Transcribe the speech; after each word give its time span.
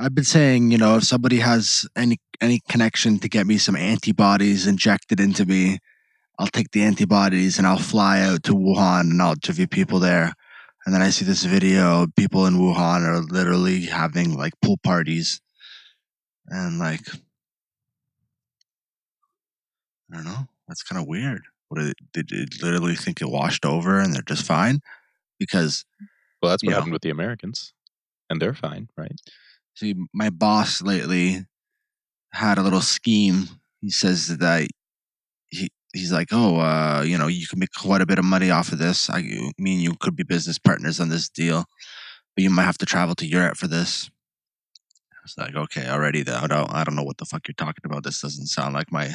I've 0.00 0.14
been 0.14 0.24
saying, 0.24 0.70
you 0.70 0.78
know, 0.78 0.96
if 0.96 1.04
somebody 1.04 1.40
has 1.40 1.86
any 1.94 2.18
any 2.40 2.60
connection 2.70 3.18
to 3.18 3.28
get 3.28 3.46
me 3.46 3.58
some 3.58 3.76
antibodies 3.76 4.66
injected 4.66 5.20
into 5.20 5.44
me, 5.44 5.78
I'll 6.38 6.46
take 6.46 6.70
the 6.70 6.82
antibodies 6.82 7.58
and 7.58 7.66
I'll 7.66 7.76
fly 7.76 8.22
out 8.22 8.42
to 8.44 8.54
Wuhan 8.54 9.02
and 9.02 9.20
I'll 9.20 9.32
interview 9.32 9.66
people 9.66 9.98
there. 9.98 10.32
And 10.86 10.94
then 10.94 11.02
I 11.02 11.10
see 11.10 11.26
this 11.26 11.44
video, 11.44 12.06
people 12.16 12.46
in 12.46 12.54
Wuhan 12.54 13.02
are 13.06 13.20
literally 13.20 13.82
having 13.82 14.34
like 14.34 14.54
pool 14.62 14.78
parties. 14.82 15.42
And 16.46 16.78
like 16.78 17.06
I 20.10 20.16
don't 20.16 20.24
know, 20.24 20.48
that's 20.66 20.82
kind 20.82 21.00
of 21.00 21.06
weird. 21.06 21.42
What 21.68 21.82
did, 21.82 22.26
did 22.26 22.28
they 22.30 22.66
literally 22.66 22.96
think 22.96 23.20
it 23.20 23.28
washed 23.28 23.66
over 23.66 24.00
and 24.00 24.14
they're 24.14 24.22
just 24.22 24.46
fine? 24.46 24.80
Because 25.38 25.84
Well, 26.42 26.50
that's 26.50 26.64
what 26.64 26.72
happened 26.72 26.94
with 26.94 27.02
the 27.02 27.10
Americans, 27.10 27.74
and 28.30 28.40
they're 28.40 28.54
fine, 28.54 28.88
right? 28.96 29.20
See, 29.74 29.94
my 30.12 30.30
boss 30.30 30.82
lately 30.82 31.46
had 32.32 32.58
a 32.58 32.62
little 32.62 32.80
scheme. 32.80 33.48
He 33.80 33.90
says 33.90 34.38
that 34.38 34.68
he 35.48 35.70
he's 35.92 36.12
like, 36.12 36.28
oh, 36.32 36.60
uh, 36.60 37.02
you 37.06 37.18
know, 37.18 37.26
you 37.26 37.46
can 37.46 37.58
make 37.58 37.72
quite 37.76 38.00
a 38.00 38.06
bit 38.06 38.18
of 38.18 38.24
money 38.24 38.50
off 38.50 38.72
of 38.72 38.78
this. 38.78 39.10
I 39.10 39.22
mean, 39.58 39.80
you 39.80 39.94
could 39.98 40.16
be 40.16 40.22
business 40.22 40.58
partners 40.58 41.00
on 41.00 41.08
this 41.08 41.28
deal, 41.28 41.64
but 42.34 42.44
you 42.44 42.50
might 42.50 42.64
have 42.64 42.78
to 42.78 42.86
travel 42.86 43.14
to 43.16 43.26
Europe 43.26 43.56
for 43.56 43.66
this. 43.66 44.10
I 45.12 45.22
was 45.22 45.34
like, 45.36 45.54
okay, 45.54 45.88
already. 45.88 46.22
Though 46.22 46.38
I 46.38 46.46
don't, 46.46 46.72
I 46.72 46.84
don't 46.84 46.96
know 46.96 47.02
what 47.02 47.18
the 47.18 47.26
fuck 47.26 47.46
you're 47.46 47.54
talking 47.54 47.84
about. 47.84 48.04
This 48.04 48.20
doesn't 48.20 48.46
sound 48.46 48.74
like 48.74 48.90
my 48.90 49.14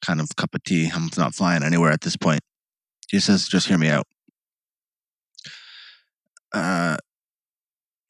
kind 0.00 0.20
of 0.20 0.34
cup 0.36 0.54
of 0.54 0.62
tea. 0.64 0.90
I'm 0.92 1.10
not 1.18 1.34
flying 1.34 1.62
anywhere 1.62 1.90
at 1.90 2.00
this 2.00 2.16
point. 2.16 2.40
He 3.10 3.20
says, 3.20 3.48
just 3.48 3.68
hear 3.68 3.76
me 3.76 3.88
out. 3.88 4.06
Uh, 6.54 6.96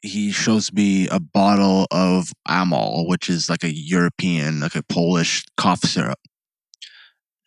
he 0.02 0.32
shows 0.32 0.72
me 0.72 1.08
a 1.08 1.20
bottle 1.20 1.86
of 1.92 2.32
Amol, 2.48 3.08
which 3.08 3.30
is 3.30 3.48
like 3.48 3.62
a 3.62 3.72
European, 3.72 4.60
like 4.60 4.74
a 4.74 4.82
Polish 4.82 5.44
cough 5.56 5.84
syrup. 5.84 6.18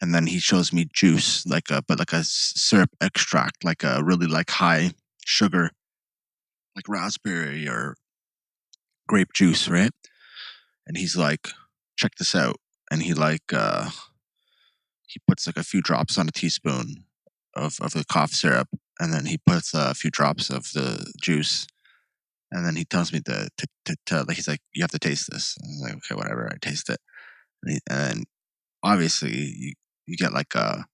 And 0.01 0.15
then 0.15 0.27
he 0.27 0.39
shows 0.39 0.71
me 0.71 0.87
juice, 0.91 1.45
like 1.45 1.69
a 1.69 1.81
but 1.81 1.99
like 1.99 2.13
a 2.13 2.23
syrup 2.23 2.91
extract, 3.01 3.63
like 3.63 3.83
a 3.83 4.01
really 4.03 4.27
like 4.27 4.49
high 4.49 4.91
sugar, 5.25 5.71
like 6.75 6.87
raspberry 6.87 7.67
or 7.67 7.95
grape 9.07 9.33
juice, 9.33 9.67
right? 9.67 9.91
And 10.87 10.97
he's 10.97 11.17
like, 11.17 11.49
check 11.97 12.15
this 12.17 12.35
out. 12.35 12.57
And 12.89 13.03
he 13.03 13.13
like 13.13 13.51
uh 13.53 13.89
he 15.07 15.19
puts 15.27 15.45
like 15.45 15.57
a 15.57 15.63
few 15.63 15.81
drops 15.81 16.17
on 16.17 16.27
a 16.27 16.31
teaspoon 16.31 17.05
of, 17.53 17.77
of 17.81 17.91
the 17.91 18.05
cough 18.05 18.31
syrup, 18.31 18.69
and 18.99 19.13
then 19.13 19.25
he 19.25 19.37
puts 19.37 19.73
a 19.73 19.93
few 19.93 20.09
drops 20.09 20.49
of 20.49 20.71
the 20.73 21.11
juice 21.21 21.67
and 22.55 22.65
then 22.65 22.77
he 22.77 22.85
tells 22.85 23.11
me 23.11 23.19
to 23.19 23.49
to, 23.57 23.67
to, 23.83 23.95
to 24.05 24.23
like 24.23 24.37
he's 24.37 24.47
like 24.47 24.61
you 24.73 24.81
have 24.81 24.91
to 24.91 24.99
taste 24.99 25.29
this. 25.29 25.57
I'm 25.61 25.81
like 25.81 25.95
okay 25.97 26.15
whatever 26.15 26.49
I 26.49 26.55
taste 26.61 26.89
it. 26.89 26.99
And, 27.61 27.73
he, 27.73 27.79
and 27.89 28.23
obviously 28.81 29.35
you, 29.35 29.73
you 30.07 30.15
get 30.15 30.33
like 30.33 30.55
a 30.55 30.85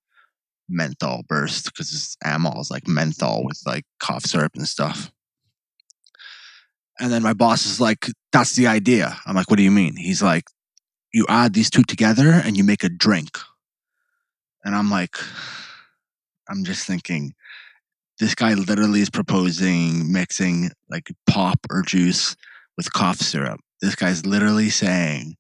menthol 0.68 1.22
burst 1.28 1.66
because 1.66 1.92
this 1.92 2.18
amol 2.26 2.60
is 2.60 2.72
like 2.72 2.88
menthol 2.88 3.46
with 3.46 3.62
like 3.66 3.86
cough 4.00 4.26
syrup 4.26 4.54
and 4.56 4.68
stuff. 4.68 5.12
And 7.00 7.12
then 7.12 7.22
my 7.22 7.34
boss 7.34 7.66
is 7.68 7.80
like 7.80 8.08
that's 8.32 8.56
the 8.56 8.66
idea. 8.66 9.20
I'm 9.28 9.36
like 9.36 9.50
what 9.50 9.58
do 9.58 9.64
you 9.64 9.72
mean? 9.72 9.96
He's 9.98 10.24
like 10.24 10.46
you 11.14 11.28
add 11.30 11.54
these 11.54 11.70
two 11.70 11.84
together 11.84 12.32
and 12.32 12.58
you 12.58 12.64
make 12.64 12.84
a 12.84 12.90
drink. 12.90 13.38
And 14.66 14.76
I'm 14.76 14.90
like 14.90 15.16
I'm 16.50 16.64
just 16.64 16.88
thinking 16.88 17.36
this 18.20 18.36
guy 18.36 18.54
literally 18.54 19.02
is 19.02 19.10
proposing 19.10 20.12
mixing 20.12 20.72
like 20.90 21.10
pop 21.28 21.60
or 21.70 21.82
juice 21.82 22.36
with 22.78 22.92
cough 22.94 23.18
syrup. 23.18 23.60
This 23.82 23.96
guy's 23.96 24.26
literally 24.26 24.70
saying, 24.70 25.36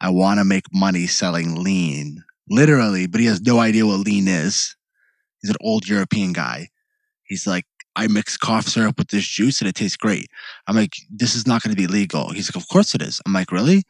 I 0.00 0.10
want 0.10 0.38
to 0.38 0.44
make 0.44 0.64
money 0.72 1.06
selling 1.06 1.62
lean. 1.62 2.22
Literally, 2.48 3.06
but 3.06 3.20
he 3.20 3.26
has 3.26 3.40
no 3.40 3.58
idea 3.58 3.86
what 3.86 4.00
lean 4.00 4.28
is. 4.28 4.76
He's 5.42 5.50
an 5.50 5.56
old 5.60 5.88
European 5.88 6.32
guy. 6.32 6.68
He's 7.24 7.46
like, 7.46 7.64
I 7.96 8.06
mix 8.06 8.36
cough 8.36 8.66
syrup 8.66 8.98
with 8.98 9.08
this 9.08 9.26
juice 9.26 9.60
and 9.60 9.68
it 9.68 9.74
tastes 9.74 9.96
great. 9.96 10.28
I'm 10.66 10.76
like, 10.76 10.92
this 11.10 11.34
is 11.34 11.46
not 11.46 11.62
going 11.62 11.74
to 11.74 11.80
be 11.80 11.86
legal. 11.86 12.30
He's 12.30 12.54
like, 12.54 12.62
of 12.62 12.68
course 12.68 12.94
it 12.94 13.02
is. 13.02 13.20
I'm 13.26 13.32
like, 13.32 13.50
really? 13.50 13.82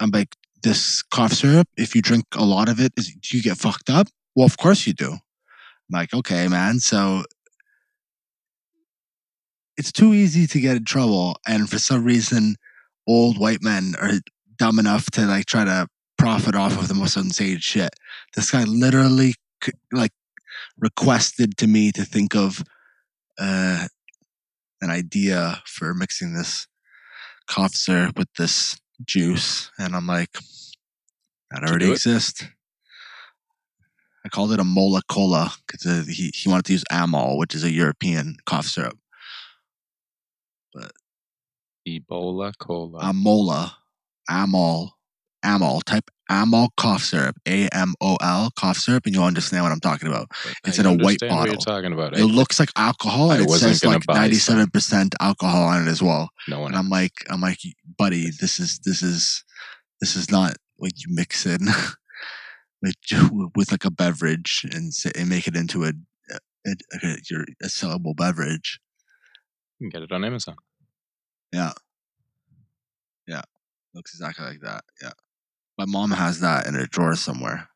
I'm 0.00 0.10
like, 0.10 0.34
this 0.62 1.02
cough 1.02 1.32
syrup, 1.32 1.68
if 1.76 1.94
you 1.94 2.02
drink 2.02 2.24
a 2.34 2.44
lot 2.44 2.68
of 2.68 2.80
it, 2.80 2.92
is, 2.96 3.14
do 3.14 3.36
you 3.36 3.42
get 3.42 3.58
fucked 3.58 3.90
up? 3.90 4.08
Well, 4.34 4.46
of 4.46 4.56
course 4.56 4.86
you 4.86 4.94
do. 4.94 5.12
I'm 5.12 5.20
like, 5.92 6.14
okay, 6.14 6.48
man. 6.48 6.80
So 6.80 7.24
it's 9.76 9.92
too 9.92 10.14
easy 10.14 10.46
to 10.46 10.60
get 10.60 10.76
in 10.76 10.84
trouble 10.84 11.36
and 11.46 11.68
for 11.68 11.78
some 11.78 12.04
reason 12.04 12.56
old 13.06 13.38
white 13.38 13.62
men 13.62 13.94
are 14.00 14.12
dumb 14.56 14.78
enough 14.78 15.10
to 15.10 15.22
like 15.26 15.46
try 15.46 15.64
to 15.64 15.86
profit 16.18 16.54
off 16.54 16.78
of 16.78 16.88
the 16.88 16.94
most 16.94 17.16
insane 17.16 17.58
shit. 17.58 17.90
This 18.34 18.50
guy 18.50 18.64
literally 18.64 19.34
like 19.90 20.12
requested 20.78 21.56
to 21.58 21.66
me 21.66 21.92
to 21.92 22.04
think 22.04 22.34
of 22.34 22.62
uh 23.38 23.86
an 24.80 24.90
idea 24.90 25.62
for 25.64 25.94
mixing 25.94 26.34
this 26.34 26.66
cough 27.46 27.74
syrup 27.74 28.18
with 28.18 28.32
this 28.36 28.78
juice 29.04 29.70
and 29.78 29.94
i'm 29.94 30.06
like 30.06 30.38
that 31.50 31.62
already 31.64 31.90
exists 31.90 32.44
i 34.24 34.28
called 34.28 34.52
it 34.52 34.60
a 34.60 34.64
mola 34.64 35.02
cola 35.08 35.52
because 35.66 36.06
he, 36.06 36.30
he 36.34 36.48
wanted 36.48 36.64
to 36.64 36.72
use 36.72 36.84
amol 36.90 37.38
which 37.38 37.54
is 37.54 37.64
a 37.64 37.72
european 37.72 38.36
cough 38.44 38.66
syrup 38.66 38.98
Ebola 41.88 42.52
cola. 42.58 43.00
Amola, 43.00 43.72
Amol, 44.30 44.90
Amol. 45.44 45.82
Type 45.84 46.10
Amol 46.30 46.68
cough 46.76 47.02
syrup, 47.02 47.36
A 47.46 47.68
M 47.68 47.94
O 48.00 48.16
L 48.22 48.50
cough 48.58 48.78
syrup, 48.78 49.04
and 49.06 49.14
you'll 49.14 49.24
understand 49.24 49.64
what 49.64 49.72
I'm 49.72 49.80
talking 49.80 50.08
about. 50.08 50.28
it's 50.64 50.78
I 50.78 50.82
in 50.82 50.86
a 50.86 50.90
white 50.90 51.20
understand 51.22 51.36
What 51.36 51.44
you're 51.46 51.56
bottle. 51.56 51.64
talking 51.64 51.92
about? 51.92 52.16
It 52.16 52.24
looks 52.26 52.58
like 52.60 52.70
alcohol, 52.76 53.32
and 53.32 53.40
I 53.42 53.44
it 53.44 53.50
says 53.50 53.84
like 53.84 54.02
97% 54.06 55.14
alcohol 55.20 55.64
on 55.64 55.86
it 55.86 55.90
as 55.90 56.02
well. 56.02 56.30
no 56.48 56.60
one. 56.60 56.70
And 56.70 56.78
I'm 56.78 56.88
like, 56.88 57.12
I'm 57.28 57.40
like, 57.40 57.58
buddy, 57.98 58.30
this 58.30 58.58
is 58.60 58.78
this 58.84 59.02
is 59.02 59.44
this 60.00 60.16
is 60.16 60.30
not 60.30 60.54
what 60.76 60.92
you 60.96 61.14
mix 61.14 61.44
in 61.46 61.58
with 62.82 62.94
with 63.54 63.70
like 63.72 63.84
a 63.84 63.90
beverage 63.90 64.64
and 64.72 64.94
say, 64.94 65.10
and 65.16 65.28
make 65.28 65.46
it 65.46 65.56
into 65.56 65.84
a, 65.84 65.92
a, 66.30 66.70
a, 67.02 67.16
your 67.30 67.42
a 67.62 67.66
sellable 67.66 68.16
beverage. 68.16 68.80
You 69.80 69.90
can 69.90 70.00
get 70.00 70.04
it 70.04 70.12
on 70.12 70.24
Amazon. 70.24 70.56
Yeah. 71.52 71.72
Yeah. 73.26 73.42
Looks 73.94 74.14
exactly 74.14 74.46
like 74.46 74.60
that. 74.60 74.84
Yeah. 75.02 75.12
My 75.78 75.84
mom 75.86 76.10
has 76.10 76.40
that 76.40 76.66
in 76.66 76.74
her 76.74 76.86
drawer 76.86 77.14
somewhere. 77.14 77.68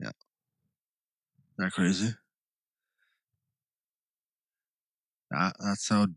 Yeah. 0.00 0.08
Isn't 0.08 1.58
that 1.58 1.72
crazy? 1.72 2.14
That, 5.30 5.54
that's 5.62 5.88
how 5.88 6.08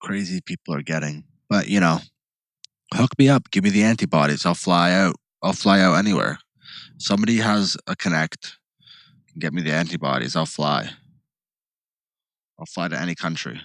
crazy 0.00 0.40
people 0.40 0.74
are 0.74 0.82
getting. 0.82 1.24
But, 1.48 1.68
you 1.68 1.80
know, 1.80 2.00
hook 2.92 3.18
me 3.18 3.28
up. 3.28 3.50
Give 3.50 3.64
me 3.64 3.70
the 3.70 3.82
antibodies. 3.82 4.46
I'll 4.46 4.54
fly 4.54 4.92
out. 4.92 5.16
I'll 5.42 5.52
fly 5.52 5.80
out 5.80 5.94
anywhere. 5.94 6.38
Somebody 6.98 7.38
has 7.38 7.76
a 7.86 7.96
connect. 7.96 8.56
Get 9.38 9.52
me 9.52 9.62
the 9.62 9.72
antibodies. 9.72 10.36
I'll 10.36 10.46
fly. 10.46 10.90
I'll 12.58 12.66
fly 12.66 12.88
to 12.88 13.00
any 13.00 13.14
country. 13.14 13.60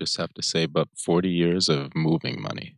Just 0.00 0.16
have 0.16 0.32
to 0.34 0.42
save 0.42 0.76
up 0.76 0.88
40 0.96 1.28
years 1.28 1.68
of 1.68 1.94
moving 1.94 2.40
money. 2.40 2.76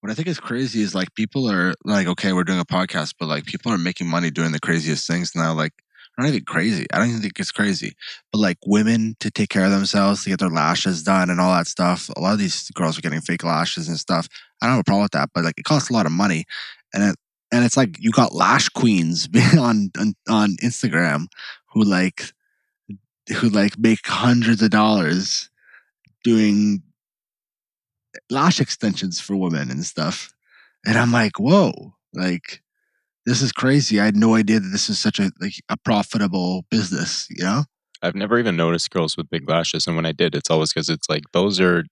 What 0.00 0.12
I 0.12 0.14
think 0.14 0.28
is 0.28 0.38
crazy 0.38 0.82
is 0.82 0.94
like 0.94 1.14
people 1.14 1.50
are 1.50 1.74
like, 1.84 2.06
okay, 2.06 2.32
we're 2.32 2.44
doing 2.44 2.60
a 2.60 2.64
podcast, 2.64 3.14
but 3.18 3.26
like 3.26 3.46
people 3.46 3.72
are 3.72 3.78
making 3.78 4.06
money 4.06 4.30
doing 4.30 4.52
the 4.52 4.60
craziest 4.60 5.06
things 5.08 5.32
now. 5.34 5.54
Like, 5.54 5.72
I 6.16 6.22
don't 6.22 6.30
even 6.30 6.44
crazy. 6.44 6.86
I 6.92 6.98
don't 6.98 7.08
even 7.08 7.20
think 7.22 7.40
it's 7.40 7.50
crazy, 7.50 7.96
but 8.30 8.38
like 8.38 8.58
women 8.64 9.16
to 9.20 9.30
take 9.30 9.48
care 9.48 9.64
of 9.64 9.72
themselves, 9.72 10.22
to 10.22 10.30
get 10.30 10.38
their 10.38 10.50
lashes 10.50 11.02
done 11.02 11.30
and 11.30 11.40
all 11.40 11.52
that 11.52 11.66
stuff. 11.66 12.08
A 12.16 12.20
lot 12.20 12.34
of 12.34 12.38
these 12.38 12.70
girls 12.72 12.96
are 12.96 13.00
getting 13.00 13.22
fake 13.22 13.42
lashes 13.42 13.88
and 13.88 13.98
stuff. 13.98 14.28
I 14.62 14.66
don't 14.66 14.74
have 14.74 14.80
a 14.80 14.84
problem 14.84 15.02
with 15.02 15.12
that, 15.12 15.30
but 15.34 15.42
like 15.42 15.58
it 15.58 15.64
costs 15.64 15.90
a 15.90 15.94
lot 15.94 16.06
of 16.06 16.12
money, 16.12 16.44
and 16.92 17.02
it 17.02 17.16
and 17.50 17.64
it's 17.64 17.76
like 17.76 17.96
you 17.98 18.10
got 18.12 18.34
lash 18.34 18.68
queens 18.68 19.28
on 19.58 19.90
on, 19.98 20.14
on 20.28 20.50
Instagram 20.62 21.26
who 21.72 21.82
like 21.82 22.26
who 23.28 23.48
like 23.48 23.78
make 23.78 24.06
hundreds 24.06 24.62
of 24.62 24.70
dollars 24.70 25.50
doing 26.22 26.82
lash 28.30 28.60
extensions 28.60 29.20
for 29.20 29.36
women 29.36 29.70
and 29.70 29.84
stuff. 29.84 30.32
And 30.86 30.98
I'm 30.98 31.12
like, 31.12 31.38
whoa, 31.38 31.94
like 32.12 32.62
this 33.26 33.42
is 33.42 33.52
crazy. 33.52 34.00
I 34.00 34.04
had 34.04 34.16
no 34.16 34.34
idea 34.34 34.60
that 34.60 34.68
this 34.68 34.90
is 34.90 34.98
such 34.98 35.18
a 35.18 35.30
like 35.40 35.54
a 35.68 35.76
profitable 35.78 36.64
business, 36.70 37.26
you 37.30 37.44
know? 37.44 37.64
I've 38.02 38.14
never 38.14 38.38
even 38.38 38.56
noticed 38.56 38.90
girls 38.90 39.16
with 39.16 39.30
big 39.30 39.48
lashes, 39.48 39.86
and 39.86 39.96
when 39.96 40.04
I 40.04 40.12
did, 40.12 40.34
it's 40.34 40.50
always 40.50 40.72
because 40.72 40.90
it's 40.90 41.08
like 41.08 41.22
those 41.32 41.58
are 41.58 41.84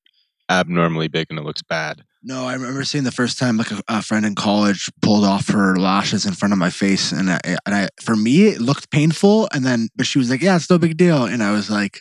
abnormally 0.61 1.09
big 1.09 1.29
and 1.31 1.39
it 1.39 1.45
looks 1.45 1.63
bad. 1.63 2.05
No, 2.25 2.47
I 2.47 2.55
remember 2.55 2.85
seeing 2.85 3.03
the 3.03 3.11
first 3.11 3.39
time 3.39 3.57
like 3.57 3.73
a, 3.73 3.81
a 3.89 4.03
friend 4.03 4.25
in 4.25 4.37
college 4.37 4.89
pulled 5.01 5.25
off 5.25 5.49
her 5.49 5.77
lashes 5.77 6.25
in 6.25 6.35
front 6.35 6.53
of 6.53 6.59
my 6.59 6.71
face, 6.71 7.11
and 7.11 7.29
I, 7.31 7.41
eh, 7.43 7.57
and 7.67 7.75
I, 7.75 7.89
for 8.01 8.15
me, 8.15 8.47
it 8.47 8.61
looked 8.61 8.91
painful. 8.91 9.49
And 9.53 9.65
then, 9.65 9.89
but 9.97 10.07
she 10.07 10.19
was 10.19 10.31
like, 10.31 10.41
"Yeah, 10.41 10.55
it's 10.55 10.71
no 10.71 10.79
big 10.79 10.97
deal," 10.97 11.25
and 11.25 11.43
I 11.43 11.51
was 11.51 11.69
like, 11.69 12.01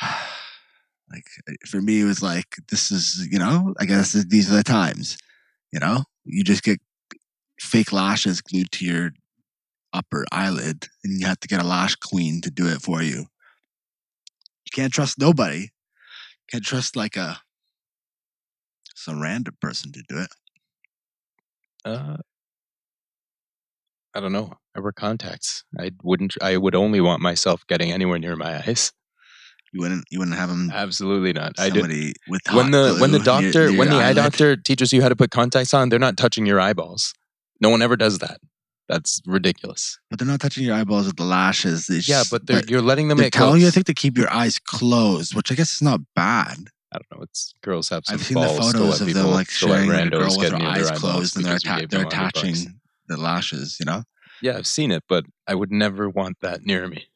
eh, 0.02 1.20
for 1.66 1.82
me, 1.82 2.00
it 2.00 2.04
was 2.04 2.22
like 2.22 2.56
this 2.70 2.90
is 2.90 3.28
you 3.30 3.38
know 3.38 3.74
I 3.78 3.84
guess 3.84 4.12
these 4.12 4.50
are 4.50 4.56
the 4.56 4.64
times. 4.64 5.18
You 5.72 5.80
know, 5.80 6.04
you 6.24 6.42
just 6.42 6.62
get 6.62 6.80
fake 7.60 7.92
lashes 7.92 8.40
glued 8.40 8.70
to 8.72 8.86
your 8.86 9.10
upper 9.92 10.24
eyelid, 10.32 10.88
and 11.04 11.20
you 11.20 11.26
have 11.26 11.40
to 11.40 11.48
get 11.48 11.62
a 11.62 11.66
lash 11.66 11.96
queen 11.96 12.40
to 12.42 12.50
do 12.50 12.66
it 12.66 12.80
for 12.80 13.02
you. 13.02 13.26
You 14.64 14.70
can't 14.72 14.92
trust 14.92 15.18
nobody. 15.18 15.68
Can't 16.50 16.64
trust 16.64 16.96
like 16.96 17.16
a 17.16 17.40
some 18.94 19.20
random 19.20 19.56
person 19.60 19.92
to 19.92 20.02
do 20.08 20.18
it. 20.18 20.28
Uh, 21.84 22.16
I 24.14 24.20
don't 24.20 24.32
know. 24.32 24.54
I 24.76 24.80
wear 24.80 24.92
contacts. 24.92 25.64
I 25.78 25.90
wouldn't. 26.02 26.34
I 26.40 26.56
would 26.56 26.74
only 26.74 27.00
want 27.00 27.20
myself 27.20 27.66
getting 27.66 27.92
anywhere 27.92 28.18
near 28.18 28.36
my 28.36 28.56
eyes. 28.66 28.92
You 29.72 29.80
wouldn't. 29.80 30.04
You 30.10 30.20
wouldn't 30.20 30.36
have 30.36 30.48
them. 30.48 30.70
Absolutely 30.72 31.32
not. 31.32 31.52
I 31.58 31.64
did. 31.68 31.80
Somebody 31.82 32.14
with 32.28 32.40
When 32.52 32.70
the 32.70 32.96
when 33.00 33.10
the 33.12 33.18
glue 33.18 33.40
near- 33.40 33.52
doctor 33.52 33.70
near 33.70 33.78
when 33.78 33.88
the 33.90 33.96
your 33.96 34.04
eye 34.04 34.12
doctor 34.14 34.56
teaches 34.56 34.92
you 34.92 35.02
how 35.02 35.08
to 35.08 35.16
put 35.16 35.30
contacts 35.30 35.74
on, 35.74 35.88
they're 35.90 35.98
not 35.98 36.16
touching 36.16 36.46
your 36.46 36.60
eyeballs. 36.60 37.12
No 37.60 37.68
one 37.70 37.82
ever 37.82 37.96
does 37.96 38.18
that. 38.20 38.38
That's 38.88 39.20
ridiculous. 39.26 39.98
but 40.10 40.18
they're 40.18 40.28
not 40.28 40.40
touching 40.40 40.64
your 40.64 40.74
eyeballs 40.76 41.06
with 41.06 41.16
the 41.16 41.24
lashes. 41.24 41.86
They 41.88 41.98
Yeah, 42.06 42.22
but 42.30 42.46
they're, 42.46 42.62
you're 42.68 42.82
letting 42.82 43.08
them 43.08 43.18
they're 43.18 43.30
telling 43.30 43.60
you. 43.60 43.66
I 43.66 43.70
think 43.70 43.86
to 43.86 43.94
keep 43.94 44.16
your 44.16 44.32
eyes 44.32 44.58
closed, 44.60 45.34
which 45.34 45.50
I 45.50 45.54
guess 45.56 45.72
is 45.74 45.82
not 45.82 46.00
bad. 46.14 46.68
I 46.92 46.98
don't 46.98 47.18
know. 47.18 47.22
It's 47.24 47.52
girls 47.62 47.88
have 47.88 48.04
some 48.06 48.14
I've 48.14 48.24
seen 48.24 48.40
the 48.40 48.46
photos 48.46 49.00
of 49.00 49.12
them 49.12 49.26
like 49.32 49.50
showing 49.50 49.90
a 49.90 50.08
girl 50.08 50.36
with 50.38 50.52
her 50.52 50.62
eyes 50.62 50.90
closed 50.92 51.36
and 51.36 51.44
they're 51.44 51.56
atta- 51.56 51.88
they're 51.88 52.04
100 52.04 52.10
bucks. 52.32 52.38
attaching 52.38 52.80
the 53.08 53.16
lashes. 53.16 53.76
You 53.80 53.86
know, 53.86 54.04
Yeah, 54.40 54.56
I've 54.56 54.68
seen 54.68 54.92
it, 54.92 55.02
but 55.08 55.24
I 55.48 55.54
would 55.56 55.72
never 55.72 56.08
want 56.08 56.36
that 56.40 56.62
near 56.64 56.86
me. 56.88 57.08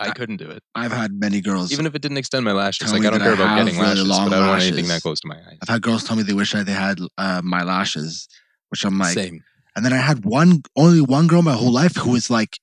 I 0.00 0.08
I- 0.08 0.10
couldn't 0.10 0.38
do 0.38 0.50
it, 0.50 0.64
I've 0.74 0.90
had 0.90 1.12
many 1.12 1.40
girls. 1.40 1.70
even 1.72 1.86
if 1.86 1.94
it 1.94 2.02
didn't 2.02 2.16
extend 2.18 2.44
my 2.44 2.52
lashes. 2.52 2.92
Like 2.92 3.04
I 3.04 3.10
don't 3.10 3.20
care 3.20 3.30
I 3.30 3.34
about 3.34 3.64
getting 3.64 3.80
lashes, 3.80 4.04
long 4.04 4.28
but 4.28 4.36
I 4.36 4.40
don't 4.40 4.48
want 4.48 4.62
anything 4.62 4.88
that 4.88 5.02
close 5.02 5.20
to 5.20 5.28
my 5.28 5.36
eyes. 5.36 5.58
I've 5.62 5.68
had 5.68 5.82
girls 5.82 6.02
tell 6.02 6.16
me 6.16 6.24
they 6.24 6.32
wish 6.34 6.54
I 6.56 6.64
they 6.64 6.72
had 6.72 6.98
uh, 7.16 7.40
my 7.44 7.62
lashes, 7.62 8.28
which 8.70 8.84
I'm 8.84 8.98
like, 8.98 9.14
Same. 9.14 9.44
And 9.76 9.84
then 9.84 9.92
I 9.92 9.98
had 9.98 10.24
one 10.24 10.62
only 10.76 11.00
one 11.00 11.26
girl 11.26 11.42
my 11.42 11.52
whole 11.52 11.72
life 11.72 11.96
who 11.96 12.10
was 12.10 12.30
like, 12.30 12.58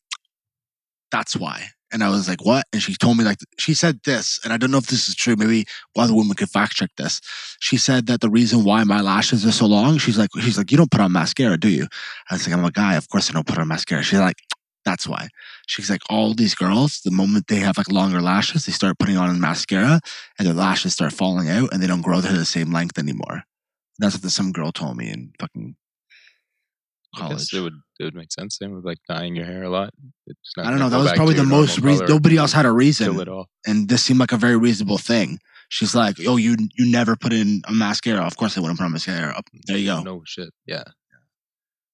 "That's 1.11 1.35
why," 1.35 1.69
and 1.91 2.03
I 2.03 2.09
was 2.09 2.27
like, 2.27 2.45
"What?" 2.45 2.65
And 2.73 2.81
she 2.81 2.95
told 2.95 3.17
me 3.17 3.23
like 3.23 3.39
she 3.59 3.73
said 3.73 4.01
this, 4.05 4.39
and 4.43 4.53
I 4.53 4.57
don't 4.57 4.71
know 4.71 4.77
if 4.77 4.87
this 4.87 5.07
is 5.07 5.15
true. 5.15 5.35
Maybe 5.35 5.65
one 5.93 6.05
other 6.05 6.13
woman 6.13 6.35
could 6.35 6.49
fact 6.49 6.73
check 6.73 6.91
this. 6.97 7.21
She 7.59 7.77
said 7.77 8.07
that 8.07 8.21
the 8.21 8.29
reason 8.29 8.63
why 8.63 8.83
my 8.83 9.01
lashes 9.01 9.45
are 9.45 9.51
so 9.51 9.65
long, 9.65 9.97
she's 9.97 10.17
like, 10.17 10.29
she's 10.41 10.57
like, 10.57 10.71
you 10.71 10.77
don't 10.77 10.91
put 10.91 11.01
on 11.01 11.11
mascara, 11.11 11.57
do 11.57 11.69
you? 11.69 11.87
I 12.29 12.35
was 12.35 12.47
like, 12.47 12.55
I'm 12.55 12.65
a 12.65 12.71
guy, 12.71 12.95
of 12.95 13.09
course 13.09 13.29
I 13.29 13.33
don't 13.33 13.47
put 13.47 13.57
on 13.59 13.67
mascara. 13.67 14.03
She's 14.03 14.19
like, 14.19 14.37
that's 14.85 15.07
why. 15.07 15.27
She's 15.67 15.89
like, 15.89 16.01
all 16.09 16.33
these 16.33 16.55
girls, 16.55 17.01
the 17.01 17.11
moment 17.11 17.47
they 17.47 17.57
have 17.57 17.77
like 17.77 17.91
longer 17.91 18.21
lashes, 18.21 18.65
they 18.65 18.71
start 18.71 18.97
putting 18.99 19.17
on 19.17 19.39
mascara, 19.39 19.99
and 20.37 20.47
their 20.47 20.55
lashes 20.55 20.93
start 20.93 21.13
falling 21.13 21.49
out, 21.49 21.71
and 21.71 21.81
they 21.81 21.87
don't 21.87 22.01
grow 22.01 22.21
to 22.21 22.27
the 22.27 22.45
same 22.45 22.71
length 22.71 22.97
anymore. 22.97 23.43
That's 23.99 24.21
what 24.21 24.31
some 24.31 24.51
girl 24.51 24.71
told 24.71 24.97
me 24.97 25.09
in 25.09 25.33
fucking 25.39 25.75
college. 27.15 27.37
guess 27.37 27.53
it 27.53 27.59
would 27.61 27.73
it 27.99 28.03
would 28.05 28.15
make 28.15 28.31
sense. 28.31 28.57
Same 28.57 28.73
with 28.73 28.85
like 28.85 28.97
dyeing 29.07 29.35
your 29.35 29.45
hair 29.45 29.63
a 29.63 29.69
lot. 29.69 29.93
It's 30.27 30.53
not 30.57 30.65
I 30.65 30.69
don't 30.69 30.79
know. 30.79 30.89
That 30.89 30.99
was 30.99 31.11
probably 31.13 31.35
the 31.35 31.43
most 31.43 31.79
reason. 31.79 32.05
Nobody 32.07 32.37
else 32.37 32.53
had 32.53 32.65
a 32.65 32.71
reason, 32.71 33.11
Till 33.11 33.21
it 33.21 33.27
all. 33.27 33.47
and 33.65 33.89
this 33.89 34.03
seemed 34.03 34.19
like 34.19 34.31
a 34.31 34.37
very 34.37 34.57
reasonable 34.57 34.97
thing. 34.97 35.39
She's 35.69 35.95
like, 35.95 36.17
"Oh, 36.27 36.35
you 36.37 36.57
you 36.77 36.91
never 36.91 37.15
put 37.15 37.31
in 37.33 37.61
a 37.67 37.71
mascara? 37.73 38.21
Of 38.25 38.35
course 38.37 38.57
I 38.57 38.61
wouldn't 38.61 38.77
put 38.79 38.85
on 38.85 38.91
mascara. 38.91 39.33
Up 39.37 39.45
there 39.67 39.77
you 39.77 39.85
go." 39.87 40.03
No 40.03 40.21
shit. 40.25 40.49
Yeah. 40.65 40.83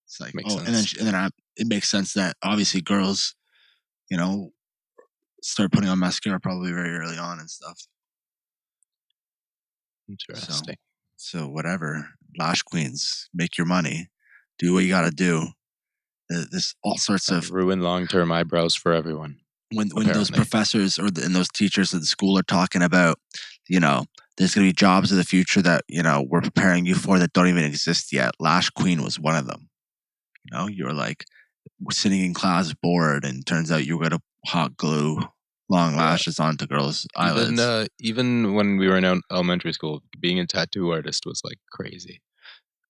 It's 0.05 0.19
like, 0.21 0.33
Makes 0.33 0.53
oh, 0.55 0.59
and 0.59 0.67
then 0.67 0.83
she- 0.85 0.97
and 0.99 1.07
then 1.07 1.15
I, 1.15 1.27
it 1.57 1.67
makes 1.67 1.89
sense 1.89 2.13
that 2.13 2.35
obviously 2.41 2.79
girls, 2.81 3.35
you 4.09 4.15
know, 4.17 4.51
start 5.43 5.71
putting 5.73 5.89
on 5.89 5.99
mascara 5.99 6.39
probably 6.39 6.71
very 6.71 6.95
early 6.95 7.17
on 7.17 7.39
and 7.39 7.49
stuff. 7.49 7.77
Interesting. 10.09 10.77
So 11.17 11.47
whatever, 11.49 12.09
lash 12.37 12.61
queens, 12.61 13.29
make 13.33 13.57
your 13.57 13.67
money, 13.67 14.07
do 14.59 14.73
what 14.73 14.83
you 14.83 14.89
got 14.89 15.05
to 15.05 15.11
do. 15.11 15.47
Th- 16.31 16.47
There's 16.49 16.75
all 16.83 16.97
sorts 16.97 17.29
of 17.29 17.51
ruin 17.51 17.81
long 17.81 18.07
term 18.07 18.31
eyebrows 18.31 18.75
for 18.75 18.93
everyone. 18.93 19.37
when 19.71 19.89
when 19.89 20.07
those 20.13 20.29
professors 20.37 20.97
or 20.99 21.09
the, 21.11 21.23
and 21.23 21.35
those 21.35 21.49
teachers 21.49 21.93
at 21.93 21.99
the 22.01 22.05
school 22.05 22.37
are 22.37 22.43
talking 22.43 22.81
about, 22.81 23.19
you 23.67 23.79
know, 23.79 24.05
there's 24.37 24.53
going 24.55 24.65
to 24.67 24.69
be 24.69 24.73
jobs 24.73 25.11
of 25.11 25.17
the 25.17 25.23
future 25.23 25.61
that 25.61 25.83
you 25.87 26.03
know 26.03 26.25
we're 26.29 26.41
preparing 26.41 26.85
you 26.85 26.95
for 26.95 27.19
that 27.19 27.33
don't 27.33 27.47
even 27.47 27.63
exist 27.63 28.13
yet. 28.13 28.31
Lash 28.39 28.69
queen 28.69 29.03
was 29.03 29.19
one 29.19 29.35
of 29.35 29.47
them. 29.47 29.69
You 30.45 30.57
know, 30.57 30.67
you're 30.67 30.93
like 30.93 31.25
sitting 31.91 32.23
in 32.23 32.33
class 32.33 32.73
bored, 32.73 33.25
and 33.25 33.45
turns 33.45 33.71
out 33.71 33.85
you 33.85 33.97
were 33.97 34.09
going 34.09 34.19
to 34.19 34.25
hot 34.51 34.77
glue 34.77 35.19
long 35.69 35.97
lashes 35.97 36.39
onto 36.39 36.65
girls' 36.65 37.05
eyelids. 37.15 37.51
Even 37.51 37.59
uh, 37.59 37.85
even 37.99 38.53
when 38.53 38.77
we 38.77 38.87
were 38.87 38.97
in 38.97 39.21
elementary 39.31 39.73
school, 39.73 40.01
being 40.19 40.39
a 40.39 40.47
tattoo 40.47 40.91
artist 40.91 41.25
was 41.25 41.41
like 41.43 41.59
crazy. 41.71 42.21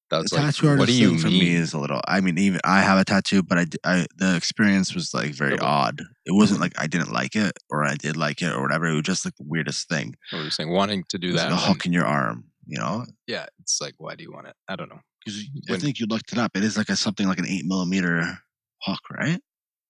That 0.10 0.20
was 0.20 0.30
the 0.32 0.38
like, 0.38 0.46
tattoo 0.46 0.68
artist 0.70 0.80
what 0.80 0.88
do 0.88 0.94
you 0.94 1.10
thing 1.10 1.20
for 1.20 1.28
mean? 1.28 1.40
me 1.40 1.54
is 1.56 1.74
a 1.74 1.80
little. 1.80 2.00
I 2.08 2.22
mean, 2.22 2.38
even 2.38 2.62
I 2.64 2.82
have 2.82 2.98
a 2.98 3.04
tattoo, 3.04 3.44
but 3.44 3.58
I, 3.58 3.66
I 3.84 4.06
the 4.18 4.36
experience 4.38 4.96
was 4.96 5.14
like 5.14 5.32
very 5.32 5.56
Yeah, 5.56 5.64
odd. 5.64 6.02
It 6.26 6.32
wasn't 6.34 6.62
like 6.62 6.74
I 6.80 6.88
didn't 6.88 7.12
like 7.12 7.36
it 7.36 7.58
or 7.70 7.84
I 7.84 7.96
did 7.96 8.16
like 8.16 8.42
it 8.42 8.54
or 8.54 8.62
whatever. 8.62 8.88
It 8.88 8.94
was 8.94 9.04
just 9.04 9.26
like 9.26 9.36
the 9.36 9.46
weirdest 9.46 9.90
thing. 9.90 10.16
What 10.32 10.40
were 10.40 10.46
you 10.46 10.52
saying? 10.52 10.72
Wanting 10.72 11.04
to 11.10 11.18
do 11.18 11.34
that? 11.34 11.52
like 11.52 11.60
a 11.60 11.66
hook 11.66 11.86
in 11.86 11.92
your 11.94 12.06
arm, 12.06 12.46
you 12.66 12.78
know. 12.78 13.06
yeah, 13.28 13.48
it's 13.60 13.80
like, 13.82 13.96
why 13.98 14.16
do 14.16 14.24
you 14.24 14.32
want 14.32 14.48
it? 14.48 14.56
I 14.70 14.76
don't 14.78 14.90
know. 14.90 15.02
Because 15.26 15.44
I 15.70 15.78
think 15.78 16.00
you 16.00 16.06
looked 16.06 16.32
it 16.32 16.38
up. 16.38 16.52
It 16.56 16.64
is 16.64 16.78
like 16.78 16.88
a 16.88 16.96
something 16.96 17.28
like 17.28 17.40
an 17.40 17.46
eight 17.48 17.66
millimeter 17.66 18.40
hook, 18.84 19.02
right? 19.12 19.42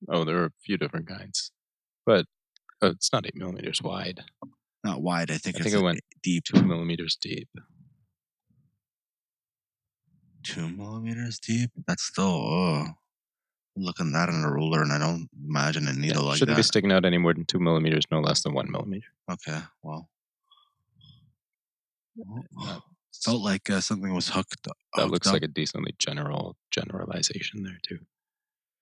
Oh, 0.09 0.23
there 0.23 0.37
are 0.37 0.45
a 0.45 0.51
few 0.65 0.77
different 0.77 1.07
kinds, 1.07 1.51
but 2.07 2.25
uh, 2.81 2.87
it's 2.87 3.13
not 3.13 3.27
eight 3.27 3.35
millimeters 3.35 3.81
wide. 3.83 4.23
Not 4.83 5.01
wide. 5.03 5.29
I 5.29 5.37
think 5.37 5.57
I 5.57 5.59
it's 5.59 5.65
think 5.65 5.75
it 5.75 5.83
went 5.83 5.99
deep. 6.23 6.43
Two 6.45 6.63
millimeters 6.63 7.15
deep. 7.19 7.49
Two 10.53 10.69
millimeters 10.69 11.39
deep. 11.39 11.71
That's 11.87 12.03
still. 12.03 12.25
Oh. 12.25 12.85
Looking 13.79 14.07
at 14.07 14.13
that 14.13 14.29
on 14.29 14.43
a 14.43 14.51
ruler, 14.51 14.81
and 14.81 14.91
I 14.91 14.97
don't 14.97 15.29
imagine 15.47 15.87
a 15.87 15.91
Yeah, 15.91 15.99
needle 15.99 16.23
like 16.23 16.31
that 16.33 16.37
shouldn't 16.39 16.55
that. 16.55 16.59
be 16.61 16.63
sticking 16.63 16.91
out 16.91 17.05
any 17.05 17.19
more 17.19 17.31
than 17.35 17.45
two 17.45 17.59
millimeters, 17.59 18.05
no 18.09 18.19
less 18.21 18.41
than 18.41 18.53
one 18.55 18.71
millimeter. 18.71 19.05
okay, 19.31 19.59
well, 19.83 20.09
That, 22.15 22.81
felt 23.23 23.41
like 23.43 23.69
uh, 23.69 23.81
something 23.81 24.13
was 24.15 24.29
hooked. 24.29 24.63
that 24.63 24.73
hooked 24.95 25.11
looks 25.11 25.27
up. 25.27 25.33
like 25.33 25.43
a 25.43 25.47
decently 25.47 25.93
general 25.99 26.55
generalization 26.71 27.61
there 27.63 27.77
too. 27.87 27.99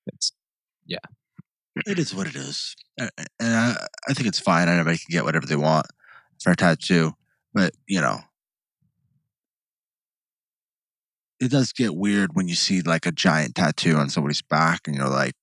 It's 0.08 0.32
yeah, 0.86 1.00
It 1.86 2.00
is 2.00 2.16
what 2.16 2.28
it 2.28 2.36
is, 2.36 2.76
and 2.98 3.10
I, 3.42 3.76
I 4.08 4.14
think 4.14 4.28
it's 4.30 4.40
fine. 4.40 4.70
Anybody 4.70 4.98
can 4.98 5.08
get 5.12 5.26
whatever 5.26 5.46
they 5.46 5.56
want 5.58 5.88
for 6.42 6.52
a 6.52 6.56
tattoo, 6.56 7.14
but 7.54 7.74
you 7.88 8.00
know, 8.00 8.20
it 11.40 11.52
does 11.52 11.72
get 11.74 11.96
weird 11.96 12.32
when 12.34 12.48
you 12.48 12.56
see 12.56 12.82
like 12.82 13.06
a 13.06 13.12
giant 13.12 13.56
tattoo 13.56 13.96
on 13.96 14.10
somebody's 14.10 14.42
back, 14.42 14.88
and 14.88 14.96
you're 14.96 15.10
like, 15.10 15.34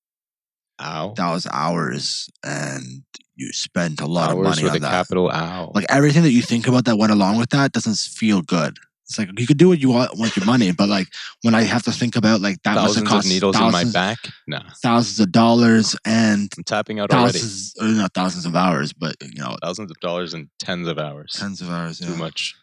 ow. 0.81 1.13
that 1.17 1.33
was 1.33 1.47
hours, 1.53 2.29
and 2.45 3.03
you 3.35 3.53
spent 3.53 4.01
a 4.01 4.07
lot 4.07 4.31
Hours 4.31 4.39
of 4.39 4.45
money 4.45 4.63
with 4.65 4.71
on 4.73 4.77
a 4.77 4.81
that. 4.81 4.91
capital 4.91 5.31
ow. 5.31 5.71
Like 5.75 5.87
everything 5.89 6.23
that 6.23 6.33
you 6.33 6.43
think 6.43 6.67
about 6.67 6.85
that 6.85 6.97
went 6.99 7.13
along 7.13 7.39
with 7.39 7.51
that 7.51 7.73
doesn't 7.73 7.97
feel 7.99 8.43
good. 8.43 8.77
It's 9.07 9.19
like 9.19 9.29
you 9.39 9.47
could 9.47 9.59
do 9.59 9.69
what 9.69 9.79
you 9.81 9.91
want 9.91 10.13
with 10.19 10.37
your 10.37 10.47
money, 10.47 10.73
but 10.73 10.89
like 10.89 11.09
when 11.43 11.55
I 11.55 11.63
have 11.63 11.83
to 11.83 11.93
think 11.93 12.15
about 12.17 12.41
like 12.41 12.63
that 12.63 12.77
must 12.77 12.95
have 12.95 13.05
thousands 13.05 13.09
cost 13.09 13.27
of 13.27 13.33
needles 13.33 13.57
in 13.61 13.71
my 13.73 13.85
back. 13.85 14.19
Nah, 14.47 14.63
thousands 14.83 15.21
of 15.21 15.33
dollars 15.33 15.97
and 16.07 16.51
I'm 16.57 16.65
tapping 16.65 16.99
out 17.01 17.11
already. 17.11 17.33
thousands, 17.39 17.75
or 17.81 17.89
not 17.89 18.15
thousands 18.15 18.47
of 18.47 18.55
hours, 18.57 18.93
but 18.93 19.17
you 19.21 19.43
know, 19.43 19.57
Thousands 19.63 19.91
of 19.91 19.99
dollars 20.01 20.33
and 20.35 20.49
tens 20.61 20.89
of 20.89 20.99
hours. 20.99 21.33
tens 21.39 21.61
of 21.61 21.69
hours. 21.69 21.99
Too 21.99 22.17
much. 22.17 22.55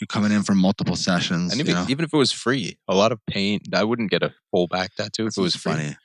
You're 0.00 0.06
coming 0.06 0.32
in 0.32 0.42
for 0.42 0.54
multiple 0.54 0.96
sessions. 0.96 1.52
And 1.52 1.58
you 1.58 1.64
even, 1.64 1.74
know? 1.74 1.86
even 1.88 2.04
if 2.04 2.12
it 2.12 2.16
was 2.16 2.32
free, 2.32 2.78
a 2.88 2.94
lot 2.94 3.12
of 3.12 3.20
pain. 3.26 3.60
I 3.72 3.84
wouldn't 3.84 4.10
get 4.10 4.22
a 4.22 4.34
full 4.50 4.66
back 4.66 4.94
tattoo 4.94 5.24
That's 5.24 5.36
if 5.36 5.40
it 5.40 5.42
was 5.42 5.54
what's 5.54 5.62
free. 5.62 5.72
funny. 5.72 5.96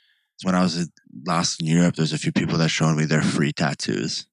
When 0.44 0.56
I 0.56 0.62
was 0.62 0.90
last 1.26 1.62
in 1.62 1.68
Europe, 1.68 1.96
there's 1.96 2.14
a 2.14 2.18
few 2.18 2.32
people 2.32 2.58
that 2.60 2.70
showed 2.70 2.96
me 2.96 3.06
their 3.06 3.22
free 3.22 3.52
tattoos. 3.52 4.28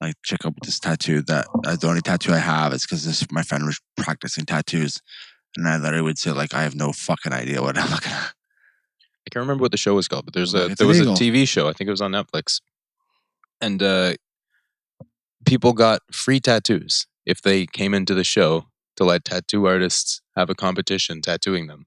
Like, 0.00 0.16
check 0.24 0.44
out 0.44 0.54
this 0.64 0.80
tattoo 0.80 1.22
that 1.22 1.46
uh, 1.64 1.76
the 1.76 1.86
only 1.86 2.00
tattoo 2.00 2.32
I 2.32 2.38
have 2.38 2.72
is 2.72 2.82
because 2.82 3.04
this 3.04 3.30
my 3.30 3.42
friend 3.42 3.64
was 3.64 3.80
practicing 3.96 4.44
tattoos, 4.44 5.00
and 5.56 5.68
I 5.68 5.76
literally 5.76 6.02
would 6.02 6.18
say 6.18 6.32
like, 6.32 6.54
I 6.54 6.64
have 6.64 6.74
no 6.74 6.92
fucking 6.92 7.32
idea 7.32 7.62
what 7.62 7.78
I'm 7.78 7.88
looking 7.88 8.10
at. 8.10 8.34
I 9.24 9.30
can't 9.30 9.42
remember 9.42 9.62
what 9.62 9.70
the 9.70 9.76
show 9.76 9.94
was 9.94 10.08
called, 10.08 10.24
but 10.24 10.34
there's 10.34 10.54
a 10.54 10.66
it's 10.66 10.78
there 10.78 10.88
was 10.88 10.98
illegal. 10.98 11.14
a 11.14 11.16
TV 11.16 11.46
show. 11.46 11.68
I 11.68 11.72
think 11.72 11.86
it 11.86 11.92
was 11.92 12.00
on 12.00 12.10
Netflix, 12.10 12.60
and 13.60 13.80
uh, 13.80 14.14
people 15.44 15.72
got 15.72 16.00
free 16.10 16.40
tattoos 16.40 17.06
if 17.26 17.42
they 17.42 17.66
came 17.66 17.94
into 17.94 18.14
the 18.14 18.24
show 18.24 18.66
to 18.96 19.04
let 19.04 19.24
tattoo 19.24 19.66
artists 19.66 20.20
have 20.36 20.50
a 20.50 20.54
competition 20.54 21.20
tattooing 21.20 21.66
them. 21.66 21.86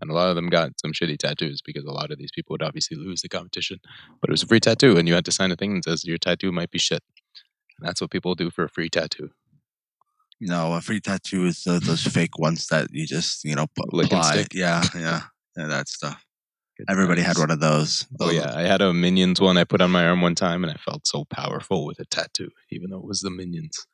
And 0.00 0.10
a 0.10 0.14
lot 0.14 0.28
of 0.28 0.36
them 0.36 0.48
got 0.48 0.72
some 0.80 0.92
shitty 0.92 1.18
tattoos 1.18 1.62
because 1.62 1.84
a 1.84 1.90
lot 1.90 2.10
of 2.10 2.18
these 2.18 2.30
people 2.34 2.52
would 2.52 2.62
obviously 2.62 2.98
lose 2.98 3.22
the 3.22 3.28
competition. 3.28 3.78
But 4.20 4.28
it 4.28 4.32
was 4.32 4.42
a 4.42 4.46
free 4.46 4.60
tattoo, 4.60 4.98
and 4.98 5.08
you 5.08 5.14
had 5.14 5.24
to 5.24 5.32
sign 5.32 5.50
a 5.52 5.56
thing 5.56 5.74
that 5.74 5.84
says 5.84 6.04
your 6.04 6.18
tattoo 6.18 6.52
might 6.52 6.70
be 6.70 6.78
shit. 6.78 7.02
And 7.78 7.88
that's 7.88 8.00
what 8.00 8.10
people 8.10 8.34
do 8.34 8.50
for 8.50 8.64
a 8.64 8.68
free 8.68 8.90
tattoo. 8.90 9.30
No, 10.38 10.74
a 10.74 10.82
free 10.82 11.00
tattoo 11.00 11.46
is 11.46 11.66
uh, 11.66 11.80
those 11.82 12.06
fake 12.06 12.38
ones 12.38 12.66
that 12.66 12.88
you 12.92 13.06
just 13.06 13.42
you 13.44 13.54
know 13.54 13.66
Lick 13.90 14.06
apply. 14.06 14.32
stick. 14.32 14.54
Yeah, 14.54 14.82
yeah, 14.94 15.22
yeah, 15.56 15.66
that 15.66 15.88
stuff. 15.88 16.22
Everybody 16.90 17.22
had 17.22 17.38
one 17.38 17.50
of 17.50 17.60
those. 17.60 18.06
Oh 18.20 18.30
yeah, 18.30 18.54
I 18.54 18.62
had 18.62 18.82
a 18.82 18.92
Minions 18.92 19.40
one 19.40 19.56
I 19.56 19.64
put 19.64 19.80
on 19.80 19.90
my 19.90 20.06
arm 20.06 20.20
one 20.20 20.34
time, 20.34 20.62
and 20.62 20.70
I 20.70 20.76
felt 20.76 21.06
so 21.06 21.24
powerful 21.24 21.86
with 21.86 21.98
a 22.00 22.04
tattoo, 22.04 22.50
even 22.70 22.90
though 22.90 22.98
it 22.98 23.06
was 23.06 23.20
the 23.20 23.30
Minions. 23.30 23.86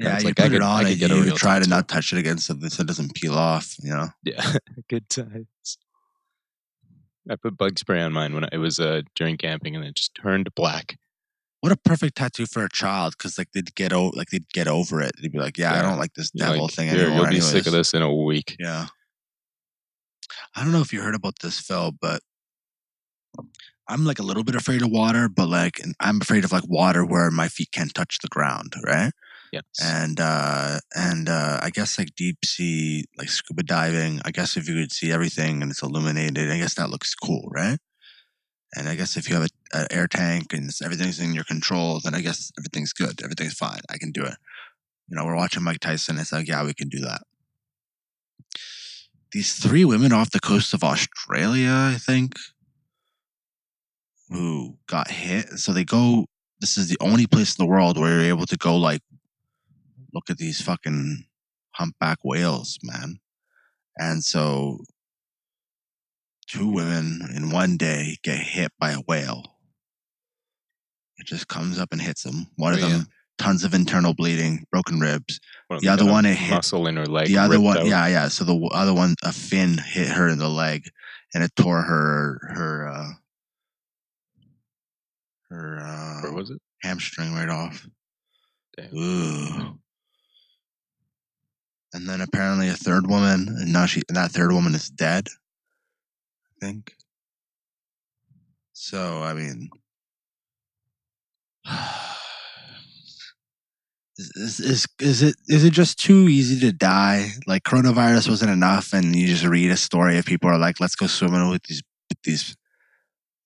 Yeah, 0.00 0.18
you 0.18 0.24
like, 0.24 0.36
put 0.36 0.44
I 0.44 0.46
it 0.46 0.50
could- 0.50 0.62
on 0.62 0.70
I 0.76 0.82
could 0.82 0.90
and 0.92 1.00
get 1.00 1.10
you 1.10 1.34
try 1.36 1.58
to 1.58 1.68
not 1.68 1.88
touch 1.88 2.12
it 2.12 2.18
again 2.18 2.38
so 2.38 2.54
this 2.54 2.78
it 2.80 2.86
doesn't 2.86 3.14
peel 3.14 3.34
off. 3.34 3.76
You 3.82 3.90
know. 3.90 4.08
Yeah, 4.24 4.54
good 4.88 5.08
times. 5.08 5.46
I 7.28 7.36
put 7.36 7.56
bug 7.56 7.78
spray 7.78 8.00
on 8.00 8.12
mine 8.12 8.34
when 8.34 8.44
I, 8.44 8.48
it 8.52 8.58
was 8.58 8.80
uh, 8.80 9.02
during 9.14 9.36
camping, 9.36 9.76
and 9.76 9.84
it 9.84 9.94
just 9.94 10.14
turned 10.14 10.52
black. 10.54 10.96
What 11.60 11.70
a 11.70 11.76
perfect 11.76 12.16
tattoo 12.16 12.46
for 12.46 12.64
a 12.64 12.68
child 12.70 13.14
because 13.18 13.36
like 13.36 13.48
they'd 13.52 13.74
get 13.74 13.92
over 13.92 14.16
like 14.16 14.30
they'd 14.30 14.48
get 14.48 14.66
over 14.66 15.02
it. 15.02 15.12
They'd 15.20 15.30
be 15.30 15.38
like, 15.38 15.58
yeah, 15.58 15.78
I 15.78 15.82
don't 15.82 15.98
like 15.98 16.14
this 16.14 16.30
devil 16.30 16.62
like, 16.62 16.72
thing 16.72 16.88
"Here, 16.88 17.02
anymore. 17.06 17.24
You'll 17.24 17.30
be 17.32 17.40
sick 17.40 17.66
of 17.66 17.72
this 17.72 17.92
in 17.92 18.00
a 18.02 18.12
week. 18.14 18.56
Yeah. 18.58 18.86
I 20.56 20.62
don't 20.62 20.72
know 20.72 20.80
if 20.80 20.92
you 20.92 21.02
heard 21.02 21.14
about 21.14 21.34
this, 21.42 21.60
Phil, 21.60 21.92
but 22.00 22.22
I'm 23.88 24.04
like 24.04 24.18
a 24.18 24.22
little 24.22 24.44
bit 24.44 24.54
afraid 24.54 24.80
of 24.82 24.90
water, 24.90 25.28
but 25.28 25.48
like 25.48 25.80
I'm 26.00 26.20
afraid 26.22 26.44
of 26.44 26.52
like 26.52 26.66
water 26.66 27.04
where 27.04 27.30
my 27.30 27.48
feet 27.48 27.72
can't 27.72 27.92
touch 27.94 28.18
the 28.22 28.28
ground, 28.28 28.72
right? 28.84 29.12
Yes. 29.52 29.64
And 29.82 30.20
uh 30.20 30.78
and 30.94 31.28
uh 31.28 31.58
I 31.62 31.70
guess 31.70 31.98
like 31.98 32.14
deep 32.16 32.44
sea 32.44 33.04
like 33.18 33.28
scuba 33.28 33.62
diving, 33.64 34.20
I 34.24 34.30
guess 34.30 34.56
if 34.56 34.68
you 34.68 34.74
could 34.76 34.92
see 34.92 35.10
everything 35.12 35.62
and 35.62 35.70
it's 35.70 35.82
illuminated, 35.82 36.50
I 36.50 36.58
guess 36.58 36.74
that 36.74 36.90
looks 36.90 37.14
cool, 37.14 37.48
right? 37.50 37.78
And 38.76 38.88
I 38.88 38.94
guess 38.94 39.16
if 39.16 39.28
you 39.28 39.34
have 39.36 39.48
an 39.72 39.86
air 39.90 40.06
tank 40.06 40.52
and 40.52 40.70
everything's 40.84 41.18
in 41.18 41.34
your 41.34 41.44
control, 41.44 42.00
then 42.02 42.14
I 42.14 42.20
guess 42.20 42.52
everything's 42.58 42.92
good. 42.92 43.20
Everything's 43.22 43.54
fine. 43.54 43.80
I 43.90 43.98
can 43.98 44.12
do 44.12 44.22
it. 44.24 44.34
You 45.08 45.16
know, 45.16 45.24
we're 45.24 45.36
watching 45.36 45.64
Mike 45.64 45.80
Tyson. 45.80 46.18
It's 46.18 46.32
like, 46.32 46.46
yeah, 46.48 46.64
we 46.64 46.74
can 46.74 46.88
do 46.88 47.00
that. 47.00 47.22
These 49.32 49.54
three 49.54 49.84
women 49.84 50.12
off 50.12 50.30
the 50.30 50.40
coast 50.40 50.72
of 50.74 50.84
Australia, 50.84 51.72
I 51.72 51.98
think, 51.98 52.34
who 54.28 54.78
got 54.86 55.10
hit. 55.10 55.58
So 55.58 55.72
they 55.72 55.84
go. 55.84 56.26
This 56.60 56.76
is 56.76 56.88
the 56.88 56.98
only 57.00 57.26
place 57.26 57.56
in 57.58 57.64
the 57.64 57.70
world 57.70 57.98
where 57.98 58.10
you're 58.20 58.28
able 58.28 58.46
to 58.46 58.56
go, 58.56 58.76
like, 58.76 59.00
look 60.14 60.30
at 60.30 60.38
these 60.38 60.60
fucking 60.60 61.24
humpback 61.72 62.18
whales, 62.24 62.78
man. 62.82 63.18
And 63.98 64.22
so 64.24 64.78
two 66.48 66.68
women 66.68 67.20
in 67.34 67.50
one 67.50 67.76
day 67.76 68.16
get 68.22 68.38
hit 68.38 68.72
by 68.78 68.90
a 68.92 69.00
whale. 69.06 69.56
It 71.18 71.26
just 71.26 71.48
comes 71.48 71.78
up 71.78 71.92
and 71.92 72.00
hits 72.00 72.22
them. 72.22 72.46
One 72.56 72.72
of 72.72 72.80
Oh, 72.82 72.86
yeah. 72.86 72.92
them, 72.98 73.06
tons 73.38 73.62
of 73.64 73.74
internal 73.74 74.14
bleeding, 74.14 74.64
broken 74.70 74.98
ribs. 75.00 75.38
The 75.80 75.88
other 75.88 76.06
one, 76.06 76.24
it 76.26 76.34
hit- 76.36 76.54
muscle 76.54 76.86
in 76.86 76.96
her 76.96 77.06
leg. 77.06 77.28
the 77.28 77.36
other 77.38 77.60
one, 77.60 77.78
out. 77.78 77.86
yeah, 77.86 78.06
yeah. 78.06 78.28
So 78.28 78.44
the 78.44 78.56
other 78.72 78.94
one, 78.94 79.14
a 79.22 79.32
fin 79.32 79.76
hit 79.78 80.08
her 80.08 80.28
in 80.28 80.38
the 80.38 80.48
leg, 80.48 80.88
and 81.34 81.44
it 81.44 81.54
tore 81.56 81.82
her 81.82 82.40
her 82.54 82.88
uh, 82.88 83.10
her 85.50 85.76
Where 86.22 86.30
uh, 86.30 86.32
was 86.34 86.50
it? 86.50 86.58
hamstring 86.82 87.32
right 87.34 87.48
off. 87.48 87.86
Damn. 88.76 88.96
Ooh. 88.96 89.78
And 91.92 92.08
then 92.08 92.20
apparently 92.20 92.68
a 92.68 92.74
third 92.74 93.08
woman, 93.08 93.48
and 93.48 93.72
now 93.72 93.86
she 93.86 94.02
and 94.08 94.16
that 94.16 94.30
third 94.30 94.52
woman 94.52 94.74
is 94.74 94.88
dead. 94.88 95.26
I 96.46 96.66
think. 96.66 96.94
So 98.72 99.22
I 99.22 99.34
mean, 99.34 99.70
is, 104.16 104.60
is 104.60 104.86
is 105.00 105.22
it 105.22 105.34
is 105.48 105.64
it 105.64 105.72
just 105.72 105.98
too 105.98 106.28
easy 106.28 106.60
to 106.60 106.72
die? 106.72 107.30
Like 107.46 107.64
coronavirus 107.64 108.28
wasn't 108.28 108.52
enough, 108.52 108.92
and 108.92 109.16
you 109.16 109.26
just 109.26 109.44
read 109.44 109.70
a 109.70 109.76
story 109.76 110.16
of 110.18 110.26
people 110.26 110.48
are 110.48 110.58
like, 110.58 110.80
let's 110.80 110.94
go 110.96 111.06
swimming 111.06 111.50
with 111.50 111.64
these 111.64 111.82
with 112.08 112.22
these 112.22 112.56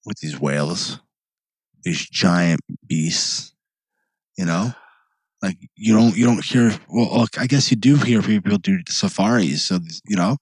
with 0.04 0.18
these 0.18 0.38
whales, 0.38 1.00
these 1.82 2.06
giant 2.08 2.60
beasts. 2.86 3.52
You 4.36 4.44
know, 4.44 4.74
like 5.44 5.58
you 5.76 5.94
don't 5.94 6.16
you 6.16 6.24
don't 6.24 6.44
hear. 6.44 6.72
Well, 6.88 7.20
look, 7.20 7.38
I 7.40 7.46
guess 7.46 7.70
you 7.70 7.76
do 7.76 7.96
hear 7.96 8.22
people 8.22 8.58
do 8.58 8.78
safaris. 8.88 9.64
So 9.64 9.78
you 10.06 10.16
know, 10.16 10.38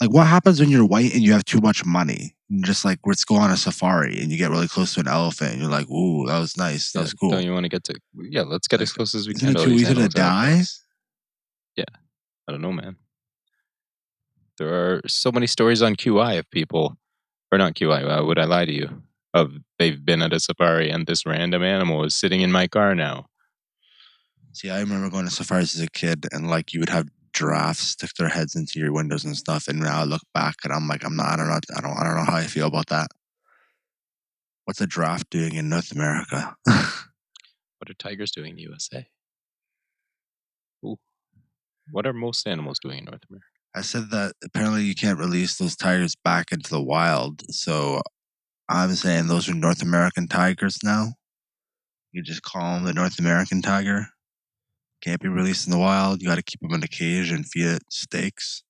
like 0.00 0.10
what 0.10 0.26
happens 0.26 0.60
when 0.60 0.70
you're 0.70 0.84
white 0.86 1.12
and 1.14 1.22
you 1.22 1.32
have 1.32 1.44
too 1.44 1.60
much 1.60 1.84
money? 1.84 2.36
And 2.50 2.64
just 2.64 2.84
like 2.84 3.00
let's 3.04 3.24
go 3.24 3.36
on 3.36 3.50
a 3.50 3.56
safari 3.56 4.20
and 4.20 4.30
you 4.30 4.38
get 4.38 4.50
really 4.50 4.68
close 4.68 4.94
to 4.94 5.00
an 5.00 5.08
elephant 5.08 5.52
and 5.52 5.62
you're 5.62 5.70
like, 5.70 5.88
ooh, 5.90 6.26
that 6.26 6.38
was 6.38 6.56
nice, 6.56 6.92
that 6.92 7.00
Yeah, 7.00 7.02
was 7.02 7.14
cool. 7.14 7.30
Don't 7.30 7.44
you 7.44 7.52
want 7.52 7.64
to 7.64 7.70
get 7.70 7.84
to? 7.84 7.94
Yeah, 8.14 8.42
let's 8.42 8.68
get 8.68 8.80
as 8.80 8.92
close 8.92 9.14
as 9.14 9.26
we 9.26 9.34
Isn't 9.34 9.54
can. 9.54 9.60
it 9.62 9.64
too 9.64 9.72
easy 9.72 9.94
to 9.94 10.04
out 10.04 10.14
there. 10.14 10.24
I 12.46 12.52
don't 12.52 12.60
know, 12.60 12.72
man. 12.72 12.96
There 14.58 14.68
are 14.68 15.00
so 15.06 15.32
many 15.32 15.46
stories 15.46 15.82
on 15.82 15.96
QI 15.96 16.38
of 16.38 16.50
people, 16.50 16.96
or 17.50 17.58
not 17.58 17.74
QI. 17.74 18.04
Uh, 18.06 18.24
would 18.24 18.38
I 18.38 18.44
lie 18.44 18.66
to 18.66 18.72
you? 18.72 19.02
Of 19.32 19.52
they've 19.78 20.04
been 20.04 20.22
at 20.22 20.32
a 20.32 20.38
safari 20.38 20.90
and 20.90 21.06
this 21.06 21.26
random 21.26 21.62
animal 21.62 22.04
is 22.04 22.14
sitting 22.14 22.40
in 22.40 22.52
my 22.52 22.68
car 22.68 22.94
now. 22.94 23.26
See, 24.54 24.70
I 24.70 24.78
remember 24.78 25.10
going 25.10 25.24
to 25.24 25.32
safaris 25.32 25.74
as 25.74 25.82
a 25.82 25.90
kid, 25.90 26.26
and 26.32 26.48
like 26.48 26.72
you 26.72 26.80
would 26.80 26.88
have 26.88 27.08
giraffes 27.32 27.80
stick 27.80 28.10
their 28.16 28.28
heads 28.28 28.54
into 28.54 28.78
your 28.78 28.92
windows 28.92 29.24
and 29.24 29.36
stuff. 29.36 29.66
And 29.66 29.80
now 29.80 30.02
I 30.02 30.04
look 30.04 30.22
back, 30.32 30.54
and 30.62 30.72
I'm 30.72 30.86
like, 30.86 31.04
I'm 31.04 31.16
not, 31.16 31.32
I 31.32 31.36
don't 31.36 31.48
know, 31.48 31.54
I 31.54 31.80
don't, 31.80 31.96
I 31.98 32.04
don't 32.04 32.16
know 32.16 32.30
how 32.30 32.36
I 32.36 32.44
feel 32.44 32.68
about 32.68 32.86
that. 32.86 33.08
What's 34.64 34.80
a 34.80 34.86
giraffe 34.86 35.28
doing 35.30 35.54
in 35.54 35.68
North 35.68 35.92
America? 35.92 36.56
What 37.78 37.90
are 37.90 37.94
tigers 37.94 38.30
doing 38.30 38.50
in 38.50 38.56
the 38.56 38.62
USA? 38.62 39.06
Ooh. 40.86 40.96
What 41.90 42.06
are 42.06 42.14
most 42.14 42.46
animals 42.46 42.78
doing 42.78 43.00
in 43.00 43.04
North 43.04 43.20
America? 43.28 43.46
I 43.74 43.82
said 43.82 44.10
that 44.10 44.32
apparently 44.42 44.84
you 44.84 44.94
can't 44.94 45.18
release 45.18 45.58
those 45.58 45.76
tigers 45.76 46.14
back 46.24 46.50
into 46.50 46.70
the 46.70 46.82
wild. 46.82 47.42
So 47.54 48.00
I'm 48.70 48.94
saying 48.94 49.26
those 49.26 49.50
are 49.50 49.54
North 49.54 49.82
American 49.82 50.28
tigers 50.28 50.78
now. 50.82 51.12
You 52.12 52.22
just 52.22 52.40
call 52.40 52.76
them 52.76 52.84
the 52.84 52.94
North 52.94 53.18
American 53.18 53.60
tiger. 53.60 54.06
Can't 55.04 55.20
be 55.20 55.28
released 55.28 55.66
in 55.66 55.70
the 55.70 55.78
wild. 55.78 56.22
You 56.22 56.28
got 56.28 56.36
to 56.36 56.42
keep 56.42 56.60
them 56.60 56.72
in 56.72 56.82
a 56.82 56.88
cage 56.88 57.30
and 57.30 57.46
feed 57.46 57.66
it 57.66 57.82
steaks. 57.90 58.62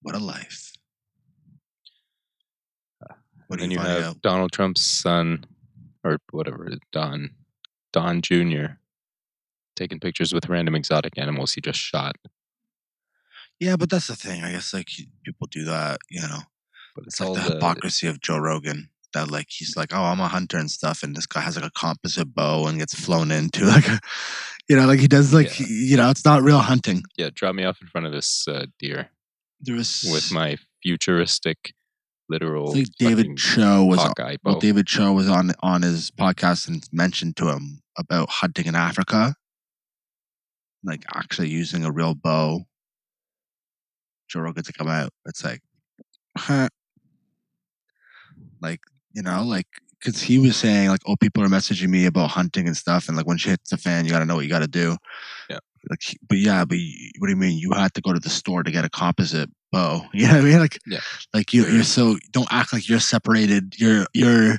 What 0.00 0.14
a 0.14 0.18
life. 0.18 0.72
What 3.48 3.60
and 3.60 3.60
then 3.60 3.70
you 3.70 3.78
have 3.78 4.02
out? 4.02 4.22
Donald 4.22 4.52
Trump's 4.52 4.82
son, 4.82 5.44
or 6.04 6.18
whatever, 6.30 6.70
Don, 6.92 7.30
Don 7.92 8.22
Jr. 8.22 8.76
taking 9.74 10.00
pictures 10.00 10.32
with 10.32 10.48
random 10.48 10.74
exotic 10.74 11.16
animals 11.16 11.54
he 11.54 11.60
just 11.60 11.78
shot. 11.78 12.16
Yeah, 13.58 13.76
but 13.76 13.90
that's 13.90 14.06
the 14.06 14.16
thing. 14.16 14.44
I 14.44 14.52
guess 14.52 14.72
like 14.72 14.88
people 15.24 15.48
do 15.50 15.64
that, 15.64 15.98
you 16.10 16.20
know. 16.20 16.40
But 16.94 17.04
it's, 17.06 17.20
It's 17.20 17.28
like 17.28 17.44
the, 17.44 17.54
hypocrisy 17.54 18.06
of 18.06 18.20
Joe 18.20 18.38
Rogan. 18.38 18.90
That 19.14 19.30
like 19.30 19.46
he's 19.48 19.76
like, 19.76 19.90
oh, 19.92 20.02
I'm 20.02 20.20
a 20.20 20.28
hunter 20.28 20.58
and 20.58 20.70
stuff, 20.70 21.02
and 21.02 21.16
this 21.16 21.26
guy 21.26 21.40
has 21.40 21.56
like 21.56 21.64
a 21.64 21.70
composite 21.78 22.34
bow 22.34 22.66
and 22.66 22.78
gets 22.78 22.94
flown 22.94 23.30
into 23.30 23.64
like 23.74 23.88
a, 23.88 23.98
you 24.68 24.76
know, 24.76 24.86
like 24.86 25.00
he 25.00 25.08
does 25.08 25.32
like 25.32 25.58
Yeah. 25.60 25.66
you 25.68 25.96
know, 25.96 26.10
it's 26.10 26.24
not 26.24 26.42
real 26.42 26.58
hunting. 26.58 27.02
yeah. 27.16 27.30
Drop 27.34 27.54
me 27.54 27.64
off 27.64 27.80
in 27.80 27.88
front 27.88 28.06
of 28.06 28.12
this 28.12 28.46
uh, 28.46 28.66
deer 28.78 29.10
There 29.60 29.74
was 29.74 30.04
with 30.10 30.30
my 30.32 30.58
futuristic, 30.82 31.72
literal. 32.28 32.70
I 32.70 32.74
think 32.74 32.88
David 32.98 33.36
Choe 33.38 33.84
was 33.84 33.98
on, 34.00 34.12
well, 34.44 34.58
David 34.60 34.86
Choe 34.86 35.12
was 35.12 35.28
on 35.28 35.52
on 35.62 35.82
his 35.82 36.10
podcast 36.10 36.68
and 36.68 36.86
mentioned 36.92 37.36
to 37.38 37.48
him 37.48 37.80
about 37.98 38.28
hunting 38.28 38.66
in 38.66 38.74
Africa, 38.74 39.34
like 40.84 41.04
actually 41.14 41.48
using 41.48 41.84
a 41.84 41.90
real 41.90 42.14
bow. 42.14 42.66
Joe 44.28 44.40
Rogan 44.40 44.62
to 44.64 44.72
come 44.74 44.88
out. 44.88 45.10
It's 45.24 45.42
like, 45.42 45.62
huh. 46.36 46.68
like 48.60 48.80
you 49.12 49.22
know, 49.22 49.42
like 49.44 49.66
because 50.00 50.22
he 50.22 50.38
was 50.38 50.56
saying 50.56 50.88
like, 50.90 51.00
oh, 51.06 51.16
people 51.16 51.42
are 51.42 51.48
messaging 51.48 51.88
me 51.88 52.06
about 52.06 52.30
hunting 52.30 52.66
and 52.66 52.76
stuff, 52.76 53.08
and 53.08 53.16
like 53.16 53.26
when 53.26 53.36
shit 53.38 53.50
hits 53.50 53.70
the 53.70 53.76
fan, 53.76 54.04
you 54.04 54.10
got 54.12 54.20
to 54.20 54.24
know 54.24 54.36
what 54.36 54.44
you 54.44 54.50
got 54.50 54.60
to 54.60 54.68
do. 54.68 54.96
Yeah. 55.50 55.58
Like, 55.90 56.00
but 56.28 56.38
yeah, 56.38 56.64
but 56.64 56.78
you- 56.78 57.10
what 57.18 57.26
do 57.28 57.32
you 57.32 57.36
mean? 57.36 57.58
You 57.58 57.72
had 57.72 57.94
to 57.94 58.00
go 58.00 58.12
to 58.12 58.20
the 58.20 58.28
store 58.30 58.62
to 58.62 58.70
get 58.70 58.84
a 58.84 58.90
composite 58.90 59.50
bow. 59.72 60.04
You 60.12 60.26
know 60.28 60.34
what 60.34 60.40
I 60.40 60.44
mean? 60.44 60.58
Like, 60.58 60.78
Yeah. 60.86 61.00
like 61.34 61.52
you, 61.52 61.66
you're 61.66 61.82
so 61.84 62.16
don't 62.32 62.48
act 62.52 62.72
like 62.72 62.88
you're 62.88 63.00
separated. 63.00 63.74
You're 63.78 64.06
you're 64.14 64.58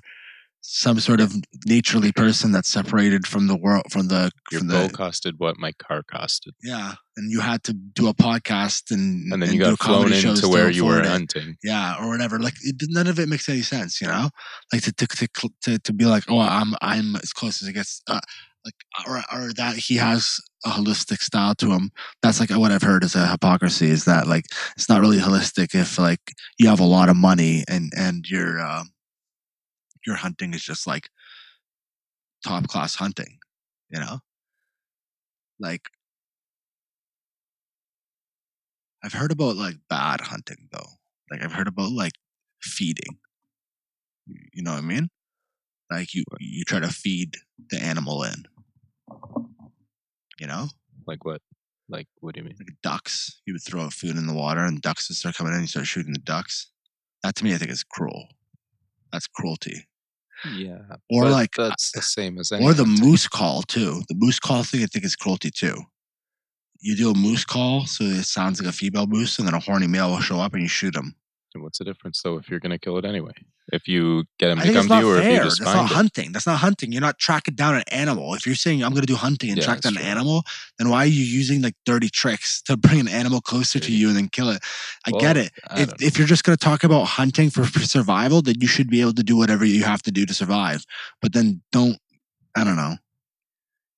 some 0.62 1.00
sort 1.00 1.22
of 1.22 1.34
naturally 1.66 2.12
person 2.12 2.51
that's 2.51 2.70
separated 2.70 3.25
from 3.25 3.48
the 3.48 3.56
world 3.56 3.84
from 3.92 4.08
the 4.08 4.32
Your 4.51 4.60
from 4.60 4.68
bow 4.68 4.88
the 4.88 4.94
costed 4.94 5.34
what 5.38 5.58
my 5.58 5.72
car 5.74 6.04
costed, 6.04 6.51
yeah. 6.63 6.96
And 7.18 7.32
you 7.32 7.39
had 7.42 7.63
to 7.63 7.74
do 7.74 8.08
a 8.08 8.13
podcast 8.13 8.92
and 8.92 9.32
and 9.32 9.42
then 9.42 9.54
you 9.54 9.60
got 9.60 9.80
flown 9.80 10.13
into 10.13 10.48
where 10.48 10.70
you 10.70 10.86
were 10.86 11.04
hunting. 11.04 11.58
yeah 11.63 11.98
or 12.00 12.08
whatever 12.10 12.39
like 12.39 12.54
it, 12.62 12.75
none 12.89 13.08
of 13.08 13.20
it 13.20 13.28
makes 13.28 13.50
any 13.50 13.62
sense 13.62 14.00
you 14.00 14.08
know 14.08 14.30
like 14.72 14.84
to 14.84 14.92
to 14.94 15.08
to, 15.08 15.50
to, 15.63 15.80
to 15.80 15.94
be 15.94 16.06
like 16.06 16.24
oh 16.30 16.39
i'm 16.39 16.75
i'm 16.82 17.16
as 17.18 17.34
close 17.34 17.62
as 17.62 17.68
it 17.68 17.74
gets 17.74 18.01
uh, 18.08 18.22
like 18.63 18.74
or, 19.08 19.22
or 19.34 19.54
that 19.54 19.75
he 19.75 19.96
has 19.96 20.38
a 20.66 20.70
holistic 20.70 21.20
style 21.20 21.56
to 21.56 21.72
him 21.72 21.92
that's 22.22 22.39
like 22.39 22.51
what 22.51 22.72
i've 22.72 22.82
heard 22.82 23.04
is 23.04 23.16
a 23.16 23.28
hypocrisy 23.28 23.89
is 23.89 24.06
that 24.06 24.28
like 24.28 24.46
it's 24.78 24.88
not 24.88 25.01
really 25.01 25.18
holistic 25.18 25.75
if 25.75 25.98
like 26.00 26.22
you 26.58 26.68
have 26.68 26.80
a 26.80 26.86
lot 26.86 27.10
of 27.10 27.16
money 27.18 27.63
and 27.68 27.92
and 27.98 28.30
your 28.30 28.60
uh, 28.60 28.84
your 30.06 30.15
hunting 30.15 30.53
is 30.53 30.63
just 30.63 30.88
like 30.88 31.10
top 32.46 32.68
class 32.68 32.96
hunting 32.96 33.38
you 33.89 34.00
know 34.00 34.20
like 35.60 35.84
I've 39.03 39.13
heard 39.13 39.32
about 39.32 39.56
like 39.56 39.75
bad 39.89 40.20
hunting 40.22 40.68
though. 40.72 40.88
Like 41.32 41.41
I've 41.44 41.53
heard 41.53 41.68
about 41.68 41.91
like 41.91 42.13
feeding. 42.62 43.18
You 44.27 44.62
know 44.63 44.72
what 44.72 44.79
I 44.79 44.82
mean? 44.82 45.10
Like 45.89 46.13
you 46.13 46.24
you 46.39 46.63
try 46.65 46.79
to 46.79 46.89
feed 46.89 47.36
the 47.70 47.82
animal 47.82 48.24
in. 48.24 48.44
You 50.39 50.48
know, 50.48 50.68
Like 51.08 51.24
what? 51.25 51.41
Like 51.88 52.08
what 52.20 52.36
do 52.36 52.41
you 52.41 52.46
mean? 52.46 52.56
like 52.60 52.75
ducks. 52.84 53.41
You 53.46 53.53
would 53.53 53.63
throw 53.63 53.89
food 53.89 54.18
in 54.18 54.27
the 54.27 54.34
water, 54.34 54.62
and 54.65 54.82
ducks 54.82 55.10
would 55.10 55.15
start 55.18 55.36
coming 55.36 55.53
in. 55.53 55.60
and 55.60 55.63
You 55.63 55.68
start 55.68 55.88
shooting 55.88 56.13
the 56.13 56.20
ducks. 56.20 56.72
That 57.24 57.36
to 57.36 57.44
me, 57.44 57.53
I 57.53 57.58
think 57.58 57.72
is 57.72 57.84
cruel. 57.84 58.27
That's 59.12 59.28
cruelty. 59.28 59.88
Yeah. 60.56 60.80
Or 61.10 61.30
like, 61.30 61.51
that's 61.56 61.92
the 61.92 62.01
same 62.01 62.38
as 62.38 62.51
any 62.51 62.63
or 62.63 62.74
the 62.74 62.86
moose 62.86 63.28
call 63.28 63.63
too. 63.63 64.04
The 64.08 64.16
moose 64.16 64.39
call 64.39 64.63
thing, 64.63 64.84
I 64.84 64.86
think, 64.86 65.06
is 65.06 65.16
cruelty 65.16 65.51
too. 65.51 65.75
You 66.80 66.96
do 66.96 67.12
a 67.12 67.13
moose 67.13 67.44
call, 67.44 67.86
so 67.86 68.06
it 68.06 68.24
sounds 68.24 68.62
like 68.62 68.70
a 68.70 68.74
female 68.74 69.06
moose, 69.06 69.38
and 69.38 69.48
then 69.48 69.54
a 69.54 69.60
horny 69.60 69.88
male 69.88 70.12
will 70.12 70.22
show 70.22 70.39
up 70.39 70.54
and 70.54 70.62
you 70.62 70.70
shoot 70.70 70.96
him. 70.96 71.13
And 71.53 71.63
What's 71.63 71.79
the 71.79 71.86
difference 71.86 72.22
though 72.22 72.38
if 72.38 72.50
you're 72.50 72.60
gonna 72.60 72.77
kill 72.77 72.98
it 72.98 73.06
anyway? 73.06 73.34
If 73.72 73.88
you 73.88 74.25
get 74.39 74.50
him 74.50 74.60
I 74.60 74.68
to 74.68 74.74
come 74.74 74.88
to 74.88 74.98
you, 74.98 75.10
or 75.10 75.20
if 75.20 75.29
you 75.29 75.39
just 75.44 75.60
That's 75.60 75.72
find 75.72 75.82
not 75.82 75.91
it. 75.91 75.94
hunting. 75.94 76.32
That's 76.32 76.48
not 76.48 76.58
hunting. 76.58 76.91
You're 76.91 77.01
not 77.01 77.20
tracking 77.20 77.53
down 77.53 77.75
an 77.75 77.84
animal. 77.91 78.34
If 78.34 78.46
you're 78.46 78.56
saying 78.56 78.84
I'm 78.84 78.91
going 78.91 79.01
to 79.01 79.08
do 79.08 79.15
hunting 79.15 79.51
and 79.51 79.60
Yeah, 79.60 79.65
track 79.65 79.82
down 79.82 79.96
an 79.96 80.03
animal, 80.03 80.44
then 80.79 80.89
why 80.89 81.03
are 81.03 81.06
you 81.06 81.24
using 81.24 81.62
like 81.62 81.75
dirty 81.86 82.10
tricks 82.10 82.62
to 82.63 82.77
bring 82.86 83.00
an 83.00 83.08
animal 83.08 83.41
closer 83.41 83.79
to 83.79 83.91
you 83.91 84.08
and 84.08 84.18
then 84.18 84.27
kill 84.27 84.50
it? 84.50 84.63
I 85.06 85.12
get 85.12 85.38
it. 85.38 85.51
I 85.70 85.82
If, 85.82 86.01
if 86.01 86.18
you're 86.18 86.27
just 86.27 86.44
going 86.44 86.58
to 86.58 86.63
talk 86.63 86.84
about 86.84 87.03
hunting 87.03 87.51
for, 87.51 87.63
for 87.63 87.79
survival, 87.82 88.41
then 88.41 88.56
you 88.60 88.68
should 88.68 88.89
be 88.89 89.01
able 89.01 89.13
to 89.13 89.24
do 89.24 89.38
whatever 89.38 89.65
you 89.65 89.84
have 89.84 90.01
to 90.03 90.12
do 90.12 90.25
to 90.25 90.34
survive. 90.34 90.84
But 91.22 91.34
then 91.34 91.62
don't. 91.72 91.98
I 92.56 92.63
don't 92.63 92.75
know. 92.75 92.96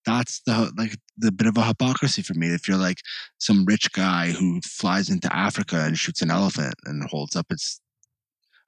That's 0.05 0.41
the 0.41 0.73
like 0.77 0.97
the 1.21 1.31
bit 1.31 1.47
of 1.47 1.57
a 1.57 1.63
hypocrisy 1.63 2.21
for 2.21 2.33
me. 2.33 2.47
If 2.47 2.67
you're 2.67 2.77
like 2.77 2.99
some 3.37 3.65
rich 3.65 3.91
guy 3.91 4.31
who 4.31 4.59
flies 4.61 5.09
into 5.09 5.33
Africa 5.35 5.83
and 5.85 5.97
shoots 5.97 6.21
an 6.21 6.31
elephant 6.31 6.75
and 6.85 7.03
holds 7.09 7.35
up 7.35 7.47
its 7.49 7.79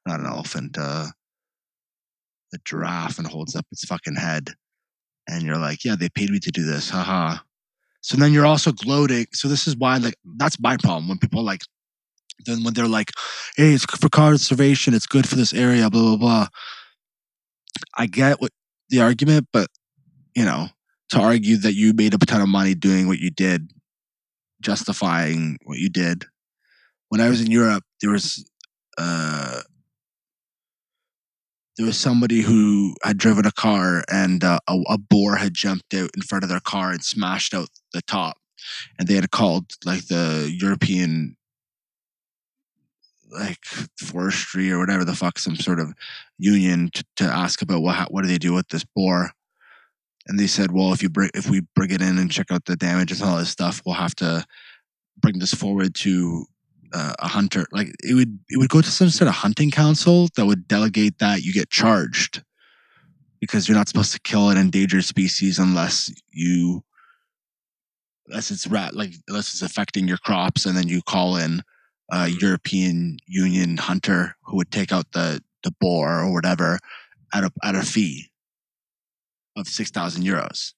not 0.05 0.19
an 0.19 0.25
elephant, 0.25 0.77
uh, 0.77 1.07
a 2.53 2.57
giraffe 2.65 3.17
and 3.17 3.27
holds 3.27 3.55
up 3.55 3.65
its 3.71 3.85
fucking 3.85 4.15
head, 4.15 4.51
and 5.27 5.43
you're 5.43 5.57
like, 5.57 5.83
yeah, 5.83 5.95
they 5.97 6.09
paid 6.09 6.29
me 6.29 6.39
to 6.39 6.51
do 6.51 6.63
this, 6.63 6.89
haha. 6.89 7.37
So 8.01 8.17
then 8.17 8.33
you're 8.33 8.45
also 8.45 8.71
gloating. 8.71 9.27
So 9.31 9.47
this 9.47 9.65
is 9.65 9.77
why, 9.77 9.97
like, 9.97 10.15
that's 10.37 10.59
my 10.59 10.75
problem 10.77 11.07
when 11.07 11.17
people 11.17 11.41
like, 11.41 11.61
then 12.45 12.63
when 12.63 12.73
they're 12.73 12.87
like, 12.87 13.11
hey, 13.55 13.73
it's 13.73 13.85
for 13.85 14.09
conservation, 14.09 14.93
it's 14.93 15.07
good 15.07 15.27
for 15.27 15.35
this 15.35 15.53
area, 15.53 15.89
blah 15.89 16.01
blah 16.01 16.17
blah. 16.17 16.47
I 17.97 18.05
get 18.05 18.41
what 18.41 18.51
the 18.89 19.01
argument, 19.01 19.47
but 19.53 19.67
you 20.35 20.45
know, 20.45 20.67
to 21.13 21.19
argue 21.19 21.57
that 21.57 21.75
you 21.75 21.93
made 21.93 22.15
a 22.15 22.17
ton 22.17 22.41
of 22.41 22.49
money 22.49 22.73
doing 22.73 23.07
what 23.07 23.19
you 23.19 23.29
did, 23.29 23.71
justifying 24.61 25.59
what 25.63 25.77
you 25.77 25.87
did. 25.87 26.25
When 27.09 27.21
I 27.21 27.29
was 27.29 27.39
in 27.39 27.51
Europe, 27.51 27.83
there 28.01 28.09
was 28.09 28.49
uh, 28.97 29.61
there 31.77 31.85
was 31.85 31.99
somebody 31.99 32.41
who 32.41 32.95
had 33.03 33.19
driven 33.19 33.45
a 33.45 33.51
car 33.51 34.03
and 34.11 34.43
uh, 34.43 34.57
a, 34.67 34.79
a 34.89 34.97
boar 34.97 35.35
had 35.35 35.53
jumped 35.53 35.93
out 35.93 36.09
in 36.15 36.23
front 36.23 36.43
of 36.43 36.49
their 36.49 36.59
car 36.59 36.89
and 36.89 37.03
smashed 37.03 37.53
out 37.53 37.69
the 37.93 38.01
top, 38.01 38.37
and 38.97 39.07
they 39.07 39.13
had 39.13 39.29
called 39.29 39.65
like 39.85 40.07
the 40.07 40.51
European 40.59 41.37
like 43.29 43.63
forestry 43.99 44.71
or 44.71 44.79
whatever 44.79 45.05
the 45.05 45.15
fuck 45.15 45.37
some 45.37 45.55
sort 45.55 45.79
of 45.79 45.93
union 46.39 46.89
to, 46.95 47.03
to 47.17 47.23
ask 47.23 47.61
about 47.61 47.83
what 47.83 47.95
ha- 47.95 48.07
what 48.09 48.23
do 48.23 48.27
they 48.27 48.37
do 48.39 48.53
with 48.53 48.67
this 48.69 48.83
boar 48.95 49.31
and 50.27 50.39
they 50.39 50.47
said 50.47 50.71
well 50.71 50.93
if 50.93 51.01
you 51.03 51.09
bring 51.09 51.29
if 51.33 51.49
we 51.49 51.61
bring 51.75 51.91
it 51.91 52.01
in 52.01 52.17
and 52.17 52.31
check 52.31 52.51
out 52.51 52.65
the 52.65 52.75
damages 52.75 53.21
and 53.21 53.29
all 53.29 53.37
this 53.37 53.49
stuff 53.49 53.81
we'll 53.85 53.95
have 53.95 54.15
to 54.15 54.45
bring 55.17 55.39
this 55.39 55.53
forward 55.53 55.95
to 55.95 56.45
uh, 56.93 57.13
a 57.19 57.27
hunter. 57.27 57.65
Like 57.71 57.87
it 58.03 58.13
would 58.13 58.39
it 58.49 58.57
would 58.57 58.69
go 58.69 58.81
to 58.81 58.91
some 58.91 59.09
sort 59.09 59.27
of 59.27 59.35
hunting 59.35 59.71
council 59.71 60.29
that 60.35 60.45
would 60.45 60.67
delegate 60.67 61.19
that 61.19 61.41
you 61.41 61.51
get 61.51 61.69
charged 61.69 62.43
because 63.39 63.67
you're 63.67 63.77
not 63.77 63.87
supposed 63.87 64.13
to 64.13 64.21
kill 64.21 64.49
an 64.49 64.57
endangered 64.57 65.03
species 65.03 65.59
unless 65.59 66.11
you 66.31 66.83
unless 68.27 68.51
it's 68.51 68.67
rat 68.67 68.95
like 68.95 69.13
unless 69.27 69.51
it's 69.51 69.61
affecting 69.61 70.07
your 70.07 70.17
crops 70.17 70.65
and 70.65 70.77
then 70.77 70.87
you 70.87 71.01
call 71.01 71.35
in 71.35 71.61
a 72.11 72.27
European 72.29 73.17
Union 73.25 73.77
hunter 73.77 74.35
who 74.43 74.57
would 74.57 74.71
take 74.71 74.91
out 74.91 75.11
the 75.13 75.41
the 75.63 75.71
boar 75.79 76.19
or 76.19 76.31
whatever 76.31 76.79
at 77.33 77.43
a 77.43 77.51
at 77.63 77.75
a 77.75 77.81
fee 77.81 78.29
of 79.55 79.67
six 79.67 79.91
thousand 79.91 80.23
euros. 80.23 80.73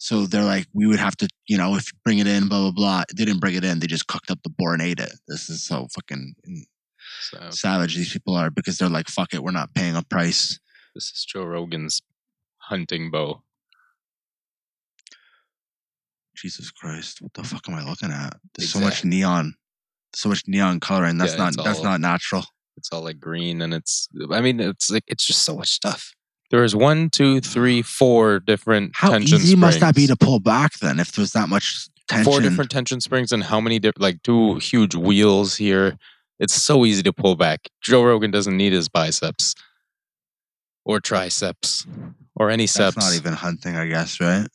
So 0.00 0.26
they're 0.26 0.44
like, 0.44 0.66
we 0.72 0.86
would 0.86 1.00
have 1.00 1.16
to, 1.16 1.28
you 1.48 1.58
know, 1.58 1.74
if 1.74 1.92
you 1.92 1.98
bring 2.04 2.18
it 2.18 2.26
in, 2.28 2.48
blah 2.48 2.60
blah 2.62 2.70
blah. 2.70 3.02
They 3.16 3.24
didn't 3.24 3.40
bring 3.40 3.56
it 3.56 3.64
in; 3.64 3.80
they 3.80 3.86
just 3.86 4.06
cooked 4.06 4.30
up 4.30 4.38
the 4.44 4.50
boar 4.50 4.72
and 4.72 4.82
ate 4.82 5.00
it. 5.00 5.12
This 5.26 5.50
is 5.50 5.64
so 5.64 5.88
fucking 5.94 6.34
So 7.22 7.50
savage 7.50 7.96
these 7.96 8.12
people 8.12 8.34
are 8.36 8.50
because 8.50 8.78
they're 8.78 8.88
like, 8.88 9.08
fuck 9.08 9.34
it, 9.34 9.42
we're 9.42 9.50
not 9.50 9.74
paying 9.74 9.96
a 9.96 10.02
price. 10.04 10.58
this 10.94 11.10
is 11.10 11.24
Joe 11.28 11.44
Rogan's 11.44 12.00
hunting 12.58 13.10
bow. 13.10 13.42
Jesus 16.36 16.70
Christ, 16.70 17.20
what 17.20 17.34
the 17.34 17.42
fuck 17.42 17.68
am 17.68 17.74
I 17.74 17.82
looking 17.84 18.12
at? 18.12 18.36
There's 18.56 18.70
so 18.72 18.78
much 18.80 19.04
neon, 19.04 19.54
so 20.14 20.28
much 20.28 20.44
neon 20.46 20.78
coloring. 20.78 21.18
That's 21.18 21.32
Yeah, 21.32 21.38
not 21.38 21.48
it's 21.54 21.64
that's 21.64 21.82
not 21.82 22.00
natural. 22.00 22.44
It's 22.76 22.92
all 22.92 23.02
like 23.02 23.18
green, 23.18 23.60
and 23.60 23.74
it's. 23.74 24.08
I 24.30 24.40
mean, 24.40 24.60
it's 24.60 24.88
like 24.88 25.02
it's 25.08 25.26
just 25.26 25.42
so 25.42 25.56
much 25.56 25.70
stuff. 25.70 26.12
There 26.50 26.64
is 26.64 26.74
one, 26.74 27.10
two, 27.10 27.40
three, 27.40 27.82
four 27.82 28.40
different 28.40 28.92
How 28.94 29.10
tension 29.10 29.36
easy 29.38 29.54
must 29.56 29.80
that 29.80 29.94
be 29.94 30.04
springs. 30.06 30.18
to 30.18 30.24
pull 30.24 30.40
back 30.40 30.78
then 30.78 30.98
if 30.98 31.12
there's 31.12 31.32
that 31.32 31.48
much 31.48 31.88
tension? 32.08 32.24
Four 32.24 32.40
different 32.40 32.70
tension 32.70 33.00
springs, 33.00 33.32
and 33.32 33.44
how 33.44 33.60
many? 33.60 33.78
Di- 33.78 33.92
like 33.98 34.22
two 34.22 34.56
huge 34.56 34.94
wheels 34.94 35.56
here. 35.56 35.98
It's 36.38 36.54
so 36.54 36.86
easy 36.86 37.02
to 37.02 37.12
pull 37.12 37.36
back. 37.36 37.68
Joe 37.82 38.02
Rogan 38.02 38.30
doesn't 38.30 38.56
need 38.56 38.72
his 38.72 38.88
biceps 38.88 39.54
or 40.84 41.00
triceps 41.00 41.86
or 42.36 42.48
any 42.48 42.64
That's 42.66 42.96
seps. 42.96 42.96
not 42.96 43.14
even 43.14 43.32
hunting, 43.34 43.76
I 43.76 43.86
guess, 43.88 44.20
right? 44.20 44.46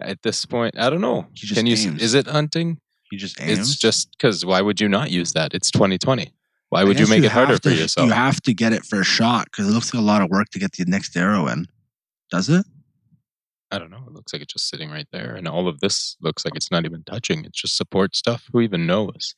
at 0.00 0.22
this 0.22 0.46
point. 0.46 0.78
I 0.78 0.88
don't 0.88 1.02
know. 1.02 1.26
Can 1.52 1.66
you? 1.66 1.74
Is 1.74 2.14
it 2.14 2.26
hunting? 2.26 2.80
He 3.10 3.18
just 3.18 3.38
aims. 3.40 3.58
It's 3.58 3.76
just 3.76 4.10
because 4.12 4.42
why 4.44 4.62
would 4.62 4.80
you 4.80 4.88
not 4.88 5.10
use 5.10 5.34
that? 5.34 5.52
It's 5.52 5.70
2020. 5.70 6.32
Why 6.72 6.84
would 6.84 6.98
you 6.98 7.06
make 7.06 7.22
it 7.22 7.30
harder 7.30 7.52
have 7.52 7.62
for 7.62 7.68
yourself? 7.68 8.06
You 8.06 8.14
have 8.14 8.40
to 8.42 8.54
get 8.54 8.72
it 8.72 8.82
for 8.86 8.98
a 8.98 9.04
shot 9.04 9.44
because 9.50 9.68
it 9.68 9.72
looks 9.72 9.92
like 9.92 10.00
a 10.00 10.06
lot 10.06 10.22
of 10.22 10.30
work 10.30 10.48
to 10.52 10.58
get 10.58 10.72
the 10.72 10.86
next 10.86 11.14
arrow 11.14 11.46
in. 11.46 11.66
Does 12.30 12.48
it? 12.48 12.64
I 13.70 13.78
don't 13.78 13.90
know. 13.90 14.02
It 14.06 14.14
looks 14.14 14.32
like 14.32 14.40
it's 14.40 14.54
just 14.54 14.70
sitting 14.70 14.90
right 14.90 15.06
there, 15.12 15.34
and 15.34 15.46
all 15.46 15.68
of 15.68 15.80
this 15.80 16.16
looks 16.22 16.46
like 16.46 16.56
it's 16.56 16.70
not 16.70 16.86
even 16.86 17.04
touching. 17.04 17.44
It's 17.44 17.60
just 17.60 17.76
support 17.76 18.16
stuff. 18.16 18.48
Who 18.54 18.62
even 18.62 18.86
knows? 18.86 19.34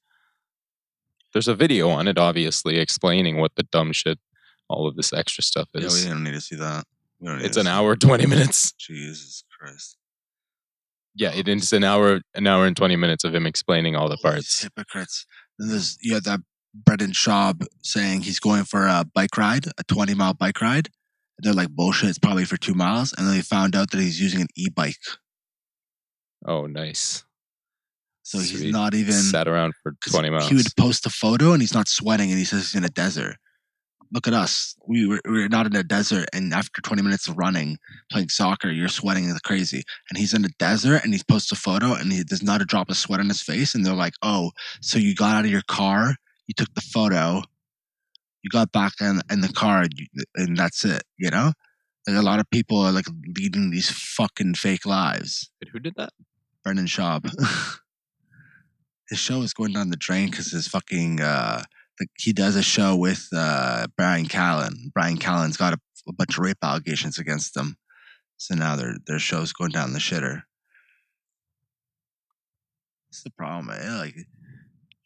There's 1.33 1.49
a 1.49 1.57
video 1.57 1.89
on 1.91 2.07
it, 2.07 2.19
obviously, 2.19 2.79
explaining 2.79 3.39
what 3.39 3.57
the 3.57 3.65
dumb 3.65 3.91
shit, 3.93 4.21
all 4.69 4.87
of 4.87 4.95
this 4.95 5.13
extra 5.13 5.43
stuff 5.43 5.69
Yeah, 5.75 5.87
is. 5.87 6.05
we 6.05 6.11
don't 6.11 6.23
need 6.23 6.35
to 6.35 6.41
see 6.41 6.55
that. 6.55 6.85
We 7.19 7.27
don't 7.27 7.39
need 7.39 7.47
it's 7.47 7.57
an 7.57 7.67
hour, 7.67 7.97
twenty 7.97 8.27
minutes. 8.27 8.71
Jesus 8.79 9.43
Christ. 9.59 9.97
Yeah, 11.17 11.33
it 11.35 11.49
is 11.49 11.73
an 11.73 11.83
hour, 11.83 12.21
an 12.37 12.47
hour 12.47 12.65
and 12.65 12.77
twenty 12.77 12.95
minutes 12.95 13.25
of 13.25 13.35
him 13.35 13.45
explaining 13.45 13.97
all 13.97 14.09
the 14.09 14.19
parts. 14.19 14.63
hypocrites. 14.63 15.27
Then 15.59 15.71
there's 15.71 15.99
you 16.01 16.15
have 16.15 16.23
that 16.25 16.39
Brendan 16.75 17.13
Schaub 17.13 17.65
saying 17.83 18.23
he's 18.23 18.41
going 18.41 18.65
for 18.65 18.87
a 18.87 19.05
bike 19.15 19.37
ride, 19.37 19.67
a 19.79 19.85
20 19.85 20.15
mile 20.15 20.35
bike 20.35 20.61
ride. 20.61 20.89
They're 21.39 21.53
like 21.53 21.71
bullshit. 21.71 22.11
It's 22.11 22.19
probably 22.19 22.45
for 22.45 22.57
two 22.57 22.75
miles, 22.75 23.13
and 23.17 23.27
then 23.27 23.35
they 23.35 23.43
found 23.43 23.75
out 23.75 23.91
that 23.91 24.01
he's 24.01 24.21
using 24.21 24.41
an 24.41 24.49
e-bike. 24.57 24.97
Oh, 26.47 26.67
nice. 26.67 27.25
So 28.23 28.39
he's 28.39 28.65
not 28.65 28.95
even 28.95 29.13
sat 29.13 29.49
around 29.49 29.75
for 29.83 29.95
twenty 30.09 30.31
miles. 30.31 30.49
He 30.49 30.55
would 30.55 30.67
post 30.77 31.05
a 31.07 31.11
photo 31.11 31.53
and 31.53 31.61
he's 31.61 31.75
not 31.75 31.89
sweating 31.89 32.31
and 32.31 32.39
he 32.39 32.45
says 32.45 32.61
he's 32.61 32.75
in 32.75 32.85
a 32.85 32.89
desert. 32.89 33.37
Look 34.13 34.27
at 34.27 34.33
us. 34.33 34.77
We 34.87 35.07
were, 35.07 35.21
we're 35.27 35.49
not 35.49 35.67
in 35.67 35.75
a 35.77 35.83
desert. 35.83 36.29
And 36.33 36.55
after 36.55 36.81
20 36.81 37.03
minutes 37.03 37.27
of 37.27 37.37
running, 37.37 37.79
playing 38.13 38.29
soccer, 38.29 38.71
you're 38.71 38.89
sweating 38.89 39.29
like 39.29 39.43
crazy. 39.43 39.83
And 40.09 40.17
he's 40.17 40.33
in 40.33 40.45
a 40.45 40.51
desert 40.59 41.03
and 41.05 41.13
he 41.13 41.21
posts 41.29 41.51
a 41.53 41.57
photo 41.57 41.95
and 41.95 42.13
he, 42.13 42.23
there's 42.23 42.43
not 42.43 42.63
a 42.63 42.65
drop 42.65 42.89
of 42.91 42.97
sweat 42.97 43.19
on 43.21 43.29
his 43.29 43.43
face. 43.43 43.75
And 43.75 43.85
they're 43.85 43.93
like, 43.93 44.15
oh, 44.23 44.53
so 44.81 44.99
you 44.99 45.15
got 45.15 45.37
out 45.37 45.45
of 45.45 45.51
your 45.51 45.65
car, 45.67 46.15
you 46.47 46.55
took 46.57 46.73
the 46.75 46.81
photo, 46.81 47.43
you 48.43 48.51
got 48.51 48.73
back 48.73 48.93
in, 49.01 49.21
in 49.31 49.41
the 49.41 49.49
car, 49.49 49.83
and, 49.83 49.93
you, 49.97 50.07
and 50.37 50.57
that's 50.57 50.85
it, 50.85 51.03
you 51.17 51.31
know? 51.31 51.53
Like 52.07 52.17
a 52.17 52.23
lot 52.23 52.41
of 52.41 52.51
people 52.51 52.79
are 52.79 52.93
like 52.93 53.07
leading 53.37 53.71
these 53.71 53.91
fucking 53.91 54.55
fake 54.55 54.85
lives. 54.85 55.51
Wait, 55.63 55.71
Who 55.73 55.79
did 55.79 55.95
that? 55.97 56.11
Brendan 56.63 56.87
Schaub. 56.87 57.31
his 59.09 59.19
show 59.19 59.43
is 59.43 59.55
going 59.55 59.73
down 59.73 59.91
the 59.91 59.97
drain 59.97 60.31
because 60.31 60.51
his 60.51 60.69
fucking 60.69 61.21
uh, 61.21 61.63
the, 61.99 62.07
he 62.19 62.33
does 62.33 62.57
a 62.57 62.63
show 62.63 62.97
with 62.97 63.29
uh, 63.35 63.87
Brian 63.97 64.27
Callen. 64.27 64.93
Brian 64.93 65.19
Callen's 65.19 65.57
got 65.57 65.75
a, 65.75 65.79
a 66.09 66.13
bunch 66.13 66.37
of 66.37 66.45
rape 66.45 66.59
allegations 66.63 67.19
against 67.19 67.57
him, 67.57 67.77
so 68.37 68.55
now 68.55 68.77
their 68.77 68.97
their 69.07 69.19
show's 69.19 69.53
going 69.53 69.71
down 69.71 69.93
the 69.93 69.99
shitter. 69.99 70.43
That's 73.09 73.23
the 73.23 73.31
problem, 73.31 73.67
man. 73.67 73.99
Like, 73.99 74.17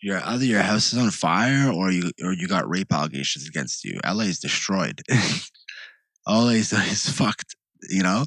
your 0.00 0.20
either 0.24 0.44
your 0.44 0.62
house 0.62 0.92
is 0.92 0.98
on 0.98 1.10
fire 1.10 1.70
or 1.70 1.90
you 1.90 2.10
or 2.22 2.32
you 2.32 2.46
got 2.46 2.68
rape 2.68 2.92
allegations 2.92 3.48
against 3.48 3.84
you. 3.84 3.98
LA 4.04 4.24
is 4.24 4.38
destroyed. 4.38 5.02
LA 6.28 6.50
is, 6.50 6.72
is 6.72 7.08
fucked. 7.08 7.56
You 7.88 8.02
know, 8.02 8.24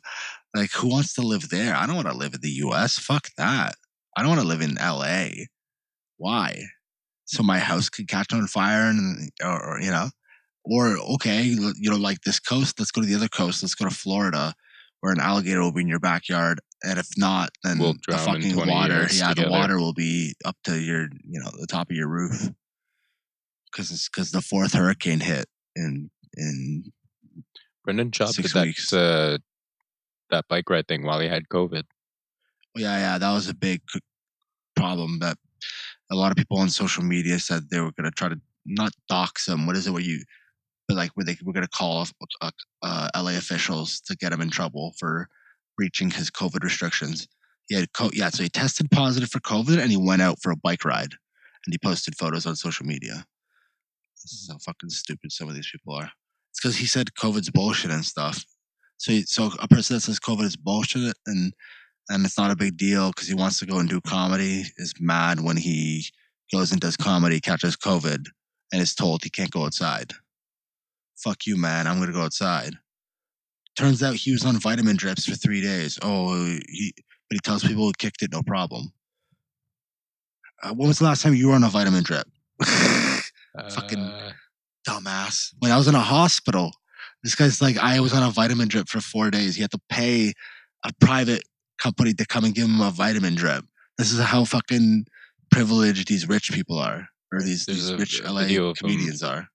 like 0.55 0.71
who 0.71 0.89
wants 0.89 1.13
to 1.15 1.21
live 1.21 1.49
there? 1.49 1.75
I 1.75 1.85
don't 1.85 1.95
want 1.95 2.07
to 2.07 2.17
live 2.17 2.33
in 2.33 2.41
the 2.41 2.49
U.S. 2.49 2.97
Fuck 2.97 3.29
that. 3.37 3.75
I 4.17 4.21
don't 4.21 4.29
want 4.29 4.41
to 4.41 4.47
live 4.47 4.61
in 4.61 4.77
L.A. 4.77 5.47
Why? 6.17 6.63
So 7.25 7.43
my 7.43 7.59
house 7.59 7.89
could 7.89 8.07
catch 8.07 8.33
on 8.33 8.47
fire 8.47 8.89
and 8.89 9.29
or, 9.43 9.75
or 9.75 9.81
you 9.81 9.91
know, 9.91 10.09
or 10.65 10.97
okay, 11.13 11.43
you 11.43 11.89
know, 11.89 11.97
like 11.97 12.21
this 12.21 12.39
coast. 12.39 12.79
Let's 12.79 12.91
go 12.91 13.01
to 13.01 13.07
the 13.07 13.15
other 13.15 13.29
coast. 13.29 13.63
Let's 13.63 13.75
go 13.75 13.85
to 13.85 13.95
Florida, 13.95 14.53
where 14.99 15.13
an 15.13 15.19
alligator 15.19 15.61
will 15.61 15.71
be 15.71 15.81
in 15.81 15.87
your 15.87 15.99
backyard 15.99 16.59
and 16.83 16.99
if 16.99 17.07
not, 17.17 17.49
then 17.63 17.79
We'll 17.79 17.93
the 18.07 18.17
fucking 18.17 18.55
water, 18.55 19.07
yeah, 19.11 19.33
the 19.33 19.49
water 19.49 19.77
will 19.77 19.93
be 19.93 20.33
up 20.45 20.57
to 20.65 20.79
your, 20.79 21.03
you 21.23 21.39
know, 21.39 21.51
the 21.59 21.67
top 21.67 21.89
of 21.89 21.95
your 21.95 22.07
roof, 22.07 22.49
because 23.71 23.91
it's 23.91 24.09
because 24.09 24.31
the 24.31 24.41
fourth 24.41 24.73
hurricane 24.73 25.19
hit 25.19 25.45
in 25.75 26.09
in 26.35 26.91
Brendan 27.83 28.11
Six 28.13 28.35
did 28.35 28.51
that 28.51 28.93
uh, 28.93 29.37
that 30.29 30.47
bike 30.47 30.69
ride 30.69 30.87
thing 30.87 31.03
while 31.03 31.19
he 31.19 31.27
had 31.27 31.49
COVID. 31.49 31.83
yeah 32.75 32.97
yeah 32.97 33.17
that 33.17 33.33
was 33.33 33.49
a 33.49 33.53
big 33.53 33.81
problem 34.75 35.19
that 35.19 35.37
a 36.11 36.15
lot 36.15 36.31
of 36.31 36.37
people 36.37 36.57
on 36.57 36.69
social 36.69 37.03
media 37.03 37.39
said 37.39 37.69
they 37.69 37.79
were 37.79 37.91
gonna 37.91 38.11
try 38.11 38.29
to 38.29 38.39
not 38.65 38.91
dox 39.07 39.47
him. 39.47 39.65
What 39.65 39.75
is 39.75 39.87
it? 39.87 39.91
Where 39.91 40.01
you, 40.01 40.23
but 40.87 40.97
like 40.97 41.11
where 41.15 41.25
they 41.25 41.37
were 41.43 41.53
gonna 41.53 41.67
call 41.67 42.07
uh, 42.41 42.51
uh, 42.81 43.09
LA 43.15 43.37
officials 43.37 44.01
to 44.01 44.15
get 44.15 44.33
him 44.33 44.41
in 44.41 44.49
trouble 44.49 44.93
for 44.99 45.27
breaching 45.81 46.11
his 46.11 46.29
COVID 46.29 46.63
restrictions. 46.63 47.27
He 47.67 47.75
had 47.75 47.91
co- 47.93 48.11
yeah, 48.13 48.29
so 48.29 48.43
he 48.43 48.49
tested 48.49 48.91
positive 48.91 49.31
for 49.31 49.39
COVID 49.39 49.79
and 49.79 49.89
he 49.89 49.97
went 49.97 50.21
out 50.21 50.37
for 50.39 50.51
a 50.51 50.55
bike 50.55 50.85
ride 50.85 51.13
and 51.65 51.73
he 51.73 51.79
posted 51.79 52.15
photos 52.15 52.45
on 52.45 52.55
social 52.55 52.85
media. 52.85 53.25
This 54.23 54.33
is 54.33 54.47
how 54.51 54.59
fucking 54.59 54.91
stupid 54.91 55.31
some 55.31 55.49
of 55.49 55.55
these 55.55 55.71
people 55.71 55.95
are. 55.95 56.11
It's 56.51 56.61
because 56.61 56.77
he 56.77 56.85
said 56.85 57.15
COVID's 57.19 57.49
bullshit 57.49 57.89
and 57.89 58.05
stuff. 58.05 58.45
So, 58.97 59.11
he, 59.11 59.23
so 59.23 59.49
a 59.59 59.67
person 59.67 59.95
that 59.95 60.01
says 60.01 60.19
COVID 60.19 60.43
is 60.43 60.55
bullshit 60.55 61.15
and 61.25 61.51
and 62.09 62.25
it's 62.25 62.37
not 62.37 62.51
a 62.51 62.55
big 62.55 62.77
deal 62.77 63.09
because 63.09 63.27
he 63.27 63.33
wants 63.33 63.57
to 63.59 63.65
go 63.65 63.79
and 63.79 63.89
do 63.89 64.01
comedy 64.01 64.65
is 64.77 64.93
mad 64.99 65.39
when 65.39 65.57
he 65.57 66.05
goes 66.53 66.71
and 66.71 66.79
does 66.79 66.97
comedy, 66.97 67.39
catches 67.39 67.75
COVID, 67.75 68.27
and 68.71 68.81
is 68.81 68.93
told 68.93 69.23
he 69.23 69.31
can't 69.31 69.49
go 69.49 69.65
outside. 69.65 70.13
Fuck 71.23 71.47
you, 71.47 71.57
man. 71.57 71.87
I'm 71.87 71.99
gonna 71.99 72.11
go 72.11 72.21
outside. 72.21 72.75
Turns 73.81 74.03
out 74.03 74.15
he 74.15 74.31
was 74.31 74.45
on 74.45 74.57
vitamin 74.59 74.95
drips 74.95 75.25
for 75.25 75.35
three 75.35 75.61
days. 75.61 75.97
Oh, 76.01 76.35
he 76.69 76.93
but 77.29 77.35
he 77.35 77.39
tells 77.39 77.63
people 77.63 77.87
he 77.87 77.93
kicked 77.97 78.21
it, 78.21 78.31
no 78.31 78.41
problem. 78.43 78.91
Uh, 80.63 80.73
when 80.73 80.87
was 80.87 80.99
the 80.99 81.05
last 81.05 81.21
time 81.23 81.33
you 81.33 81.47
were 81.47 81.55
on 81.55 81.63
a 81.63 81.69
vitamin 81.69 82.03
drip? 82.03 82.27
Fucking- 83.69 83.99
Uh, 83.99 84.31
Dumbass. 84.87 85.53
When 85.59 85.71
I 85.71 85.77
was 85.77 85.87
in 85.87 85.95
a 85.95 85.99
hospital, 85.99 86.71
this 87.23 87.35
guy's 87.35 87.61
like, 87.61 87.77
I 87.77 87.99
was 87.99 88.13
on 88.13 88.23
a 88.23 88.31
vitamin 88.31 88.67
drip 88.67 88.87
for 88.89 88.99
four 88.99 89.29
days. 89.29 89.55
He 89.55 89.61
had 89.61 89.71
to 89.71 89.79
pay 89.89 90.33
a 90.83 90.91
private 90.99 91.43
company 91.81 92.13
to 92.15 92.25
come 92.25 92.43
and 92.45 92.53
give 92.55 92.65
him 92.65 92.81
a 92.81 92.89
vitamin 92.91 93.35
drip. 93.35 93.63
This 93.97 94.11
is 94.11 94.19
how 94.19 94.43
fucking 94.45 95.05
privileged 95.51 96.07
these 96.07 96.27
rich 96.27 96.51
people 96.51 96.77
are, 96.79 97.07
or 97.31 97.41
these, 97.41 97.65
There's 97.65 97.89
these 97.89 97.99
rich 97.99 98.23
LA 98.23 98.41
video 98.41 98.69
of 98.69 98.77
him- 98.79 98.89
comedians 98.89 99.21
are. 99.23 99.47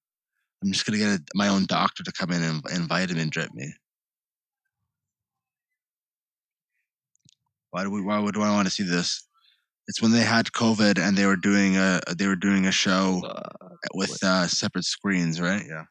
I'm 0.62 0.72
just 0.72 0.86
gonna 0.86 0.98
get 0.98 1.08
a, 1.08 1.22
my 1.34 1.48
own 1.48 1.66
doctor 1.66 2.02
to 2.04 2.12
come 2.12 2.30
in 2.32 2.42
and, 2.42 2.62
and 2.72 2.88
vitamin 2.88 3.28
drip 3.28 3.52
me. 3.52 3.74
Why 7.76 7.82
do 7.82 7.90
we? 7.90 8.00
Why 8.00 8.18
would 8.18 8.38
I 8.38 8.54
want 8.54 8.66
to 8.66 8.72
see 8.72 8.84
this? 8.84 9.22
It's 9.86 10.00
when 10.00 10.10
they 10.10 10.22
had 10.22 10.46
COVID 10.46 10.98
and 10.98 11.14
they 11.14 11.26
were 11.26 11.36
doing 11.36 11.76
a 11.76 12.00
they 12.16 12.26
were 12.26 12.34
doing 12.34 12.64
a 12.64 12.72
show 12.72 13.20
with 13.92 14.18
uh, 14.24 14.46
separate 14.46 14.86
screens, 14.86 15.42
right? 15.42 15.62
Yeah. 15.68 15.82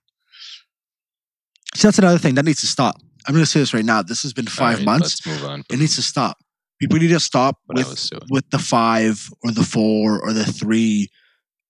So 1.75 1.87
that's 1.87 1.99
another 1.99 2.17
thing 2.17 2.33
that 2.35 2.45
needs 2.45 2.61
to 2.61 2.65
stop. 2.65 2.95
I'm 3.27 3.35
going 3.35 3.45
to 3.45 3.51
say 3.51 3.59
this 3.59 3.71
right 3.71 3.85
now. 3.85 4.01
This 4.01 4.23
has 4.23 4.33
been 4.33 4.47
five 4.47 4.79
alright, 4.79 4.85
months. 4.85 5.27
Let's 5.27 5.41
move 5.41 5.47
on. 5.47 5.63
It 5.71 5.77
needs 5.77 5.95
to 5.97 6.01
stop. 6.01 6.37
People 6.81 6.97
need 6.97 7.09
to 7.09 7.19
stop 7.19 7.59
with 7.67 8.09
with 8.31 8.49
the 8.49 8.57
five 8.57 9.29
or 9.43 9.51
the 9.51 9.63
four 9.63 10.19
or 10.23 10.33
the 10.33 10.43
three 10.43 11.09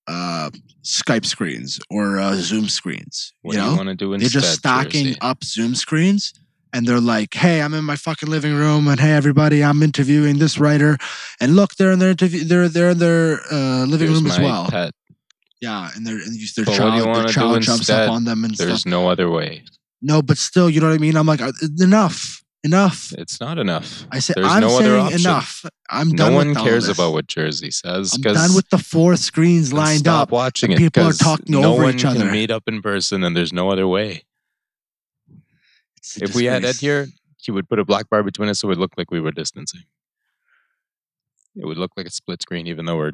uh, 0.07 0.49
Skype 0.85 1.25
screens 1.25 1.77
or 1.89 2.19
uh, 2.19 2.35
Zoom 2.35 2.69
screens. 2.69 3.33
What 3.41 3.55
you 3.55 3.59
do 3.59 3.65
know, 3.65 3.71
you 3.71 3.77
want 3.77 3.89
to 3.89 3.95
do 3.95 4.13
instead? 4.13 4.31
they're 4.31 4.41
just 4.41 4.59
stacking 4.59 5.07
Jerzy? 5.07 5.17
up 5.19 5.43
Zoom 5.43 5.75
screens. 5.75 6.31
And 6.75 6.85
they're 6.87 6.99
like, 7.15 7.33
"Hey, 7.33 7.61
I'm 7.63 7.73
in 7.73 7.85
my 7.85 7.95
fucking 7.95 8.29
living 8.29 8.53
room, 8.53 8.87
and 8.89 8.99
hey, 8.99 9.13
everybody, 9.13 9.63
I'm 9.63 9.81
interviewing 9.81 10.39
this 10.39 10.57
writer, 10.59 10.97
and 11.39 11.55
look, 11.55 11.75
they're 11.75 11.93
in 11.93 11.99
their 11.99 12.09
interview, 12.11 12.43
they're 12.43 12.67
they're 12.67 12.89
in 12.91 12.97
their 12.99 13.39
uh, 13.51 13.85
living 13.85 14.09
Here's 14.09 14.21
room 14.21 14.29
as 14.31 14.39
well. 14.39 14.67
Pet. 14.69 14.91
Yeah, 15.61 15.89
and 15.95 16.05
their 16.05 16.15
and 16.15 16.33
their 16.55 16.65
But 16.65 16.79
what 16.79 16.91
do 16.91 16.97
you 16.97 17.03
child, 17.03 17.15
their 17.15 17.33
child 17.37 17.61
jumps 17.61 17.79
instead? 17.79 18.09
up 18.09 18.11
on 18.11 18.25
them 18.25 18.43
and 18.43 18.53
stuff. 18.55 18.67
There's 18.67 18.85
no 18.85 19.07
other 19.09 19.29
way. 19.29 19.63
No, 20.01 20.21
but 20.21 20.37
still, 20.37 20.69
you 20.69 20.81
know 20.81 20.89
what 20.89 20.95
I 20.95 20.99
mean. 20.99 21.15
I'm 21.15 21.25
like, 21.25 21.41
uh, 21.41 21.51
enough, 21.79 22.43
enough. 22.63 23.13
It's 23.17 23.39
not 23.39 23.57
enough. 23.57 24.05
I 24.11 24.19
say, 24.19 24.33
There's 24.35 24.47
I'm 24.47 24.61
no 24.61 24.75
other 24.77 24.83
saying 24.99 25.05
option. 25.05 25.21
enough. 25.21 25.65
I'm 25.89 26.09
No 26.11 26.31
one 26.31 26.53
cares 26.55 26.89
about 26.89 27.13
what 27.13 27.27
Jerzy 27.27 27.73
says 27.73 28.11
I'm 28.13 28.21
done 28.21 28.53
with 28.53 28.69
the 28.69 28.77
four 28.79 29.15
screens 29.15 29.71
lined 29.71 29.99
stop 30.01 30.23
up. 30.23 30.31
watching 30.31 30.71
it. 30.73 30.77
people 30.77 31.03
are 31.03 31.13
talking 31.13 31.53
no 31.61 31.71
over 31.73 31.83
one 31.83 31.95
each 31.95 32.03
other. 32.05 32.19
can 32.19 32.31
meet 32.31 32.51
up 32.51 32.63
in 32.67 32.81
person, 32.81 33.23
and 33.23 33.35
there's 33.35 33.53
no 33.53 33.71
other 33.71 33.87
way. 33.87 34.23
If 36.21 36.35
we 36.35 36.45
had 36.45 36.63
Ed 36.65 36.75
here, 36.75 37.07
he 37.37 37.51
would 37.51 37.67
put 37.69 37.79
a 37.79 37.85
black 37.85 38.09
bar 38.09 38.23
between 38.23 38.49
us, 38.49 38.59
so 38.59 38.67
it 38.67 38.69
would 38.69 38.77
look 38.77 38.93
like 38.97 39.11
we 39.11 39.19
were 39.19 39.31
distancing. 39.31 39.83
It 41.55 41.65
would 41.65 41.77
look 41.77 41.91
like 41.95 42.05
a 42.05 42.11
split 42.11 42.41
screen, 42.41 42.67
even 42.67 42.85
though 42.85 42.97
we're 42.97 43.11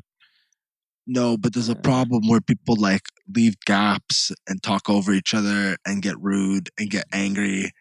no, 1.07 1.35
but 1.37 1.53
there's 1.53 1.69
a 1.69 1.75
problem 1.75 2.27
where 2.27 2.41
people 2.41 2.75
like 2.75 3.01
leave 3.33 3.55
gaps 3.65 4.31
and 4.47 4.61
talk 4.61 4.89
over 4.89 5.11
each 5.13 5.33
other 5.33 5.77
and 5.85 6.01
get 6.01 6.15
rude 6.19 6.69
and 6.77 6.89
get 6.89 7.09
mm-hmm. 7.09 7.23
angry. 7.23 7.71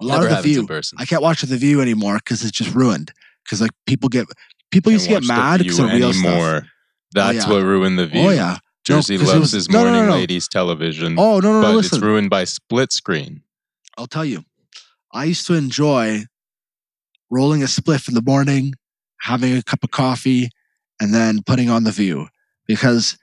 A 0.00 0.04
lot 0.04 0.20
never 0.20 0.28
of 0.28 0.42
the 0.42 0.54
view. 0.54 0.68
I 0.98 1.06
can't 1.06 1.22
watch 1.22 1.42
the 1.42 1.56
view 1.56 1.80
anymore 1.80 2.16
because 2.16 2.42
it's 2.42 2.50
just 2.50 2.74
ruined. 2.74 3.12
Because 3.44 3.60
like 3.60 3.70
people 3.86 4.08
get 4.08 4.26
people 4.70 4.92
used 4.92 5.04
to 5.04 5.10
get 5.10 5.24
mad 5.24 5.58
because 5.58 5.78
of 5.78 5.90
real 5.90 6.12
stuff. 6.12 6.26
anymore. 6.26 6.62
Oh, 6.64 6.68
That's 7.12 7.46
yeah. 7.46 7.50
what 7.50 7.62
ruined 7.62 7.98
the 7.98 8.02
oh, 8.02 8.06
view. 8.06 8.20
Oh 8.22 8.30
yeah. 8.30 8.58
No, 8.88 8.98
Jerzy 8.98 9.14
it 9.14 9.20
loves 9.22 9.40
was- 9.40 9.52
his 9.52 9.70
no, 9.70 9.78
no, 9.78 9.84
no, 9.84 9.90
morning 9.92 10.10
no. 10.10 10.16
ladies 10.16 10.48
television, 10.48 11.18
Oh 11.18 11.40
no 11.40 11.52
no 11.52 11.60
no! 11.60 11.68
but 11.68 11.74
Listen, 11.76 11.96
it's 11.96 12.04
ruined 12.04 12.30
by 12.30 12.44
split 12.44 12.92
screen. 12.92 13.42
I'll 13.96 14.06
tell 14.06 14.24
you, 14.24 14.44
I 15.12 15.24
used 15.24 15.46
to 15.46 15.54
enjoy 15.54 16.24
rolling 17.30 17.62
a 17.62 17.66
spliff 17.66 18.08
in 18.08 18.14
the 18.14 18.22
morning, 18.22 18.74
having 19.20 19.56
a 19.56 19.62
cup 19.62 19.82
of 19.82 19.90
coffee, 19.90 20.50
and 21.00 21.14
then 21.14 21.42
putting 21.42 21.70
on 21.70 21.84
the 21.84 21.90
view 21.90 22.28
because 22.66 23.18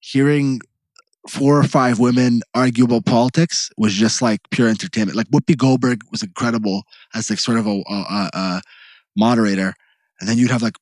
hearing 0.00 0.60
four 1.28 1.58
or 1.58 1.64
five 1.64 1.98
women 1.98 2.40
argue 2.54 2.84
about 2.84 3.06
politics 3.06 3.70
was 3.76 3.94
just 3.94 4.20
like 4.22 4.40
pure 4.50 4.68
entertainment. 4.68 5.16
Like 5.16 5.28
Whoopi 5.28 5.56
Goldberg 5.56 6.02
was 6.10 6.22
incredible 6.22 6.82
as 7.14 7.30
like 7.30 7.38
sort 7.38 7.58
of 7.58 7.66
a, 7.66 7.82
a, 7.88 8.30
a, 8.32 8.62
moderator, 9.16 9.74
and 10.20 10.28
then 10.28 10.38
you'd 10.38 10.50
have 10.50 10.62
like 10.62 10.76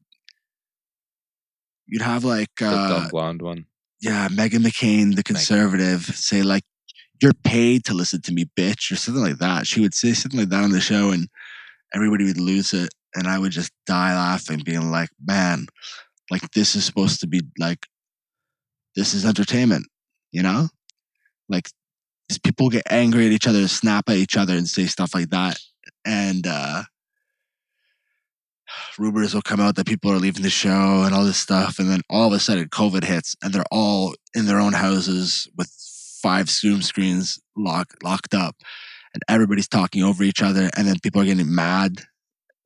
you'd 1.87 2.03
have 2.03 2.25
like 2.25 2.49
The 2.59 2.69
uh, 2.69 2.89
dumb 2.89 3.09
blonde 3.09 3.43
one. 3.43 3.67
yeah, 4.01 4.29
Meghan 4.29 4.65
McCain, 4.65 5.17
the 5.17 5.23
conservative, 5.25 6.05
say 6.05 6.43
like, 6.43 6.63
"You're 7.23 7.35
paid 7.35 7.85
to 7.87 7.95
listen 7.95 8.23
to 8.23 8.33
me, 8.33 8.47
bitch," 8.57 8.91
or 8.93 8.97
something 8.97 9.23
like 9.23 9.39
that. 9.39 9.67
She 9.67 9.81
would 9.81 9.95
say 9.95 10.13
something 10.15 10.41
like 10.41 10.49
that 10.51 10.65
on 10.65 10.71
the 10.71 10.81
show, 10.81 11.11
and 11.11 11.29
everybody 11.95 12.25
would 12.25 12.41
lose 12.41 12.73
it, 12.75 12.91
and 13.15 13.27
I 13.29 13.39
would 13.39 13.53
just 13.53 13.73
die 13.87 14.15
laughing, 14.15 14.63
being 14.65 14.91
like, 14.91 15.11
"Man, 15.25 15.67
like 16.31 16.51
this 16.53 16.77
is 16.77 16.85
supposed 16.85 17.21
to 17.21 17.27
be 17.27 17.43
like, 17.59 17.87
this 18.97 19.15
is 19.15 19.25
entertainment," 19.27 19.87
you 20.33 20.43
know? 20.43 20.69
Like, 21.49 21.71
people 22.45 22.71
get 22.71 22.85
angry 22.91 23.27
at 23.27 23.33
each 23.33 23.47
other, 23.49 23.67
snap 23.69 24.09
at 24.09 24.17
each 24.17 24.37
other, 24.37 24.57
and 24.57 24.69
say 24.69 24.87
stuff 24.87 25.15
like 25.15 25.31
that, 25.31 25.59
and 26.05 26.47
uh 26.47 26.85
rumors 28.99 29.35
will 29.35 29.43
come 29.43 29.61
out 29.61 29.77
that 29.77 29.87
people 29.87 30.11
are 30.13 30.19
leaving 30.19 30.43
the 30.43 30.51
show 30.51 31.03
and 31.05 31.15
all 31.15 31.25
this 31.25 31.39
stuff 31.39 31.79
and 31.79 31.91
then 31.91 32.01
all 32.09 32.27
of 32.27 32.33
a 32.33 32.39
sudden 32.39 32.69
covid 32.69 33.05
hits 33.05 33.35
and 33.43 33.53
they're 33.53 33.65
all 33.71 34.15
in 34.35 34.47
their 34.47 34.61
own 34.61 34.73
houses 34.73 35.49
with 35.57 35.71
five 36.23 36.49
zoom 36.51 36.83
screens 36.83 37.41
lock, 37.57 37.95
locked 38.03 38.35
up 38.35 38.57
and 39.15 39.23
everybody's 39.29 39.69
talking 39.69 40.03
over 40.03 40.23
each 40.23 40.43
other 40.43 40.71
and 40.77 40.87
then 40.87 40.99
people 41.01 41.21
are 41.21 41.25
getting 41.25 41.55
mad. 41.55 42.03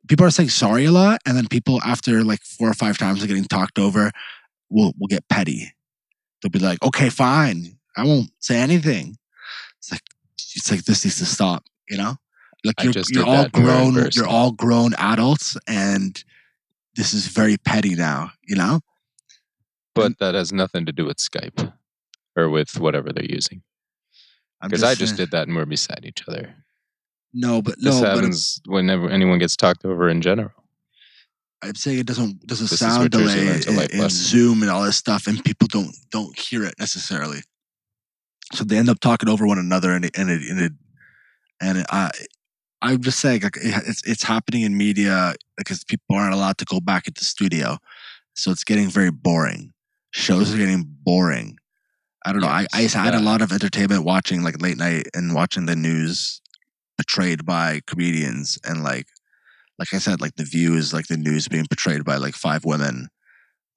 People 0.09 0.27
are 0.27 0.31
saying 0.31 0.51
sorry 0.51 0.85
a 0.85 0.93
lot 0.93 1.21
and 1.27 1.37
then 1.37 1.49
people 1.49 1.81
after 1.83 2.23
like 2.23 2.43
four 2.43 2.69
or 2.69 2.75
five 2.75 2.99
times 2.99 3.23
of 3.23 3.29
getting 3.29 3.45
talked 3.45 3.79
over 3.79 4.11
will 4.71 4.93
will 4.99 5.07
get 5.07 5.29
petty. 5.29 5.73
They'll 6.43 6.51
be 6.51 6.59
like 6.59 6.83
okay 6.83 7.09
fine. 7.09 7.79
I 7.97 8.05
won't 8.05 8.31
say 8.41 8.57
anything. 8.57 9.17
It's 9.79 9.93
like 9.93 10.03
it's 10.39 10.71
like 10.71 10.85
this 10.85 11.05
needs 11.05 11.19
to 11.19 11.27
stop 11.27 11.65
you 11.89 11.97
know? 11.97 12.17
Like 12.65 12.83
you're, 12.83 12.95
you're 13.11 13.27
all 13.27 13.43
that. 13.43 13.57
We 13.57 13.63
were 13.63 13.71
in 13.71 13.93
grown 13.93 14.09
you're 14.13 14.27
all 14.27 14.53
grown 14.53 14.95
adults 14.95 15.57
and 15.67 16.23
this 16.97 17.13
is 17.13 17.27
very 17.29 17.57
petty 17.57 17.95
now 17.95 18.31
you 18.47 18.57
know? 18.57 18.81
But 19.95 20.19
that 20.19 20.35
has 20.35 20.53
nothing 20.53 20.87
to 20.87 20.93
do 20.93 21.05
with 21.05 21.19
Skype 21.19 21.73
or 22.37 22.49
with 22.51 22.79
whatever 22.81 23.13
they're 23.13 23.25
using. 23.25 23.63
Because 24.63 24.83
I 24.83 24.95
just 24.95 25.11
saying- 25.11 25.17
did 25.17 25.31
that 25.33 25.47
and 25.47 25.57
we're 25.57 25.67
beside 25.67 26.05
each 26.05 26.23
other. 26.29 26.55
no 27.33 27.61
but 27.61 27.77
This 27.81 27.95
no 27.97 28.01
but 28.03 28.15
happens 28.17 28.61
whenever 28.67 29.09
anyone 29.11 29.39
gets 29.39 29.57
talked 29.57 29.85
over 29.85 30.09
in 30.09 30.21
general. 30.23 30.53
i'm 31.63 31.75
saying 31.75 31.99
it 31.99 32.07
doesn't 32.07 32.47
doesn't 32.47 32.71
This 32.71 32.79
sound 32.79 33.11
delay 33.11 33.61
in, 33.67 33.77
like 33.77 33.93
in 33.93 34.09
zoom 34.09 34.63
and 34.63 34.71
all 34.71 34.83
this 34.85 34.97
stuff 34.97 35.27
and 35.27 35.43
people 35.45 35.67
don't 35.69 35.95
don't 36.11 36.39
hear 36.39 36.63
it 36.65 36.75
necessarily 36.79 37.41
so 38.53 38.63
they 38.65 38.77
end 38.79 38.89
up 38.89 39.01
talking 39.01 39.29
over 39.29 39.47
one 39.47 39.59
another 39.59 39.91
and 39.93 40.05
it 40.05 40.17
and 40.17 40.31
it 40.31 40.43
and 40.51 40.61
it, 40.61 40.73
and 41.61 41.79
it, 41.79 41.87
I, 41.91 42.11
I'm 42.83 43.01
just 43.03 43.19
saying 43.19 43.41
like 43.43 43.57
it, 43.57 43.83
it's 43.87 44.03
it's 44.07 44.23
happening 44.23 44.63
in 44.63 44.77
media 44.77 45.35
because 45.57 45.83
people 45.85 46.15
aren't 46.17 46.35
allowed 46.35 46.59
to 46.59 46.65
go 46.67 46.79
back 46.81 47.09
into 47.09 47.25
studio, 47.25 47.79
so 48.35 48.51
it's 48.51 48.63
getting 48.65 48.89
very 48.89 49.11
boring. 49.11 49.73
Shows 50.13 50.55
are 50.55 50.59
getting 50.59 50.85
boring. 50.87 51.59
I 52.25 52.33
don't 52.33 52.41
know. 52.41 52.49
I, 52.49 52.67
I 52.73 52.81
Yes, 52.83 52.95
had 52.95 53.15
a 53.15 53.21
lot 53.21 53.43
of 53.43 53.53
entertainment 53.53 54.05
watching 54.05 54.43
like 54.43 54.61
late 54.61 54.79
night 54.79 55.09
and 55.15 55.35
watching 55.35 55.67
the 55.67 55.77
news 55.77 56.41
portrayed 56.97 57.45
by 57.45 57.81
comedians 57.87 58.59
and 58.65 58.83
like 58.83 59.07
like 59.79 59.93
I 59.93 59.99
said, 59.99 60.21
like 60.21 60.37
the 60.37 60.45
View 60.45 60.75
is 60.77 60.93
like 60.93 61.09
the 61.09 61.17
news 61.17 61.49
being 61.49 61.67
portrayed 61.67 62.05
by 62.05 62.17
like 62.17 62.35
five 62.35 62.65
women. 62.65 63.09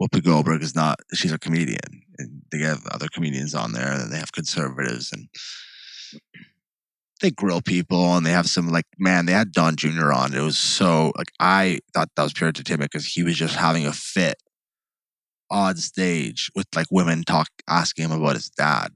Whoopi 0.01 0.23
Goldberg 0.23 0.62
is 0.62 0.75
not; 0.75 0.99
she's 1.13 1.31
a 1.31 1.39
comedian, 1.39 2.03
and 2.19 2.43
they 2.51 2.60
have 2.60 2.86
other 2.91 3.07
comedians 3.12 3.55
on 3.55 3.71
there, 3.71 3.93
and 3.93 4.13
they 4.13 4.19
have 4.19 4.31
conservatives, 4.31 5.12
and 5.12 5.27
they 7.19 7.31
grill 7.31 7.62
people, 7.62 8.15
and 8.15 8.23
they 8.23 8.31
have 8.31 8.47
some 8.47 8.69
like 8.69 8.86
man, 8.99 9.25
they 9.25 9.33
had 9.33 9.51
Don 9.51 9.75
Jr. 9.75 10.13
on. 10.13 10.36
It 10.36 10.41
was 10.41 10.60
so 10.60 11.12
like 11.17 11.31
I 11.39 11.79
thought 11.95 12.10
that 12.15 12.23
was 12.23 12.33
pure 12.33 12.47
entertainment 12.47 12.91
because 12.91 13.07
he 13.07 13.23
was 13.23 13.36
just 13.36 13.55
having 13.55 13.88
a 13.88 13.93
fit 13.93 14.38
on 15.49 15.77
stage 15.77 16.51
with 16.55 16.67
like 16.75 16.88
women 16.91 17.23
talk 17.23 17.47
asking 17.67 18.05
him 18.05 18.12
about 18.12 18.36
his 18.36 18.49
dad. 18.49 18.89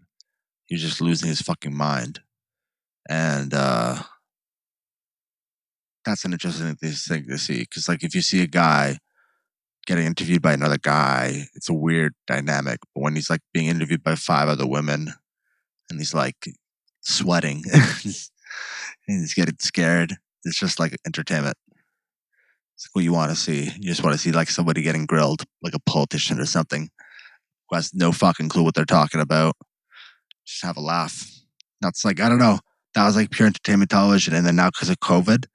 He 0.66 0.76
was 0.76 0.82
just 0.82 1.02
losing 1.02 1.30
his 1.30 1.42
fucking 1.42 1.76
mind, 1.76 2.22
and 3.10 3.54
uh 3.54 4.04
that's 6.06 6.26
an 6.26 6.34
interesting 6.34 6.76
thing 6.76 7.26
to 7.28 7.38
see 7.38 7.60
because 7.60 7.88
like 7.88 8.04
if 8.04 8.16
you 8.16 8.22
see 8.22 8.42
a 8.42 8.48
guy 8.48 8.98
getting 9.86 10.06
interviewed 10.06 10.42
by 10.42 10.54
another 10.54 10.78
guy 10.78 11.48
it's 11.56 11.70
a 11.70 11.74
weird 11.74 12.14
dynamic 12.28 12.80
but 12.94 13.02
when 13.02 13.16
he's 13.16 13.30
like 13.30 13.42
being 13.54 13.68
interviewed 13.68 14.04
by 14.04 14.16
five 14.16 14.48
other 14.48 14.68
women 14.68 15.14
and 15.90 16.00
he's 16.00 16.14
like 16.14 16.36
sweating 17.02 17.64
and 17.74 18.14
he's 19.08 19.34
getting 19.34 19.58
scared 19.60 20.18
it's 20.44 20.60
just 20.60 20.80
like 20.80 20.96
entertainment 21.06 21.58
it's 22.82 22.88
like 22.88 22.96
what 22.96 23.04
you 23.04 23.13
want 23.13 23.30
to 23.30 23.36
see 23.36 23.65
you 23.80 23.89
just 23.89 24.04
want 24.04 24.13
to 24.13 24.20
see 24.20 24.32
like 24.32 24.50
somebody 24.50 24.82
getting 24.82 25.06
grilled 25.06 25.44
like 25.62 25.74
a 25.74 25.80
politician 25.89 26.39
or 26.39 26.46
something 26.46 26.89
who 27.70 27.76
has 27.76 27.94
no 27.94 28.12
fucking 28.12 28.50
clue 28.50 28.63
what 28.63 28.74
they're 28.74 28.86
talking 28.86 29.22
about 29.22 29.56
just 30.46 30.63
have 30.63 30.78
a 30.78 30.82
laugh 30.82 31.30
that's 31.80 32.04
like 32.04 32.20
i 32.20 32.28
don't 32.28 32.39
know 32.39 32.60
that 32.96 33.06
was 33.06 33.15
like 33.15 33.30
pure 33.30 33.48
entertainment 33.48 33.89
television 33.89 34.34
and 34.34 34.46
then 34.46 34.56
now 34.56 34.70
because 34.70 34.89
of 34.89 35.00
covid 35.00 35.46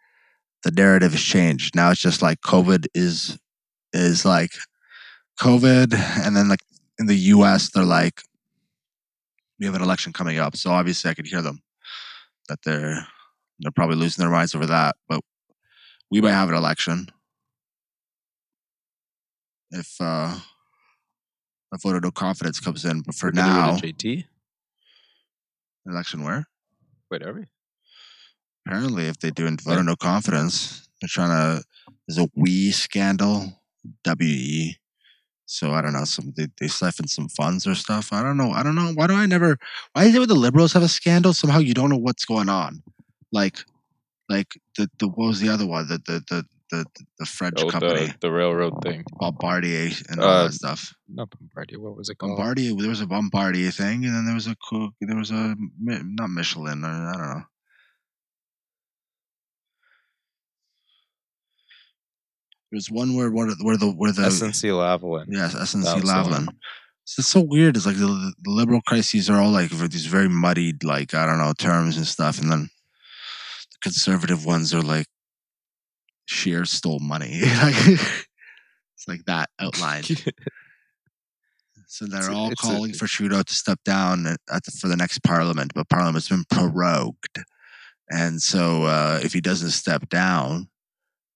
the 0.66 0.72
narrative 0.72 1.12
has 1.12 1.22
changed. 1.22 1.76
Now 1.76 1.92
it's 1.92 2.00
just 2.00 2.22
like 2.22 2.40
COVID 2.40 2.86
is 2.92 3.38
is 3.92 4.24
like 4.24 4.50
COVID, 5.40 5.94
and 5.94 6.36
then 6.36 6.48
like 6.48 6.60
in 6.98 7.06
the 7.06 7.14
U.S. 7.36 7.70
they're 7.70 7.84
like 7.84 8.20
we 9.60 9.66
have 9.66 9.76
an 9.76 9.82
election 9.82 10.12
coming 10.12 10.38
up, 10.38 10.56
so 10.56 10.70
obviously 10.70 11.08
I 11.08 11.14
could 11.14 11.26
hear 11.26 11.40
them 11.40 11.60
that 12.48 12.58
they're 12.64 13.06
they're 13.60 13.70
probably 13.70 13.94
losing 13.94 14.22
their 14.22 14.32
minds 14.32 14.56
over 14.56 14.66
that, 14.66 14.96
but 15.08 15.20
we 16.10 16.20
might 16.20 16.32
have 16.32 16.48
an 16.48 16.56
election 16.56 17.08
if 19.70 19.96
uh 20.00 20.38
a 21.72 21.78
vote 21.78 21.96
of 21.96 22.02
no 22.02 22.10
confidence 22.10 22.60
comes 22.60 22.84
in. 22.84 23.02
But 23.02 23.14
for 23.14 23.28
We're 23.28 23.32
gonna 23.32 23.52
do 23.52 23.58
it 23.58 23.60
now, 23.60 23.76
JT. 23.76 24.24
election 25.86 26.22
where? 26.22 26.46
Wait, 27.10 27.22
are 27.22 27.32
we? 27.32 27.44
Apparently, 28.66 29.06
if 29.06 29.18
they 29.18 29.30
do 29.30 29.46
in 29.46 29.56
vote 29.56 29.78
of 29.78 29.84
no 29.84 29.96
confidence, 29.96 30.88
they're 31.00 31.08
trying 31.08 31.30
to. 31.30 31.64
There's 32.06 32.18
a 32.18 32.28
we 32.34 32.70
scandal, 32.70 33.60
WE. 34.04 34.76
So 35.46 35.72
I 35.72 35.80
don't 35.80 35.92
know. 35.92 36.04
Some 36.04 36.32
they, 36.36 36.48
they 36.60 36.66
siphon 36.66 37.06
some 37.06 37.28
funds 37.28 37.66
or 37.66 37.74
stuff. 37.74 38.12
I 38.12 38.22
don't 38.22 38.36
know. 38.36 38.50
I 38.50 38.62
don't 38.62 38.74
know. 38.74 38.92
Why 38.94 39.06
do 39.06 39.14
I 39.14 39.26
never? 39.26 39.58
Why 39.92 40.04
is 40.04 40.14
it 40.14 40.18
when 40.18 40.28
the 40.28 40.34
liberals 40.34 40.72
have 40.72 40.82
a 40.82 40.88
scandal? 40.88 41.32
Somehow 41.32 41.58
you 41.58 41.74
don't 41.74 41.90
know 41.90 41.96
what's 41.96 42.24
going 42.24 42.48
on. 42.48 42.82
Like, 43.30 43.58
like 44.28 44.58
the 44.76 44.90
the 44.98 45.06
what 45.08 45.28
was 45.28 45.40
the 45.40 45.48
other 45.48 45.66
one? 45.66 45.86
The 45.86 45.98
the 45.98 46.24
the 46.28 46.44
the, 46.70 46.84
the 47.18 47.26
French 47.26 47.58
Oh, 47.62 47.68
company 47.68 48.06
the, 48.06 48.14
the 48.22 48.30
railroad 48.32 48.74
thing. 48.82 49.04
Bombardier 49.20 49.90
and 50.08 50.20
all 50.20 50.26
Uh, 50.28 50.44
that 50.44 50.52
stuff. 50.54 50.92
Not 51.08 51.30
Bombardier. 51.30 51.78
What 51.80 51.96
was 51.96 52.08
it 52.08 52.18
called? 52.18 52.36
Bombardier. 52.36 52.74
There 52.74 52.88
was 52.88 53.00
a 53.00 53.06
Bombardier 53.06 53.70
thing, 53.70 54.04
and 54.04 54.14
then 54.14 54.24
there 54.26 54.34
was 54.34 54.46
a 54.48 54.56
cook. 54.68 54.92
There 55.00 55.16
was 55.16 55.30
a 55.30 55.54
not 55.80 56.30
Michelin. 56.30 56.84
I 56.84 57.12
don't 57.12 57.20
know. 57.38 57.42
There's 62.72 62.90
one 62.90 63.14
where 63.16 63.30
where 63.30 63.46
the 63.46 63.56
where 63.62 63.76
the 63.76 63.90
where 63.92 64.12
the 64.12 64.22
SNC 64.22 64.70
Lavalin. 64.70 65.26
yes 65.28 65.54
SNC 65.54 65.84
That 65.84 65.94
was 66.02 66.02
the 66.04 66.22
one. 66.30 66.46
Lavalin. 66.46 66.48
So 67.04 67.20
it's 67.20 67.28
so 67.28 67.40
weird. 67.40 67.76
It's 67.76 67.86
like 67.86 67.96
the, 67.96 68.32
the 68.42 68.50
liberal 68.50 68.80
crises 68.84 69.30
are 69.30 69.40
all 69.40 69.52
like 69.52 69.70
these 69.70 70.06
very 70.06 70.28
muddied, 70.28 70.82
like 70.82 71.14
I 71.14 71.24
don't 71.24 71.38
know 71.38 71.52
terms 71.56 71.96
and 71.96 72.06
stuff, 72.06 72.40
and 72.40 72.50
then 72.50 72.62
the 72.62 73.78
conservative 73.80 74.44
ones 74.44 74.74
are 74.74 74.82
like 74.82 75.06
sheer 76.26 76.64
stole 76.64 76.98
money. 77.00 77.30
it's 77.42 79.08
like 79.08 79.24
that 79.26 79.48
outlined. 79.58 80.24
So 81.88 82.04
they're 82.04 82.18
It's 82.20 82.28
all 82.28 82.52
a- 82.52 82.56
calling 82.56 82.92
for 82.92 83.06
Trudeau 83.06 83.42
to 83.42 83.54
step 83.54 83.78
down 83.84 84.24
the, 84.24 84.36
for 84.80 84.88
the 84.88 84.96
next 84.96 85.22
parliament, 85.22 85.72
but 85.72 85.88
parliament's 85.88 86.28
been 86.28 86.44
prorogued, 86.52 87.38
and 88.10 88.42
so 88.42 88.82
uh, 88.82 89.20
if 89.22 89.32
he 89.32 89.40
doesn't 89.40 89.70
step 89.70 90.08
down, 90.08 90.68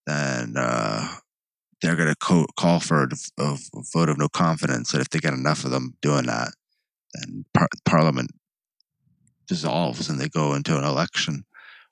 then 0.06 0.54
uh, 0.56 1.16
they're 1.80 1.96
going 1.96 2.08
to 2.08 2.16
co- 2.16 2.46
call 2.58 2.80
for 2.80 3.08
a, 3.38 3.56
vote 3.94 4.08
of 4.08 4.18
no 4.18 4.28
confidence. 4.28 4.92
And 4.92 5.00
if 5.00 5.08
they 5.10 5.18
get 5.20 5.32
enough 5.34 5.64
of 5.64 5.70
them 5.70 5.94
doing 6.02 6.26
that, 6.26 6.48
then 7.14 7.44
par- 7.54 7.68
Parliament 7.84 8.30
dissolves 9.48 10.08
and 10.08 10.20
they 10.20 10.28
go 10.28 10.54
into 10.54 10.76
an 10.76 10.84
election. 10.84 11.44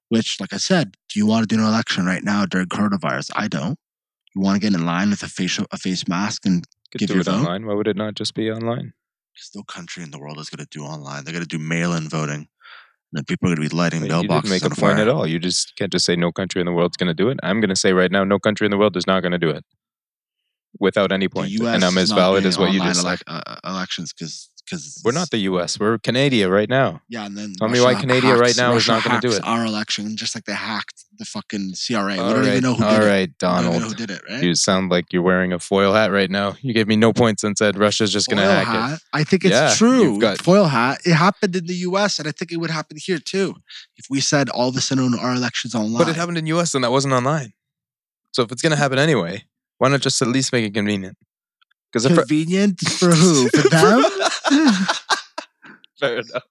Which, 0.09 0.41
like 0.41 0.53
I 0.53 0.57
said, 0.57 0.97
do 1.09 1.19
you 1.19 1.27
want 1.27 1.49
to 1.49 1.55
do 1.55 1.61
an 1.61 1.67
election 1.69 2.07
right 2.07 2.23
now 2.25 2.47
during 2.47 2.67
coronavirus? 2.69 3.31
I 3.37 3.49
don't. 3.49 3.79
You 4.35 4.41
want 4.43 4.57
to 4.57 4.61
get 4.61 4.75
in 4.79 4.87
line 4.87 5.11
with 5.11 5.23
a 5.23 5.29
facial 5.29 5.67
a 5.71 5.77
face 5.77 6.07
mask 6.09 6.47
and 6.47 6.67
Could 6.93 7.01
Give 7.01 7.09
do 7.09 7.15
your 7.15 7.21
it 7.23 7.27
vote? 7.27 7.35
online. 7.41 7.67
Why 7.67 7.75
would 7.75 7.89
it 7.89 7.97
not 7.97 8.15
just 8.15 8.35
be 8.35 8.51
online? 8.51 8.93
There's 9.35 9.51
no 9.55 9.63
country 9.63 10.03
in 10.03 10.11
the 10.11 10.19
world 10.19 10.39
is 10.41 10.49
going 10.51 10.65
to 10.65 10.71
do 10.71 10.85
online. 10.85 11.25
They're 11.25 11.33
going 11.33 11.45
to 11.45 11.49
do 11.49 11.59
mail-in 11.63 12.09
voting. 12.09 12.49
And 13.11 13.13
then 13.13 13.25
people 13.25 13.49
are 13.49 13.55
going 13.55 13.69
to 13.69 13.71
be 13.71 13.77
lighting 13.77 14.03
Wait, 14.03 14.09
you 14.11 14.15
mailboxes 14.17 14.43
didn't 14.43 14.51
make 14.51 14.65
a 14.65 14.71
point 14.71 14.99
at 14.99 15.09
all. 15.09 15.27
You 15.27 15.39
just 15.39 15.75
can't 15.77 15.93
just 15.93 16.05
say 16.05 16.17
no 16.17 16.33
country 16.33 16.61
in 16.61 16.67
the 16.67 16.73
world's 16.73 16.97
going 16.97 17.09
to 17.09 17.15
do 17.15 17.29
it. 17.29 17.39
I'm 17.43 17.61
going 17.61 17.71
to 17.71 17.77
say 17.77 17.93
right 17.93 18.11
now, 18.11 18.25
no 18.25 18.39
country 18.39 18.65
in 18.67 18.71
the 18.71 18.77
world 18.79 18.97
is 18.97 19.07
not 19.07 19.21
going 19.21 19.33
to 19.33 19.39
do 19.39 19.51
it 19.51 19.65
without 20.81 21.13
any 21.13 21.29
point. 21.29 21.53
And 21.61 21.85
I'm 21.85 21.97
is 21.99 22.11
as 22.11 22.13
valid 22.13 22.45
as 22.47 22.59
what 22.59 22.73
you 22.73 22.81
just 22.81 23.03
said. 23.03 23.19
elec- 23.19 23.23
uh, 23.27 23.57
elections 23.65 24.13
because 24.13 24.51
because 24.69 25.01
We're 25.05 25.13
not 25.13 25.31
the 25.31 25.39
U.S. 25.51 25.79
We're 25.81 25.99
Canada 25.99 26.49
right 26.51 26.69
now. 26.69 27.01
Yeah, 27.09 27.27
and 27.27 27.37
then 27.37 27.55
Tell 27.55 27.69
me 27.69 27.81
why 27.81 27.93
Russia 27.95 28.07
Canada 28.07 28.37
right 28.37 28.57
now 28.57 28.75
is 28.75 28.87
Russia 28.89 28.93
not 28.93 29.05
gonna 29.05 29.21
do 29.21 29.33
it. 29.37 29.43
Our 29.45 29.65
election, 29.65 30.17
just 30.17 30.35
like 30.35 30.45
they 30.45 30.53
hacked 30.53 31.05
the 31.19 31.25
fucking 31.25 31.75
CRA. 31.87 32.05
we 32.11 32.17
don't 32.17 32.35
right, 32.41 32.47
even 32.49 32.63
know 32.63 32.75
who 32.75 32.85
all 32.85 32.99
did 33.01 33.07
right, 33.07 33.31
even 33.43 33.63
know 33.65 33.73
who 33.73 33.79
Donald. 33.81 33.97
did 33.97 34.11
it, 34.11 34.23
right? 34.29 34.43
You 34.43 34.55
sound 34.55 34.91
like 34.91 35.13
you're 35.13 35.23
wearing 35.23 35.53
a 35.53 35.59
foil 35.59 35.93
hat 35.93 36.13
right 36.13 36.31
now. 36.31 36.57
You 36.61 36.73
gave 36.75 36.87
me 36.87 36.97
no 36.97 37.13
points 37.13 37.43
and 37.45 37.57
said 37.59 37.77
Russia's 37.79 38.13
just 38.13 38.29
going 38.29 38.39
to 38.39 38.45
hack 38.45 38.93
it. 38.95 39.01
I 39.13 39.25
think 39.25 39.45
it's 39.45 39.53
Yeah, 39.53 39.75
true. 39.75 40.19
got- 40.21 40.41
Foil 40.43 40.67
hat. 40.67 40.99
It 41.05 41.15
happened 41.15 41.57
in 41.57 41.67
the 41.67 41.75
U.S. 41.91 42.19
and 42.19 42.29
I 42.29 42.33
think 42.33 42.53
it 42.53 42.59
would 42.59 42.71
happen 42.71 42.97
here 43.01 43.19
too. 43.19 43.57
If 43.97 44.05
we 44.09 44.21
said 44.21 44.49
all 44.51 44.69
of 44.69 44.77
a 44.77 44.81
sudden 44.81 45.15
our 45.19 45.35
elections 45.35 45.75
online, 45.75 45.99
But 45.99 46.09
it 46.09 46.17
happened 46.17 46.39
in 46.39 46.45
the 46.45 46.49
U.S. 46.51 46.75
and 46.75 46.85
that 46.85 46.93
wasn't 46.93 47.15
online. 47.15 47.53
So 48.33 48.43
if 48.43 48.53
it's 48.53 48.63
going 48.63 48.71
to 48.73 48.77
happen 48.79 48.99
anyway, 48.99 49.45
why 49.79 49.89
not 49.89 50.01
just 50.01 50.21
at 50.23 50.29
least 50.29 50.53
make 50.53 50.65
it 50.65 50.75
convenient? 50.75 51.17
Because 51.93 52.07
convenient 52.07 52.79
for 52.81 53.11
who? 53.13 53.49
For 53.49 53.69
them? 53.71 54.05
fair 55.99 56.19
enough. 56.19 56.43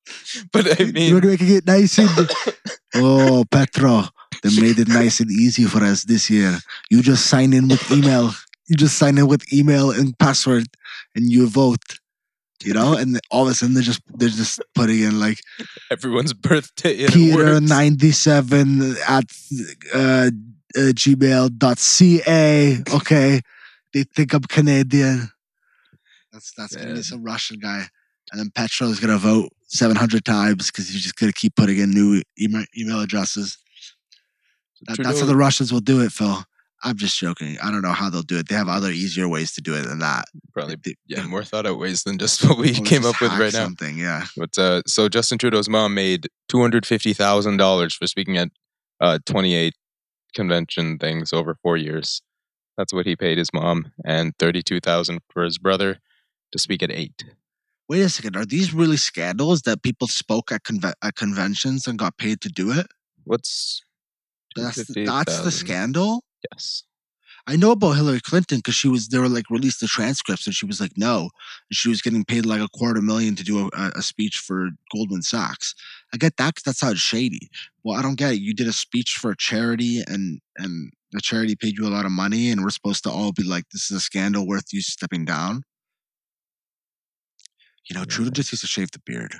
But 0.51 0.79
I 0.79 0.86
mean, 0.86 1.10
You're 1.10 1.21
making 1.21 1.55
it 1.55 1.65
nice 1.65 1.97
and 1.97 2.10
oh, 2.95 3.45
Petro, 3.49 4.03
they 4.43 4.62
made 4.62 4.79
it 4.79 4.88
nice 4.88 5.19
and 5.19 5.31
easy 5.31 5.63
for 5.63 5.83
us 5.83 6.03
this 6.03 6.29
year. 6.29 6.60
You 6.89 7.01
just 7.01 7.27
sign 7.27 7.53
in 7.53 7.67
with 7.67 7.91
email. 7.91 8.31
You 8.67 8.75
just 8.75 8.97
sign 8.97 9.17
in 9.17 9.27
with 9.27 9.51
email 9.53 9.91
and 9.91 10.17
password, 10.17 10.67
and 11.15 11.29
you 11.31 11.47
vote. 11.47 11.83
You 12.63 12.73
know, 12.73 12.97
and 12.97 13.19
all 13.29 13.43
of 13.43 13.51
a 13.51 13.53
sudden 13.53 13.75
they're 13.75 13.83
just 13.83 14.01
they're 14.17 14.29
just 14.29 14.60
putting 14.73 15.01
in 15.01 15.19
like 15.19 15.38
everyone's 15.91 16.33
birthday 16.33 17.03
and 17.03 17.10
it 17.10 17.13
Peter 17.13 17.62
ninety 17.62 18.12
seven 18.12 18.95
at 19.07 19.25
uh, 19.93 20.31
uh, 20.75 20.91
gmail.ca. 20.93 22.77
Okay, 22.95 23.41
they 23.93 24.03
think 24.03 24.33
I'm 24.33 24.41
Canadian. 24.41 25.29
That's 26.38 26.54
that's 26.56 26.76
gonna 26.76 26.93
be 26.93 27.02
some 27.02 27.23
Russian 27.23 27.58
guy, 27.58 27.88
and 28.32 28.39
then 28.39 28.52
Petro 28.54 28.89
is 28.89 29.00
gonna 29.00 29.17
vote 29.17 29.50
seven 29.65 29.95
hundred 29.95 30.23
times 30.23 30.67
because 30.67 30.88
he's 30.88 31.02
just 31.02 31.15
gonna 31.15 31.34
keep 31.34 31.56
putting 31.56 31.80
in 31.80 31.89
new 31.89 32.21
email, 32.39 32.63
email 32.78 33.02
addresses. 33.02 33.58
That, 34.84 35.00
that's 35.02 35.19
how 35.19 35.26
the 35.26 35.36
Russians 35.36 35.73
will 35.73 35.80
do 35.80 36.02
it, 36.02 36.12
Phil. 36.12 36.43
I'm 36.84 36.95
just 36.95 37.17
joking. 37.17 37.58
I 37.63 37.71
don't 37.71 37.82
know 37.82 37.91
how 37.91 38.12
they'll 38.12 38.21
do 38.21 38.38
it. 38.38 38.50
They 38.50 38.54
have 38.54 38.69
other 38.69 38.91
easier 38.91 39.28
ways 39.28 39.52
to 39.54 39.62
do 39.62 39.73
it 39.73 39.88
than 39.88 39.97
that. 39.97 40.26
probably 40.54 40.78
yeah 41.08 41.26
more 41.26 41.43
thought 41.43 41.65
out 41.65 41.80
ways 41.80 42.04
than 42.04 42.19
just 42.19 42.43
what 42.47 42.60
we 42.60 42.69
or 42.69 42.84
came 42.84 43.04
up 43.04 43.19
with 43.19 43.32
right 43.32 43.52
now. 43.52 43.63
Something, 43.63 43.97
yeah. 43.97 44.26
But 44.38 44.56
uh, 44.60 44.84
so 44.86 45.10
Justin 45.10 45.39
Trudeau's 45.39 45.67
mom 45.67 45.95
made 45.95 46.28
two 46.50 46.62
hundred 46.62 46.86
fifty 46.86 47.13
thousand 47.13 47.58
dollars 47.58 47.95
for 47.95 48.06
speaking 48.06 48.38
at 48.38 48.50
uh, 49.02 49.17
twenty 49.26 49.56
eight 49.56 49.73
convention 50.36 51.00
things 51.00 51.34
over 51.34 51.58
four 51.63 51.78
years. 51.78 52.21
That's 52.78 52.93
what 52.93 53.08
he 53.08 53.15
paid 53.15 53.39
his 53.39 53.52
mom, 53.52 53.91
and 54.06 54.38
thirty 54.38 54.62
two 54.62 54.80
thousand 54.80 55.21
for 55.32 55.43
his 55.43 55.58
brother 55.58 56.00
to 56.51 56.60
speak 56.60 56.83
at 56.83 56.91
eight. 56.91 57.23
Wait 57.89 58.01
a 58.01 58.10
second. 58.10 58.36
Are 58.36 58.45
these 58.45 58.73
really 58.73 58.97
scandals 58.97 59.62
that 59.62 59.81
people 59.81 60.07
spoke 60.07 60.51
at, 60.51 60.63
conve- 60.63 60.93
at 61.01 61.15
conventions 61.15 61.88
and 61.88 61.97
got 61.97 62.17
paid 62.17 62.41
to 62.41 62.49
do 62.49 62.71
it? 62.71 62.88
What's 63.23 63.81
That's 64.55 64.86
the, 64.88 65.05
that's 65.05 65.39
the 65.39 65.51
scandal. 65.51 66.23
Yes. 66.51 66.83
I 67.49 67.55
know 67.55 67.71
about 67.71 67.93
Hillary 67.93 68.19
Clinton 68.19 68.57
because 68.57 68.75
she 68.75 68.89
was 68.89 69.07
they 69.07 69.19
were 69.19 69.29
like 69.29 69.49
released 69.49 69.79
the 69.79 69.88
transcripts 69.88 70.47
and 70.47 70.53
she 70.53 70.65
was 70.65 70.81
like 70.81 70.91
no, 70.97 71.21
and 71.21 71.29
she 71.71 71.88
was 71.88 72.01
getting 72.01 72.25
paid 72.25 72.45
like 72.45 72.60
a 72.60 72.67
quarter 72.67 73.01
million 73.01 73.38
to 73.38 73.43
do 73.43 73.69
a, 73.73 73.91
a 73.95 74.01
speech 74.01 74.38
for 74.45 74.69
Goldman 74.93 75.21
Sachs. 75.21 75.73
I 76.13 76.17
get 76.17 76.36
that 76.38 76.55
that 76.65 76.75
sounds 76.75 76.99
shady. 76.99 77.49
Well, 77.86 77.97
I 77.97 78.01
don't 78.01 78.17
get 78.17 78.33
it. 78.33 78.41
You 78.41 78.53
did 78.53 78.67
a 78.67 78.73
speech 78.73 79.12
for 79.12 79.31
a 79.31 79.38
charity 79.38 80.03
and 80.05 80.41
and 80.57 80.91
the 81.13 81.21
charity 81.21 81.55
paid 81.55 81.77
you 81.77 81.88
a 81.88 81.89
lot 81.89 82.05
of 82.05 82.12
money, 82.12 82.51
and 82.51 82.63
we're 82.63 82.69
supposed 82.69 83.03
to 83.03 83.10
all 83.10 83.31
be 83.31 83.43
like, 83.43 83.63
this 83.71 83.89
is 83.89 83.97
a 83.97 84.01
scandal 84.01 84.45
worth 84.45 84.73
you 84.73 84.81
stepping 84.81 85.23
down. 85.23 85.63
You 87.89 87.95
know, 87.95 88.06
Trudeau 88.06 88.32
just 88.32 88.52
used 88.52 88.62
to 88.62 88.67
shave 88.67 88.91
the 88.91 89.00
beard, 89.06 89.34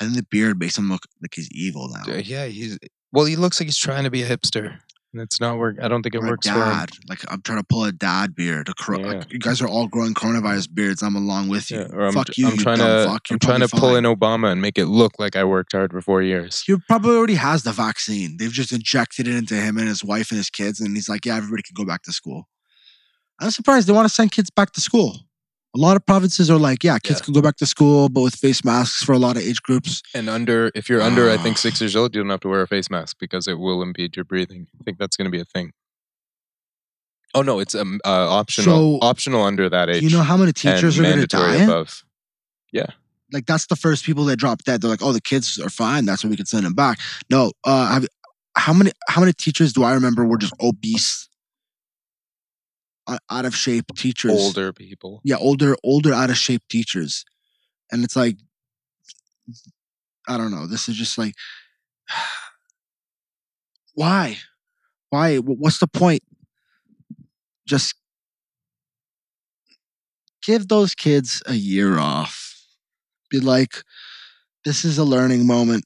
and 0.00 0.10
then 0.10 0.16
the 0.16 0.26
beard 0.30 0.58
makes 0.58 0.76
him 0.76 0.88
look 0.90 1.02
like 1.22 1.34
he's 1.34 1.48
evil 1.52 1.88
now. 1.88 2.14
Yeah, 2.16 2.46
he's 2.46 2.78
well. 3.12 3.24
He 3.24 3.36
looks 3.36 3.60
like 3.60 3.66
he's 3.66 3.78
trying 3.78 4.04
to 4.04 4.10
be 4.10 4.22
a 4.22 4.28
hipster. 4.28 4.78
and 5.14 5.22
It's 5.22 5.40
not 5.40 5.56
work. 5.56 5.76
I 5.80 5.88
don't 5.88 6.02
think 6.02 6.14
it 6.14 6.18
Or 6.22 6.26
works 6.28 6.46
dad. 6.46 6.90
Like 7.08 7.20
I'm 7.32 7.40
trying 7.40 7.58
to 7.60 7.64
pull 7.64 7.84
a 7.84 7.92
dad 7.92 8.34
beard. 8.34 8.68
A 8.68 8.74
cor- 8.74 9.00
Yeah. 9.00 9.06
like, 9.06 9.32
you 9.32 9.38
guys 9.38 9.62
are 9.62 9.66
all 9.68 9.88
growing 9.88 10.12
coronavirus 10.12 10.74
beards. 10.74 11.02
I'm 11.02 11.16
along 11.16 11.48
with 11.48 11.70
you. 11.70 11.78
Yeah, 11.78 11.86
or 11.94 12.06
I'm, 12.08 12.12
fuck 12.12 12.36
you. 12.36 12.46
I'm 12.46 12.56
you 12.56 12.58
trying 12.58 12.78
to. 12.78 13.06
fuck. 13.08 13.30
You're 13.30 13.36
I'm 13.36 13.38
trying 13.40 13.60
to 13.60 13.68
pull 13.68 13.96
in 13.96 14.04
Obama 14.04 14.52
and 14.52 14.60
make 14.60 14.76
it 14.76 14.86
look 14.86 15.12
like 15.18 15.34
I 15.34 15.44
worked 15.44 15.72
hard 15.72 15.92
for 15.92 16.02
four 16.02 16.20
years. 16.22 16.62
He 16.66 16.76
probably 16.88 17.16
already 17.16 17.36
has 17.36 17.62
the 17.62 17.72
vaccine. 17.72 18.36
They've 18.38 18.52
just 18.52 18.70
injected 18.72 19.26
it 19.26 19.34
into 19.34 19.54
him 19.54 19.78
and 19.78 19.88
his 19.88 20.04
wife 20.04 20.30
and 20.30 20.36
his 20.36 20.50
kids, 20.50 20.78
and 20.78 20.94
he's 20.94 21.08
like, 21.08 21.24
"Yeah, 21.24 21.36
everybody 21.38 21.62
can 21.62 21.72
go 21.74 21.86
back 21.86 22.02
to 22.02 22.12
school." 22.12 22.48
I'm 23.40 23.50
surprised 23.50 23.86
they 23.86 23.92
want 23.92 24.06
to 24.08 24.14
send 24.14 24.32
kids 24.32 24.50
back 24.50 24.72
to 24.72 24.80
school. 24.82 25.20
A 25.76 25.78
lot 25.78 25.96
of 25.96 26.06
provinces 26.06 26.50
are 26.50 26.58
like, 26.58 26.82
"Yeah, 26.82 26.98
kids 26.98 27.20
Yeah. 27.20 27.24
can 27.24 27.34
go 27.34 27.42
back 27.42 27.56
to 27.56 27.66
school, 27.66 28.08
but 28.08 28.22
with 28.22 28.34
face 28.34 28.64
masks 28.64 29.02
for 29.02 29.12
a 29.12 29.18
lot 29.18 29.36
of 29.36 29.42
age 29.42 29.62
groups." 29.62 30.02
And 30.14 30.28
under, 30.30 30.70
if 30.74 30.88
you're 30.88 31.02
under, 31.02 31.30
I 31.30 31.36
think 31.36 31.56
Ah. 31.56 31.60
six 31.60 31.80
years 31.80 31.94
old, 31.94 32.14
you 32.14 32.22
don't 32.22 32.30
have 32.30 32.40
to 32.40 32.48
wear 32.48 32.62
a 32.62 32.66
face 32.66 32.88
mask 32.90 33.16
because 33.20 33.46
it 33.46 33.58
will 33.58 33.82
impede 33.82 34.16
your 34.16 34.24
breathing. 34.24 34.66
I 34.80 34.84
think 34.84 34.98
that's 34.98 35.16
going 35.16 35.26
to 35.26 35.30
be 35.30 35.40
a 35.40 35.44
thing. 35.44 35.72
Oh 37.34 37.42
no, 37.42 37.58
it's 37.58 37.74
um, 37.74 38.00
uh, 38.04 38.08
optional. 38.30 38.98
So, 39.00 39.06
optional 39.06 39.44
under 39.44 39.68
that 39.68 39.90
age. 39.90 40.02
You 40.02 40.10
know 40.10 40.22
how 40.22 40.36
many 40.38 40.52
teachers 40.52 40.98
are 40.98 41.02
going 41.02 41.20
to 41.20 41.26
die? 41.26 41.56
above. 41.56 42.04
Like 43.30 43.44
that's 43.44 43.66
the 43.66 43.76
first 43.76 44.06
people 44.06 44.24
that 44.24 44.38
drop 44.38 44.64
dead. 44.64 44.80
They're 44.80 44.88
like, 44.88 45.02
"Oh, 45.02 45.12
the 45.12 45.20
kids 45.20 45.58
are 45.58 45.68
fine. 45.68 46.06
That's 46.06 46.24
why 46.24 46.30
we 46.30 46.36
can 46.36 46.46
send 46.46 46.64
them 46.64 46.72
back." 46.72 46.98
No, 47.28 47.52
uh, 47.62 47.86
have, 47.92 48.06
how 48.56 48.72
many 48.72 48.90
how 49.06 49.20
many 49.20 49.34
teachers 49.34 49.74
do 49.74 49.82
I 49.82 49.92
remember 49.92 50.24
were 50.24 50.38
just 50.38 50.54
obese, 50.62 51.27
out 53.30 53.44
of 53.44 53.54
shape 53.54 53.86
teachers? 53.96 54.32
Older 54.32 54.72
people. 54.72 55.20
yeah, 55.24 55.36
older, 55.36 55.76
older, 55.82 56.12
out 56.12 56.30
of 56.30 56.36
shape 56.36 56.62
teachers, 56.68 57.24
and 57.90 58.04
it's 58.04 58.16
like, 58.16 58.36
I 60.28 60.36
don't 60.36 60.50
know. 60.50 60.66
This 60.66 60.88
is 60.88 60.96
just 60.96 61.16
like, 61.18 61.34
why, 63.94 64.38
why? 65.10 65.36
What's 65.36 65.78
the 65.78 65.88
point? 65.88 66.22
Just 67.66 67.94
give 70.42 70.68
those 70.68 70.94
kids 70.94 71.42
a 71.46 71.54
year 71.54 71.98
off. 71.98 72.64
Be 73.30 73.40
like, 73.40 73.82
this 74.64 74.84
is 74.84 74.98
a 74.98 75.04
learning 75.04 75.46
moment. 75.46 75.84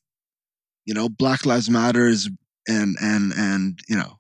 You 0.85 0.95
know, 0.95 1.09
Black 1.09 1.47
Lives 1.47 1.71
Matters 1.71 2.29
and 2.69 2.97
and 3.01 3.33
and 3.37 3.81
you 3.89 3.97
know, 3.97 4.19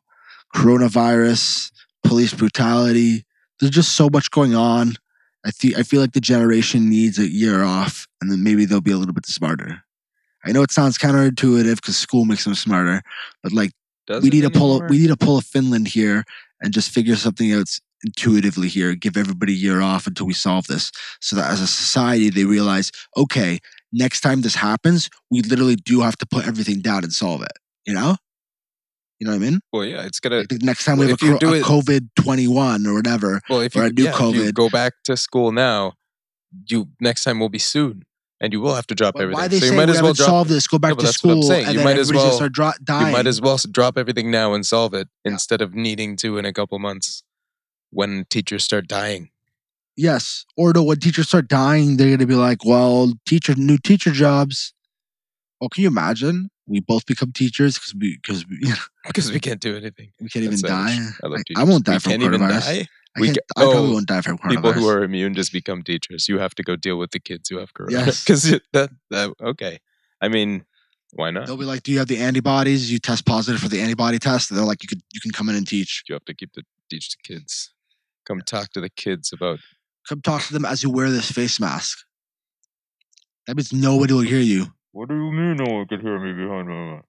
coronavirus, 0.54 1.70
police 2.04 2.34
brutality. 2.34 3.24
There's 3.60 3.70
just 3.70 3.92
so 3.92 4.08
much 4.10 4.30
going 4.30 4.54
on. 4.54 4.94
I 5.44 5.50
feel 5.50 5.76
I 5.78 5.82
feel 5.82 6.00
like 6.00 6.12
the 6.12 6.20
generation 6.20 6.88
needs 6.88 7.18
a 7.18 7.28
year 7.28 7.62
off, 7.64 8.06
and 8.20 8.30
then 8.30 8.42
maybe 8.42 8.64
they'll 8.64 8.80
be 8.80 8.92
a 8.92 8.96
little 8.96 9.14
bit 9.14 9.26
smarter. 9.26 9.82
I 10.44 10.52
know 10.52 10.62
it 10.62 10.72
sounds 10.72 10.98
counterintuitive 10.98 11.76
because 11.76 11.96
school 11.96 12.24
makes 12.24 12.44
them 12.44 12.54
smarter, 12.54 13.02
but 13.42 13.52
like 13.52 13.70
Does 14.06 14.22
we 14.22 14.30
need 14.30 14.42
to 14.42 14.50
pull 14.50 14.80
a, 14.80 14.86
we 14.86 14.98
need 14.98 15.08
to 15.08 15.16
pull 15.16 15.38
a 15.38 15.42
Finland 15.42 15.88
here 15.88 16.24
and 16.60 16.72
just 16.72 16.90
figure 16.90 17.16
something 17.16 17.52
out 17.52 17.68
intuitively 18.04 18.68
here. 18.68 18.94
Give 18.94 19.16
everybody 19.16 19.52
a 19.52 19.56
year 19.56 19.80
off 19.80 20.06
until 20.06 20.26
we 20.26 20.34
solve 20.34 20.66
this, 20.66 20.90
so 21.20 21.36
that 21.36 21.50
as 21.50 21.60
a 21.60 21.66
society 21.66 22.30
they 22.30 22.44
realize, 22.44 22.90
okay, 23.16 23.58
next 23.92 24.20
time 24.20 24.42
this 24.42 24.56
happens, 24.56 25.10
we 25.30 25.42
literally 25.42 25.76
do 25.76 26.00
have 26.00 26.16
to 26.18 26.26
put 26.26 26.46
everything 26.46 26.80
down 26.80 27.04
and 27.04 27.12
solve 27.12 27.42
it. 27.42 27.52
You 27.86 27.94
know, 27.94 28.16
you 29.22 29.26
know 29.28 29.36
what 29.38 29.46
I 29.46 29.50
mean? 29.50 29.60
Well, 29.72 29.84
yeah, 29.84 30.02
it's 30.04 30.18
gonna. 30.18 30.38
Like 30.38 30.48
the 30.48 30.58
next 30.64 30.84
time 30.84 30.98
we 30.98 31.06
well, 31.06 31.16
have 31.20 31.42
a, 31.44 31.60
a 31.60 31.62
COVID 31.62 32.08
twenty 32.16 32.48
one 32.48 32.84
or 32.88 32.94
whatever, 32.94 33.40
Well, 33.48 33.60
if 33.60 33.76
or 33.76 33.82
you, 33.82 33.86
a 33.86 33.90
new 33.92 34.02
yeah, 34.04 34.12
COVID. 34.12 34.52
go 34.52 34.68
back 34.68 34.94
to 35.04 35.16
school 35.16 35.52
now, 35.52 35.92
you 36.66 36.88
next 37.00 37.22
time 37.22 37.38
will 37.38 37.48
be 37.48 37.60
soon, 37.60 38.02
and 38.40 38.52
you 38.52 38.60
will 38.60 38.74
have 38.74 38.88
to 38.88 38.96
drop 38.96 39.14
But 39.14 39.22
everything. 39.22 39.40
why 39.40 39.46
they 39.46 39.60
so 39.60 39.66
say 39.66 39.70
you 39.70 39.76
might 39.76 39.86
we 39.88 39.94
as 39.94 40.02
well 40.02 40.12
drop. 40.12 40.26
solved 40.28 40.50
this? 40.50 40.66
Go 40.66 40.80
back 40.80 40.96
No, 40.96 41.04
to 41.04 41.06
school, 41.12 41.52
and 41.52 41.72
You 41.72 41.84
might 41.84 41.98
as 41.98 42.12
well- 42.12 42.32
start 42.32 42.52
dro- 42.52 42.72
dying. 42.82 43.06
You 43.06 43.12
might 43.12 43.28
as 43.28 43.40
well 43.40 43.58
drop 43.70 43.96
everything 43.96 44.28
now 44.32 44.54
and 44.54 44.66
solve 44.66 44.92
it 44.92 45.06
Yeah. 45.24 45.32
instead 45.34 45.60
of 45.62 45.72
needing 45.72 46.16
to 46.16 46.36
in 46.38 46.44
a 46.44 46.52
couple 46.52 46.76
months 46.80 47.22
when 47.90 48.24
teachers 48.28 48.64
start 48.64 48.88
dying. 48.88 49.30
Yes. 49.96 50.46
Or 50.56 50.72
no, 50.72 50.82
when 50.82 50.98
teachers 50.98 51.28
start 51.28 51.46
dying, 51.46 51.96
they're 51.96 52.10
gonna 52.16 52.26
be 52.26 52.34
like, 52.34 52.64
"Well, 52.64 53.12
teacher, 53.24 53.54
new 53.54 53.78
teacher 53.78 54.10
jobs." 54.10 54.74
Well, 55.60 55.68
can 55.68 55.82
you 55.82 55.88
imagine? 55.88 56.50
We 56.66 56.80
both 56.80 57.06
become 57.06 57.32
teachers 57.32 57.74
because 57.78 57.94
we 57.94 58.18
because 58.22 58.46
we, 58.48 58.72
Because 59.06 59.32
we 59.36 59.40
can't 59.40 59.60
do 59.60 59.76
anything. 59.76 60.12
we 60.20 60.28
can't 60.28 60.44
even 60.44 60.60
die. 60.60 60.96
savage. 61.20 61.46
I 61.56 61.60
I 61.62 61.64
won't 61.64 61.84
die 61.84 61.94
we 61.94 61.98
from 61.98 62.12
coronavirus. 62.12 62.60
die. 62.66 62.88
I, 63.16 63.20
We 63.20 63.30
I 63.30 63.34
probably 63.56 63.76
oh, 63.76 63.92
won't 63.92 64.06
die 64.06 64.20
from 64.20 64.38
coronavirus. 64.38 64.50
People 64.54 64.72
who 64.72 64.88
are 64.88 65.02
immune 65.02 65.34
just 65.34 65.52
become 65.52 65.82
teachers. 65.82 66.28
You 66.28 66.38
have 66.38 66.54
to 66.54 66.62
go 66.62 66.76
deal 66.76 66.98
with 66.98 67.10
the 67.10 67.20
kids 67.20 67.48
who 67.48 67.58
have 67.58 67.74
corona. 67.74 67.92
Yes. 68.06 68.24
That, 68.72 68.90
that 69.10 69.34
okay. 69.42 69.80
I 70.20 70.28
mean, 70.28 70.64
why 71.14 71.30
not? 71.30 71.46
They'll 71.46 71.56
be 71.58 71.64
like, 71.64 71.82
"Do 71.82 71.92
you 71.92 71.98
have 71.98 72.08
the 72.08 72.18
antibodies? 72.18 72.90
You 72.92 72.98
test 72.98 73.26
positive 73.26 73.60
for 73.60 73.68
the 73.68 73.80
antibody 73.80 74.18
test." 74.18 74.50
And 74.50 74.58
they're 74.58 74.64
like, 74.66 74.82
"You 74.82 74.88
could 74.88 75.02
you 75.12 75.20
can 75.20 75.30
come 75.32 75.48
in 75.50 75.56
and 75.56 75.66
teach. 75.66 76.04
You 76.08 76.14
have 76.14 76.24
to 76.26 76.34
keep 76.34 76.52
the 76.54 76.62
teach 76.88 77.10
the 77.10 77.34
kids. 77.34 77.72
Come 78.24 78.40
talk 78.46 78.70
to 78.72 78.80
the 78.80 78.88
kids 78.88 79.32
about 79.32 79.58
Come 80.08 80.20
talk 80.22 80.42
to 80.46 80.52
them 80.52 80.64
as 80.64 80.82
you 80.82 80.90
wear 80.90 81.10
this 81.10 81.30
face 81.30 81.58
mask." 81.60 81.98
That 83.46 83.56
means 83.56 83.72
nobody 83.72 84.14
will 84.14 84.20
hear 84.22 84.40
you. 84.40 84.72
What 84.94 85.08
do 85.08 85.14
you 85.14 85.32
mean 85.32 85.56
no 85.56 85.74
one 85.74 85.86
can 85.88 86.02
hear 86.02 86.20
me 86.20 86.34
behind 86.34 86.68
my 86.68 86.96
mic? 86.96 87.04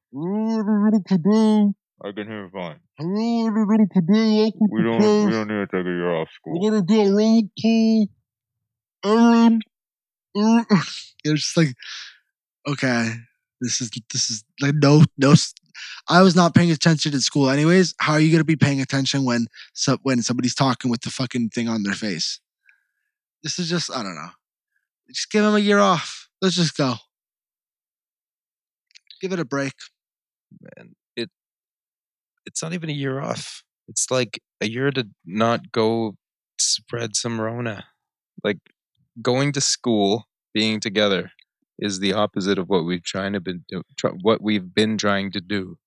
I 2.02 2.12
can 2.14 2.28
hear 2.28 2.50
fine. 2.54 2.80
Hello, 2.98 3.48
everybody. 3.48 3.84
Today, 3.94 4.54
welcome 4.56 4.70
We 4.72 4.84
don't 4.84 5.26
we 5.26 5.32
don't 5.32 5.48
need 5.50 5.56
to 5.56 5.68
take 5.68 5.86
a 5.86 5.90
year 5.90 6.16
off 6.16 6.30
school. 6.34 6.62
We're 6.62 6.72
gonna 6.72 6.84
do 6.84 7.02
a 7.02 7.12
roll 7.12 7.42
call. 7.62 8.08
Aaron. 9.04 9.60
Aaron. 10.38 10.66
It's 11.26 11.42
just 11.42 11.58
like, 11.58 11.76
okay, 12.66 13.16
this 13.60 13.82
is 13.82 13.92
this 14.14 14.30
is 14.30 14.46
like 14.62 14.76
no 14.76 15.04
no. 15.18 15.34
I 16.08 16.22
was 16.22 16.38
not 16.38 16.56
paying 16.56 16.72
attention 16.72 17.14
in 17.14 17.20
school, 17.20 17.50
anyways. 17.50 17.96
How 18.00 18.14
are 18.14 18.20
you 18.22 18.32
gonna 18.32 18.46
be 18.46 18.56
paying 18.56 18.80
attention 18.80 19.26
when 19.26 19.48
so, 19.74 19.98
when 20.04 20.22
somebody's 20.22 20.56
talking 20.56 20.90
with 20.90 21.02
the 21.02 21.10
fucking 21.10 21.50
thing 21.50 21.68
on 21.68 21.84
their 21.84 21.96
face? 21.96 22.40
This 23.44 23.60
is 23.60 23.70
just 23.70 23.92
I 23.92 24.04
don't 24.04 24.16
know. 24.16 24.30
Just 25.10 25.30
give 25.30 25.44
them 25.44 25.56
a 25.56 25.60
year 25.60 25.80
off. 25.80 26.30
Let's 26.42 26.56
just 26.56 26.78
go. 26.78 26.96
Give 29.24 29.32
it 29.32 29.40
a 29.40 29.46
break. 29.46 29.72
man, 30.62 30.96
it 31.16 31.30
it's 32.46 32.62
not 32.62 32.74
even 32.74 32.90
a 32.90 32.94
year 32.94 33.22
off. 33.22 33.64
It's 33.88 34.12
like 34.12 34.42
a 34.60 34.68
year 34.68 34.92
to 34.92 35.08
not 35.26 35.72
go 35.72 36.16
spread 36.60 37.16
some 37.16 37.40
Rona. 37.40 37.86
Like 38.44 38.58
going 39.22 39.54
to 39.54 39.62
school, 39.62 40.26
being 40.54 40.82
together 40.82 41.32
is 41.80 42.00
the 42.02 42.12
opposite 42.12 42.60
of 42.60 42.68
what 42.68 42.84
we've 42.84 43.04
trying 43.04 43.32
to 43.32 43.40
been 43.40 43.64
do, 43.70 43.82
try, 43.98 44.12
what 44.22 44.42
we've 44.42 44.74
been 44.76 44.98
trying 44.98 45.32
to 45.32 45.40
do 45.40 45.78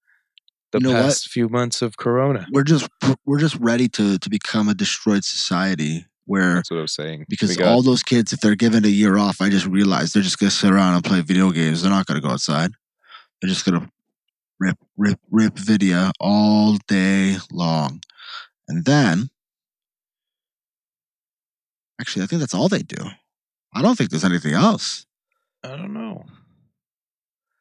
the 0.72 0.78
You 0.78 0.86
know 0.88 0.94
what? 0.94 1.02
past 1.02 1.28
few 1.30 1.50
months 1.50 1.82
of 1.82 1.98
Corona. 1.98 2.46
We're 2.50 2.64
just 2.64 2.88
we're 3.26 3.38
just 3.38 3.56
ready 3.56 3.88
to 3.90 4.16
to 4.18 4.30
become 4.30 4.68
a 4.70 4.74
destroyed 4.74 5.24
society 5.24 6.06
where 6.24 6.54
That's 6.54 6.70
what 6.70 6.78
I 6.78 6.82
was 6.82 6.94
saying. 6.94 7.26
Because 7.28 7.54
got- 7.54 7.68
all 7.68 7.82
those 7.82 8.02
kids, 8.02 8.32
if 8.32 8.40
they're 8.40 8.56
given 8.56 8.86
a 8.86 8.88
year 8.88 9.18
off, 9.18 9.42
I 9.42 9.50
just 9.50 9.66
realized 9.66 10.14
they're 10.14 10.22
just 10.22 10.38
gonna 10.38 10.50
sit 10.50 10.70
around 10.72 10.94
and 10.94 11.04
play 11.04 11.20
video 11.20 11.50
games. 11.50 11.82
They're 11.82 11.90
not 11.90 12.06
gonna 12.06 12.22
go 12.22 12.30
outside. 12.30 12.72
They're 13.40 13.48
just 13.48 13.64
gonna 13.64 13.90
rip, 14.58 14.78
rip, 14.96 15.20
rip 15.30 15.58
video 15.58 16.10
all 16.20 16.78
day 16.88 17.36
long, 17.52 18.00
and 18.68 18.84
then 18.84 19.28
actually, 22.00 22.22
I 22.24 22.26
think 22.26 22.40
that's 22.40 22.54
all 22.54 22.68
they 22.68 22.82
do. 22.82 23.10
I 23.74 23.82
don't 23.82 23.96
think 23.96 24.10
there's 24.10 24.24
anything 24.24 24.54
else. 24.54 25.06
I 25.62 25.76
don't 25.76 25.92
know. 25.92 26.24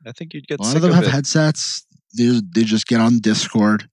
I 0.08 0.12
think 0.12 0.34
you'd 0.34 0.48
get 0.48 0.60
A 0.60 0.64
lot 0.64 0.76
of 0.76 0.82
them 0.82 0.92
of 0.92 0.96
have 0.96 1.06
it. 1.06 1.12
headsets. 1.12 1.86
They 2.18 2.40
they 2.54 2.64
just 2.64 2.88
get 2.88 3.02
on 3.02 3.20
Discord. 3.20 3.90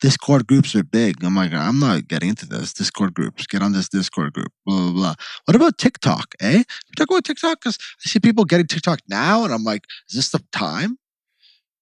Discord 0.00 0.48
groups 0.48 0.74
are 0.74 0.82
big. 0.82 1.22
I'm 1.22 1.36
like, 1.36 1.52
I'm 1.52 1.78
not 1.78 2.08
getting 2.08 2.30
into 2.30 2.46
this. 2.46 2.72
Discord 2.72 3.14
groups. 3.14 3.46
Get 3.46 3.62
on 3.62 3.72
this 3.72 3.88
Discord 3.88 4.32
group. 4.32 4.50
Blah 4.66 4.78
blah 4.80 4.92
blah. 4.92 5.14
What 5.44 5.54
about 5.54 5.78
TikTok? 5.78 6.34
Eh? 6.40 6.58
We 6.58 6.94
talk 6.96 7.08
about 7.10 7.24
TikTok 7.24 7.60
because 7.60 7.78
I 8.04 8.08
see 8.08 8.18
people 8.18 8.44
getting 8.44 8.66
TikTok 8.66 9.00
now, 9.08 9.44
and 9.44 9.52
I'm 9.52 9.62
like, 9.62 9.84
is 10.08 10.16
this 10.16 10.30
the 10.30 10.42
time? 10.52 10.98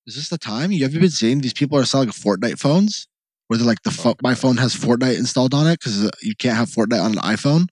Is 0.06 0.14
this 0.16 0.28
the 0.28 0.38
time? 0.38 0.72
You 0.72 0.84
ever 0.86 0.98
been 0.98 1.10
seeing 1.10 1.40
these 1.40 1.52
people 1.52 1.78
are 1.78 1.84
selling 1.84 2.08
Fortnite 2.08 2.58
phones? 2.58 3.06
Where 3.48 3.58
they're 3.58 3.66
like, 3.66 3.82
the 3.82 3.90
pho- 3.90 4.14
my 4.22 4.34
phone 4.34 4.56
has 4.58 4.74
Fortnite 4.74 5.18
installed 5.18 5.54
on 5.54 5.66
it 5.66 5.80
because 5.80 6.10
you 6.22 6.34
can't 6.36 6.56
have 6.56 6.68
Fortnite 6.70 7.02
on 7.02 7.12
an 7.12 7.18
iPhone. 7.18 7.66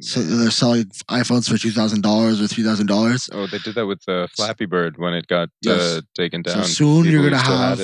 So 0.00 0.20
they're 0.20 0.50
selling 0.50 0.84
iPhones 1.10 1.48
for 1.50 1.56
two 1.56 1.70
thousand 1.70 2.02
dollars 2.02 2.40
or 2.42 2.46
three 2.46 2.62
thousand 2.62 2.86
dollars. 2.86 3.30
Oh, 3.32 3.46
they 3.46 3.56
did 3.58 3.74
that 3.76 3.86
with 3.86 4.06
uh, 4.06 4.26
Flappy 4.36 4.66
Bird 4.66 4.98
when 4.98 5.14
it 5.14 5.26
got 5.26 5.48
Yes. 5.62 5.80
uh, 5.80 6.00
taken 6.14 6.42
So 6.46 6.54
down. 6.54 6.64
soon 6.64 7.04
you're 7.06 7.22
gonna 7.22 7.38
have 7.42 7.80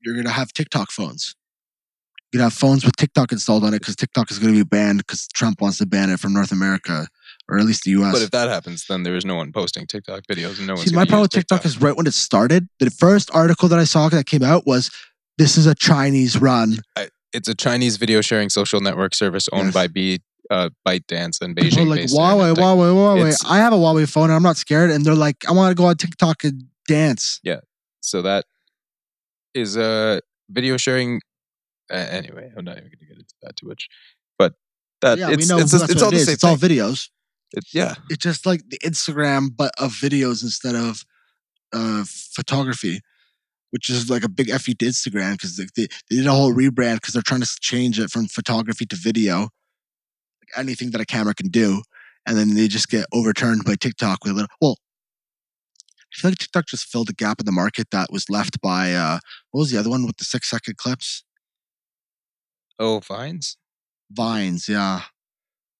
you're 0.00 0.14
gonna 0.14 0.30
have 0.30 0.52
TikTok 0.52 0.92
phones. 0.92 1.34
You 2.32 2.38
could 2.38 2.44
have 2.44 2.52
phones 2.52 2.84
with 2.84 2.94
TikTok 2.94 3.32
installed 3.32 3.64
on 3.64 3.74
it 3.74 3.80
because 3.80 3.96
TikTok 3.96 4.30
is 4.30 4.38
going 4.38 4.54
to 4.54 4.60
be 4.60 4.68
banned 4.68 4.98
because 4.98 5.26
Trump 5.26 5.60
wants 5.60 5.78
to 5.78 5.86
ban 5.86 6.10
it 6.10 6.20
from 6.20 6.32
North 6.32 6.52
America 6.52 7.08
or 7.50 7.58
at 7.58 7.64
least 7.66 7.82
the 7.84 7.90
U.S. 7.92 8.12
But 8.12 8.22
if 8.22 8.30
that 8.30 8.48
happens, 8.48 8.86
then 8.88 9.02
there 9.02 9.16
is 9.16 9.24
no 9.24 9.34
one 9.34 9.52
posting 9.52 9.86
TikTok 9.86 10.22
videos 10.30 10.58
and 10.58 10.66
no 10.66 10.74
one's 10.74 10.88
See, 10.88 10.94
my 10.94 11.04
problem 11.04 11.22
with 11.22 11.32
TikTok 11.32 11.64
is 11.64 11.80
right 11.80 11.96
when 11.96 12.06
it 12.06 12.14
started. 12.14 12.68
The 12.78 12.90
first 12.90 13.30
article 13.34 13.68
that 13.68 13.78
I 13.78 13.84
saw 13.84 14.08
that 14.08 14.26
came 14.26 14.42
out 14.42 14.66
was, 14.66 14.90
"This 15.38 15.56
is 15.58 15.66
a 15.66 15.74
Chinese 15.74 16.40
run." 16.40 16.78
It's 17.32 17.48
a 17.48 17.54
Chinese 17.54 17.96
video 17.96 18.20
sharing 18.20 18.48
social 18.48 18.80
network 18.80 19.14
service 19.14 19.48
owned 19.52 19.66
Yes. 19.66 19.74
by 19.74 19.86
B, 19.86 20.18
uh, 20.50 20.70
ByteDance 20.86 21.40
and 21.40 21.54
Beijing. 21.56 21.78
are 21.82 21.84
like 21.84 22.00
Huawei. 22.00 22.54
Huawei, 22.54 22.92
Huawei. 22.92 23.20
It's- 23.20 23.44
I 23.44 23.58
have 23.58 23.72
a 23.72 23.76
Huawei 23.76 24.08
phone 24.08 24.24
and 24.24 24.32
I'm 24.32 24.42
not 24.42 24.56
scared. 24.56 24.90
And 24.90 25.04
they're 25.04 25.14
like, 25.14 25.44
I 25.48 25.52
want 25.52 25.70
to 25.70 25.76
go 25.80 25.86
on 25.86 25.96
TikTok 25.96 26.42
and 26.42 26.64
dance. 26.88 27.38
Yeah. 27.44 27.60
So 28.00 28.22
that 28.22 28.46
is 29.54 29.76
a 29.76 30.20
video 30.48 30.76
sharing. 30.76 31.20
Uh, 31.88 31.96
anyway, 31.96 32.50
I'm 32.56 32.64
not 32.64 32.78
even 32.78 32.88
going 32.88 32.98
to 32.98 33.06
get 33.06 33.16
into 33.18 33.34
that 33.42 33.56
too 33.56 33.68
much. 33.68 33.88
But 34.38 34.54
that 35.02 35.18
yeah, 35.18 35.30
it's 35.30 35.48
it's, 35.50 35.70
that's 35.72 35.90
it's 35.90 36.02
all 36.02 36.08
it 36.08 36.12
the 36.12 36.18
same 36.24 36.34
It's 36.34 36.44
all 36.44 36.56
videos. 36.56 37.10
It- 37.52 37.64
yeah, 37.72 37.94
It's 38.08 38.22
just 38.22 38.46
like 38.46 38.68
the 38.68 38.78
Instagram, 38.78 39.48
but 39.56 39.72
of 39.78 39.92
videos 39.92 40.42
instead 40.42 40.74
of 40.74 41.04
uh, 41.72 42.04
photography, 42.06 43.00
which 43.70 43.90
is 43.90 44.08
like 44.10 44.24
a 44.24 44.28
big 44.28 44.50
fu 44.60 44.74
to 44.74 44.84
Instagram 44.86 45.32
because 45.32 45.56
they, 45.56 45.66
they, 45.76 45.86
they 46.08 46.16
did 46.16 46.26
a 46.26 46.32
whole 46.32 46.52
rebrand 46.54 46.96
because 46.96 47.14
they're 47.14 47.22
trying 47.22 47.40
to 47.42 47.56
change 47.60 47.98
it 47.98 48.10
from 48.10 48.26
photography 48.26 48.86
to 48.86 48.96
video, 48.96 49.40
like 49.40 50.56
anything 50.56 50.90
that 50.92 51.00
a 51.00 51.06
camera 51.06 51.34
can 51.34 51.48
do, 51.48 51.82
and 52.26 52.36
then 52.36 52.54
they 52.54 52.68
just 52.68 52.88
get 52.88 53.06
overturned 53.12 53.64
by 53.64 53.74
TikTok 53.74 54.24
with 54.24 54.32
a 54.32 54.34
little. 54.34 54.48
Well, 54.60 54.76
I 56.12 56.16
feel 56.20 56.30
like 56.32 56.38
TikTok 56.38 56.66
just 56.66 56.86
filled 56.86 57.08
a 57.10 57.12
gap 57.12 57.40
in 57.40 57.46
the 57.46 57.52
market 57.52 57.90
that 57.92 58.08
was 58.12 58.28
left 58.28 58.60
by 58.60 58.92
uh, 58.94 59.18
what 59.52 59.60
was 59.60 59.70
the 59.70 59.78
other 59.78 59.90
one 59.90 60.06
with 60.06 60.16
the 60.16 60.24
six 60.24 60.50
second 60.50 60.76
clips? 60.76 61.24
Oh, 62.78 63.00
Vines. 63.00 63.56
Vines, 64.10 64.68
yeah. 64.68 65.02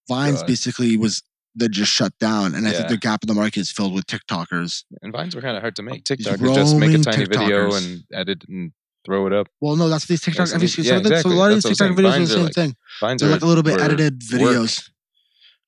Vines 0.08 0.38
God. 0.40 0.46
basically 0.46 0.96
was 0.96 1.22
they 1.54 1.68
just 1.68 1.92
shut 1.92 2.16
down, 2.18 2.54
and 2.54 2.66
I 2.66 2.70
Yeah. 2.70 2.76
think 2.78 2.88
the 2.90 2.96
gap 2.96 3.22
in 3.24 3.28
the 3.28 3.34
market 3.34 3.58
is 3.60 3.70
filled 3.70 3.92
with 3.94 4.06
TikTokers. 4.06 4.84
And 5.02 5.12
Vines 5.12 5.34
were 5.34 5.42
kind 5.42 5.56
of 5.56 5.62
hard 5.62 5.76
to 5.76 5.82
make. 5.82 6.04
TikTok 6.04 6.34
is 6.34 6.40
just 6.40 6.76
make 6.76 6.90
a 6.90 6.92
roaming 6.92 7.02
tiny 7.02 7.24
video 7.24 7.70
TikTokers. 7.70 7.84
and 7.86 8.04
edit 8.12 8.44
and 8.48 8.72
throw 9.04 9.26
it 9.26 9.32
up. 9.32 9.48
Well, 9.60 9.76
no, 9.76 9.88
that's 9.88 10.06
these 10.06 10.20
TikTok. 10.20 10.46
Yes, 10.46 10.54
every, 10.54 10.66
and 10.66 10.70
so, 10.72 10.82
yeah, 10.82 10.90
I 10.90 10.94
think- 10.96 11.06
so 11.06 11.12
exactly. 11.12 11.34
a 11.34 11.38
lot 11.38 11.50
of 11.50 11.56
That's 11.56 11.66
these 11.68 11.80
what 11.80 11.86
I'm 11.90 11.96
TikTok 11.96 12.12
videos 12.14 12.16
are 12.16 12.26
the 12.26 12.26
same 12.44 12.48
thing. 12.50 12.76
Vines 13.00 13.20
They're 13.20 13.28
are 13.30 13.32
like 13.32 13.42
a 13.42 13.46
little 13.46 13.62
bit 13.62 13.74
were 13.76 13.82
edited 13.82 14.20
videos. 14.20 14.90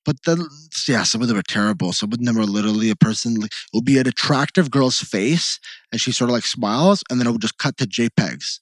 But 0.05 0.17
then, 0.25 0.45
yeah, 0.87 1.03
some 1.03 1.21
of 1.21 1.29
them 1.29 1.37
are 1.37 1.41
terrible. 1.43 1.93
Some 1.93 2.11
of 2.11 2.19
them 2.19 2.37
are 2.37 2.45
literally 2.45 2.89
a 2.89 2.95
person. 2.95 3.35
Like, 3.35 3.53
it'll 3.73 3.81
be 3.83 3.97
an 3.97 4.07
attractive 4.07 4.69
girl's 4.69 4.99
face, 4.99 5.59
and 5.91 6.01
she 6.01 6.11
sort 6.11 6.29
of 6.29 6.33
like 6.33 6.45
smiles, 6.45 7.03
and 7.09 7.19
then 7.19 7.27
it 7.27 7.31
will 7.31 7.37
just 7.37 7.57
cut 7.57 7.77
to 7.77 7.85
JPEGs. 7.87 8.59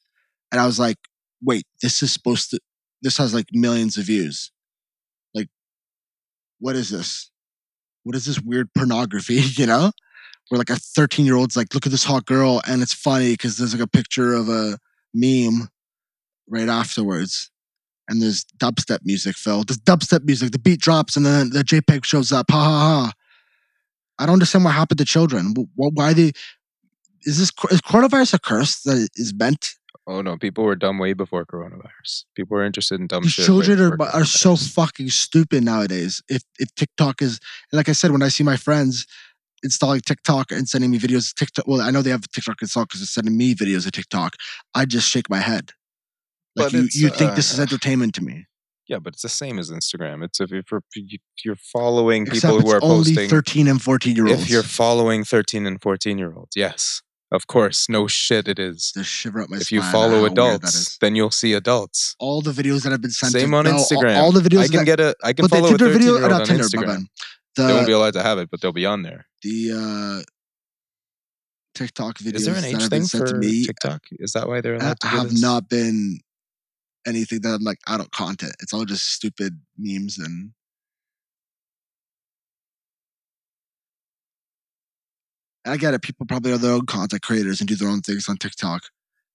And 0.51 0.61
I 0.61 0.65
was 0.67 0.78
like, 0.80 0.97
wait, 1.41 1.65
this 1.82 2.03
is 2.03 2.11
supposed 2.13 2.51
to. 2.51 2.59
This 3.01 3.17
has 3.17 3.34
like 3.34 3.47
millions 3.51 3.97
of 3.97 4.05
views. 4.05 4.51
What 6.62 6.78
is 6.78 6.89
this? 6.89 7.30
What 8.03 8.16
is 8.16 8.26
this 8.26 8.39
weird 8.39 8.74
pornography? 8.74 9.41
You 9.59 9.66
know, 9.66 9.91
where 10.47 10.57
like 10.59 10.70
a 10.70 10.78
thirteen-year-old's 10.78 11.57
like, 11.57 11.74
look 11.74 11.86
at 11.86 11.91
this 11.91 12.05
hot 12.05 12.26
girl, 12.26 12.62
and 12.66 12.82
it's 12.82 12.93
funny 12.93 13.32
because 13.34 13.57
there's 13.57 13.74
like 13.74 13.84
a 13.84 13.88
picture 13.88 14.34
of 14.34 14.47
a 14.47 14.78
meme 15.14 15.68
right 16.47 16.70
afterwards 16.70 17.51
and 18.12 18.22
there's 18.22 18.45
dubstep 18.57 18.99
music, 19.03 19.38
Phil. 19.38 19.64
There's 19.64 19.80
dubstep 19.80 20.26
music. 20.26 20.51
The 20.51 20.59
beat 20.59 20.82
drops 20.82 21.16
and 21.16 21.26
then 21.26 21.49
the 21.51 21.64
JPEG 21.64 22.03
shows 22.03 22.32
up. 22.32 22.51
Ha 22.51 22.57
ha 22.57 22.80
ha. 22.80 23.12
I 24.20 24.26
don't 24.26 24.34
understand 24.34 24.66
what 24.66 24.74
happened 24.76 24.97
to 24.99 25.05
children. 25.05 25.53
Wh- 25.57 25.72
wh- 25.76 25.95
Why 25.95 26.14
they? 26.14 26.32
Is 27.24 27.38
this 27.38 27.51
is 27.72 27.82
coronavirus 27.82 28.34
a 28.36 28.39
curse 28.39 28.82
that 28.82 29.09
is 29.16 29.34
meant? 29.34 29.76
Oh 30.07 30.21
no, 30.21 30.37
people 30.37 30.63
were 30.63 30.75
dumb 30.75 30.97
way 30.97 31.13
before 31.13 31.45
coronavirus. 31.45 32.25
People 32.35 32.57
were 32.57 32.65
interested 32.65 32.99
in 32.99 33.07
dumb 33.07 33.23
shit. 33.27 33.45
children 33.45 33.79
are 33.79 34.01
are 34.01 34.25
so 34.25 34.55
fucking 34.55 35.09
stupid 35.09 35.63
nowadays. 35.63 36.21
If 36.27 36.41
if 36.59 36.73
TikTok 36.75 37.21
is 37.21 37.39
and 37.71 37.77
like 37.77 37.89
I 37.89 37.93
said, 37.93 38.11
when 38.11 38.23
I 38.23 38.29
see 38.29 38.43
my 38.43 38.57
friends 38.57 39.05
installing 39.63 40.01
TikTok 40.01 40.51
and 40.51 40.67
sending 40.67 40.89
me 40.89 40.97
videos 40.97 41.29
of 41.29 41.35
TikTok, 41.35 41.67
well, 41.67 41.81
I 41.81 41.91
know 41.91 42.01
they 42.01 42.09
have 42.09 42.27
TikTok 42.31 42.61
installed 42.61 42.87
because 42.87 43.01
they're 43.01 43.05
sending 43.05 43.37
me 43.37 43.53
videos 43.53 43.85
of 43.85 43.91
TikTok. 43.91 44.35
I 44.73 44.85
just 44.85 45.07
shake 45.07 45.29
my 45.29 45.39
head. 45.39 45.71
Like 46.55 46.71
But 46.71 46.73
you, 46.73 46.87
you 46.93 47.09
think 47.09 47.35
this 47.35 47.53
is 47.53 47.59
uh, 47.59 47.63
entertainment 47.63 48.13
to 48.15 48.23
me? 48.23 48.47
Yeah, 48.87 48.99
but 48.99 49.13
it's 49.13 49.21
the 49.21 49.29
same 49.29 49.57
as 49.57 49.71
Instagram. 49.71 50.23
It's 50.23 50.41
if 50.41 50.51
you're, 50.51 50.63
if 50.95 51.21
you're 51.45 51.55
following 51.55 52.23
Except 52.27 52.41
people 52.41 52.59
who 52.59 52.71
are 52.71 52.83
only 52.83 53.13
posting. 53.15 53.29
thirteen 53.29 53.67
and 53.67 53.81
fourteen 53.81 54.15
year 54.15 54.27
olds. 54.27 54.41
If 54.41 54.49
you're 54.49 54.63
following 54.63 55.23
13 55.23 55.65
and 55.65 55.81
14 55.81 56.17
year 56.17 56.33
olds, 56.35 56.57
yes, 56.57 57.01
of 57.32 57.47
course, 57.47 57.88
no 57.89 58.07
shit, 58.07 58.47
it 58.47 58.59
is. 58.59 58.91
to 58.91 59.03
shiver 59.03 59.41
up 59.41 59.49
my 59.49 59.57
If 59.57 59.71
you 59.71 59.79
spine 59.82 59.91
follow 59.91 60.15
how 60.15 60.21
weird 60.23 60.36
that 60.36 60.41
adults, 60.59 60.75
is. 60.75 60.97
then 60.99 61.15
you'll 61.15 61.32
see 61.32 61.53
adults. 61.53 62.15
all 62.19 62.41
the 62.41 62.51
videos 62.51 62.84
that 62.84 62.91
have 62.91 63.01
been 63.01 63.11
sent. 63.11 63.32
Same 63.34 63.51
to, 63.51 63.57
on 63.57 63.65
no, 63.65 63.71
all- 63.71 63.77
Instagram. 63.79 64.17
All, 64.17 64.32
the 64.32 64.41
videos 64.41 64.63
I 64.63 64.67
can 64.67 64.77
that, 64.77 64.86
get 64.86 64.99
a. 64.99 65.15
I 65.23 65.34
can 65.34 65.43
but 65.43 65.51
the 65.51 65.57
follow 65.57 65.67
a 65.67 65.77
Tinder 65.77 65.86
13 65.86 65.99
video, 65.99 66.13
year 66.15 66.21
or 66.21 66.23
old 66.23 66.32
not 66.32 66.41
on 66.41 66.47
Tinder, 66.47 66.63
my 66.63 66.67
Instagram. 66.84 66.88
bad. 66.97 67.67
They 67.67 67.73
won't 67.73 67.86
be 67.88 67.91
The 67.93 67.97
allowed 67.97 68.13
to 68.13 68.23
have 68.23 68.38
it, 68.38 68.49
but 68.51 68.61
they'll 68.61 68.71
be 68.73 68.86
on 68.86 69.01
there. 69.03 69.25
the 69.43 70.21
uh, 70.21 70.23
TikTok 71.75 72.17
videos 72.17 72.36
Is 72.36 72.45
there 72.45 72.55
an 72.55 72.61
that 72.61 72.67
age 72.67 72.82
have 72.82 72.89
been 72.89 72.99
thing 73.01 73.07
sent 73.07 73.27
for 73.27 73.34
to 73.34 73.39
me 73.39 73.65
TikTok? 73.65 74.01
Is 74.11 74.34
that 74.34 74.47
why 74.47 74.61
they're 74.61 74.75
allowed 74.75 74.99
to 75.01 75.07
do 75.09 75.15
have 75.17 75.29
this? 75.29 75.41
not 75.41 75.69
been 75.69 76.19
anything 77.07 77.41
that 77.41 77.53
I'm 77.55 77.63
like 77.63 77.79
adult 77.88 78.11
content. 78.11 78.53
It's 78.61 78.73
all 78.73 78.86
just 78.86 79.07
stupid 79.13 79.59
memes 79.77 80.17
and. 80.17 80.51
I 85.66 85.78
get 85.78 85.93
it. 85.93 86.01
People 86.01 86.26
probably 86.26 86.51
are 86.51 86.57
their 86.57 86.74
own 86.74 86.86
content 86.86 87.22
creators 87.22 87.62
and 87.62 87.68
do 87.68 87.76
their 87.76 87.89
own 87.89 88.01
things 88.01 88.28
on 88.28 88.38
TikTok. 88.38 88.84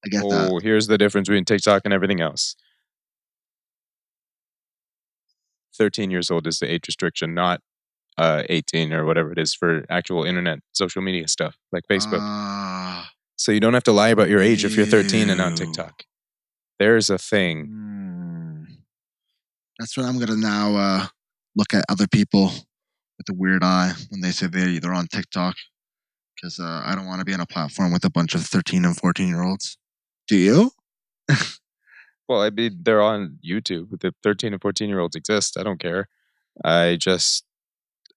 I 0.04 0.08
get 0.08 0.28
that. 0.28 0.50
Oh, 0.50 0.58
here's 0.58 0.86
the 0.86 0.98
difference 0.98 1.28
between 1.28 1.44
TikTok 1.44 1.82
and 1.84 1.94
everything 1.94 2.20
else. 2.20 2.56
13 5.76 6.10
years 6.10 6.30
old 6.30 6.46
is 6.46 6.58
the 6.58 6.70
age 6.70 6.86
restriction, 6.86 7.34
not 7.34 7.60
uh, 8.18 8.42
18 8.48 8.92
or 8.92 9.04
whatever 9.04 9.32
it 9.32 9.38
is 9.38 9.54
for 9.54 9.84
actual 9.90 10.24
internet 10.24 10.60
social 10.72 11.02
media 11.02 11.28
stuff 11.28 11.56
like 11.70 11.84
Facebook. 11.90 12.20
Ah, 12.20 13.10
so 13.36 13.52
you 13.52 13.60
don't 13.60 13.74
have 13.74 13.84
to 13.84 13.92
lie 13.92 14.08
about 14.08 14.28
your 14.28 14.40
age 14.40 14.64
if 14.64 14.74
you're 14.74 14.86
13 14.86 15.28
and 15.28 15.40
on. 15.40 15.54
TikTok. 15.54 16.04
There's 16.78 17.10
a 17.10 17.18
thing. 17.18 17.66
Hmm. 17.66 18.64
That's 19.78 19.96
what 19.96 20.06
I'm 20.06 20.18
gonna 20.18 20.36
now 20.36 20.76
uh, 20.76 21.06
look 21.54 21.74
at 21.74 21.84
other 21.90 22.06
people 22.06 22.46
with 23.18 23.28
a 23.28 23.34
weird 23.34 23.62
eye 23.62 23.92
when 24.08 24.22
they 24.22 24.30
say 24.30 24.46
they 24.46 24.78
they're 24.78 24.94
on 24.94 25.06
TikTok 25.08 25.54
because 26.36 26.60
uh, 26.60 26.82
I 26.84 26.94
don't 26.94 27.06
want 27.06 27.20
to 27.20 27.24
be 27.24 27.32
on 27.34 27.40
a 27.40 27.46
platform 27.46 27.92
with 27.92 28.04
a 28.04 28.10
bunch 28.10 28.34
of 28.34 28.42
13 28.44 28.84
and 28.84 28.96
14 28.96 29.26
year 29.28 29.42
olds. 29.42 29.78
Do 30.28 30.36
you? 30.36 30.70
Well, 32.28 32.42
I 32.42 32.50
mean, 32.50 32.80
they're 32.82 33.02
on 33.02 33.38
YouTube. 33.48 34.00
The 34.00 34.12
13 34.24 34.52
and 34.52 34.60
14 34.60 34.88
year 34.88 34.98
olds 34.98 35.14
exist. 35.14 35.56
I 35.56 35.62
don't 35.62 35.78
care. 35.78 36.08
I 36.64 36.96
just, 36.96 37.44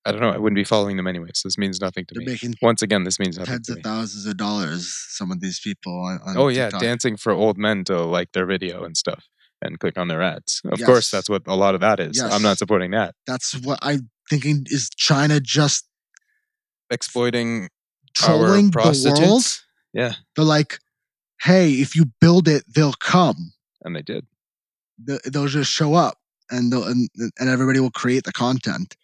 I 0.04 0.12
don't 0.12 0.20
know. 0.22 0.32
I 0.32 0.38
wouldn't 0.40 0.56
be 0.56 0.64
following 0.64 0.98
them 0.98 1.06
anyways. 1.06 1.42
This 1.44 1.60
means 1.60 1.80
nothing 1.80 2.06
to 2.08 2.16
They're 2.16 2.26
me. 2.26 2.32
making 2.32 2.56
Once 2.60 2.82
again, 2.82 3.04
this 3.04 3.20
means 3.20 3.38
nothing 3.38 3.54
tens 3.54 3.68
to 3.68 3.74
of 3.74 3.78
me. 3.78 3.82
thousands 3.84 4.26
of 4.26 4.36
dollars. 4.36 4.92
Some 5.10 5.32
of 5.32 5.42
these 5.42 5.60
people 5.60 5.94
on, 6.04 6.20
on 6.26 6.36
Oh 6.38 6.48
yeah, 6.48 6.66
TikTok. 6.72 6.82
dancing 6.82 7.18
for 7.18 7.34
old 7.34 7.60
men 7.60 7.84
to 7.84 8.02
like 8.02 8.32
their 8.32 8.48
video 8.48 8.84
and 8.84 8.98
stuff 8.98 9.26
and 9.62 9.80
click 9.80 9.96
on 9.96 10.08
their 10.08 10.24
ads. 10.24 10.60
Of 10.66 10.82
course, 10.84 11.12
that's 11.12 11.30
what 11.30 11.44
a 11.46 11.56
lot 11.56 11.76
of 11.76 11.82
that 11.82 12.00
is. 12.00 12.20
I'm 12.20 12.42
not 12.42 12.58
supporting 12.58 12.90
that. 12.90 13.14
That's 13.28 13.54
what 13.62 13.78
I'm 13.84 14.10
thinking. 14.28 14.64
Is 14.72 14.90
China 14.90 15.40
just 15.40 15.86
Exploiting 16.92 17.70
trolling 18.14 18.72
the 18.72 18.80
world? 19.10 19.22
Yeah, 19.94 20.14
They're 20.36 20.46
like, 20.46 20.80
hey, 21.42 21.72
if 21.74 21.96
you 21.96 22.06
build 22.22 22.48
it, 22.48 22.64
they'll 22.74 22.94
come. 22.94 23.54
and 23.84 23.96
they 23.96 24.02
did. 24.02 24.26
the- 25.04 25.22
they'll 25.32 25.48
just 25.48 25.72
show 25.72 25.94
up 25.96 26.18
and 26.52 26.72
they'll, 26.72 26.84
and 26.84 27.10
and 27.40 27.50
everybody 27.50 27.80
will 27.80 27.92
create 27.92 28.24
the 28.26 28.34
content. 28.34 28.96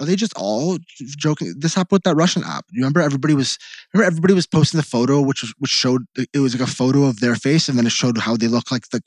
Are 0.00 0.06
they 0.06 0.16
just 0.16 0.34
all 0.36 0.78
joking? 0.98 1.54
This 1.56 1.74
happened 1.74 1.96
with 1.98 2.02
that 2.02 2.16
Russian 2.16 2.42
app. 2.42 2.64
You 2.72 2.80
remember 2.82 3.00
everybody 3.00 3.32
was 3.34 3.56
remember 3.92 4.08
everybody 4.08 4.34
was 4.34 4.46
posting 4.46 4.78
the 4.78 4.82
photo, 4.84 5.20
which 5.20 5.42
was 5.42 5.54
which 5.58 5.70
showed 5.70 6.02
it 6.16 6.40
was 6.40 6.52
like 6.58 6.68
a 6.68 6.70
photo 6.72 7.04
of 7.04 7.20
their 7.20 7.36
face, 7.36 7.68
and 7.68 7.78
then 7.78 7.86
it 7.86 7.92
showed 7.92 8.18
how 8.18 8.36
they 8.36 8.48
look 8.48 8.72
like 8.72 8.86
like 8.92 9.04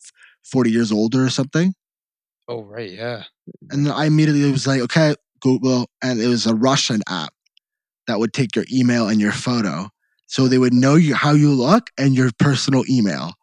forty 0.49 0.71
years 0.71 0.91
older 0.91 1.25
or 1.25 1.29
something. 1.29 1.73
Oh 2.47 2.63
right, 2.63 2.89
yeah. 2.89 3.23
And 3.69 3.85
then 3.85 3.93
I 3.93 4.05
immediately 4.05 4.49
was 4.49 4.65
like, 4.65 4.79
okay, 4.81 5.15
Google, 5.41 5.89
and 6.01 6.21
it 6.21 6.27
was 6.27 6.45
a 6.45 6.55
Russian 6.55 7.01
app 7.09 7.33
that 8.07 8.19
would 8.19 8.33
take 8.33 8.55
your 8.55 8.65
email 8.71 9.07
and 9.07 9.19
your 9.21 9.31
photo, 9.31 9.89
so 10.25 10.47
they 10.47 10.57
would 10.57 10.73
know 10.73 10.95
you 10.95 11.15
how 11.15 11.31
you 11.31 11.51
look 11.53 11.89
and 11.97 12.15
your 12.15 12.31
personal 12.39 12.83
email. 12.89 13.33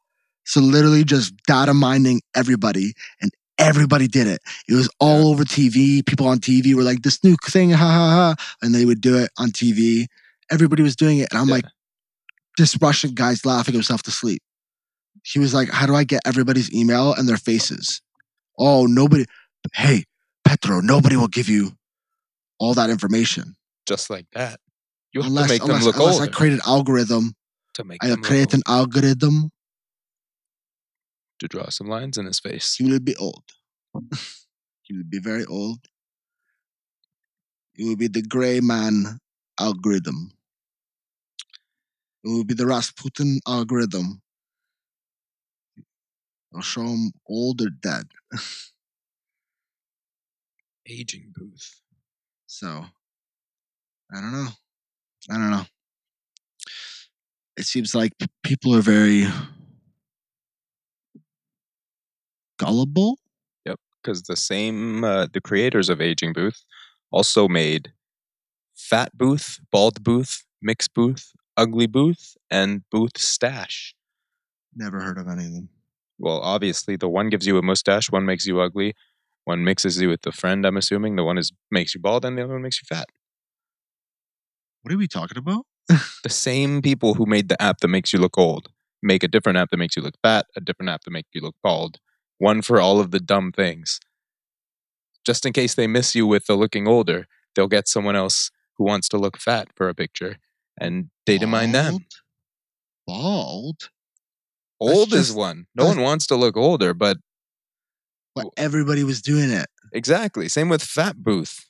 So 0.44 0.60
literally 0.60 1.04
just 1.04 1.34
data 1.46 1.72
mining 1.72 2.20
everybody, 2.34 2.92
and 3.20 3.30
everybody 3.58 4.08
did 4.08 4.26
it. 4.26 4.40
It 4.68 4.74
was 4.74 4.90
all 5.00 5.28
over 5.28 5.44
TV. 5.44 6.04
People 6.04 6.26
on 6.26 6.38
TV 6.38 6.74
were 6.74 6.82
like, 6.82 7.02
"This 7.02 7.22
new 7.24 7.36
thing, 7.46 7.70
ha 7.70 7.76
ha 7.78 8.34
ha," 8.36 8.56
and 8.62 8.74
they 8.74 8.84
would 8.84 9.00
do 9.00 9.16
it 9.16 9.30
on 9.38 9.50
TV. 9.52 10.06
Everybody 10.50 10.82
was 10.82 10.96
doing 10.96 11.18
it, 11.18 11.28
and 11.30 11.40
I'm 11.40 11.48
Yeah. 11.48 11.54
like, 11.56 11.64
this 12.58 12.76
Russian 12.80 13.14
guy's 13.14 13.44
laughing 13.46 13.74
himself 13.74 14.02
to 14.04 14.10
sleep. 14.10 14.42
He 15.22 15.38
was 15.38 15.54
like, 15.54 15.70
"How 15.70 15.86
do 15.86 15.94
I 15.94 16.04
get 16.04 16.22
everybody's 16.26 16.72
email 16.72 17.14
and 17.14 17.28
their 17.28 17.38
faces?" 17.38 18.02
Oh, 18.58 18.86
nobody. 18.86 19.24
Hey, 19.74 20.04
Petro, 20.44 20.80
nobody 20.80 21.16
will 21.16 21.28
give 21.28 21.48
you 21.48 21.76
all 22.58 22.74
that 22.74 22.90
information 22.90 23.56
Just 23.86 24.10
like 24.10 24.26
that. 24.32 24.60
You 25.12 25.22
have 25.22 25.30
unless 25.30 25.46
to 25.46 25.54
make 25.54 25.62
unless, 25.62 25.78
them 25.78 25.86
look 25.86 25.96
unless 25.96 26.20
older. 26.20 26.30
I 26.30 26.32
create 26.32 26.52
an 26.54 26.60
algorithm. 26.66 27.34
to 27.74 27.84
make 27.84 28.02
I 28.02 28.08
them 28.08 28.20
look 28.20 28.24
create 28.24 28.54
an 28.54 28.62
older. 28.66 28.80
algorithm 28.80 29.50
To 31.40 31.48
draw 31.48 31.68
some 31.68 31.88
lines 31.88 32.16
in 32.16 32.26
his 32.26 32.40
face. 32.40 32.76
He 32.76 32.84
will 32.90 33.00
be 33.00 33.16
old. 33.16 33.44
he 34.82 34.96
will 34.96 35.08
be 35.08 35.18
very 35.18 35.44
old. 35.44 35.80
It 37.76 37.84
will 37.84 37.96
be 37.96 38.08
the 38.08 38.22
gray 38.22 38.60
man 38.60 39.18
algorithm. 39.58 40.32
It 42.24 42.28
will 42.28 42.44
be 42.44 42.54
the 42.54 42.66
Rasputin 42.66 43.40
algorithm. 43.46 44.22
I'll 46.54 46.62
show 46.62 46.82
him 46.82 47.12
old 47.28 47.60
or 47.60 47.70
dead. 47.70 48.06
Aging 50.88 51.32
booth. 51.34 51.80
So, 52.46 52.86
I 54.12 54.20
don't 54.20 54.32
know. 54.32 54.48
I 55.30 55.34
don't 55.34 55.50
know. 55.50 55.64
It 57.56 57.64
seems 57.66 57.94
like 57.94 58.12
people 58.42 58.74
are 58.74 58.80
very 58.82 59.26
gullible. 62.58 63.18
Yep, 63.64 63.78
because 64.02 64.22
the 64.22 64.36
same, 64.36 65.04
uh, 65.04 65.26
the 65.32 65.40
creators 65.40 65.88
of 65.88 66.00
Aging 66.00 66.32
Booth 66.32 66.64
also 67.10 67.48
made 67.48 67.92
Fat 68.76 69.16
Booth, 69.16 69.60
Bald 69.70 70.02
Booth, 70.02 70.44
Mix 70.62 70.88
Booth, 70.88 71.32
Ugly 71.56 71.86
Booth, 71.86 72.36
and 72.50 72.82
Booth 72.90 73.18
Stash. 73.18 73.94
Never 74.74 75.00
heard 75.00 75.18
of 75.18 75.28
any 75.28 75.46
of 75.46 75.52
them. 75.52 75.68
Well, 76.18 76.40
obviously, 76.40 76.96
the 76.96 77.08
one 77.08 77.28
gives 77.28 77.46
you 77.46 77.58
a 77.58 77.62
mustache, 77.62 78.10
one 78.10 78.24
makes 78.24 78.46
you 78.46 78.60
ugly, 78.60 78.94
one 79.44 79.64
mixes 79.64 80.00
you 80.00 80.08
with 80.08 80.26
a 80.26 80.32
friend. 80.32 80.64
I'm 80.66 80.76
assuming 80.76 81.16
the 81.16 81.24
one 81.24 81.38
is 81.38 81.52
makes 81.70 81.94
you 81.94 82.00
bald, 82.00 82.24
and 82.24 82.38
the 82.38 82.44
other 82.44 82.54
one 82.54 82.62
makes 82.62 82.80
you 82.82 82.86
fat. 82.86 83.08
What 84.84 84.92
are 84.92 84.98
we 84.98 85.08
talking 85.08 85.38
about? 85.38 85.64
The 86.22 86.28
same 86.28 86.82
people 86.82 87.14
who 87.14 87.24
made 87.24 87.48
the 87.48 87.60
app 87.60 87.80
that 87.80 87.88
makes 87.88 88.12
you 88.12 88.18
look 88.18 88.36
old 88.36 88.68
make 89.02 89.22
a 89.22 89.28
different 89.28 89.56
app 89.58 89.70
that 89.70 89.76
makes 89.76 89.96
you 89.96 90.02
look 90.02 90.14
fat, 90.22 90.46
a 90.56 90.60
different 90.60 90.90
app 90.90 91.04
that 91.04 91.10
makes 91.10 91.28
you 91.34 91.40
look 91.40 91.54
bald. 91.62 91.98
One 92.38 92.62
for 92.62 92.80
all 92.80 93.00
of 93.00 93.10
the 93.10 93.20
dumb 93.20 93.50
things. 93.52 94.00
Just 95.24 95.46
in 95.46 95.52
case 95.52 95.74
they 95.74 95.86
miss 95.86 96.14
you 96.14 96.26
with 96.26 96.46
the 96.46 96.54
looking 96.54 96.86
older, 96.86 97.26
they'll 97.54 97.68
get 97.68 97.88
someone 97.88 98.16
else 98.16 98.50
who 98.76 98.84
wants 98.84 99.08
to 99.10 99.18
look 99.18 99.38
fat 99.38 99.68
for 99.74 99.88
a 99.88 99.94
picture 99.94 100.36
and 100.78 101.10
data 101.24 101.46
mine 101.46 101.72
them. 101.72 101.98
Bald? 103.06 103.90
Old 104.80 105.14
is 105.14 105.32
one. 105.32 105.66
No 105.74 105.86
one 105.86 106.00
wants 106.00 106.26
to 106.26 106.34
look 106.36 106.56
older, 106.56 106.92
but 106.92 107.18
But 108.34 108.48
everybody 108.56 109.04
was 109.04 109.22
doing 109.22 109.50
it. 109.50 109.66
exactly. 109.92 110.48
Same 110.48 110.68
with 110.68 110.82
Fat 110.82 111.22
Booth. 111.22 111.66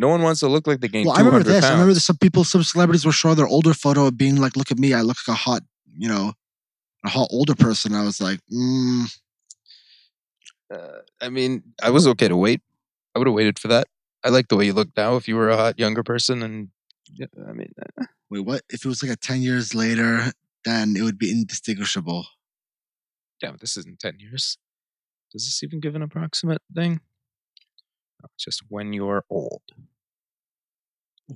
No 0.00 0.08
one 0.08 0.22
wants 0.22 0.40
to 0.40 0.48
look 0.48 0.66
like 0.66 0.80
they 0.80 0.88
gained 0.88 1.06
Well, 1.06 1.16
I 1.16 1.20
remember 1.20 1.42
this. 1.44 1.60
pounds. 1.60 1.64
I 1.66 1.72
remember 1.72 1.92
that 1.94 2.00
some 2.00 2.16
people, 2.16 2.42
some 2.44 2.62
celebrities 2.64 3.04
were 3.04 3.12
showing 3.12 3.36
their 3.36 3.46
older 3.56 3.74
photo 3.74 4.06
of 4.06 4.16
being 4.16 4.36
like, 4.36 4.56
look 4.56 4.70
at 4.70 4.78
me. 4.78 4.94
I 4.94 5.02
look 5.02 5.18
like 5.28 5.34
a 5.34 5.38
hot, 5.38 5.62
you 6.02 6.08
know, 6.08 6.32
a 7.04 7.10
hot 7.10 7.28
older 7.30 7.54
person. 7.54 7.94
I 7.94 8.02
was 8.04 8.18
like, 8.20 8.40
mm, 8.50 9.04
Uh, 10.72 11.00
I 11.20 11.28
mean, 11.28 11.62
I 11.82 11.90
was 11.90 12.06
okay 12.06 12.28
to 12.28 12.36
wait. 12.36 12.60
I 13.14 13.18
would 13.18 13.26
have 13.28 13.34
waited 13.34 13.58
for 13.58 13.68
that. 13.68 13.88
I 14.24 14.28
like 14.30 14.48
the 14.48 14.56
way 14.56 14.64
you 14.66 14.72
look 14.72 14.88
now. 14.96 15.16
If 15.16 15.28
you 15.28 15.36
were 15.36 15.50
a 15.50 15.56
hot 15.56 15.78
younger 15.78 16.02
person, 16.02 16.42
and 16.42 16.68
yeah, 17.12 17.26
I 17.48 17.52
mean, 17.52 17.72
uh, 18.00 18.04
wait, 18.30 18.40
what? 18.40 18.62
If 18.70 18.84
it 18.84 18.88
was 18.88 19.02
like 19.02 19.12
a 19.12 19.16
10 19.16 19.42
years 19.42 19.74
later, 19.74 20.32
then 20.64 20.94
it 20.96 21.02
would 21.02 21.18
be 21.18 21.30
indistinguishable. 21.30 22.26
yeah, 23.42 23.50
but 23.50 23.60
this 23.60 23.76
isn't 23.76 23.98
ten 23.98 24.16
years. 24.18 24.56
Does 25.32 25.44
this 25.44 25.62
even 25.62 25.80
give 25.80 25.94
an 25.94 26.02
approximate 26.02 26.62
thing? 26.74 27.00
No, 28.22 28.28
it's 28.34 28.44
just 28.44 28.62
when 28.68 28.92
you're 28.92 29.24
old. 29.30 29.62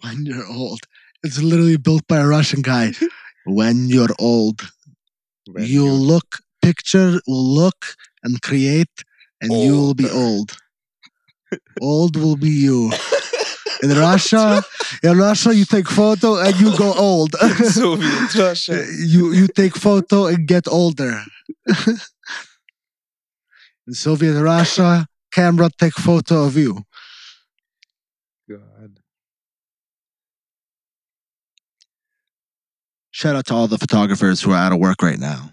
When 0.02 0.26
you're 0.26 0.46
old. 0.46 0.80
It's 1.22 1.40
literally 1.40 1.76
built 1.78 2.06
by 2.06 2.18
a 2.18 2.26
Russian 2.26 2.62
guy. 2.62 2.92
when 3.46 3.88
you're 3.88 4.14
old, 4.18 4.60
When 5.50 5.64
you'll 5.64 5.86
you're- 5.86 6.06
look, 6.12 6.40
picture 6.62 7.20
will 7.26 7.44
look 7.62 7.96
and 8.22 8.40
create, 8.42 8.94
and 9.40 9.52
you 9.52 9.72
will 9.76 9.94
be 9.94 10.08
old. 10.10 10.56
old 11.80 12.16
will 12.16 12.36
be 12.36 12.50
you. 12.50 12.90
In 13.82 13.90
Russia, 13.90 14.62
in 15.02 15.18
Russia, 15.18 15.54
you 15.54 15.66
take 15.66 15.86
photo 15.88 16.38
and 16.40 16.58
you 16.58 16.74
go 16.78 16.94
old. 16.94 17.32
Soviet 17.68 18.34
Russia. 18.34 18.86
you 18.96 19.32
you 19.32 19.46
take 19.46 19.76
photo 19.76 20.24
and 20.26 20.48
get 20.48 20.66
older. 20.68 21.20
In 23.86 23.92
Soviet 23.92 24.40
Russia, 24.40 25.06
camera 25.30 25.68
take 25.78 25.92
photo 25.92 26.44
of 26.46 26.56
you. 26.56 26.82
God. 28.48 29.00
Shout 33.14 33.36
out 33.36 33.46
to 33.46 33.54
all 33.54 33.68
the 33.68 33.78
photographers 33.78 34.42
who 34.42 34.50
are 34.50 34.56
out 34.56 34.72
of 34.72 34.80
work 34.80 35.00
right 35.00 35.20
now. 35.20 35.52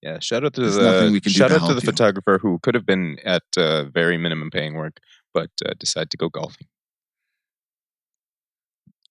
Yeah, 0.00 0.20
shout 0.20 0.44
out 0.44 0.54
to 0.54 0.60
There's 0.60 0.76
the 0.76 1.10
we 1.12 1.20
can 1.20 1.32
do 1.32 1.38
shout 1.38 1.48
to 1.48 1.56
out 1.56 1.58
to 1.58 1.64
help 1.64 1.74
the 1.80 1.82
you. 1.82 1.90
photographer 1.90 2.38
who 2.38 2.60
could 2.62 2.76
have 2.76 2.86
been 2.86 3.18
at 3.24 3.42
uh, 3.56 3.86
very 3.86 4.16
minimum 4.16 4.48
paying 4.48 4.74
work, 4.74 4.98
but 5.34 5.50
uh, 5.66 5.72
decided 5.80 6.10
to 6.10 6.16
go 6.16 6.28
golfing. 6.28 6.68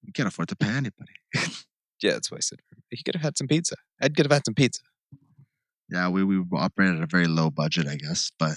You 0.04 0.14
can't 0.14 0.28
afford 0.30 0.48
to 0.50 0.56
pay 0.56 0.70
anybody. 0.70 1.14
Yeah, 2.04 2.14
that's 2.14 2.32
why 2.32 2.38
I 2.38 2.40
said 2.40 2.58
he 2.90 3.04
could 3.04 3.14
have 3.14 3.22
had 3.22 3.38
some 3.38 3.48
pizza. 3.48 3.76
Ed 4.02 4.16
could 4.16 4.26
have 4.26 4.32
had 4.32 4.44
some 4.44 4.56
pizza. 4.56 4.82
Yeah, 5.92 6.10
we 6.10 6.24
we 6.24 6.42
operate 6.54 6.96
at 6.96 7.04
a 7.04 7.06
very 7.06 7.28
low 7.28 7.52
budget, 7.52 7.86
I 7.88 7.96
guess. 7.96 8.32
But 8.40 8.56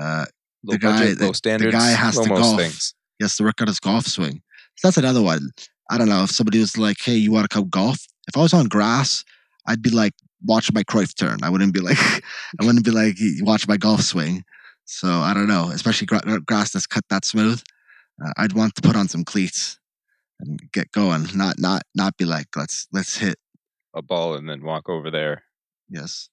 uh, 0.00 0.24
Low 0.64 0.72
The 0.72 0.78
guy- 0.78 0.98
budget, 1.00 1.18
the- 1.18 1.24
low 1.26 1.32
the 1.58 1.70
guy 1.70 1.90
has 1.90 2.18
to 2.18 2.26
golf. 2.30 2.58
things. 2.58 2.94
he 3.18 3.24
has 3.24 3.36
to 3.36 3.42
work 3.44 3.60
on 3.60 3.66
his 3.66 3.78
golf 3.78 4.06
swing. 4.06 4.40
So 4.78 4.88
that's 4.88 4.96
another 4.96 5.20
one. 5.20 5.50
I 5.92 5.98
don't 5.98 6.08
know 6.08 6.22
if 6.24 6.30
somebody 6.30 6.58
was 6.58 6.76
like, 6.78 6.96
"Hey, 7.00 7.14
you 7.16 7.30
want 7.32 7.48
to 7.48 7.54
come 7.54 7.68
golf?" 7.68 7.98
If 8.28 8.36
I 8.36 8.40
was 8.40 8.54
on 8.54 8.66
grass, 8.66 9.24
I'd 9.66 9.82
be 9.82 9.90
like 9.90 10.14
watch 10.44 10.72
my 10.72 10.82
Cruyff 10.82 11.14
turn. 11.14 11.38
I 11.42 11.50
wouldn't 11.50 11.74
be 11.74 11.80
like, 11.80 11.98
I 12.60 12.64
wouldn't 12.64 12.84
be 12.84 12.90
like 12.90 13.16
watch 13.40 13.68
my 13.68 13.76
golf 13.76 14.00
swing. 14.02 14.44
So 14.84 15.08
I 15.08 15.34
don't 15.34 15.46
know, 15.48 15.70
especially 15.70 16.06
gra- 16.06 16.40
grass 16.40 16.72
that's 16.72 16.86
cut 16.86 17.04
that 17.10 17.24
smooth. 17.24 17.62
Uh, 18.24 18.32
I'd 18.36 18.52
want 18.54 18.74
to 18.76 18.82
put 18.82 18.96
on 18.96 19.08
some 19.08 19.24
cleats 19.24 19.78
and 20.40 20.58
get 20.72 20.90
going. 20.92 21.26
Not 21.34 21.58
not 21.58 21.82
not 21.94 22.16
be 22.16 22.24
like 22.24 22.48
let's 22.56 22.86
let's 22.92 23.16
hit 23.18 23.36
A 23.94 24.02
ball 24.02 24.34
and 24.34 24.48
then 24.48 24.62
walk 24.64 24.88
over 24.88 25.10
there. 25.10 25.44
yes. 25.88 26.28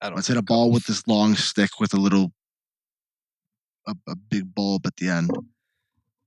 I 0.00 0.08
don't 0.08 0.16
Let's 0.16 0.28
hit 0.28 0.36
a 0.36 0.42
ball 0.42 0.64
golf- 0.66 0.74
with 0.74 0.86
this 0.86 1.06
long 1.06 1.34
stick 1.34 1.70
with 1.80 1.94
a 1.94 1.98
little 1.98 2.32
a, 3.86 3.94
a 4.08 4.16
big 4.16 4.54
bulb 4.54 4.86
at 4.86 4.96
the 4.96 5.08
end. 5.08 5.30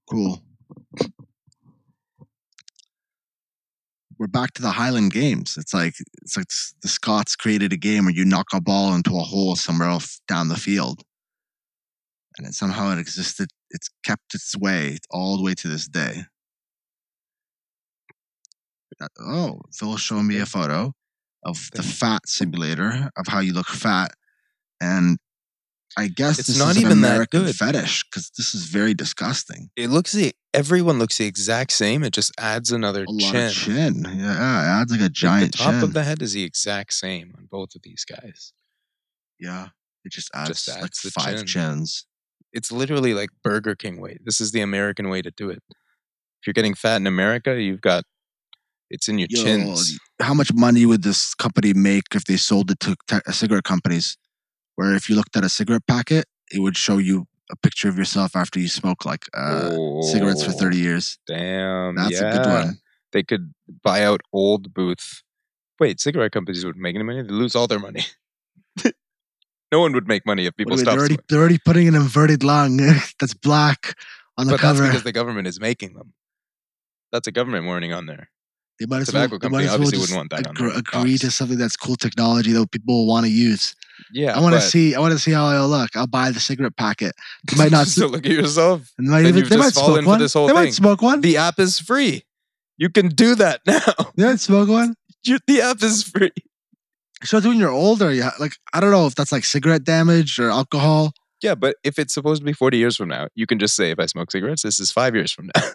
Cool. 0.10 0.42
We're 4.20 4.28
back 4.28 4.54
to 4.56 4.62
the 4.62 4.72
Highland 4.72 5.14
Games. 5.14 5.58
It's 5.58 5.74
like 5.74 5.94
it's 6.24 6.36
like 6.38 6.48
the 6.82 6.88
Scots 6.88 7.36
created 7.36 7.72
a 7.72 7.78
game 7.78 8.06
where 8.06 8.14
you 8.14 8.26
knock 8.26 8.48
a 8.54 8.62
ball 8.62 8.96
into 8.96 9.12
a 9.16 9.20
hole 9.22 9.56
somewhere 9.56 9.90
else 9.90 10.22
down 10.28 10.48
the 10.48 10.56
field, 10.56 11.04
and 12.38 12.48
it, 12.48 12.54
somehow 12.54 12.92
it 12.92 12.98
existed. 13.00 13.50
It's 13.70 13.90
kept 14.04 14.34
its 14.34 14.58
way 14.58 14.98
all 15.12 15.38
the 15.38 15.44
way 15.44 15.54
to 15.56 15.68
this 15.68 15.88
day. 15.88 16.24
That- 19.00 19.12
oh, 19.20 19.62
Phil's 19.74 20.02
showing 20.02 20.26
me 20.28 20.40
a 20.40 20.46
photo 20.48 20.94
of 21.44 21.70
the 21.74 21.84
fat 21.84 22.28
simulator 22.28 23.12
of 23.16 23.28
how 23.28 23.40
you 23.40 23.54
look 23.54 23.68
fat, 23.68 24.14
and 24.82 25.20
I 25.96 26.08
guess 26.08 26.40
It's 26.40 26.48
this 26.48 26.58
not 26.58 26.78
even 26.78 27.02
that 27.02 27.30
good. 27.30 27.56
fetish 27.56 28.06
because 28.06 28.32
this 28.36 28.56
is 28.56 28.66
very 28.66 28.96
disgusting. 28.96 29.70
It 29.76 29.90
looks 29.92 30.12
the 30.14 30.34
everyone 30.58 31.00
looks 31.00 31.18
the 31.18 31.26
exact 31.26 31.72
same. 31.72 32.04
It 32.04 32.14
just 32.14 32.32
adds 32.40 32.72
another 32.72 33.04
A 33.04 33.18
chin. 33.22 33.52
chin, 33.52 34.04
yeah, 34.18 34.62
it 34.64 34.82
adds 34.82 34.92
like 34.92 35.02
a 35.02 35.10
giant 35.10 35.52
the 35.54 35.58
top 35.60 35.74
chin. 35.74 35.84
of 35.84 35.94
the 35.94 36.04
head 36.04 36.22
is 36.22 36.34
the 36.34 36.44
exact 36.44 36.94
same 36.94 37.34
on 37.38 37.48
both 37.50 37.76
of 37.76 37.82
these 37.84 38.04
guys. 38.06 38.54
yeah, 39.40 39.68
it 40.04 40.12
just 40.12 40.30
adds, 40.34 40.50
Just 40.50 40.82
like 40.82 40.92
the 41.04 41.12
five 41.12 41.38
chin. 41.38 41.46
chins. 41.46 42.06
It's 42.54 42.72
literally 42.72 43.14
like 43.14 43.30
Burger 43.44 43.76
King 43.76 44.00
weight. 44.02 44.20
This 44.26 44.40
is 44.42 44.52
the 44.52 44.62
American 44.62 45.10
way 45.10 45.22
to 45.22 45.32
do 45.32 45.50
it. 45.50 45.62
If 45.70 46.48
you're 46.48 46.54
getting 46.54 46.74
fat 46.76 46.96
in 46.98 47.08
America, 47.08 47.62
you've 47.62 47.82
got 47.82 48.04
it's 48.90 49.08
in 49.10 49.20
your 49.20 49.28
Yo, 49.30 49.44
chins. 49.44 50.00
how 50.22 50.34
much 50.34 50.54
money 50.54 50.86
would 50.86 51.04
this 51.04 51.34
company 51.36 51.74
make 51.74 52.04
if 52.16 52.24
they 52.26 52.38
sold 52.38 52.72
it 52.72 52.80
to 52.82 52.96
t- 53.08 53.18
uh, 53.28 53.32
cigarette 53.32 53.66
companies? 53.66 54.18
Where 54.76 54.96
if 54.96 55.10
you 55.10 55.16
looked 55.16 55.36
at 55.36 55.44
a 55.44 55.50
cigarette 55.50 55.86
packet, 55.88 56.26
it 56.52 56.60
would 56.62 56.78
show 56.78 56.98
you 57.00 57.28
a 57.52 57.56
picture 57.56 57.88
of 57.90 57.98
yourself 57.98 58.36
after 58.36 58.60
you 58.60 58.68
smoke 58.68 59.06
like 59.06 59.26
uh, 59.34 59.70
cigarettes 60.02 60.44
for 60.44 60.52
Oh, 60.52 60.58
30 60.60 60.78
years. 60.78 61.18
Damn, 61.28 61.96
That's 61.96 62.12
yeah. 62.20 62.34
a 62.34 62.38
good 62.38 62.46
one. 62.52 62.78
They 63.14 63.24
could 63.24 63.54
buy 63.84 64.04
out 64.04 64.22
old 64.34 64.74
booths. 64.74 65.24
Wait, 65.80 66.00
cigarette 66.00 66.32
companies 66.32 66.66
wouldn't 66.66 66.82
make 66.82 66.96
any 66.96 67.04
money. 67.04 67.22
They 67.22 67.30
lose 67.30 67.56
all 67.56 67.68
their 67.68 67.80
money. 67.80 68.04
no 69.72 69.80
one 69.80 69.94
would 69.94 70.08
make 70.08 70.26
money 70.26 70.46
if 70.46 70.56
people 70.56 70.72
What 70.72 70.78
do 70.78 70.82
you- 70.82 70.86
stopped 70.86 70.96
they're, 70.96 71.00
already, 71.00 71.18
they're 71.30 71.40
already 71.40 71.60
putting 71.64 71.88
an 71.88 71.96
inverted 71.96 72.44
lung 72.44 72.78
that's 73.20 73.34
black 73.34 73.96
on 74.38 74.48
the 74.48 74.54
But 74.54 74.60
cover. 74.60 74.80
that's 74.82 74.90
because 74.92 75.04
the 75.04 75.12
government 75.14 75.48
is 75.48 75.60
making 75.60 75.94
them. 75.94 76.14
That's 77.12 77.28
a 77.28 77.32
government 77.32 77.66
warning 77.66 77.94
on 77.94 78.06
there. 78.06 78.30
They 78.80 78.86
might 78.86 79.02
as 79.02 79.14
well, 79.14 79.28
company 79.28 79.52
might 79.52 79.64
as 79.64 79.80
well 79.80 79.90
just 79.90 80.02
wouldn't 80.02 80.18
want 80.18 80.30
that 80.32 80.48
on 80.48 80.56
agr- 80.56 80.70
their 80.70 81.02
agree 81.02 81.18
to 81.18 81.32
something 81.32 81.58
that's 81.58 81.76
cool 81.76 81.96
technology 81.96 82.52
that 82.54 82.72
people 82.72 82.96
will 82.96 83.08
want 83.08 83.26
to 83.26 83.32
use. 83.32 83.76
Yeah, 84.12 84.38
I 84.38 84.42
want 84.42 84.56
to 84.56 84.62
see. 84.62 84.94
I 84.94 85.00
want 85.00 85.14
to 85.14 85.20
see 85.20 85.32
how 85.32 85.46
I 85.46 85.60
look. 85.62 85.96
I'll 85.96 86.08
buy 86.08 86.32
the 86.32 86.40
cigarette 86.40 86.78
packet. 86.78 87.16
They 87.50 87.58
might 87.58 87.72
not. 87.72 87.88
To 87.98 88.08
look 88.08 88.26
at 88.26 88.32
yourself. 88.32 88.92
They 89.00 89.06
might, 89.06 89.26
even, 89.26 89.48
they 89.50 89.58
might 89.58 89.74
smoke 89.74 90.06
one. 90.06 90.20
this 90.20 90.34
whole 90.34 90.48
they 90.48 90.54
might 90.54 90.74
smoke 90.74 91.02
one. 91.02 91.22
The 91.22 91.38
app 91.38 91.60
is 91.60 91.80
free. 91.80 92.24
You 92.78 92.90
can 92.90 93.08
do 93.10 93.34
that 93.36 93.62
now. 93.66 94.12
They 94.16 94.26
might 94.26 94.40
smoke 94.40 94.70
one. 94.70 94.94
You, 95.26 95.40
the 95.48 95.62
app 95.62 95.82
is 95.82 96.04
free. 96.04 96.32
So 97.24 97.40
when 97.40 97.58
you're 97.58 97.72
older. 97.72 98.14
Yeah, 98.14 98.32
like 98.40 98.54
I 98.74 98.80
don't 98.80 98.92
know 98.92 99.08
if 99.08 99.16
that's 99.16 99.32
like 99.32 99.46
cigarette 99.46 99.84
damage 99.84 100.40
or 100.40 100.52
alcohol. 100.52 101.14
Yeah, 101.42 101.56
but 101.56 101.76
if 101.84 102.00
it's 102.00 102.14
supposed 102.14 102.42
to 102.42 102.46
be 102.46 102.54
40 102.54 102.78
years 102.78 102.98
from 102.98 103.10
now, 103.10 103.28
you 103.36 103.46
can 103.46 103.60
just 103.60 103.76
say 103.76 103.92
if 103.92 104.00
I 104.00 104.08
smoke 104.08 104.32
cigarettes, 104.32 104.64
this 104.64 104.80
is 104.80 104.92
five 104.92 105.16
years 105.16 105.32
from 105.32 105.50
now. 105.56 105.62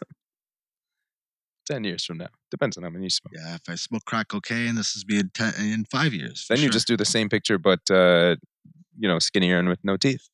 10 1.72 1.84
years 1.84 2.04
from 2.04 2.18
now. 2.18 2.28
Depends 2.50 2.76
on 2.76 2.82
how 2.82 2.90
many 2.90 3.04
you 3.04 3.10
smoke. 3.10 3.32
Yeah, 3.34 3.54
if 3.54 3.62
I 3.68 3.74
smoke 3.76 4.04
crack 4.04 4.28
cocaine, 4.28 4.74
this 4.74 4.94
is 4.94 5.04
being 5.04 5.30
ten, 5.32 5.54
in 5.58 5.84
five 5.86 6.12
years. 6.12 6.46
Then 6.48 6.58
you 6.58 6.64
sure. 6.64 6.72
just 6.72 6.86
do 6.86 6.96
the 6.96 7.04
same 7.04 7.28
picture, 7.28 7.58
but, 7.58 7.90
uh, 7.90 8.36
you 8.98 9.08
know, 9.08 9.18
skinnier 9.18 9.58
and 9.58 9.68
with 9.68 9.80
no 9.82 9.96
teeth. 9.96 10.28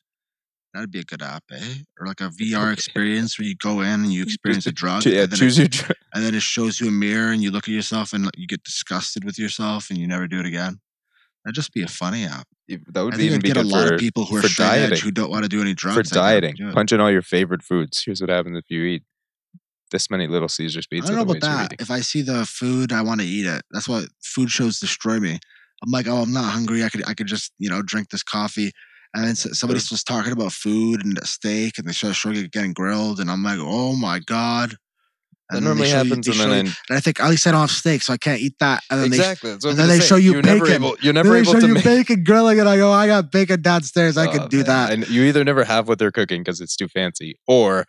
that'd 0.75 0.91
be 0.91 1.01
a 1.01 1.05
good 1.05 1.23
app, 1.23 1.45
eh? 1.53 1.75
Or 2.01 2.07
like 2.07 2.21
a 2.21 2.29
VR 2.29 2.73
experience 2.79 3.39
where 3.39 3.47
you 3.47 3.55
go 3.55 3.81
in 3.81 4.03
and 4.05 4.13
you 4.13 4.23
experience 4.29 4.67
a 4.67 4.73
drug. 4.73 5.05
yeah, 5.07 5.23
and 5.23 5.31
then 5.31 5.39
choose 5.39 5.59
it, 5.59 5.77
your 5.77 5.87
drug. 5.87 5.97
and 6.15 6.25
then 6.25 6.35
it 6.35 6.43
shows 6.55 6.81
you 6.81 6.89
a 6.89 6.91
mirror 6.91 7.33
and 7.33 7.43
you 7.43 7.51
look 7.51 7.69
at 7.69 7.75
yourself 7.75 8.13
and 8.13 8.29
you 8.37 8.47
get 8.47 8.65
disgusted 8.65 9.25
with 9.25 9.39
yourself 9.39 9.91
and 9.91 9.99
you 9.99 10.09
never 10.09 10.27
do 10.27 10.41
it 10.41 10.47
again. 10.47 10.81
That'd 11.45 11.55
just 11.55 11.73
be 11.73 11.83
a 11.83 11.89
funny 11.89 12.25
app. 12.25 12.49
That 12.93 13.03
would 13.03 13.15
I 13.15 13.21
even 13.21 13.41
be 13.41 13.49
get 13.49 13.57
a 13.57 13.63
lot 13.63 13.89
for, 13.89 13.95
of 13.95 14.01
people 14.01 14.25
who 14.27 14.37
are 14.37 14.43
straight 14.43 14.67
edge 14.67 14.91
dieting. 14.91 15.05
who 15.05 15.11
don't 15.13 15.31
want 15.31 15.45
to 15.45 15.49
do 15.49 15.61
any 15.63 15.73
drugs. 15.73 16.09
for 16.09 16.15
dieting. 16.15 16.57
Punch 16.73 16.93
in 16.93 17.01
all 17.01 17.11
your 17.11 17.23
favorite 17.23 17.63
foods. 17.63 18.03
Here's 18.05 18.21
what 18.21 18.29
happens 18.29 18.59
if 18.59 18.65
you 18.69 18.83
eat 18.83 19.03
this 19.91 20.11
many 20.11 20.27
little 20.27 20.49
Caesar's 20.49 20.87
I 20.93 20.97
don't 21.01 21.15
know 21.17 21.23
about 21.23 21.41
that. 21.41 21.75
If 21.81 21.91
I 21.91 22.01
see 22.01 22.23
the 22.23 22.45
food, 22.47 22.93
I 22.93 23.03
want 23.03 23.21
to 23.21 23.27
eat 23.27 23.47
it. 23.47 23.63
That's 23.71 23.89
why 23.89 24.05
food 24.23 24.51
shows 24.51 24.79
destroy 24.81 25.19
me. 25.21 25.39
I'm 25.83 25.91
like, 25.91 26.07
oh, 26.09 26.23
I'm 26.23 26.33
not 26.33 26.53
hungry. 26.53 26.83
I 26.85 26.89
could, 26.89 27.09
I 27.09 27.15
could 27.15 27.27
just, 27.29 27.53
you 27.59 27.71
know, 27.71 27.83
drink 27.83 28.11
this 28.11 28.23
coffee. 28.23 28.73
And 29.15 29.25
then 29.27 29.37
somebody's 29.37 29.89
just 29.89 30.07
talking 30.07 30.33
about 30.33 30.53
food 30.53 31.05
and 31.05 31.19
steak, 31.27 31.79
and 31.79 31.89
they 31.89 31.93
start 31.93 32.15
showing 32.15 32.37
it 32.37 32.51
getting 32.53 32.73
grilled, 32.75 33.21
and 33.21 33.31
I'm 33.31 33.43
like, 33.43 33.59
oh 33.61 33.95
my 33.97 34.19
god. 34.19 34.77
That 35.51 35.57
And 35.57 35.65
they 35.65 35.69
normally 35.71 35.87
show 35.89 36.03
you- 36.03 36.05
happens, 36.11 36.27
they 36.27 36.33
and 36.33 36.41
show 36.41 36.51
then, 36.51 36.67
you- 36.67 36.73
and 36.91 36.99
I 36.99 37.01
think 37.01 37.21
at 37.21 37.31
least 37.31 37.47
I 37.47 37.53
don't 37.53 37.61
have 37.63 37.71
steak, 37.71 38.03
so 38.03 38.13
I 38.13 38.19
can't 38.19 38.39
eat 38.43 38.57
that. 38.61 38.83
And 38.91 39.01
then 39.01 39.07
exactly. 39.07 39.53
What 39.53 39.65
and 39.65 39.79
then 39.79 39.89
they 39.89 39.99
show 40.01 40.17
say. 40.17 40.23
you 40.23 40.33
you're 40.33 40.43
never 40.43 40.67
bacon. 40.67 40.83
able. 40.85 40.97
You're 41.01 41.15
never 41.15 41.31
they 41.31 41.39
able 41.41 41.53
show 41.55 41.61
to 41.61 41.67
you 41.69 41.75
make. 41.75 41.85
bacon 41.85 42.23
grilling, 42.23 42.61
and 42.61 42.69
I 42.69 42.77
go, 42.77 42.93
I 42.93 43.07
got 43.07 43.33
bacon 43.33 43.63
downstairs. 43.63 44.19
I 44.19 44.27
Oh, 44.27 44.33
could 44.33 44.51
do 44.51 44.59
man. 44.59 44.67
that. 44.67 44.93
And 44.93 45.09
you 45.09 45.23
either 45.23 45.43
never 45.43 45.65
have 45.65 45.89
what 45.89 45.99
they're 45.99 46.11
cooking 46.13 46.43
because 46.43 46.61
it's 46.61 46.77
too 46.77 46.89
fancy, 46.89 47.39
or 47.47 47.87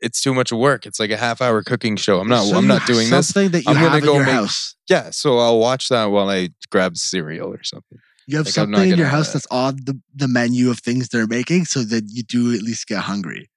it's 0.00 0.20
too 0.20 0.32
much 0.34 0.52
work. 0.52 0.86
It's 0.86 1.00
like 1.00 1.10
a 1.10 1.16
half 1.16 1.40
hour 1.42 1.62
cooking 1.62 1.96
show. 1.96 2.20
I'm 2.20 2.28
not. 2.28 2.46
show 2.46 2.56
I'm 2.56 2.66
not 2.66 2.86
doing 2.86 3.10
this. 3.10 3.28
Something 3.28 3.50
that 3.52 3.58
you 3.64 3.70
I'm 3.70 3.74
gonna 3.74 3.88
have 3.90 3.98
in 3.98 4.04
go 4.04 4.14
your 4.14 4.24
make- 4.24 4.34
house. 4.34 4.74
Yeah. 4.88 5.10
So 5.10 5.38
I'll 5.38 5.58
watch 5.58 5.88
that 5.88 6.06
while 6.06 6.28
I 6.30 6.50
grab 6.70 6.96
cereal 6.96 7.52
or 7.52 7.62
something. 7.62 7.98
You 8.26 8.36
have 8.36 8.46
Like, 8.46 8.54
something 8.54 8.82
in 8.82 8.88
your 8.88 8.96
gonna- 8.98 9.08
house 9.08 9.30
uh, 9.30 9.32
that's 9.34 9.46
on 9.50 9.76
the, 9.84 9.98
the 10.14 10.28
menu 10.28 10.70
of 10.70 10.78
things 10.80 11.08
they're 11.08 11.26
making, 11.26 11.64
so 11.64 11.82
that 11.82 12.04
you 12.08 12.22
do 12.22 12.52
at 12.54 12.60
least 12.62 12.86
get 12.86 13.00
hungry. 13.00 13.48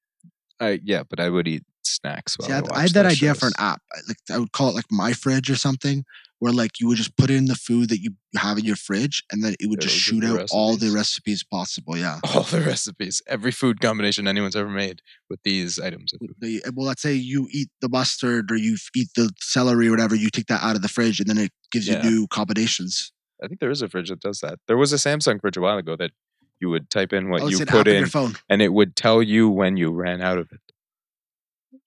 I 0.60 0.80
yeah, 0.84 1.04
but 1.10 1.20
I 1.20 1.30
would 1.30 1.48
eat 1.48 1.64
snacks 1.84 2.38
while 2.38 2.48
See, 2.48 2.54
I, 2.54 2.62
I, 2.74 2.82
had 2.84 2.92
that 2.92 3.04
those 3.04 3.12
idea 3.14 3.34
for 3.36 3.48
an 3.48 3.54
app. 3.58 3.82
I- 3.94 4.00
Like 4.08 4.18
I 4.32 4.38
would 4.40 4.52
call 4.52 4.70
it 4.70 4.76
like 4.76 4.86
my 4.92 5.14
fridge 5.14 5.50
or 5.50 5.56
something, 5.56 6.06
where 6.42 6.52
like 6.52 6.80
you 6.80 6.88
would 6.88 6.98
just 6.98 7.16
put 7.18 7.30
in 7.30 7.46
the 7.46 7.54
food 7.56 7.88
that 7.90 8.00
you 8.00 8.12
have 8.36 8.58
in 8.58 8.66
your 8.66 8.76
fridge, 8.76 9.24
and 9.32 9.44
then 9.44 9.54
it 9.60 9.68
would 9.70 9.80
just 9.80 10.08
It'll 10.10 10.20
give 10.20 10.30
shoot 10.30 10.42
out 10.42 10.50
all 10.52 10.72
the 10.76 10.88
recipes. 10.90 10.96
recipes 10.96 11.44
possible. 11.44 11.96
Yeah. 11.96 12.20
All 12.34 12.42
the 12.42 12.62
recipes, 12.62 13.22
every 13.28 13.52
food 13.52 13.80
combination 13.80 14.28
anyone's 14.28 14.56
ever 14.56 14.70
made 14.70 15.02
with 15.30 15.40
these 15.44 15.80
items. 15.80 16.14
The- 16.40 16.64
eh, 16.66 16.72
well, 16.76 16.88
let's 16.88 17.04
say 17.04 17.14
you 17.14 17.48
eat 17.52 17.70
the 17.80 17.90
mustard 17.90 18.52
or 18.52 18.56
you 18.56 18.76
eat 18.96 19.10
the 19.16 19.32
celery 19.40 19.88
or 19.88 19.92
whatever. 19.92 20.16
You 20.16 20.32
take 20.32 20.48
that 20.48 20.64
out 20.64 20.76
of 20.76 20.82
the 20.82 20.90
fridge, 20.90 21.20
and 21.20 21.30
then 21.30 21.38
it 21.38 21.52
gives 21.72 21.88
Yeah. 21.88 22.04
you 22.04 22.10
new 22.10 22.28
combinations. 22.28 23.12
I 23.44 23.48
think 23.48 23.60
there 23.60 23.70
is 23.72 23.84
a 23.84 23.88
fridge 23.88 24.10
that 24.10 24.20
does 24.20 24.40
that. 24.40 24.58
There 24.68 24.78
was 24.78 24.92
a 24.94 24.98
Samsung 24.98 25.40
fridge 25.42 25.58
a 25.58 25.62
while 25.62 25.78
ago 25.78 25.96
that 25.96 26.12
you 26.60 26.70
would 26.70 26.90
type 26.90 27.14
in 27.14 27.30
what 27.30 27.42
oh, 27.44 27.48
you 27.50 27.66
put 27.66 27.88
in, 27.88 28.00
your 28.00 28.08
phone. 28.08 28.36
and 28.50 28.62
it 28.62 28.74
would 28.74 28.96
tell 28.96 29.22
you 29.22 29.48
when 29.50 29.78
you 29.78 29.92
ran 29.92 30.22
out 30.22 30.38
of 30.40 30.52
it, 30.52 30.60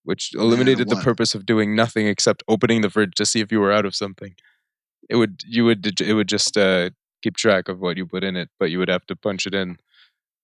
which 0.04 0.32
eliminated 0.34 0.88
the 0.88 0.96
purpose 0.96 1.34
of 1.34 1.44
doing 1.46 1.74
nothing 1.74 2.06
except 2.06 2.42
opening 2.46 2.80
the 2.82 2.90
fridge 2.90 3.14
to 3.16 3.26
see 3.26 3.40
if 3.40 3.50
you 3.50 3.58
were 3.60 3.72
out 3.72 3.84
of 3.86 3.94
something. 3.96 4.34
It 5.10 5.16
would 5.16 5.42
you 5.46 5.64
would 5.64 6.00
it 6.00 6.14
would 6.14 6.28
just 6.28 6.56
uh, 6.56 6.90
keep 7.22 7.36
track 7.36 7.68
of 7.68 7.80
what 7.80 7.96
you 7.96 8.06
put 8.06 8.24
in 8.24 8.36
it, 8.36 8.48
but 8.58 8.70
you 8.70 8.78
would 8.78 8.88
have 8.88 9.06
to 9.06 9.16
punch 9.16 9.46
it 9.46 9.54
in 9.54 9.78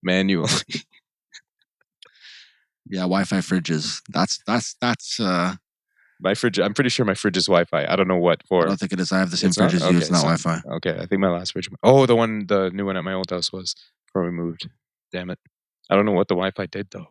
manually. 0.03 0.51
Yeah, 2.89 3.01
Wi-Fi 3.01 3.37
fridges. 3.37 4.01
That's 4.09 4.39
that's 4.45 4.75
that's. 4.81 5.19
uh 5.19 5.55
my 6.23 6.35
fridge, 6.35 6.59
I'm 6.59 6.73
pretty 6.75 6.89
sure 6.91 7.03
my 7.05 7.15
fridge 7.15 7.37
is 7.37 7.45
Wi-Fi. 7.47 7.85
I 7.87 7.95
don't 7.95 8.07
know 8.07 8.17
what 8.17 8.43
for. 8.47 8.63
I 8.65 8.67
don't 8.67 8.79
think 8.79 8.91
it 8.93 8.99
is. 8.99 9.11
I 9.11 9.19
have 9.19 9.31
the 9.31 9.37
same 9.37 9.47
It's 9.47 9.57
not? 9.57 9.71
fridge 9.71 9.81
as 9.81 9.91
you. 9.91 9.97
It's 9.97 10.11
not 10.11 10.21
so- 10.21 10.27
Wi-Fi. 10.27 10.61
Okay, 10.75 10.97
I 10.99 11.05
think 11.05 11.19
my 11.21 11.29
last 11.29 11.53
fridge. 11.53 11.69
Oh, 11.83 12.05
the 12.05 12.15
one, 12.15 12.45
the 12.47 12.69
new 12.71 12.85
one 12.85 12.97
at 12.97 13.03
my 13.03 13.13
old 13.13 13.29
house 13.31 13.51
was 13.51 13.75
before 14.07 14.23
we 14.25 14.31
moved. 14.31 14.69
Damn 15.11 15.29
it! 15.29 15.39
I 15.89 15.95
don't 15.95 16.05
know 16.05 16.11
what 16.11 16.27
the 16.27 16.35
Wi-Fi 16.35 16.65
did 16.67 16.89
though. 16.91 17.07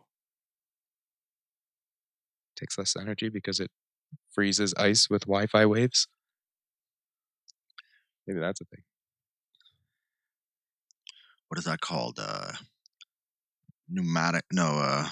Takes 2.61 2.77
less 2.77 2.95
energy 2.95 3.27
because 3.29 3.59
it 3.59 3.71
freezes 4.31 4.73
ice 4.77 5.09
with 5.09 5.23
Wi-Fi 5.23 5.65
waves. 5.65 6.07
Maybe 8.27 8.39
that's 8.39 8.61
a 8.61 8.65
thing. 8.65 8.83
What 11.47 11.57
is 11.57 11.65
that 11.65 11.81
called? 11.81 12.19
Uh 12.21 12.51
Pneumatic? 13.89 14.45
No. 14.53 14.77
uh 14.77 15.09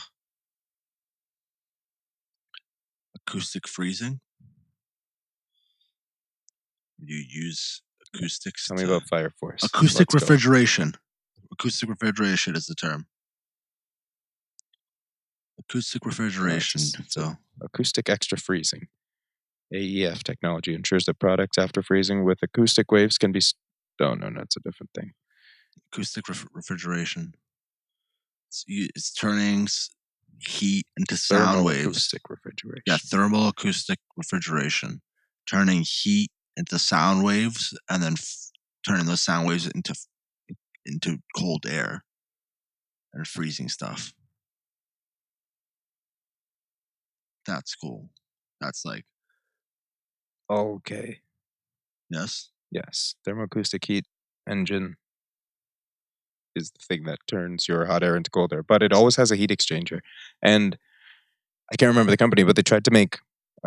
Acoustic 3.28 3.68
freezing. 3.68 4.20
You 7.04 7.24
use 7.28 7.82
acoustics. 8.14 8.68
Tell 8.68 8.78
me 8.78 8.84
about 8.84 9.08
Fire 9.10 9.32
Force. 9.40 9.64
acoustic 9.64 10.14
Let's 10.14 10.24
go. 10.24 10.34
refrigeration. 10.34 10.94
Acoustic 11.52 11.90
refrigeration 11.90 12.56
is 12.56 12.68
the 12.68 12.76
term. 12.76 13.08
Acoustic 15.70 16.06
refrigeration. 16.06 16.82
So 17.08 17.36
Acoustic 17.62 18.10
extra 18.10 18.38
freezing. 18.38 18.88
AEF 19.74 20.24
technology 20.24 20.74
ensures 20.74 21.06
that 21.06 21.20
products 21.20 21.58
after 21.58 21.84
freezing 21.84 22.24
with 22.24 22.40
acoustic 22.42 22.92
waves 22.92 23.18
can 23.18 23.32
be. 23.32 23.40
St- 23.42 23.56
oh 24.02 24.16
no, 24.16 24.30
no, 24.30 24.42
it's 24.42 24.58
a 24.58 24.62
different 24.62 24.90
thing. 24.96 25.12
acoustic 25.94 26.28
ref- 26.28 26.48
refrigeration. 26.54 27.34
It's, 28.48 28.66
it's 28.68 29.14
turning 29.14 29.68
heat 30.40 30.86
into 30.98 31.16
sound 31.18 31.66
waves. 31.66 31.82
acoustic 31.86 32.22
refrigeration. 32.30 32.84
Yeah, 32.88 32.98
thermal 32.98 33.48
acoustic 33.50 34.00
refrigeration, 34.18 35.02
turning 35.48 35.84
heat 35.88 36.32
into 36.58 36.80
sound 36.80 37.24
waves, 37.24 37.78
and 37.90 38.02
then 38.02 38.14
f- 38.14 38.50
turning 38.88 39.06
those 39.06 39.22
sound 39.22 39.48
waves 39.48 39.68
into 39.68 39.94
into 40.86 41.20
cold 41.38 41.66
air 41.68 42.04
and 43.14 43.28
freezing 43.28 43.70
stuff. 43.70 44.14
That's 47.50 47.74
cool. 47.74 48.10
That's 48.62 48.86
like 48.86 49.06
Okay. 50.50 51.22
yes. 52.10 52.50
Yes, 52.72 53.16
thermoacoustic 53.28 53.86
heat 53.86 54.06
engine 54.48 54.98
is 56.56 56.70
the 56.72 56.80
thing 56.80 57.06
that 57.06 57.18
turns 57.28 57.68
your 57.68 57.86
hot 57.86 58.04
air 58.04 58.16
into 58.16 58.30
cold 58.30 58.54
air, 58.54 58.62
but 58.62 58.84
it 58.84 58.94
always 58.94 59.16
has 59.16 59.32
a 59.32 59.36
heat 59.36 59.50
exchanger. 59.50 60.02
And 60.44 60.78
I 61.72 61.76
can't 61.76 61.90
remember 61.90 62.12
the 62.12 62.18
company, 62.18 62.44
but 62.44 62.56
they 62.56 62.62
tried 62.62 62.86
to 62.86 62.92
make 62.92 63.18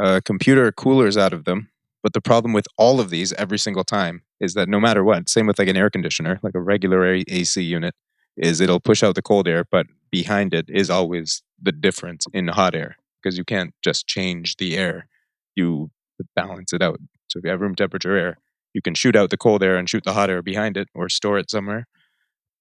uh, 0.01 0.21
computer 0.25 0.71
coolers 0.71 1.17
out 1.17 1.33
of 1.33 1.45
them. 1.45 1.71
But 2.05 2.13
the 2.13 2.21
problem 2.21 2.53
with 2.53 2.67
all 2.77 3.01
of 3.01 3.11
these 3.11 3.33
every 3.33 3.59
single 3.59 3.85
time 3.85 4.23
is 4.41 4.55
that 4.55 4.69
no 4.69 4.79
matter 4.79 5.03
what, 5.03 5.29
same 5.29 5.49
with 5.49 5.59
like 5.59 5.69
an 5.69 5.77
air 5.77 5.91
conditioner, 5.91 6.39
like 6.43 6.55
a 6.55 6.61
regular 6.61 7.05
AC 7.05 7.61
unit, 7.61 7.95
is 8.37 8.61
it'll 8.61 8.81
push 8.81 9.03
out 9.03 9.17
the 9.17 9.23
cold 9.23 9.49
air, 9.49 9.65
but 9.69 9.87
behind 10.11 10.55
it 10.55 10.67
is 10.69 10.91
always 10.91 11.43
the 11.61 11.73
difference 11.73 12.27
in 12.33 12.47
hot 12.49 12.75
air 12.77 12.97
because 13.23 13.39
you 13.39 13.45
can't 13.45 13.75
just 13.83 14.07
change 14.07 14.57
the 14.57 14.77
air. 14.77 15.07
You 15.55 15.91
balance 16.35 16.73
it 16.73 16.83
out. 16.83 17.01
So 17.29 17.39
if 17.39 17.45
you 17.45 17.51
have 17.51 17.61
room 17.61 17.75
temperature 17.75 18.17
air, 18.17 18.39
you 18.75 18.83
can 18.83 18.95
shoot 18.95 19.17
out 19.17 19.31
the 19.31 19.37
cold 19.37 19.63
air 19.63 19.77
and 19.77 19.89
shoot 19.89 20.05
the 20.05 20.13
hot 20.13 20.31
air 20.31 20.43
behind 20.43 20.77
it 20.77 20.89
or 20.95 21.09
store 21.09 21.39
it 21.39 21.51
somewhere. 21.51 21.87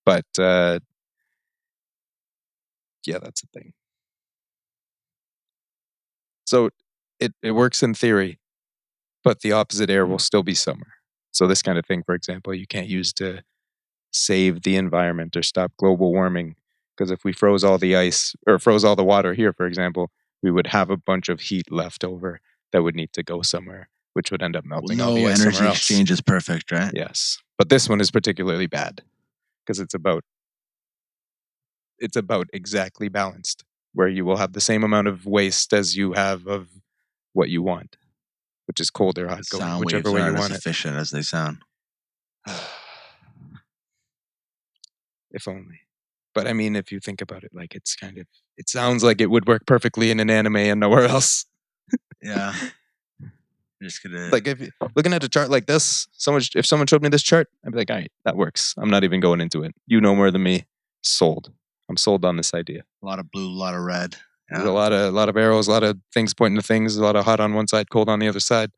But 0.05 0.25
uh, 0.39 0.79
yeah, 3.05 3.19
that's 3.19 3.43
a 3.43 3.47
thing. 3.47 3.73
So 6.45 6.69
it, 7.19 7.33
it 7.41 7.51
works 7.51 7.81
in 7.81 7.93
theory, 7.93 8.39
but 9.23 9.41
the 9.41 9.53
opposite 9.53 9.89
air 9.89 10.05
will 10.05 10.19
still 10.19 10.43
be 10.43 10.53
summer. 10.53 10.87
So 11.31 11.47
this 11.47 11.61
kind 11.61 11.77
of 11.77 11.85
thing, 11.85 12.03
for 12.03 12.13
example, 12.13 12.53
you 12.53 12.67
can't 12.67 12.87
use 12.87 13.13
to 13.13 13.43
save 14.11 14.63
the 14.63 14.75
environment 14.75 15.37
or 15.37 15.43
stop 15.43 15.71
global 15.77 16.11
warming. 16.11 16.55
Because 16.97 17.09
if 17.09 17.23
we 17.23 17.31
froze 17.31 17.63
all 17.63 17.77
the 17.77 17.95
ice 17.95 18.35
or 18.45 18.59
froze 18.59 18.83
all 18.83 18.97
the 18.97 19.03
water 19.03 19.33
here, 19.33 19.53
for 19.53 19.65
example, 19.65 20.11
we 20.43 20.51
would 20.51 20.67
have 20.67 20.89
a 20.89 20.97
bunch 20.97 21.29
of 21.29 21.39
heat 21.41 21.71
left 21.71 22.03
over 22.03 22.39
that 22.71 22.83
would 22.83 22.95
need 22.95 23.13
to 23.13 23.23
go 23.23 23.41
somewhere, 23.41 23.89
which 24.13 24.31
would 24.31 24.41
end 24.41 24.55
up 24.55 24.65
melting 24.65 24.97
no 24.97 25.15
energy 25.15 25.65
exchange 25.67 26.11
is 26.11 26.21
perfect, 26.21 26.71
right? 26.71 26.91
Yes, 26.93 27.37
but 27.57 27.69
this 27.69 27.87
one 27.87 28.01
is 28.01 28.11
particularly 28.11 28.67
bad 28.67 29.01
because 29.65 29.79
it's 29.79 29.93
about 29.93 30.23
it's 31.99 32.15
about 32.17 32.47
exactly 32.51 33.09
balanced, 33.09 33.63
where 33.93 34.07
you 34.07 34.25
will 34.25 34.37
have 34.37 34.53
the 34.53 34.61
same 34.61 34.83
amount 34.83 35.07
of 35.07 35.25
waste 35.25 35.73
as 35.73 35.95
you 35.95 36.13
have 36.13 36.47
of 36.47 36.67
what 37.33 37.49
you 37.49 37.61
want, 37.61 37.97
which 38.65 38.79
is 38.79 38.89
cold 38.89 39.19
or 39.19 39.27
hot, 39.27 39.41
going 39.49 39.61
Sound 39.61 39.85
whichever 39.85 40.11
way 40.11 40.19
you 40.19 40.25
aren't 40.25 40.35
as 40.37 40.41
want 40.41 40.53
it. 40.53 40.57
efficient 40.57 40.97
as 40.97 41.11
they 41.11 41.21
sound. 41.21 41.59
if 45.31 45.47
only. 45.47 45.81
But 46.33 46.47
I 46.47 46.53
mean, 46.53 46.75
if 46.75 46.91
you 46.91 46.99
think 46.99 47.21
about 47.21 47.43
it, 47.43 47.51
like 47.53 47.75
it's 47.75 47.95
kind 47.95 48.17
of 48.17 48.25
it 48.61 48.69
sounds 48.69 49.03
like 49.03 49.19
it 49.21 49.31
would 49.31 49.47
work 49.47 49.65
perfectly 49.65 50.11
in 50.11 50.19
an 50.19 50.29
anime 50.29 50.57
and 50.57 50.79
nowhere 50.79 51.05
else. 51.05 51.45
Yeah. 52.21 52.53
Just 53.81 54.03
gonna 54.03 54.29
Like 54.31 54.45
if 54.45 54.69
looking 54.95 55.13
at 55.13 55.23
a 55.23 55.27
chart 55.29 55.49
like 55.49 55.65
this, 55.65 56.07
someone 56.11 56.43
if 56.53 56.67
someone 56.67 56.85
showed 56.85 57.01
me 57.01 57.09
this 57.09 57.23
chart, 57.23 57.49
I'd 57.65 57.71
be 57.71 57.79
like, 57.79 57.89
all 57.89 57.95
right, 57.97 58.11
that 58.23 58.37
works. 58.37 58.75
I'm 58.77 58.91
not 58.91 59.03
even 59.03 59.19
going 59.19 59.41
into 59.41 59.63
it. 59.63 59.73
You 59.87 59.99
know 59.99 60.15
more 60.15 60.29
than 60.29 60.43
me. 60.43 60.67
Sold. 61.01 61.51
I'm 61.89 61.97
sold 61.97 62.23
on 62.23 62.37
this 62.37 62.53
idea. 62.53 62.83
a 63.01 63.05
lot 63.07 63.17
of 63.17 63.31
blue, 63.31 63.47
a 63.47 63.49
lot 63.49 63.73
of 63.73 63.81
red. 63.81 64.17
Yeah. 64.51 64.63
a 64.63 64.69
lot 64.69 64.93
of 64.93 64.99
a 65.11 65.11
lot 65.11 65.27
of 65.27 65.35
arrows, 65.37 65.67
a 65.67 65.71
lot 65.71 65.81
of 65.81 65.97
things 66.13 66.35
pointing 66.35 66.61
to 66.61 66.67
things, 66.67 66.95
a 66.95 67.01
lot 67.03 67.15
of 67.15 67.25
hot 67.25 67.39
on 67.39 67.55
one 67.55 67.67
side, 67.67 67.89
cold 67.89 68.09
on 68.09 68.19
the 68.19 68.27
other 68.27 68.39
side. 68.39 68.69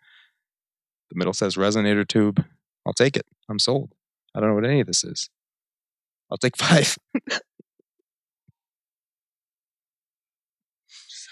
The 1.10 1.18
middle 1.18 1.34
says 1.34 1.58
resonator 1.58 2.08
tube. 2.08 2.42
I'll 2.86 2.94
take 2.94 3.18
it. 3.18 3.26
I'm 3.50 3.60
sold. 3.60 3.92
I 4.34 4.40
don't 4.40 4.48
know 4.48 4.56
what 4.56 4.66
any 4.66 4.80
of 4.80 4.88
this 4.88 5.04
is. 5.04 5.30
I'll 6.32 6.38
take 6.38 6.56
five. 6.66 6.98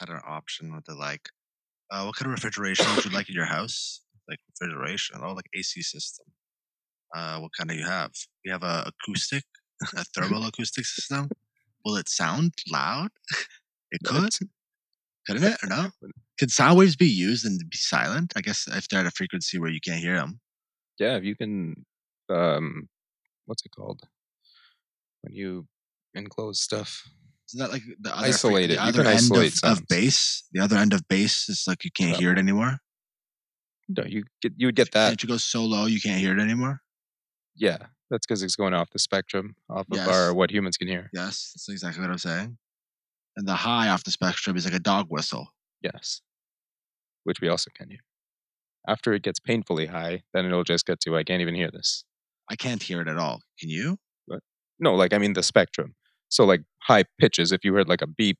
Had 0.01 0.09
an 0.09 0.21
option 0.27 0.75
with 0.75 0.85
the 0.85 0.95
like, 0.95 1.29
uh, 1.91 2.03
what 2.03 2.15
kind 2.15 2.27
of 2.27 2.33
refrigeration 2.33 2.85
would 2.95 3.05
you 3.05 3.11
like 3.11 3.29
in 3.29 3.35
your 3.35 3.45
house? 3.45 4.01
Like 4.27 4.39
refrigeration, 4.49 5.19
oh, 5.23 5.33
like 5.33 5.45
AC 5.55 5.81
system. 5.81 6.25
Uh, 7.15 7.39
what 7.39 7.51
kind 7.57 7.69
do 7.69 7.75
you 7.75 7.85
have? 7.85 8.11
You 8.43 8.51
have 8.51 8.63
a 8.63 8.91
acoustic, 8.91 9.43
a 9.95 10.03
thermal 10.15 10.45
acoustic 10.45 10.85
system. 10.85 11.29
Will 11.85 11.95
it 11.95 12.09
sound 12.09 12.53
loud? 12.71 13.09
It 13.91 14.01
could, 14.05 14.29
couldn't 15.27 15.43
it, 15.43 15.57
or 15.63 15.69
no? 15.69 15.89
Could 16.39 16.51
sound 16.51 16.77
waves 16.77 16.95
be 16.95 17.07
used 17.07 17.45
and 17.45 17.59
be 17.69 17.77
silent? 17.77 18.33
I 18.35 18.41
guess 18.41 18.67
if 18.67 18.87
they're 18.87 19.01
at 19.01 19.05
a 19.05 19.11
frequency 19.11 19.59
where 19.59 19.69
you 19.69 19.81
can't 19.81 19.99
hear 19.99 20.15
them. 20.15 20.39
yeah, 20.99 21.17
if 21.17 21.23
you 21.23 21.35
can 21.35 21.85
um 22.29 22.87
what's 23.45 23.65
it 23.65 23.71
called? 23.75 24.01
When 25.21 25.33
you 25.33 25.67
enclose 26.13 26.61
stuff. 26.61 27.03
Is 27.53 27.59
that 27.59 27.71
like 27.71 27.83
the 27.99 28.15
other, 28.15 28.27
Isolate 28.27 28.69
the 28.69 28.81
other 28.81 29.03
can 29.03 29.07
end 29.07 29.17
isolate 29.17 29.53
of, 29.63 29.79
of 29.79 29.87
bass? 29.87 30.43
The 30.53 30.61
other 30.61 30.77
end 30.77 30.93
of 30.93 31.07
bass 31.07 31.49
is 31.49 31.65
like 31.67 31.83
you 31.83 31.91
can't 31.91 32.11
Yeah. 32.11 32.17
hear 32.17 32.31
it 32.31 32.37
anymore. 32.37 32.79
No, 33.89 34.03
you 34.05 34.23
get 34.41 34.53
you 34.57 34.67
would 34.67 34.75
get 34.75 34.91
that. 34.93 35.09
Can't 35.09 35.23
you 35.23 35.29
go 35.29 35.37
so 35.37 35.63
low 35.65 35.85
you 35.85 35.99
can't 35.99 36.19
hear 36.19 36.37
it 36.37 36.41
anymore? 36.41 36.81
Yeah. 37.55 37.77
That's 38.09 38.25
because 38.25 38.43
it's 38.43 38.55
going 38.57 38.73
off 38.73 38.89
the 38.91 38.99
spectrum, 38.99 39.55
off 39.69 39.85
of 39.89 39.99
our 40.07 40.33
what 40.33 40.51
humans 40.51 40.75
can 40.77 40.87
hear. 40.89 41.09
Yes, 41.13 41.51
that's 41.55 41.69
exactly 41.69 42.01
what 42.01 42.11
I'm 42.11 42.17
saying. 42.17 42.57
And 43.37 43.47
the 43.47 43.55
high 43.55 43.87
off 43.89 44.03
the 44.03 44.11
spectrum 44.11 44.57
is 44.57 44.65
like 44.65 44.73
a 44.73 44.79
dog 44.79 45.07
whistle. 45.09 45.47
Yes. 45.81 46.21
Which 47.23 47.39
we 47.39 47.47
also 47.47 47.71
can 47.73 47.89
hear. 47.89 47.99
After 48.87 49.13
it 49.13 49.23
gets 49.23 49.39
painfully 49.39 49.85
high, 49.85 50.23
then 50.33 50.45
it'll 50.45 50.63
just 50.65 50.85
get 50.85 50.99
to 51.01 51.15
I 51.15 51.23
can't 51.23 51.41
even 51.41 51.55
hear 51.55 51.71
this. 51.71 52.03
I 52.49 52.55
can't 52.55 52.83
hear 52.83 53.01
it 53.01 53.07
at 53.07 53.17
all. 53.17 53.41
Can 53.59 53.69
you? 53.69 53.97
No, 54.79 54.95
like 54.95 55.13
I 55.13 55.17
mean 55.19 55.33
the 55.33 55.43
spectrum. 55.43 55.93
So 56.31 56.45
like 56.45 56.63
high 56.79 57.03
pitches, 57.19 57.51
if 57.51 57.63
you 57.63 57.73
heard 57.73 57.87
like 57.87 58.01
a 58.01 58.07
beep 58.07 58.39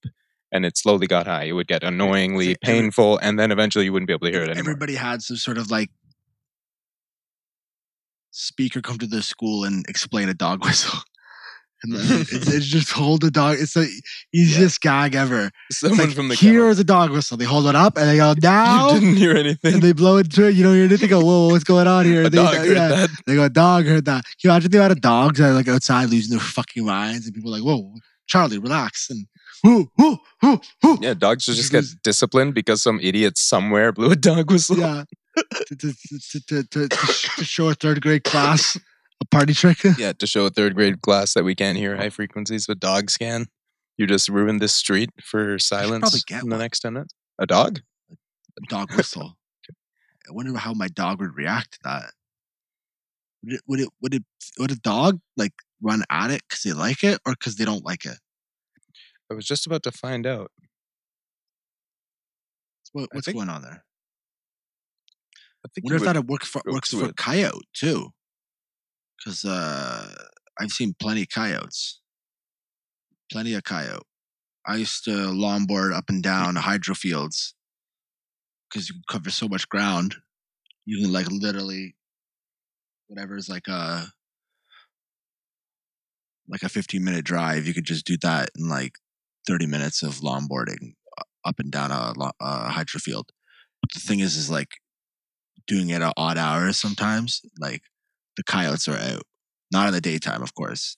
and 0.51 0.65
it 0.65 0.77
slowly 0.77 1.07
got 1.07 1.27
high, 1.27 1.43
it 1.43 1.51
would 1.51 1.67
get 1.67 1.83
annoyingly 1.83 2.55
painful, 2.63 3.17
and 3.19 3.39
then 3.39 3.51
eventually 3.51 3.85
you 3.85 3.93
wouldn't 3.93 4.07
be 4.07 4.13
able 4.13 4.27
to 4.27 4.31
hear 4.31 4.43
it 4.43 4.49
anymore. 4.49 4.71
Everybody 4.71 4.95
had 4.95 5.21
some 5.21 5.37
sort 5.37 5.57
of 5.57 5.69
like 5.69 5.89
speaker 8.31 8.81
come 8.81 8.97
to 8.97 9.07
the 9.07 9.21
school 9.21 9.63
and 9.63 9.85
explain 9.87 10.29
a 10.29 10.33
dog 10.33 10.63
whistle. 10.65 10.99
And 11.83 11.93
it's, 11.95 12.31
it's 12.31 12.65
just 12.65 12.91
hold 12.91 13.21
the 13.21 13.31
dog. 13.31 13.57
It's 13.59 13.73
the 13.73 13.89
easiest 14.33 14.81
gag 14.81 15.15
ever. 15.15 15.49
Someone 15.71 15.97
like, 15.99 16.09
from 16.15 16.27
the 16.27 16.35
here 16.35 16.69
is 16.69 16.77
a 16.79 16.83
dog 16.83 17.09
whistle. 17.09 17.37
They 17.37 17.45
hold 17.45 17.65
it 17.67 17.75
up 17.75 17.97
and 17.97 18.07
they 18.07 18.17
go 18.17 18.33
now, 18.41 18.89
You 18.93 18.99
didn't 18.99 19.15
hear 19.17 19.35
anything. 19.35 19.73
and 19.75 19.81
they 19.81 19.91
blow 19.93 20.17
into 20.17 20.47
it. 20.47 20.55
You 20.55 20.63
don't 20.63 20.75
hear 20.75 20.85
anything. 20.85 21.09
Go, 21.09 21.21
whoa, 21.25 21.47
what's 21.47 21.63
going 21.63 21.87
on 21.87 22.05
here? 22.05 22.23
a 22.25 22.29
They- 22.29 22.37
dog 22.37 22.53
yeah, 22.53 22.59
heard 22.65 22.77
that. 22.77 23.09
They 23.25 23.35
go, 23.35 23.49
dog 23.49 23.85
heard 23.85 24.05
that. 24.05 24.23
Can 24.23 24.33
you 24.43 24.49
imagine 24.51 24.71
the 24.71 24.77
amount 24.77 24.91
of 24.91 25.01
dogs 25.01 25.39
that 25.39 25.49
are 25.49 25.53
like 25.53 25.67
outside 25.67 26.09
losing 26.09 26.31
their 26.37 26.45
fucking 26.45 26.85
minds 26.85 27.25
and 27.25 27.33
people 27.33 27.51
are 27.53 27.59
like, 27.59 27.65
whoa, 27.65 27.93
Charlie, 28.27 28.59
relax. 28.59 29.09
And 29.09 29.25
whoo, 29.63 29.89
whoo, 29.97 30.17
whoo, 30.43 30.59
whoo. 30.83 30.97
Yeah, 31.01 31.15
dogs 31.15 31.45
just 31.45 31.71
get 31.71 31.85
disciplined 32.03 32.53
because 32.53 32.81
some 32.83 32.99
idiot 33.01 33.37
somewhere 33.37 33.91
blew 33.91 34.11
a 34.11 34.15
dog 34.15 34.51
whistle. 34.51 34.77
Yeah. 34.77 35.03
to, 35.67 35.75
to, 35.77 35.93
to, 35.93 36.19
to, 36.47 36.63
to, 36.63 36.87
to 36.89 36.97
to 37.37 37.45
show 37.45 37.69
a 37.69 37.73
third 37.73 38.01
grade 38.01 38.23
class 38.25 38.77
a 39.21 39.25
party 39.25 39.53
trick. 39.53 39.77
Yeah, 39.97 40.13
to 40.13 40.27
show 40.27 40.45
a 40.45 40.49
third 40.49 40.75
grade 40.75 41.01
class 41.01 41.33
that 41.35 41.43
we 41.43 41.55
can't 41.55 41.77
hear 41.77 41.95
high 41.95 42.09
frequencies 42.09 42.67
with 42.67 42.79
dogs 42.79 43.17
can. 43.17 43.45
You 43.97 44.07
just 44.07 44.27
ruined 44.29 44.61
this 44.61 44.73
street 44.73 45.11
for 45.21 45.59
silence 45.59 46.13
in 46.29 46.39
the 46.39 46.55
one. 46.55 46.59
next 46.59 46.79
ten 46.79 46.93
minutes. 46.93 47.13
A 47.39 47.45
dog? 47.45 47.79
A 48.11 48.15
dog 48.67 48.91
whistle. 48.95 49.37
I 49.69 50.31
wonder 50.33 50.57
how 50.57 50.73
my 50.73 50.87
dog 50.87 51.19
would 51.21 51.35
react 51.35 51.73
to 51.73 51.79
that. 51.83 52.11
Would 53.43 53.53
it, 53.53 53.61
would 53.67 53.79
it, 53.79 53.89
would 54.01 54.13
it, 54.15 54.23
would 54.59 54.71
a 54.71 54.75
dog 54.75 55.19
like 55.37 55.53
run 55.81 56.03
at 56.09 56.31
it 56.31 56.41
because 56.47 56.63
they 56.63 56.73
like 56.73 57.03
it 57.03 57.19
or 57.25 57.33
because 57.33 57.55
they 57.55 57.65
don't 57.65 57.85
like 57.85 58.05
it? 58.05 58.17
I 59.31 59.33
was 59.33 59.45
just 59.45 59.65
about 59.65 59.83
to 59.83 59.91
find 59.91 60.25
out. 60.27 60.51
What, 62.93 63.09
what's 63.13 63.25
think- 63.25 63.37
going 63.37 63.49
on 63.49 63.61
there? 63.61 63.83
I 65.65 65.69
think 65.73 65.85
wonder 65.85 65.95
if 65.97 66.01
would- 66.01 66.15
that 66.15 66.25
works 66.27 66.47
for 66.47 66.61
works 66.65 66.89
for 66.91 67.11
coyote 67.13 67.67
too, 67.73 68.09
because 69.23 69.45
uh, 69.45 70.13
I've 70.59 70.71
seen 70.71 70.95
plenty 70.99 71.21
of 71.23 71.29
coyotes, 71.29 72.01
plenty 73.31 73.53
of 73.53 73.63
coyote. 73.63 74.03
I 74.65 74.75
used 74.77 75.03
to 75.05 75.11
longboard 75.11 75.93
up 75.95 76.05
and 76.09 76.21
down 76.21 76.55
hydro 76.55 76.95
fields 76.95 77.55
because 78.69 78.89
you 78.89 78.95
cover 79.09 79.29
so 79.29 79.47
much 79.47 79.67
ground. 79.69 80.15
You 80.85 81.03
can 81.03 81.11
like 81.11 81.29
literally, 81.31 81.95
whatever 83.07 83.37
is 83.37 83.49
like 83.49 83.67
a 83.67 84.07
like 86.47 86.63
a 86.63 86.69
fifteen 86.69 87.03
minute 87.03 87.25
drive. 87.25 87.65
You 87.65 87.73
could 87.73 87.85
just 87.85 88.05
do 88.05 88.17
that 88.21 88.49
in 88.57 88.69
like 88.69 88.93
thirty 89.47 89.65
minutes 89.65 90.03
of 90.03 90.15
longboarding 90.15 90.93
up 91.43 91.59
and 91.59 91.71
down 91.71 91.91
a, 91.91 92.13
a 92.39 92.69
hydro 92.69 92.99
field. 92.99 93.31
But 93.81 93.91
the 93.93 93.99
thing 93.99 94.19
is, 94.19 94.37
is 94.37 94.49
like 94.49 94.77
doing 95.65 95.89
it 95.89 96.01
at 96.01 96.13
odd 96.17 96.37
hours 96.37 96.77
sometimes. 96.77 97.41
Like 97.59 97.81
the 98.37 98.43
coyotes 98.43 98.87
are 98.87 98.97
out, 98.97 99.23
not 99.71 99.87
in 99.87 99.93
the 99.93 100.01
daytime, 100.01 100.41
of 100.41 100.53
course, 100.53 100.97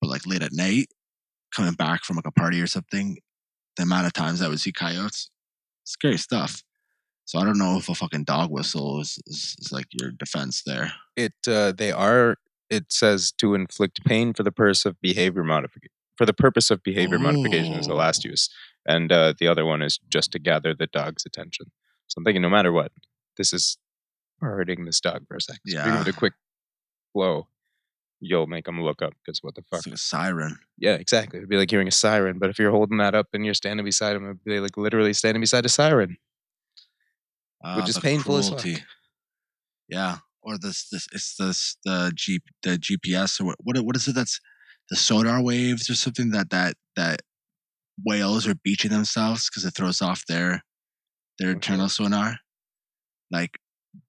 but 0.00 0.08
like 0.10 0.26
late 0.26 0.42
at 0.42 0.52
night, 0.52 0.86
coming 1.54 1.74
back 1.74 2.04
from 2.04 2.16
like 2.16 2.26
a 2.26 2.32
party 2.32 2.60
or 2.60 2.66
something. 2.66 3.18
The 3.76 3.82
amount 3.82 4.06
of 4.06 4.12
times 4.12 4.40
I 4.40 4.48
would 4.48 4.60
see 4.60 4.72
coyotes, 4.72 5.30
scary 5.84 6.16
stuff. 6.18 6.62
So 7.24 7.38
I 7.38 7.44
don't 7.44 7.58
know 7.58 7.76
if 7.78 7.88
a 7.88 7.94
fucking 7.94 8.24
dog 8.24 8.50
whistle 8.50 9.00
is, 9.00 9.18
is, 9.26 9.56
is 9.58 9.72
like 9.72 9.86
your 9.92 10.10
defense 10.12 10.62
there. 10.64 10.92
it 11.16 11.32
uh, 11.48 11.72
they 11.72 11.90
are 11.90 12.36
it 12.70 12.92
says 12.92 13.32
to 13.38 13.54
inflict 13.54 14.04
pain 14.04 14.32
for 14.32 14.42
the 14.42 14.52
purpose 14.52 14.84
of 14.84 15.00
behavior 15.00 15.42
modification 15.44 15.90
for 16.16 16.24
the 16.26 16.32
purpose 16.32 16.70
of 16.70 16.82
behavior 16.82 17.18
modification 17.18 17.74
is 17.74 17.86
the 17.86 17.94
last 17.94 18.24
Oh. 18.26 18.30
use 18.30 18.48
and 18.86 19.10
uh, 19.12 19.32
the 19.38 19.46
other 19.48 19.64
one 19.64 19.82
is 19.82 19.98
just 20.08 20.32
to 20.32 20.38
gather 20.38 20.74
the 20.74 20.86
dog's 20.86 21.24
attention 21.26 21.66
so 22.08 22.14
i'm 22.18 22.24
thinking 22.24 22.42
no 22.42 22.48
matter 22.50 22.72
what 22.72 22.90
this 23.36 23.52
is 23.52 23.76
hurting 24.40 24.84
this 24.84 25.00
dog 25.00 25.26
for 25.28 25.36
a 25.36 25.40
second 25.40 25.60
so 25.66 25.78
you 25.78 25.84
give 25.98 26.06
it 26.08 26.08
a 26.08 26.18
quick 26.18 26.32
blow 27.14 27.48
you'll 28.20 28.46
make 28.46 28.64
them 28.66 28.80
look 28.82 29.02
up 29.02 29.12
because 29.24 29.42
what 29.42 29.54
the 29.54 29.62
fuck 29.70 29.80
It's 29.80 29.86
like 29.86 29.94
a 29.94 29.98
siren. 29.98 30.58
yeah 30.78 30.94
exactly 30.94 31.38
it'd 31.38 31.48
be 31.48 31.56
like 31.56 31.70
hearing 31.70 31.88
a 31.88 31.92
siren 31.92 32.38
but 32.38 32.50
if 32.50 32.58
you're 32.58 32.70
holding 32.70 32.98
that 32.98 33.14
up 33.14 33.28
and 33.34 33.44
you're 33.44 33.54
standing 33.54 33.84
beside 33.84 34.14
them, 34.14 34.24
it'd 34.24 34.44
be 34.44 34.60
like 34.60 34.76
literally 34.76 35.12
standing 35.12 35.40
beside 35.40 35.64
a 35.66 35.68
siren 35.68 36.16
Which 37.74 37.86
Ah, 37.86 37.86
is 37.88 37.98
painful 37.98 38.36
as 38.36 38.48
fuck. 38.50 38.66
Yeah, 39.88 40.18
or 40.42 40.58
this 40.58 40.88
this 40.90 41.06
it's 41.12 41.36
this 41.36 41.76
the 41.84 42.12
G 42.14 42.40
the 42.62 42.78
GPS 42.78 43.40
or 43.40 43.44
what 43.46 43.56
what 43.62 43.78
what 43.84 43.96
is 43.96 44.08
it? 44.08 44.14
That's 44.14 44.40
the 44.90 44.96
sonar 44.96 45.42
waves 45.42 45.88
or 45.90 45.94
something 45.94 46.30
that 46.30 46.50
that 46.50 46.76
that 46.96 47.20
whales 48.04 48.46
are 48.48 48.54
beaching 48.64 48.90
themselves 48.92 49.48
because 49.48 49.64
it 49.64 49.74
throws 49.76 50.02
off 50.02 50.24
their 50.26 50.62
their 51.38 51.50
Okay. 51.50 51.56
internal 51.56 51.88
sonar. 51.88 52.36
Like 53.30 53.58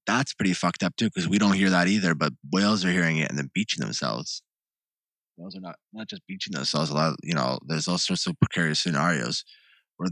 that's 0.06 0.34
pretty 0.34 0.54
fucked 0.54 0.84
up 0.84 0.96
too 0.96 1.06
because 1.06 1.28
we 1.28 1.40
don't 1.40 1.54
hear 1.54 1.70
that 1.70 1.88
either. 1.88 2.16
But 2.16 2.34
whales 2.52 2.86
are 2.86 2.92
hearing 2.92 3.18
it 3.18 3.30
and 3.30 3.38
then 3.38 3.50
beaching 3.54 3.84
themselves. 3.84 4.44
Whales 5.38 5.56
are 5.56 5.62
not 5.62 5.76
not 5.94 6.08
just 6.08 6.26
beaching 6.28 6.54
themselves. 6.54 6.90
A 6.90 6.94
lot, 6.94 7.10
of, 7.12 7.18
you 7.24 7.34
know, 7.34 7.60
there's 7.68 7.88
all 7.88 7.98
sorts 7.98 8.28
of 8.28 8.40
precarious 8.40 8.80
scenarios 8.80 9.44
where 9.98 10.10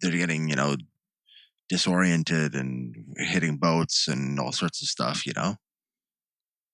they're 0.00 0.10
getting 0.12 0.48
you 0.48 0.56
know 0.56 0.76
disoriented 1.68 2.54
and 2.54 2.94
hitting 3.16 3.56
boats 3.56 4.08
and 4.08 4.38
all 4.38 4.52
sorts 4.52 4.82
of 4.82 4.88
stuff, 4.88 5.26
you 5.26 5.32
know? 5.34 5.56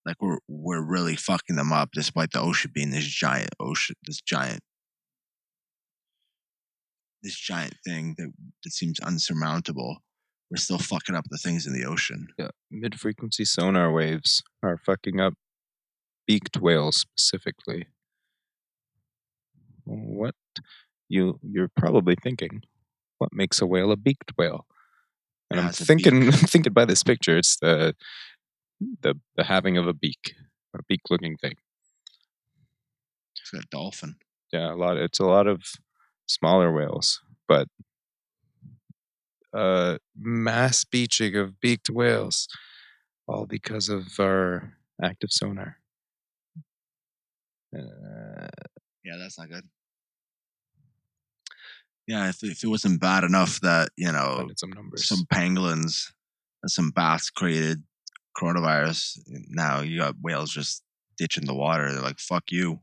Like 0.04 0.16
we're 0.20 0.38
we're 0.48 0.82
really 0.84 1.16
fucking 1.16 1.56
them 1.56 1.72
up 1.72 1.90
despite 1.92 2.32
the 2.32 2.40
ocean 2.40 2.72
being 2.74 2.90
this 2.90 3.04
giant 3.04 3.50
ocean 3.60 3.94
this 4.04 4.20
giant 4.20 4.60
this 7.22 7.36
giant 7.36 7.74
thing 7.86 8.16
that, 8.18 8.32
that 8.64 8.72
seems 8.72 8.98
unsurmountable. 9.00 9.98
We're 10.52 10.58
still 10.58 10.78
fucking 10.78 11.14
up 11.14 11.24
the 11.30 11.38
things 11.38 11.66
in 11.66 11.72
the 11.72 11.86
ocean. 11.86 12.28
Yeah, 12.38 12.50
mid 12.70 13.00
frequency 13.00 13.42
sonar 13.46 13.90
waves 13.90 14.42
are 14.62 14.76
fucking 14.76 15.18
up 15.18 15.32
beaked 16.26 16.58
whales 16.58 16.98
specifically. 16.98 17.86
What 19.84 20.34
you 21.08 21.40
you're 21.42 21.70
probably 21.74 22.16
thinking, 22.22 22.64
what 23.16 23.30
makes 23.32 23.62
a 23.62 23.66
whale 23.66 23.92
a 23.92 23.96
beaked 23.96 24.32
whale? 24.36 24.66
And 25.50 25.58
I'm 25.58 25.72
thinking 25.72 26.24
I'm 26.24 26.32
thinking 26.52 26.74
by 26.74 26.84
this 26.84 27.02
picture, 27.02 27.38
it's 27.38 27.56
the 27.56 27.94
the 29.00 29.14
the 29.36 29.44
having 29.44 29.78
of 29.78 29.86
a 29.86 29.94
beak, 29.94 30.34
a 30.76 30.82
beak 30.86 31.00
looking 31.08 31.38
thing. 31.38 31.54
It's 33.40 33.54
a 33.54 33.66
dolphin. 33.70 34.16
Yeah, 34.52 34.74
a 34.74 34.76
lot 34.76 34.98
it's 34.98 35.18
a 35.18 35.24
lot 35.24 35.46
of 35.46 35.62
smaller 36.26 36.70
whales, 36.70 37.22
but 37.48 37.68
uh, 39.54 39.98
mass 40.16 40.84
beaching 40.84 41.36
of 41.36 41.60
beaked 41.60 41.90
whales, 41.90 42.48
all 43.28 43.46
because 43.46 43.88
of 43.88 44.08
our 44.20 44.74
active 45.02 45.30
sonar. 45.32 45.78
Uh, 47.76 48.48
Yeah, 49.04 49.16
that's 49.18 49.38
not 49.38 49.48
good. 49.50 49.68
Yeah, 52.06 52.28
if, 52.28 52.42
if 52.42 52.64
it 52.64 52.68
wasn't 52.68 53.00
bad 53.00 53.24
enough 53.24 53.60
that 53.60 53.90
you 53.96 54.10
know 54.10 54.48
some 54.56 54.70
numbers. 54.70 55.06
some 55.08 55.24
pangolins 55.32 56.12
and 56.62 56.70
some 56.70 56.90
bats 56.90 57.30
created 57.30 57.82
coronavirus, 58.36 59.18
now 59.48 59.80
you 59.80 59.98
got 59.98 60.16
whales 60.20 60.52
just 60.52 60.82
ditching 61.16 61.46
the 61.46 61.54
water. 61.54 61.92
They're 61.92 62.02
like, 62.02 62.18
"Fuck 62.18 62.44
you, 62.50 62.80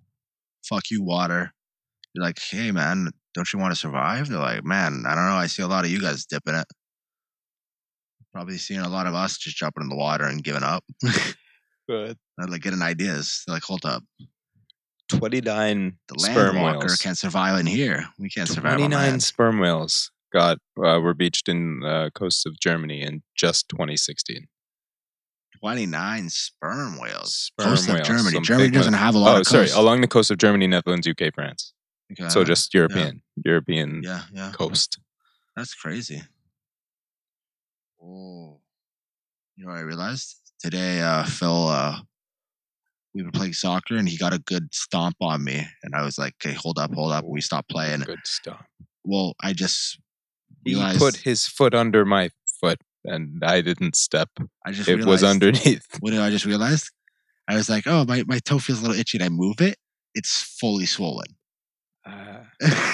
fuck 0.64 0.90
you, 0.92 1.04
water." 1.04 1.54
You're 2.14 2.24
like, 2.26 2.40
"Hey, 2.40 2.72
man, 2.72 3.12
don't 3.34 3.52
you 3.54 3.60
want 3.60 3.72
to 3.72 3.80
survive?" 3.80 4.30
They're 4.30 4.40
like, 4.40 4.64
"Man, 4.64 5.04
I 5.08 5.16
don't 5.16 5.26
know. 5.26 5.36
I 5.36 5.48
see 5.48 5.64
a 5.64 5.68
lot 5.68 5.86
of 5.86 5.92
you 5.92 6.02
guys 6.02 6.26
dipping 6.26 6.56
it. 6.56 6.68
Probably 8.34 8.58
seeing 8.58 8.82
a 8.82 8.90
lot 8.90 9.08
of 9.08 9.16
us 9.16 9.38
just 9.38 9.58
jumping 9.58 9.84
in 9.84 9.90
the 9.90 9.96
water 9.96 10.26
and 10.26 10.44
giving 10.44 10.64
up." 10.64 10.84
Good. 11.90 12.18
They're 12.38 12.48
like 12.48 12.62
getting 12.62 12.82
ideas. 12.82 13.44
They're 13.46 13.56
like, 13.56 13.64
"Hold 13.64 13.86
up, 13.86 14.04
29 15.10 15.98
the 16.08 16.20
sperm 16.20 16.62
whales. 16.62 16.96
can't 16.98 17.18
survive 17.18 17.60
in 17.60 17.66
here. 17.66 18.06
We 18.20 18.30
can't 18.30 18.48
survive 18.48 18.78
29 18.78 19.20
sperm 19.20 19.60
whales 19.60 20.12
got 20.32 20.60
uh, 20.78 21.00
were 21.00 21.14
beached 21.14 21.50
in 21.50 21.84
uh, 21.84 22.10
coasts 22.14 22.46
of 22.46 22.60
Germany 22.60 23.02
in 23.02 23.24
just 23.36 23.68
2016. 23.70 24.48
29 25.60 26.30
sperm 26.30 27.00
whales. 27.00 27.34
Sperm 27.36 27.70
Coast 27.70 27.90
of 27.90 27.96
whales, 27.96 28.08
Germany. 28.08 28.40
Germany 28.42 28.70
doesn't 28.70 28.94
have 28.94 29.16
a 29.16 29.18
lot 29.18 29.38
Oh, 29.38 29.40
of 29.42 29.48
sorry, 29.48 29.70
along 29.72 30.02
the 30.02 30.08
coast 30.08 30.32
of 30.32 30.38
Germany, 30.38 30.68
Netherlands, 30.68 31.08
UK, 31.08 31.34
France. 31.34 31.74
So 32.30 32.44
just 32.44 32.74
European, 32.74 33.22
European 33.44 34.02
yeah, 34.04 34.22
yeah. 34.34 34.52
coast. 34.52 35.00
That's 35.56 35.74
crazy. 35.74 36.22
Oh. 38.02 38.60
You 39.56 39.66
know 39.66 39.72
what 39.72 39.80
I 39.80 39.82
realized? 39.82 40.38
Today, 40.60 41.02
uh, 41.02 41.24
Phil, 41.26 41.68
uh, 41.68 42.00
we 43.14 43.24
were 43.24 43.32
playing 43.32 43.54
soccer 43.54 43.96
and 43.98 44.08
he 44.08 44.18
got 44.18 44.34
a 44.34 44.40
good 44.40 44.74
stomp 44.74 45.16
on 45.22 45.44
me. 45.44 45.66
And 45.84 45.96
I 45.96 46.04
was 46.04 46.18
like, 46.18 46.34
okay, 46.44 46.56
hold 46.56 46.80
up, 46.80 46.94
hold 46.94 47.12
up. 47.12 47.26
We 47.26 47.42
stopped 47.42 47.70
playing. 47.70 48.02
Good 48.02 48.20
stuff. 48.26 48.66
Well, 49.04 49.34
I 49.42 49.54
just 49.54 50.00
realized. 50.66 51.00
He 51.00 51.06
put 51.06 51.16
his 51.18 51.46
foot 51.46 51.74
under 51.74 52.06
my 52.06 52.30
foot, 52.62 52.80
and 53.06 53.44
I 53.44 53.62
didn't 53.62 53.96
step. 53.96 54.30
I 54.66 54.72
just 54.72 54.88
It 54.88 54.96
realized- 54.96 55.10
was 55.10 55.24
underneath. 55.24 55.86
What 56.00 56.12
did 56.12 56.20
I 56.20 56.30
just 56.30 56.46
realize? 56.46 56.90
I 57.48 57.56
was 57.56 57.70
like, 57.70 57.88
oh, 57.88 58.06
my, 58.06 58.24
my 58.28 58.40
toe 58.40 58.60
feels 58.60 58.80
a 58.80 58.84
little 58.84 59.00
itchy. 59.00 59.18
And 59.18 59.26
I 59.26 59.30
move 59.30 59.60
it. 59.60 59.78
It's 60.14 60.42
fully 60.60 60.86
swollen. 60.86 61.36
Uh, 62.10 62.44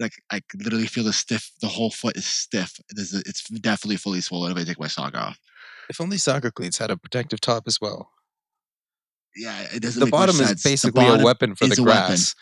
like 0.00 0.12
I 0.30 0.40
literally 0.56 0.86
feel 0.86 1.04
the 1.04 1.12
stiff. 1.12 1.50
The 1.60 1.68
whole 1.68 1.90
foot 1.90 2.16
is 2.16 2.26
stiff. 2.26 2.72
It's 2.90 3.48
definitely 3.48 3.96
fully 3.96 4.20
swollen 4.20 4.52
if 4.52 4.58
I 4.58 4.64
take 4.64 4.80
my 4.80 4.88
sock 4.88 5.14
off. 5.16 5.38
if 5.88 6.00
only 6.00 6.18
soccer 6.18 6.50
cleats 6.50 6.78
had 6.78 6.90
a 6.90 6.96
protective 6.96 7.40
top 7.40 7.64
as 7.66 7.80
well. 7.80 8.10
Yeah, 9.34 9.66
it 9.74 9.82
doesn't. 9.82 10.00
The 10.02 10.10
bottom 10.10 10.36
is. 10.40 10.62
Basically 10.62 11.04
bottom- 11.04 11.20
a 11.20 11.24
weapon 11.24 11.54
for 11.54 11.66
the 11.66 11.80
a 11.80 11.84
grass. 11.84 12.34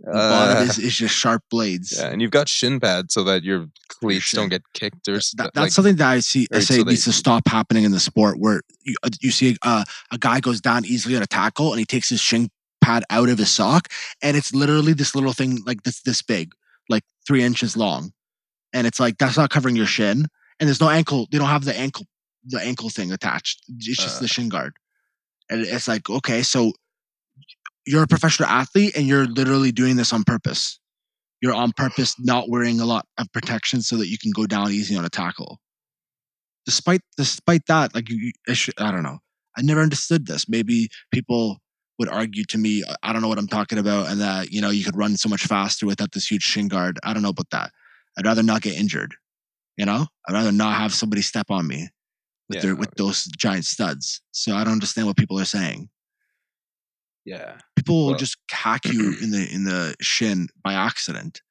The 0.00 0.12
bottom 0.12 0.58
Uh, 0.58 0.60
is, 0.70 0.78
is 0.78 0.94
just 0.96 1.12
sharp 1.14 1.42
blades. 1.50 1.92
yeah, 1.96 2.06
and 2.10 2.22
you've 2.22 2.30
got 2.30 2.48
shin 2.48 2.78
pads 2.78 3.14
so 3.14 3.24
that 3.24 3.42
your 3.42 3.66
cleats 3.88 4.30
don't 4.30 4.48
get 4.48 4.62
kicked 4.72 5.08
or 5.08 5.14
that- 5.36 5.50
that's 5.54 5.74
something 5.74 5.96
that 5.96 6.08
I 6.08 6.20
see. 6.20 6.46
I 6.52 6.60
say 6.60 6.76
so 6.76 6.82
needs 6.84 7.04
they- 7.04 7.10
to 7.10 7.16
stop 7.18 7.48
happening 7.48 7.82
in 7.82 7.90
the 7.90 7.98
sport 7.98 8.38
where 8.38 8.62
you, 8.84 8.94
uh, 9.02 9.08
you 9.20 9.32
see 9.32 9.56
uh, 9.62 9.82
a 10.12 10.18
guy 10.18 10.38
goes 10.38 10.60
down 10.60 10.84
easily 10.84 11.16
on 11.16 11.22
a 11.22 11.26
tackle 11.26 11.72
and 11.72 11.80
he 11.80 11.84
takes 11.84 12.10
his 12.10 12.20
shin 12.20 12.48
pad 12.88 13.02
out 13.16 13.28
of 13.32 13.38
his 13.42 13.50
sock 13.58 13.82
and 14.24 14.36
it's 14.38 14.52
literally 14.62 14.94
this 15.00 15.14
little 15.16 15.32
thing 15.40 15.52
like 15.70 15.80
this 15.84 15.98
this 16.08 16.22
big, 16.34 16.46
like 16.94 17.04
three 17.26 17.42
inches 17.48 17.76
long, 17.84 18.02
and 18.74 18.86
it's 18.88 19.00
like 19.04 19.16
that's 19.18 19.36
not 19.40 19.50
covering 19.56 19.76
your 19.80 19.86
shin 19.96 20.18
and 20.58 20.64
there's 20.68 20.80
no 20.86 20.90
ankle. 21.00 21.20
They 21.30 21.38
don't 21.40 21.54
have 21.56 21.64
the 21.70 21.76
ankle 21.86 22.06
the 22.54 22.60
ankle 22.70 22.90
thing 22.96 23.12
attached. 23.12 23.56
It's 23.68 24.02
just 24.04 24.18
Uh. 24.18 24.22
the 24.22 24.28
shin 24.34 24.48
guard, 24.54 24.72
and 25.50 25.58
it's 25.76 25.88
like 25.92 26.04
okay, 26.18 26.42
so 26.42 26.72
you're 27.90 28.02
a 28.04 28.06
professional 28.14 28.48
athlete 28.60 28.92
and 28.96 29.06
you're 29.10 29.26
literally 29.40 29.72
doing 29.72 29.96
this 29.96 30.12
on 30.12 30.22
purpose. 30.24 30.78
You're 31.42 31.54
on 31.64 31.72
purpose 31.72 32.14
not 32.32 32.48
wearing 32.52 32.80
a 32.80 32.84
lot 32.94 33.04
of 33.20 33.26
protection 33.32 33.82
so 33.82 33.96
that 33.98 34.08
you 34.12 34.18
can 34.22 34.32
go 34.40 34.46
down 34.46 34.70
easy 34.78 34.94
on 34.96 35.04
a 35.04 35.08
tackle. 35.22 35.52
Despite 36.66 37.00
despite 37.16 37.64
that, 37.66 37.94
like 37.94 38.08
you, 38.10 38.16
you- 38.26 38.32
I, 38.48 38.52
should, 38.54 38.74
I 38.78 38.90
don't 38.92 39.02
know. 39.08 39.18
I 39.56 39.62
never 39.62 39.80
understood 39.88 40.26
this. 40.26 40.48
Maybe 40.48 40.88
people 41.16 41.58
would 41.98 42.08
argue 42.08 42.44
to 42.44 42.58
me, 42.58 42.84
"I- 42.84 42.96
I 43.02 43.12
don't 43.12 43.22
know 43.22 43.28
what 43.28 43.38
I'm 43.38 43.48
talking 43.48 43.78
about, 43.78 44.08
and 44.08 44.20
that 44.20 44.52
you 44.52 44.60
know 44.60 44.70
you 44.70 44.84
could 44.84 44.96
run 44.96 45.16
so 45.16 45.28
much 45.28 45.44
faster 45.44 45.86
without 45.86 46.12
this 46.12 46.30
huge 46.30 46.42
shin 46.42 46.68
guard. 46.68 46.98
I 47.02 47.12
don't 47.12 47.22
know 47.22 47.30
about 47.30 47.50
that. 47.50 47.72
I'd 48.16 48.26
rather 48.26 48.42
not 48.42 48.62
get 48.62 48.76
injured. 48.76 49.14
You 49.76 49.86
know, 49.86 50.06
I'd 50.28 50.32
rather 50.32 50.52
not 50.52 50.76
have 50.78 50.92
somebody 50.94 51.22
step 51.22 51.50
on 51.50 51.66
me 51.66 51.88
with 52.48 52.56
Yeah, 52.56 52.62
their 52.62 52.76
with 52.76 52.90
those 52.96 53.24
giant 53.36 53.64
studs. 53.64 54.20
So 54.32 54.56
I 54.56 54.64
don't 54.64 54.72
understand 54.74 55.06
what 55.06 55.16
people 55.16 55.38
are 55.38 55.44
saying 55.44 55.88
yeah. 57.24 57.58
people 57.76 57.96
will 57.96 58.06
Well- 58.12 58.18
just 58.18 58.36
hack 58.50 58.86
you 58.86 59.16
in 59.22 59.30
the 59.30 59.48
in 59.52 59.64
the 59.64 59.94
shin 60.00 60.48
by 60.62 60.74
accident. 60.74 61.42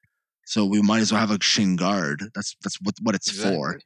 So 0.46 0.64
we 0.64 0.80
might 0.82 1.00
as 1.00 1.12
well 1.12 1.20
have 1.20 1.30
a 1.30 1.42
shin 1.42 1.76
guard. 1.76 2.30
That's 2.34 2.56
that's 2.62 2.76
what 2.80 2.94
what 3.02 3.14
it's 3.14 3.30
for. 3.30 3.80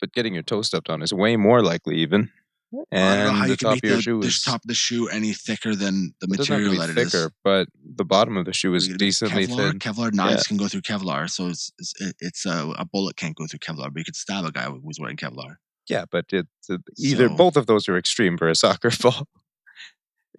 But 0.00 0.12
getting 0.12 0.34
your 0.34 0.42
toe 0.42 0.62
stepped 0.62 0.88
on 0.90 1.02
is 1.02 1.12
way 1.12 1.36
more 1.36 1.62
likely, 1.62 1.96
even. 1.98 2.32
I 2.72 2.76
don't 2.76 2.86
know 2.92 2.96
And 3.30 3.36
how 3.38 3.42
the 3.44 3.50
you 3.50 3.56
can 3.56 3.66
top 3.68 3.74
make 3.74 3.84
of 3.84 3.88
your 3.90 3.96
the, 3.96 4.02
shoe 4.02 4.20
the 4.20 4.26
is 4.28 4.42
top 4.42 4.56
of 4.62 4.68
the 4.68 4.74
shoe 4.74 5.08
any 5.08 5.32
thicker 5.32 5.74
than 5.74 6.14
the 6.20 6.28
it 6.32 6.36
doesn't 6.36 6.54
have 6.54 6.62
to 6.62 6.68
material 6.70 6.80
that 6.80 6.90
it 6.90 6.98
is. 6.98 7.12
thicker, 7.12 7.32
but 7.42 7.68
the 7.96 8.04
bottom 8.04 8.36
of 8.36 8.44
the 8.44 8.52
shoe 8.52 8.74
is 8.74 8.86
decently 8.88 9.46
Kevlar, 9.46 9.70
thin. 9.70 9.78
Kevlar 9.80 10.12
knives 10.12 10.46
can 10.46 10.56
go 10.56 10.68
through 10.68 10.82
Kevlar, 10.82 11.28
so 11.28 11.48
it's 11.48 11.72
it's, 11.78 11.94
it's 12.20 12.46
a, 12.46 12.72
a 12.78 12.84
bullet 12.84 13.16
can't 13.16 13.34
go 13.36 13.46
through 13.46 13.58
Kevlar, 13.58 13.92
but 13.92 13.96
you 13.98 14.04
could 14.04 14.16
stab 14.16 14.44
a 14.44 14.52
guy 14.52 14.64
who's 14.64 14.98
wearing 15.00 15.16
Kevlar. 15.16 15.56
Yeah, 15.88 16.04
but 16.10 16.26
it's 16.32 16.48
uh, 16.70 16.76
either 16.98 17.28
So- 17.28 17.34
both 17.34 17.56
of 17.56 17.66
those 17.66 17.88
are 17.88 17.96
extreme 17.96 18.38
for 18.38 18.48
a 18.48 18.54
soccer 18.64 18.90
ball. 19.02 19.26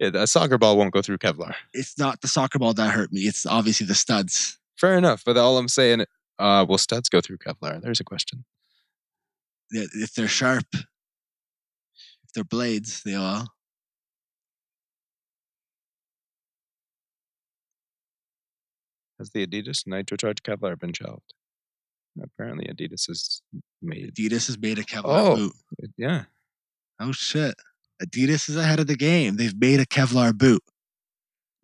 It, 0.00 0.16
a 0.16 0.26
soccer 0.26 0.56
ball 0.56 0.78
won't 0.78 0.92
go 0.94 1.02
through 1.02 1.18
Kevlar. 1.18 1.54
It's 1.74 1.98
not 1.98 2.22
the 2.22 2.28
soccer 2.28 2.58
ball 2.58 2.72
that 2.74 2.90
hurt 2.92 3.12
me. 3.12 3.20
It's 3.22 3.44
obviously 3.44 3.86
the 3.86 3.94
studs. 3.94 4.58
Fair 4.78 4.96
enough, 4.96 5.22
but 5.24 5.36
all 5.36 5.58
I'm 5.58 5.68
saying, 5.68 6.06
uh, 6.38 6.64
will 6.66 6.78
studs 6.78 7.08
go 7.10 7.20
through 7.20 7.38
Kevlar? 7.38 7.80
There's 7.82 8.00
a 8.00 8.04
question. 8.04 8.44
If 9.70 10.14
they're 10.14 10.28
sharp, 10.28 10.66
they're 12.34 12.44
blades, 12.44 13.02
they 13.04 13.14
are. 13.14 13.44
Has 19.18 19.30
the 19.30 19.46
Adidas 19.46 19.84
NitroCharge 19.86 20.40
Kevlar 20.40 20.78
been 20.78 20.92
shelved? 20.92 21.34
Apparently, 22.22 22.66
Adidas 22.66 23.06
has 23.06 23.40
made. 23.80 24.14
Adidas 24.14 24.46
has 24.46 24.58
made 24.58 24.78
a 24.78 24.82
Kevlar 24.82 25.04
Oh. 25.04 25.36
boot. 25.36 25.52
Yeah, 25.96 26.24
Oh 26.98 27.12
shit. 27.12 27.54
Adidas 28.02 28.48
is 28.48 28.56
ahead 28.56 28.80
of 28.80 28.86
the 28.86 28.96
game. 28.96 29.36
They've 29.36 29.58
made 29.58 29.80
a 29.80 29.86
Kevlar 29.86 30.36
boot. 30.36 30.62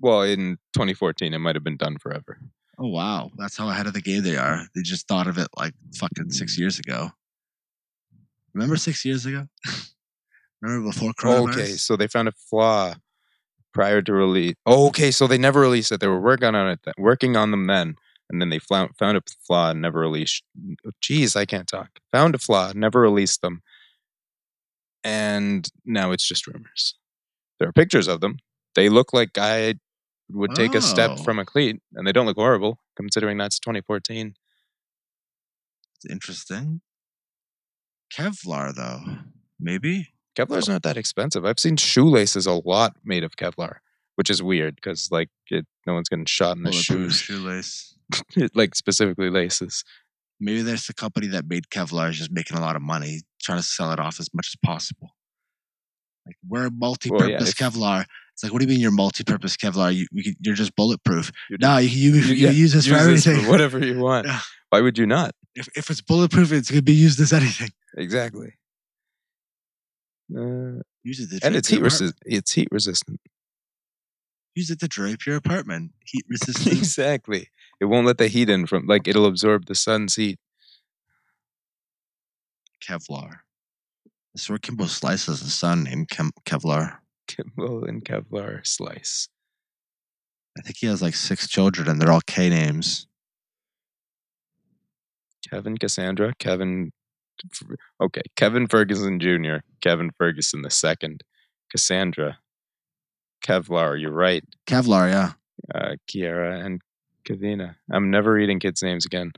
well, 0.01 0.23
in 0.23 0.57
2014, 0.75 1.35
it 1.35 1.39
might 1.39 1.57
have 1.57 1.65
been 1.65 1.77
done 1.77 1.99
forever. 1.99 2.39
Oh 2.79 2.87
wow. 2.89 3.31
That's 3.37 3.57
how 3.57 3.69
ahead 3.69 3.87
of 3.89 3.93
the 3.95 4.01
game 4.01 4.23
they 4.23 4.37
are. 4.37 4.67
They 4.75 4.83
just 4.83 5.09
thought 5.09 5.27
of 5.27 5.37
it 5.39 5.49
like 5.57 5.75
fucking 5.97 6.31
six 6.31 6.55
mm. 6.55 6.59
years 6.59 6.79
ago. 6.79 7.11
Remember 8.55 8.77
six 8.77 9.05
years 9.05 9.27
ago? 9.27 9.49
Remember 10.61 10.91
before 10.91 11.13
coronavirus? 11.13 11.53
Okay, 11.53 11.67
so 11.73 11.97
they 11.97 12.09
found 12.09 12.29
a 12.29 12.33
flaw 12.33 12.95
prior 13.73 14.03
to 14.03 14.13
release. 14.13 14.55
Oh, 14.67 14.89
okay, 14.89 15.11
so 15.11 15.27
they 15.27 15.39
never 15.39 15.61
released 15.61 15.93
it. 15.93 16.01
They 16.01 16.09
were 16.09 16.21
working 16.21 16.55
on 16.55 16.69
it, 16.69 16.81
th- 16.85 16.95
working 16.99 17.37
on 17.37 17.51
them 17.53 17.67
then, 17.67 17.95
and 18.31 18.41
then 18.41 18.51
they 18.51 18.59
found 18.59 18.97
found 18.99 19.17
a 19.17 19.23
flaw 19.47 19.71
and 19.71 19.81
never 19.81 20.01
released. 20.01 20.43
Jeez, 21.03 21.37
I 21.37 21.45
can't 21.45 21.69
talk. 21.69 22.01
Found 22.13 22.35
a 22.35 22.39
flaw, 22.39 22.73
never 22.75 23.01
released 23.01 23.41
them, 23.43 23.63
and 25.05 25.69
now 25.85 26.11
it's 26.13 26.27
just 26.27 26.47
rumors. 26.47 26.95
There 27.59 27.69
are 27.69 27.73
pictures 27.73 28.09
of 28.09 28.21
them. 28.21 28.39
They 28.75 28.89
look 28.89 29.13
like 29.13 29.39
I 29.39 29.75
would 30.31 30.55
take 30.55 30.75
a 30.75 30.83
step 30.83 31.13
Oh. 31.13 31.17
from 31.23 31.39
a 31.39 31.45
cleat, 31.45 31.81
and 31.95 32.07
they 32.07 32.13
don't 32.13 32.27
look 32.27 32.37
horrible 32.37 32.81
considering 32.97 33.39
that's 33.39 33.59
2014. 33.59 34.35
It's 35.97 36.13
interesting. 36.13 36.81
Kevlar 38.13 38.75
though. 38.75 39.01
Maybe? 39.61 40.09
Kevlar's 40.39 40.69
not 40.69 40.83
that 40.83 40.97
expensive. 40.97 41.45
I've 41.45 41.59
seen 41.59 41.77
shoelaces 41.77 42.47
a 42.47 42.53
lot 42.53 42.97
made 43.05 43.25
of 43.25 43.37
Kevlar, 43.37 43.77
which 44.17 44.31
is 44.31 44.43
weird 44.43 44.77
because 44.77 45.09
like 45.11 45.29
it, 45.51 45.67
no 45.87 45.95
one's 45.95 46.09
getting 46.09 46.27
shot 46.27 46.57
in 46.57 46.63
the 46.63 46.73
shoes. 46.73 47.17
shoelace. 47.17 47.97
like 48.55 48.75
specifically 48.75 49.31
laces. 49.31 49.85
Maybe 50.41 50.63
there's 50.63 50.87
the 50.87 50.95
company 50.95 51.27
that 51.29 51.47
made 51.49 51.65
Kevlar 51.71 52.11
is 52.11 52.19
just 52.19 52.31
making 52.31 52.57
a 52.57 52.61
lot 52.61 52.77
of 52.77 52.83
money, 52.83 53.23
trying 53.43 53.59
to 53.59 53.65
sell 53.65 53.91
it 53.93 53.99
off 53.99 54.21
as 54.21 54.29
much 54.33 54.49
as 54.53 54.57
possible. 54.65 55.11
Like 56.27 56.37
we're 56.47 56.67
a 56.67 56.71
multi-purpose 56.71 57.49
if- 57.51 57.57
Kevlar. 57.57 58.05
It's 58.35 58.45
like, 58.45 58.53
what 58.53 58.61
do 58.61 58.67
you 58.67 58.69
mean 58.69 58.79
you're 58.81 58.93
multi-purpose 58.93 59.57
Kevlar? 59.57 59.93
You, 59.93 60.07
you're 60.13 60.55
just 60.55 60.77
bulletproof. 60.77 61.33
You're 61.51 61.59
No, 61.61 61.79
you, 61.79 61.89
you, 61.89 62.21
you, 62.21 62.35
yeah, 62.35 62.51
use 62.51 62.73
this 62.73 62.87
for 62.87 62.95
Use 62.95 63.07
this 63.07 63.27
everything. 63.27 63.45
for 63.47 63.51
whatever 63.51 63.85
you 63.85 63.99
want. 63.99 64.27
Yeah. 64.29 64.39
Why 64.71 64.81
would 64.83 64.97
you 64.99 65.07
not? 65.07 65.33
if, 65.57 65.67
if 65.75 65.91
it's 65.91 66.03
bulletproof, 66.03 66.53
it's 66.53 66.71
gonna 66.71 66.83
be 66.83 66.93
used 66.93 67.19
as 67.21 67.33
anything. 67.33 67.71
Exactly. 67.97 68.53
Uh, 70.37 70.83
Use 71.05 71.21
it 71.21 71.41
to 71.41 71.47
and 71.47 71.57
it's 71.57 71.69
heat 71.69 71.81
resistant. 71.81 72.17
It's 72.27 72.53
heat 72.53 72.69
resistant. 72.71 73.21
Use 74.55 74.71
it 74.71 74.81
to 74.81 74.89
drape 74.89 75.25
your 75.25 75.37
apartment. 75.37 75.93
Heat 76.05 76.25
resistant. 76.29 76.77
exactly. 76.77 77.49
It 77.81 77.87
won't 77.87 78.07
let 78.07 78.19
the 78.19 78.29
heat 78.29 78.51
in 78.51 78.67
from 78.67 78.87
like 78.87 79.07
it'll 79.09 79.27
absorb 79.27 79.67
the 79.67 79.75
sun's 79.75 80.17
heat. 80.17 80.39
Kevlar. 82.83 83.31
I 84.37 84.39
swear 84.41 84.59
Kimbo 84.59 84.87
Slice 84.87 85.27
has 85.27 85.43
a 85.43 85.51
son 85.51 85.85
named 85.85 86.09
Kem- 86.11 86.33
Kevlar. 86.45 86.99
Kimball 87.27 87.85
and 87.85 88.05
Kevlar 88.05 88.67
Slice. 88.67 89.29
I 90.59 90.63
think 90.63 90.77
he 90.79 90.87
has 90.87 91.03
like 91.03 91.15
six 91.15 91.47
children 91.49 91.89
and 91.89 92.01
they're 92.01 92.13
all 92.13 92.21
K 92.27 92.49
names. 92.49 93.07
Kevin 95.49 95.79
Cassandra, 95.79 96.33
Kevin. 96.39 96.91
Okay, 98.01 98.23
Kevin 98.37 98.67
Ferguson 98.67 99.21
Jr., 99.21 99.59
Kevin 99.81 100.11
Ferguson 100.19 100.63
the 100.63 100.71
second, 100.71 101.23
Cassandra, 101.71 102.39
Kevlar. 103.45 104.01
You're 104.01 104.13
right. 104.13 104.45
Kevlar, 104.67 105.11
yeah. 105.11 105.33
Uh, 105.75 105.97
Kiara 106.09 106.65
and 106.65 106.81
Kavina. 107.29 107.77
I'm 107.91 108.11
never 108.11 108.33
reading 108.33 108.61
kids' 108.61 108.83
names 108.83 109.05
again. 109.05 109.33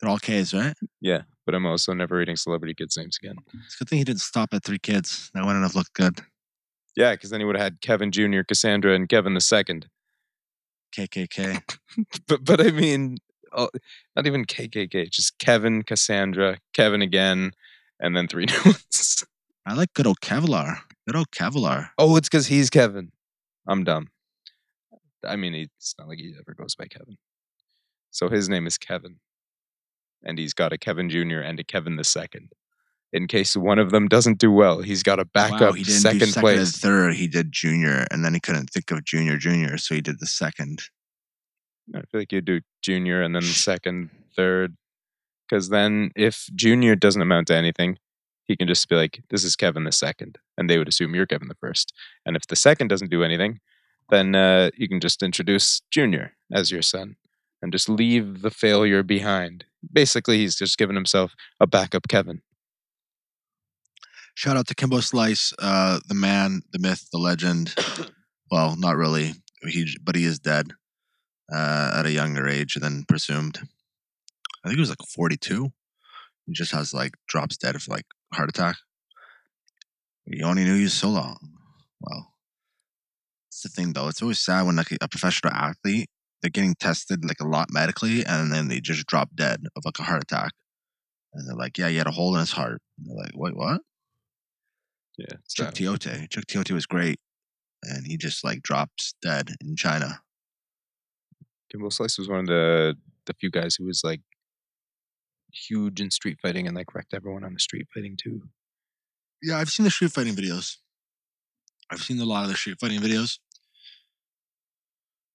They're 0.00 0.10
all 0.10 0.18
K's, 0.18 0.54
right? 0.54 0.74
Yeah, 1.00 1.22
but 1.44 1.54
I'm 1.54 1.66
also 1.66 1.92
never 1.92 2.16
reading 2.16 2.36
celebrity 2.36 2.74
kids' 2.74 2.96
names 2.96 3.18
again. 3.22 3.36
It's 3.64 3.74
a 3.74 3.78
good 3.78 3.88
thing 3.88 3.98
he 3.98 4.04
didn't 4.04 4.20
stop 4.20 4.54
at 4.54 4.64
three 4.64 4.78
kids. 4.78 5.30
That 5.34 5.44
wouldn't 5.44 5.64
have 5.64 5.74
looked 5.74 5.94
good. 5.94 6.20
Yeah, 6.96 7.12
because 7.12 7.30
then 7.30 7.40
he 7.40 7.46
would 7.46 7.56
have 7.56 7.62
had 7.62 7.80
Kevin 7.80 8.10
Jr., 8.12 8.42
Cassandra, 8.46 8.94
and 8.94 9.08
Kevin 9.08 9.34
the 9.34 9.40
second. 9.40 9.88
KKK. 10.96 11.62
But 12.28 12.44
but 12.44 12.60
I 12.60 12.70
mean, 12.70 13.18
oh, 13.52 13.68
not 14.16 14.26
even 14.26 14.44
KKK, 14.44 15.10
just 15.10 15.38
Kevin, 15.38 15.82
Cassandra, 15.82 16.58
Kevin 16.72 17.02
again, 17.02 17.52
and 18.00 18.16
then 18.16 18.28
three 18.28 18.46
new 18.46 18.60
ones. 18.64 19.24
I 19.66 19.74
like 19.74 19.92
good 19.94 20.06
old 20.06 20.20
Kevlar. 20.20 20.78
Good 21.06 21.16
old 21.16 21.30
Kevlar. 21.30 21.90
Oh, 21.98 22.16
it's 22.16 22.28
because 22.28 22.46
he's 22.46 22.70
Kevin. 22.70 23.12
I'm 23.66 23.84
dumb. 23.84 24.08
I 25.26 25.36
mean, 25.36 25.54
it's 25.54 25.94
not 25.98 26.08
like 26.08 26.18
he 26.18 26.34
ever 26.38 26.54
goes 26.54 26.74
by 26.74 26.86
Kevin. 26.86 27.16
So 28.10 28.28
his 28.28 28.48
name 28.48 28.66
is 28.66 28.78
Kevin, 28.78 29.16
and 30.24 30.38
he's 30.38 30.54
got 30.54 30.72
a 30.72 30.78
Kevin 30.78 31.10
Jr. 31.10 31.40
and 31.40 31.60
a 31.60 31.64
Kevin 31.64 31.96
the 31.96 32.04
second. 32.04 32.52
In 33.12 33.26
case 33.26 33.56
one 33.56 33.78
of 33.78 33.90
them 33.90 34.06
doesn't 34.06 34.38
do 34.38 34.52
well, 34.52 34.82
he's 34.82 35.02
got 35.02 35.18
a 35.18 35.24
backup 35.24 35.60
wow, 35.60 35.72
he 35.72 35.82
didn't 35.82 36.00
second, 36.00 36.18
do 36.18 36.26
second 36.26 36.42
place. 36.42 36.76
third. 36.76 37.14
He 37.14 37.26
did 37.26 37.52
junior, 37.52 38.06
and 38.10 38.24
then 38.24 38.34
he 38.34 38.40
couldn't 38.40 38.70
think 38.70 38.90
of 38.90 39.04
junior, 39.04 39.36
junior, 39.38 39.78
so 39.78 39.94
he 39.94 40.00
did 40.00 40.20
the 40.20 40.26
second. 40.26 40.82
I 41.94 42.00
feel 42.00 42.20
like 42.20 42.32
you 42.32 42.40
do 42.40 42.60
junior 42.82 43.22
and 43.22 43.34
then 43.34 43.42
second, 43.42 44.10
third. 44.36 44.76
Because 45.48 45.70
then 45.70 46.10
if 46.14 46.48
junior 46.54 46.94
doesn't 46.94 47.22
amount 47.22 47.48
to 47.48 47.56
anything, 47.56 47.98
he 48.44 48.56
can 48.56 48.68
just 48.68 48.88
be 48.88 48.96
like, 48.96 49.22
this 49.30 49.44
is 49.44 49.56
Kevin 49.56 49.84
the 49.84 49.92
second. 49.92 50.38
And 50.56 50.68
they 50.68 50.78
would 50.78 50.88
assume 50.88 51.14
you're 51.14 51.26
Kevin 51.26 51.48
the 51.48 51.54
first. 51.54 51.92
And 52.26 52.36
if 52.36 52.46
the 52.46 52.56
second 52.56 52.88
doesn't 52.88 53.10
do 53.10 53.22
anything, 53.22 53.60
then 54.10 54.34
uh, 54.34 54.70
you 54.76 54.88
can 54.88 55.00
just 55.00 55.22
introduce 55.22 55.82
junior 55.90 56.34
as 56.52 56.70
your 56.70 56.82
son 56.82 57.16
and 57.60 57.72
just 57.72 57.88
leave 57.88 58.42
the 58.42 58.50
failure 58.50 59.02
behind. 59.02 59.64
Basically, 59.92 60.38
he's 60.38 60.56
just 60.56 60.78
given 60.78 60.96
himself 60.96 61.34
a 61.60 61.66
backup 61.66 62.08
Kevin. 62.08 62.42
Shout 64.34 64.56
out 64.56 64.68
to 64.68 64.74
Kimbo 64.74 65.00
Slice, 65.00 65.52
uh, 65.58 65.98
the 66.06 66.14
man, 66.14 66.62
the 66.72 66.78
myth, 66.78 67.08
the 67.12 67.18
legend. 67.18 67.74
well, 68.50 68.76
not 68.76 68.96
really. 68.96 69.34
He, 69.62 69.96
but 70.02 70.14
he 70.14 70.24
is 70.24 70.38
dead 70.38 70.72
uh, 71.52 71.92
at 71.94 72.06
a 72.06 72.12
younger 72.12 72.48
age 72.48 72.74
than 72.74 73.04
presumed. 73.04 73.58
I 74.64 74.68
think 74.68 74.76
he 74.76 74.80
was 74.80 74.90
like 74.90 74.98
42. 75.14 75.68
He 76.46 76.52
just 76.52 76.72
has 76.72 76.94
like 76.94 77.12
drops 77.28 77.56
dead 77.56 77.74
of 77.74 77.86
like 77.88 78.06
heart 78.32 78.48
attack. 78.48 78.76
You 80.26 80.44
only 80.44 80.64
knew 80.64 80.74
you 80.74 80.88
so 80.88 81.08
long. 81.08 81.38
Well, 82.00 82.34
it's 83.48 83.62
the 83.62 83.68
thing 83.68 83.92
though. 83.92 84.08
It's 84.08 84.22
always 84.22 84.38
sad 84.38 84.66
when 84.66 84.76
like 84.76 84.92
a 85.00 85.08
professional 85.08 85.52
athlete 85.52 86.10
they're 86.40 86.50
getting 86.50 86.74
tested 86.74 87.24
like 87.24 87.40
a 87.40 87.46
lot 87.46 87.68
medically, 87.70 88.24
and 88.24 88.52
then 88.52 88.68
they 88.68 88.80
just 88.80 89.06
drop 89.06 89.30
dead 89.34 89.64
of 89.76 89.84
like 89.84 89.98
a 89.98 90.04
heart 90.04 90.22
attack. 90.22 90.52
And 91.34 91.48
they're 91.48 91.56
like, 91.56 91.76
"Yeah, 91.78 91.88
he 91.88 91.96
had 91.96 92.06
a 92.06 92.12
hole 92.12 92.34
in 92.34 92.40
his 92.40 92.52
heart." 92.52 92.80
And 92.98 93.08
they're 93.08 93.24
like, 93.24 93.32
"Wait, 93.34 93.56
what?" 93.56 93.82
Yeah. 95.18 95.36
Chuck 95.52 95.74
Tiote. 95.74 96.30
Chuck 96.30 96.44
Tiote 96.46 96.70
was 96.70 96.86
great, 96.86 97.18
and 97.82 98.06
he 98.06 98.16
just 98.16 98.44
like 98.44 98.62
drops 98.62 99.14
dead 99.20 99.56
in 99.60 99.76
China. 99.76 100.20
Kimbo 101.70 101.88
Slice 101.90 102.18
was 102.18 102.28
one 102.28 102.40
of 102.40 102.46
the 102.46 102.96
the 103.26 103.34
few 103.34 103.50
guys 103.50 103.76
who 103.76 103.84
was 103.84 104.02
like 104.02 104.20
huge 105.52 106.00
in 106.00 106.10
street 106.10 106.38
fighting 106.40 106.66
and 106.66 106.76
like 106.76 106.94
wrecked 106.94 107.14
everyone 107.14 107.44
on 107.44 107.52
the 107.54 107.60
street 107.60 107.86
fighting 107.94 108.16
too. 108.22 108.42
Yeah, 109.42 109.58
I've 109.58 109.68
seen 109.70 109.84
the 109.84 109.90
street 109.90 110.12
fighting 110.12 110.34
videos. 110.34 110.76
I've 111.90 112.00
seen 112.02 112.20
a 112.20 112.24
lot 112.24 112.44
of 112.44 112.50
the 112.50 112.56
street 112.56 112.78
fighting 112.80 113.00
videos. 113.00 113.38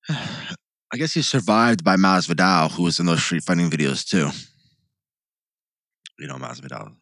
I 0.10 0.98
guess 0.98 1.14
he's 1.14 1.28
survived 1.28 1.84
by 1.84 1.96
Masvidal, 1.96 2.72
who 2.72 2.84
was 2.84 3.00
in 3.00 3.06
those 3.08 3.24
street 3.24 3.44
fighting 3.44 3.70
videos 3.70 4.06
too. 4.08 4.30
You 6.20 6.28
know 6.28 6.36
Masvidal. 6.36 6.96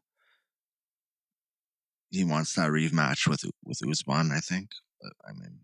He 2.10 2.24
wants 2.24 2.54
that 2.56 2.70
rematch 2.70 3.28
with 3.28 3.44
with 3.64 3.80
Usman, 3.90 4.32
I 4.32 4.40
think. 4.40 4.70
But 5.02 5.14
I 5.28 5.34
mean, 5.34 5.60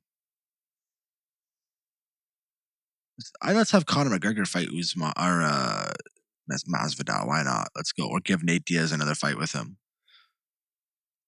let's- 2.89 3.06
I 3.41 3.53
let's 3.53 3.71
have 3.71 3.85
Conor 3.85 4.17
McGregor 4.17 4.47
fight 4.47 4.69
Usman 4.69 5.11
or 5.17 5.41
uh, 5.41 5.91
Mas- 6.47 6.65
Masvidal. 6.65 7.27
Why 7.27 7.43
not? 7.43 7.69
Let's 7.75 7.91
go. 7.91 8.07
Or 8.07 8.19
give 8.19 8.43
Nate 8.43 8.65
Diaz 8.65 8.91
another 8.91 9.15
fight 9.15 9.37
with 9.37 9.53
him. 9.53 9.77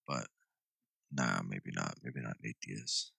But 0.08 0.28
nah, 1.12 1.42
maybe 1.48 1.72
not. 1.74 1.96
Maybe 2.04 2.22
not 2.22 2.38
Nate 2.44 2.58
Diaz. 2.62 3.12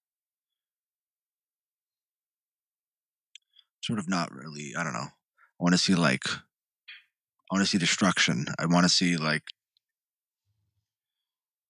Sort 3.82 3.98
of 3.98 4.08
not 4.08 4.32
really. 4.32 4.74
I 4.76 4.84
don't 4.84 4.92
know. 4.92 5.08
I 5.08 5.60
want 5.60 5.74
to 5.74 5.78
see 5.78 5.94
like. 5.94 6.28
I 6.28 7.56
want 7.56 7.64
to 7.64 7.70
see 7.70 7.78
destruction. 7.78 8.46
I 8.58 8.66
want 8.66 8.84
to 8.84 8.88
see 8.88 9.16
like. 9.16 9.44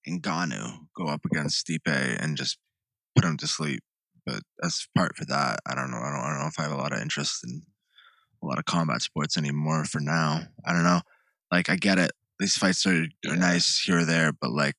Ngannou 0.08 0.86
go 0.96 1.06
up 1.06 1.24
against 1.24 1.66
Stipe 1.66 2.16
and 2.20 2.36
just 2.36 2.58
put 3.14 3.24
him 3.24 3.36
to 3.36 3.46
sleep. 3.46 3.82
But 4.26 4.42
as 4.62 4.86
part 4.96 5.16
for 5.16 5.24
that, 5.26 5.60
I 5.66 5.74
don't 5.74 5.90
know. 5.90 5.98
I 5.98 6.10
don't, 6.10 6.20
I 6.20 6.30
don't 6.30 6.40
know 6.40 6.46
if 6.48 6.58
I 6.58 6.62
have 6.64 6.72
a 6.72 6.76
lot 6.76 6.92
of 6.92 7.00
interest 7.00 7.42
in 7.44 7.62
a 8.42 8.46
lot 8.46 8.58
of 8.58 8.64
combat 8.64 9.02
sports 9.02 9.36
anymore 9.36 9.84
for 9.84 10.00
now. 10.00 10.40
I 10.64 10.72
don't 10.72 10.84
know. 10.84 11.00
Like 11.52 11.68
I 11.70 11.76
get 11.76 11.98
it. 11.98 12.12
These 12.38 12.56
fights 12.56 12.86
are, 12.86 12.90
are 13.02 13.06
Yeah. 13.24 13.34
nice 13.34 13.80
here 13.80 13.98
or 13.98 14.04
there, 14.04 14.32
but 14.32 14.50
like 14.50 14.76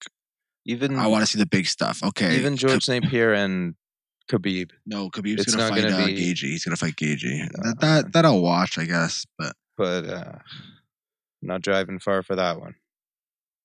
Even 0.65 0.97
I 0.97 1.07
want 1.07 1.21
to 1.23 1.27
see 1.27 1.37
the 1.39 1.45
big 1.45 1.67
stuff. 1.67 2.01
Okay. 2.03 2.35
even 2.37 2.57
George 2.57 2.83
St. 2.83 3.07
Pierre 3.07 3.33
and 3.33 3.75
Khabib. 4.31 4.71
No, 4.85 5.09
Khabib's 5.09 5.41
It's 5.41 5.55
gonna 5.55 5.69
fight 5.69 5.81
gonna 5.83 5.95
uh, 5.95 6.05
be- 6.07 6.13
Gaethje. 6.33 6.39
He's 6.43 6.63
gonna 6.65 6.77
fight 6.77 6.95
Gaethje. 6.95 7.43
Uh, 7.45 7.47
that, 7.63 7.79
that 7.81 8.13
that 8.13 8.25
I'll 8.25 8.41
watch, 8.41 8.77
I 8.77 8.85
guess. 8.85 9.25
But 9.37 9.55
But 9.77 10.05
uh 10.05 10.33
not 11.41 11.61
driving 11.61 11.99
far 11.99 12.21
for 12.23 12.35
that 12.35 12.59
one. 12.59 12.75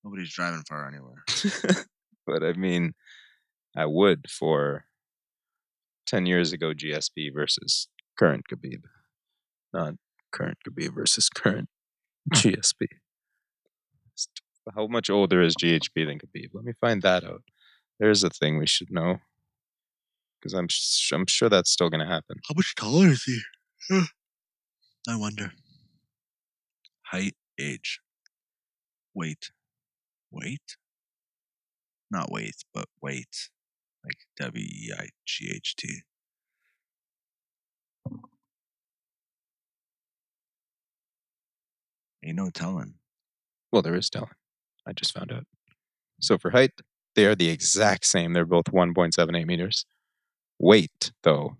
nobody's 0.05 0.33
driving 0.33 0.63
far 0.69 0.89
anywhere. 0.89 1.23
but 2.27 2.43
I 2.43 2.53
mean 2.55 2.95
I 3.77 3.87
would 3.87 4.29
for 4.31 4.85
ten 6.07 6.27
years 6.27 6.53
ago 6.53 6.73
GSP 6.73 7.33
versus 7.35 7.89
current 8.19 8.45
Khabib. 8.51 8.83
Not 9.73 9.95
current 10.33 10.59
Khabib 10.67 10.95
versus 10.95 11.29
current 11.35 11.69
GSP. 12.35 12.87
How 14.75 14.87
much 14.87 15.11
older 15.11 15.43
is 15.43 15.55
GSP 15.55 16.07
than 16.07 16.19
Khabib? 16.19 16.49
Let 16.53 16.65
me 16.65 16.73
find 16.81 17.03
that 17.03 17.25
out. 17.25 17.43
There's 18.01 18.25
a 18.25 18.31
thing 18.31 18.59
we 18.59 18.67
should 18.67 18.91
know. 18.91 19.19
Because 20.41 20.55
I'm 20.55 20.69
sh- 20.69 21.13
I'm 21.13 21.27
sure 21.27 21.49
that's 21.49 21.71
still 21.71 21.89
gonna 21.89 22.07
happen. 22.07 22.39
How 22.49 22.55
much 22.57 22.75
taller 22.75 23.09
is 23.09 23.23
he? 23.25 23.41
I 25.09 25.17
wonder. 25.17 25.53
Height, 27.03 27.35
age, 27.61 28.01
weight, 29.15 29.51
weight. 30.31 30.77
Not 32.11 32.31
weight, 32.31 32.57
but 32.75 32.87
weight, 33.01 33.51
like 34.07 34.19
W 34.39 34.65
E 34.65 34.93
I 34.99 35.09
G 35.27 35.53
H 35.55 35.77
T. 35.77 36.03
Ain't 42.25 42.37
no 42.37 42.51
telling. 42.51 42.95
Well, 43.73 43.83
there 43.83 43.95
is 43.95 44.11
telling. 44.11 44.31
I 44.87 44.93
just 44.93 45.13
found 45.13 45.33
out. 45.33 45.45
So 46.21 46.39
for 46.39 46.51
height, 46.51 46.73
they 47.15 47.27
are 47.27 47.35
the 47.35 47.49
exact 47.51 48.07
same. 48.07 48.33
They're 48.33 48.45
both 48.45 48.67
1.78 48.67 49.47
meters. 49.47 49.87
Weight, 50.59 51.13
though, 51.23 51.57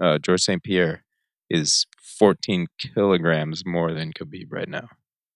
uh, 0.00 0.18
George 0.18 0.42
St. 0.42 0.62
Pierre 0.62 1.04
is 1.48 1.86
14 2.18 2.66
kilograms 2.78 3.64
more 3.66 3.92
than 3.92 4.12
Khabib 4.12 4.46
right 4.50 4.68
now. 4.68 4.88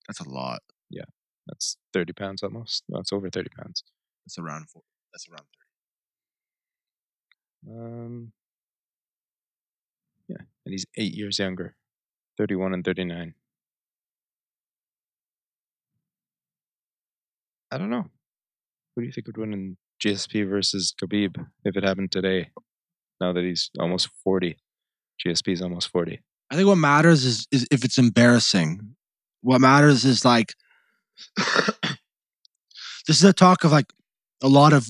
That's 0.07 0.20
a 0.20 0.28
lot. 0.28 0.62
Yeah, 0.91 1.05
that's 1.47 1.76
30 1.93 2.12
pounds 2.12 2.43
almost. 2.43 2.85
No, 2.89 3.01
it's 3.01 3.12
over 3.12 3.30
30 3.30 3.49
pounds. 3.59 3.82
That's 4.26 4.39
around 4.39 4.70
four. 4.70 4.82
That's 5.12 5.28
around 5.28 5.47
thirty. 5.57 5.63
Um, 7.68 8.32
yeah, 10.28 10.42
and 10.64 10.72
he's 10.72 10.86
eight 10.96 11.14
years 11.14 11.38
younger, 11.38 11.76
31 12.38 12.74
and 12.74 12.84
39. 12.84 13.34
I 17.70 17.78
don't 17.78 17.90
know. 17.90 18.06
Who 18.94 19.02
do 19.02 19.06
you 19.06 19.12
think 19.12 19.26
would 19.26 19.36
win 19.36 19.52
in 19.52 19.76
GSP 20.04 20.48
versus 20.48 20.94
Khabib 21.02 21.36
if 21.64 21.76
it 21.76 21.82
happened 21.82 22.12
today? 22.12 22.50
Now 23.20 23.32
that 23.32 23.42
he's 23.42 23.70
almost 23.78 24.08
40. 24.22 24.56
GSP 25.24 25.52
is 25.52 25.62
almost 25.62 25.88
40. 25.88 26.20
I 26.50 26.56
think 26.56 26.68
what 26.68 26.76
matters 26.76 27.24
is 27.24 27.48
is 27.50 27.66
if 27.70 27.84
it's 27.84 27.98
embarrassing. 27.98 28.94
What 29.40 29.60
matters 29.60 30.04
is 30.04 30.24
like 30.24 30.54
this 31.36 31.96
is 33.08 33.24
a 33.24 33.32
talk 33.32 33.64
of 33.64 33.72
like 33.72 33.92
a 34.42 34.48
lot 34.48 34.72
of 34.72 34.88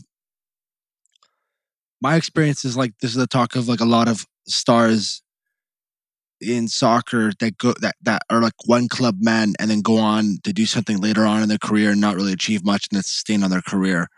my 2.01 2.17
experience 2.17 2.65
is 2.65 2.77
like 2.77 2.93
this 3.01 3.11
is 3.11 3.17
the 3.17 3.27
talk 3.27 3.57
of 3.57 3.69
like 3.69 3.81
a 3.81 3.85
lot 3.85 4.09
of 4.09 4.27
stars 4.47 5.23
in 6.41 6.69
soccer 6.69 7.33
that 7.39 7.57
go 7.59 7.75
that 7.81 7.95
that 8.03 8.23
are 8.31 8.41
like 8.41 8.55
one 8.67 8.89
club 8.89 9.17
men 9.21 9.55
and 9.59 9.71
then 9.71 9.81
go 9.81 9.99
on 9.99 10.39
to 10.45 10.53
do 10.53 10.67
something 10.67 11.01
later 11.01 11.25
on 11.25 11.43
in 11.43 11.49
their 11.49 11.59
career 11.59 11.91
and 11.91 12.01
not 12.01 12.17
really 12.17 12.33
achieve 12.33 12.65
much 12.65 12.89
and 12.91 12.97
then 12.97 13.03
sustain 13.03 13.43
on 13.43 13.51
their 13.51 13.63
career. 13.63 14.09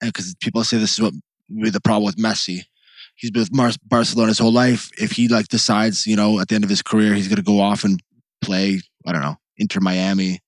And 0.00 0.12
because 0.12 0.34
people 0.40 0.64
say 0.64 0.78
this 0.78 0.94
is 0.94 1.00
what 1.00 1.14
would 1.48 1.64
be 1.64 1.70
the 1.70 1.80
problem 1.80 2.04
with 2.04 2.16
Messi. 2.16 2.64
He's 3.16 3.30
been 3.30 3.42
with 3.42 3.54
Mar- 3.54 3.70
Barcelona 3.84 4.28
his 4.28 4.38
whole 4.38 4.52
life. 4.52 4.90
If 4.98 5.12
he 5.12 5.28
like 5.28 5.48
decides, 5.48 6.06
you 6.06 6.16
know, 6.16 6.40
at 6.40 6.48
the 6.48 6.56
end 6.56 6.64
of 6.64 6.70
his 6.70 6.82
career, 6.82 7.14
he's 7.14 7.28
going 7.28 7.36
to 7.36 7.42
go 7.42 7.60
off 7.60 7.84
and 7.84 8.00
play, 8.42 8.80
I 9.06 9.12
don't 9.12 9.22
know, 9.22 9.36
Inter 9.56 9.80
Miami 9.80 10.40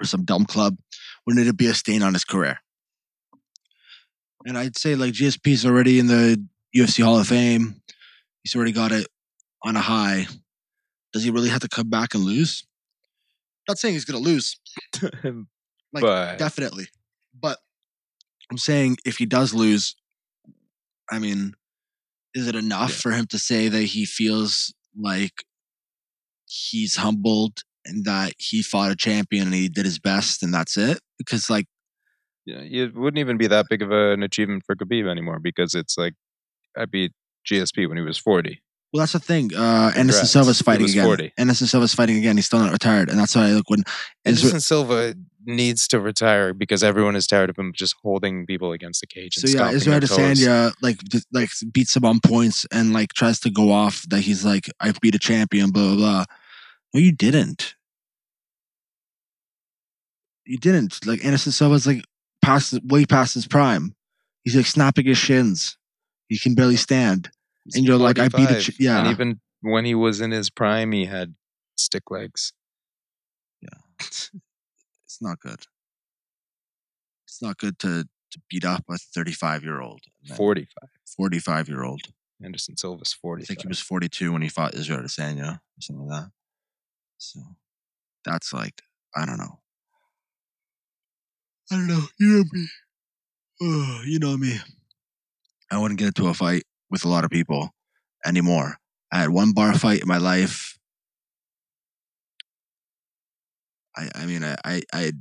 or 0.00 0.06
some 0.06 0.24
dumb 0.24 0.46
club, 0.46 0.78
wouldn't 1.26 1.46
it 1.46 1.56
be 1.56 1.66
a 1.66 1.74
stain 1.74 2.02
on 2.02 2.14
his 2.14 2.24
career? 2.24 2.60
And 4.46 4.56
I'd 4.56 4.76
say 4.76 4.94
like 4.94 5.12
GSP's 5.12 5.66
already 5.66 5.98
in 5.98 6.06
the 6.06 6.42
UFC 6.76 7.02
Hall 7.04 7.18
of 7.18 7.26
Fame. 7.28 7.82
He's 8.42 8.54
already 8.56 8.72
got 8.72 8.92
it 8.92 9.06
on 9.62 9.76
a 9.76 9.80
high. 9.80 10.26
Does 11.12 11.24
he 11.24 11.30
really 11.30 11.48
have 11.50 11.60
to 11.60 11.68
come 11.68 11.90
back 11.90 12.14
and 12.14 12.24
lose? 12.24 12.64
Not 13.68 13.78
saying 13.78 13.94
he's 13.94 14.04
going 14.04 14.22
to 14.22 14.28
lose, 14.28 14.56
like 15.92 16.02
but 16.02 16.38
definitely. 16.38 16.86
But 17.38 17.58
I'm 18.50 18.58
saying 18.58 18.96
if 19.04 19.18
he 19.18 19.26
does 19.26 19.52
lose, 19.52 19.94
I 21.10 21.18
mean, 21.18 21.54
is 22.34 22.48
it 22.48 22.56
enough 22.56 22.90
Yeah. 22.90 22.96
for 22.96 23.10
him 23.12 23.26
to 23.28 23.38
say 23.38 23.68
that 23.68 23.82
he 23.82 24.04
feels 24.06 24.72
like 24.98 25.44
he's 26.46 26.96
humbled 26.96 27.62
and 27.84 28.04
that 28.04 28.32
he 28.38 28.62
fought 28.62 28.90
a 28.90 28.96
champion 28.96 29.46
and 29.46 29.54
he 29.54 29.68
did 29.68 29.84
his 29.84 29.98
best 29.98 30.42
and 30.42 30.52
that's 30.54 30.76
it? 30.76 31.00
Because 31.18 31.50
like 31.50 31.66
it 32.50 32.94
wouldn't 32.94 33.18
even 33.18 33.36
be 33.36 33.46
that 33.46 33.66
big 33.68 33.82
of 33.82 33.90
an 33.90 34.22
achievement 34.22 34.64
for 34.64 34.74
Khabib 34.74 35.08
anymore 35.08 35.38
because 35.38 35.74
it's 35.74 35.96
like 35.96 36.14
I 36.76 36.84
beat 36.84 37.12
GSP 37.50 37.88
when 37.88 37.96
he 37.96 38.02
was 38.02 38.18
40. 38.18 38.60
Well, 38.92 39.00
that's 39.00 39.12
the 39.12 39.20
thing. 39.20 39.54
Uh, 39.54 39.92
Anderson 39.94 40.02
Congrats. 40.02 40.30
Silva's 40.32 40.62
fighting 40.62 40.82
was 40.82 40.92
again. 40.92 41.04
40. 41.04 41.32
Anderson 41.38 41.66
Silva's 41.68 41.94
fighting 41.94 42.16
again. 42.16 42.36
He's 42.36 42.46
still 42.46 42.58
not 42.58 42.72
retired, 42.72 43.08
and 43.08 43.18
that's 43.18 43.36
why 43.36 43.46
I 43.46 43.52
look 43.52 43.70
when 43.70 43.84
Anderson 44.24 44.60
Silva 44.60 45.14
needs 45.46 45.86
to 45.88 46.00
retire 46.00 46.52
because 46.52 46.82
everyone 46.82 47.14
is 47.14 47.26
tired 47.26 47.50
of 47.50 47.56
him 47.56 47.72
just 47.74 47.94
holding 48.02 48.46
people 48.46 48.72
against 48.72 49.00
the 49.00 49.06
cage. 49.06 49.34
So 49.34 49.46
yeah, 49.46 49.70
Israel. 49.70 50.00
Adesanya 50.00 50.72
like 50.82 50.98
just, 51.04 51.26
like 51.32 51.50
beats 51.72 51.94
him 51.94 52.04
on 52.04 52.18
points 52.20 52.66
and 52.72 52.92
like 52.92 53.12
tries 53.12 53.38
to 53.40 53.50
go 53.50 53.70
off 53.70 54.04
that 54.08 54.20
he's 54.20 54.44
like 54.44 54.68
I 54.80 54.92
beat 55.00 55.14
a 55.14 55.20
champion, 55.20 55.70
blah 55.70 55.86
blah 55.86 55.96
blah. 55.96 56.24
No, 56.92 57.00
you 57.00 57.12
didn't. 57.12 57.76
You 60.44 60.58
didn't. 60.58 61.06
Like 61.06 61.24
Anderson 61.24 61.52
Silva's 61.52 61.86
like 61.86 62.04
past 62.42 62.78
way 62.84 63.04
past 63.04 63.34
his 63.34 63.46
prime. 63.46 63.94
He's 64.44 64.56
like 64.56 64.66
snapping 64.66 65.06
his 65.06 65.18
shins. 65.18 65.76
He 66.28 66.38
can 66.38 66.54
barely 66.54 66.76
stand. 66.76 67.30
He's 67.64 67.76
and 67.76 67.86
you're 67.86 67.96
like, 67.96 68.18
I 68.18 68.28
beat 68.28 68.50
a 68.50 68.60
ch- 68.60 68.78
yeah. 68.78 69.00
And 69.00 69.08
even 69.08 69.40
when 69.60 69.84
he 69.84 69.94
was 69.94 70.20
in 70.20 70.30
his 70.30 70.50
prime, 70.50 70.92
he 70.92 71.06
had 71.06 71.34
stick 71.76 72.10
legs. 72.10 72.52
Yeah. 73.60 73.68
it's 74.00 74.30
not 75.20 75.40
good. 75.40 75.66
It's 77.26 77.42
not 77.42 77.58
good 77.58 77.78
to 77.80 78.06
to 78.30 78.40
beat 78.48 78.64
up 78.64 78.84
a 78.88 78.96
35 78.96 79.64
year 79.64 79.80
old, 79.80 80.02
45. 80.36 80.68
45 81.16 81.68
year 81.68 81.82
old. 81.82 82.02
Anderson 82.42 82.76
Silva's 82.76 83.12
40. 83.12 83.42
I 83.42 83.46
think 83.46 83.62
he 83.62 83.68
was 83.68 83.80
42 83.80 84.32
when 84.32 84.42
he 84.42 84.48
fought 84.48 84.74
Israel 84.74 85.00
Adesanya 85.00 85.56
or 85.56 85.80
something 85.80 86.06
like 86.06 86.22
that. 86.22 86.30
So 87.18 87.40
that's 88.24 88.52
like, 88.52 88.82
I 89.14 89.26
don't 89.26 89.38
know. 89.38 89.59
I 91.70 91.76
don't 91.76 91.86
know. 91.86 92.02
You 92.18 92.28
know 92.28 92.44
me. 92.52 92.66
Oh, 93.62 94.02
you 94.04 94.18
know 94.18 94.36
me. 94.36 94.58
I 95.70 95.78
wouldn't 95.78 96.00
get 96.00 96.08
into 96.08 96.26
a 96.26 96.34
fight 96.34 96.64
with 96.90 97.04
a 97.04 97.08
lot 97.08 97.24
of 97.24 97.30
people 97.30 97.70
anymore. 98.26 98.76
I 99.12 99.20
had 99.20 99.30
one 99.30 99.52
bar 99.52 99.74
fight 99.74 100.00
in 100.00 100.08
my 100.08 100.18
life. 100.18 100.76
I, 103.96 104.08
I 104.16 104.26
mean, 104.26 104.42
I, 104.42 104.56
I, 104.64 104.82
I 104.92 105.12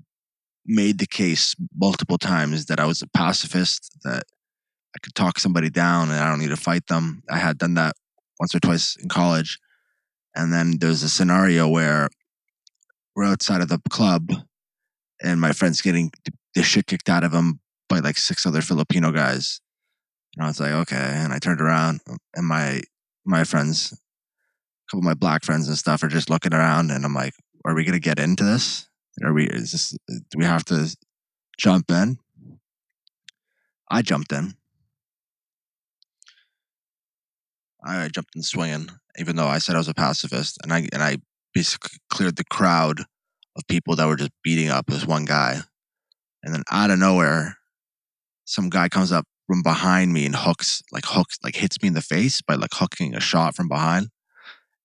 made 0.65 0.97
the 0.97 1.05
case 1.05 1.55
multiple 1.75 2.17
times 2.17 2.65
that 2.65 2.79
I 2.79 2.85
was 2.85 3.01
a 3.03 3.07
pacifist, 3.07 3.97
that 4.03 4.23
I 4.95 4.99
could 5.03 5.13
talk 5.13 5.37
somebody 5.37 5.69
down 5.69 6.09
and 6.09 6.19
I 6.19 6.29
don't 6.29 6.39
need 6.39 6.49
to 6.49 6.57
fight 6.57 6.87
them. 6.87 7.21
I 7.29 7.37
had 7.37 7.59
done 7.59 7.75
that 7.75 7.95
once 8.39 8.55
or 8.55 8.59
twice 8.59 8.95
in 8.95 9.07
college. 9.07 9.59
And 10.35 10.51
then 10.51 10.77
there's 10.79 11.03
a 11.03 11.09
scenario 11.09 11.67
where 11.67 12.09
we're 13.15 13.25
outside 13.25 13.61
of 13.61 13.69
the 13.69 13.81
club 13.89 14.31
and 15.21 15.41
my 15.41 15.51
friend's 15.51 15.81
getting 15.81 16.11
the 16.55 16.63
shit 16.63 16.87
kicked 16.87 17.09
out 17.09 17.23
of 17.23 17.33
him 17.33 17.59
by 17.87 17.99
like 17.99 18.17
six 18.17 18.45
other 18.45 18.61
Filipino 18.61 19.11
guys. 19.11 19.61
And 20.35 20.45
I 20.45 20.47
was 20.47 20.59
like, 20.59 20.71
okay. 20.71 20.95
And 20.95 21.33
I 21.33 21.39
turned 21.39 21.61
around 21.61 22.01
and 22.35 22.47
my 22.47 22.81
my 23.25 23.43
friends, 23.43 23.91
a 23.93 23.97
couple 24.89 24.99
of 24.99 25.05
my 25.05 25.13
black 25.13 25.43
friends 25.43 25.67
and 25.67 25.77
stuff 25.77 26.03
are 26.03 26.07
just 26.07 26.29
looking 26.29 26.53
around 26.53 26.91
and 26.91 27.05
I'm 27.05 27.13
like, 27.13 27.33
are 27.65 27.75
we 27.75 27.83
gonna 27.83 27.99
get 27.99 28.19
into 28.19 28.43
this? 28.43 28.87
Are 29.23 29.33
we 29.33 29.47
is 29.47 29.71
this 29.71 29.95
do 30.07 30.37
we 30.37 30.45
have 30.45 30.65
to 30.65 30.95
jump 31.57 31.91
in? 31.91 32.17
I 33.91 34.01
jumped 34.01 34.31
in. 34.31 34.53
I 37.83 38.07
jumped 38.09 38.35
in 38.35 38.43
swinging, 38.43 38.89
even 39.17 39.35
though 39.35 39.47
I 39.47 39.57
said 39.57 39.75
I 39.75 39.79
was 39.79 39.87
a 39.87 39.93
pacifist, 39.93 40.57
and 40.63 40.73
I 40.73 40.87
and 40.93 41.01
I 41.01 41.17
basically 41.53 41.97
cleared 42.09 42.35
the 42.35 42.43
crowd 42.43 43.01
of 43.55 43.67
people 43.67 43.95
that 43.95 44.07
were 44.07 44.15
just 44.15 44.31
beating 44.43 44.69
up 44.69 44.87
this 44.87 45.05
one 45.05 45.25
guy, 45.25 45.61
and 46.43 46.53
then 46.53 46.63
out 46.71 46.91
of 46.91 46.99
nowhere, 46.99 47.57
some 48.45 48.69
guy 48.69 48.89
comes 48.89 49.11
up 49.11 49.25
from 49.47 49.61
behind 49.63 50.13
me 50.13 50.25
and 50.25 50.35
hooks 50.35 50.81
like 50.91 51.05
hooks 51.05 51.37
like 51.43 51.55
hits 51.55 51.81
me 51.81 51.87
in 51.87 51.93
the 51.93 52.01
face 52.01 52.41
by 52.41 52.55
like 52.55 52.71
hooking 52.73 53.15
a 53.15 53.19
shot 53.19 53.55
from 53.55 53.67
behind, 53.67 54.09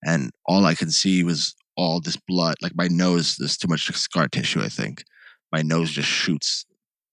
and 0.05 0.31
all 0.47 0.65
I 0.67 0.75
could 0.75 0.93
see 0.93 1.23
was 1.25 1.55
all 1.77 2.01
this 2.01 2.17
blood. 2.17 2.57
Like 2.63 2.73
my 2.75 2.89
nose, 2.89 3.37
there's 3.37 3.57
too 3.57 3.69
much 3.69 3.91
scar 3.97 4.29
tissue. 4.29 4.63
I 4.63 4.69
think 4.69 5.05
my 5.53 5.63
nose 5.63 5.91
just 5.91 6.09
shoots 6.09 6.65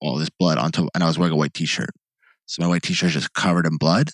all 0.01 0.17
this 0.17 0.29
blood 0.29 0.57
onto, 0.57 0.87
and 0.93 1.03
I 1.03 1.07
was 1.07 1.19
wearing 1.19 1.33
a 1.33 1.37
white 1.37 1.53
t-shirt, 1.53 1.91
so 2.45 2.61
my 2.61 2.67
white 2.67 2.83
t-shirt 2.83 3.07
is 3.07 3.13
just 3.13 3.33
covered 3.33 3.65
in 3.65 3.77
blood 3.77 4.09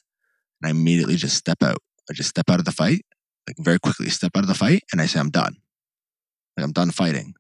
and 0.62 0.68
I 0.68 0.72
immediately 0.72 1.16
just 1.16 1.38
step 1.38 1.62
out. 1.62 1.80
I 2.10 2.14
just 2.14 2.30
step 2.30 2.50
out 2.50 2.60
of 2.60 2.66
the 2.66 2.72
fight, 2.72 3.06
like 3.48 3.58
very 3.60 3.80
quickly 3.80 4.10
step 4.10 4.32
out 4.36 4.44
of 4.44 4.48
the 4.48 4.56
fight, 4.56 4.84
and 4.92 5.02
I 5.02 5.06
say 5.06 5.20
I'm 5.20 5.30
done. 5.30 5.58
Like 6.56 6.64
I'm 6.64 6.72
done 6.72 6.92
fighting. 6.92 7.34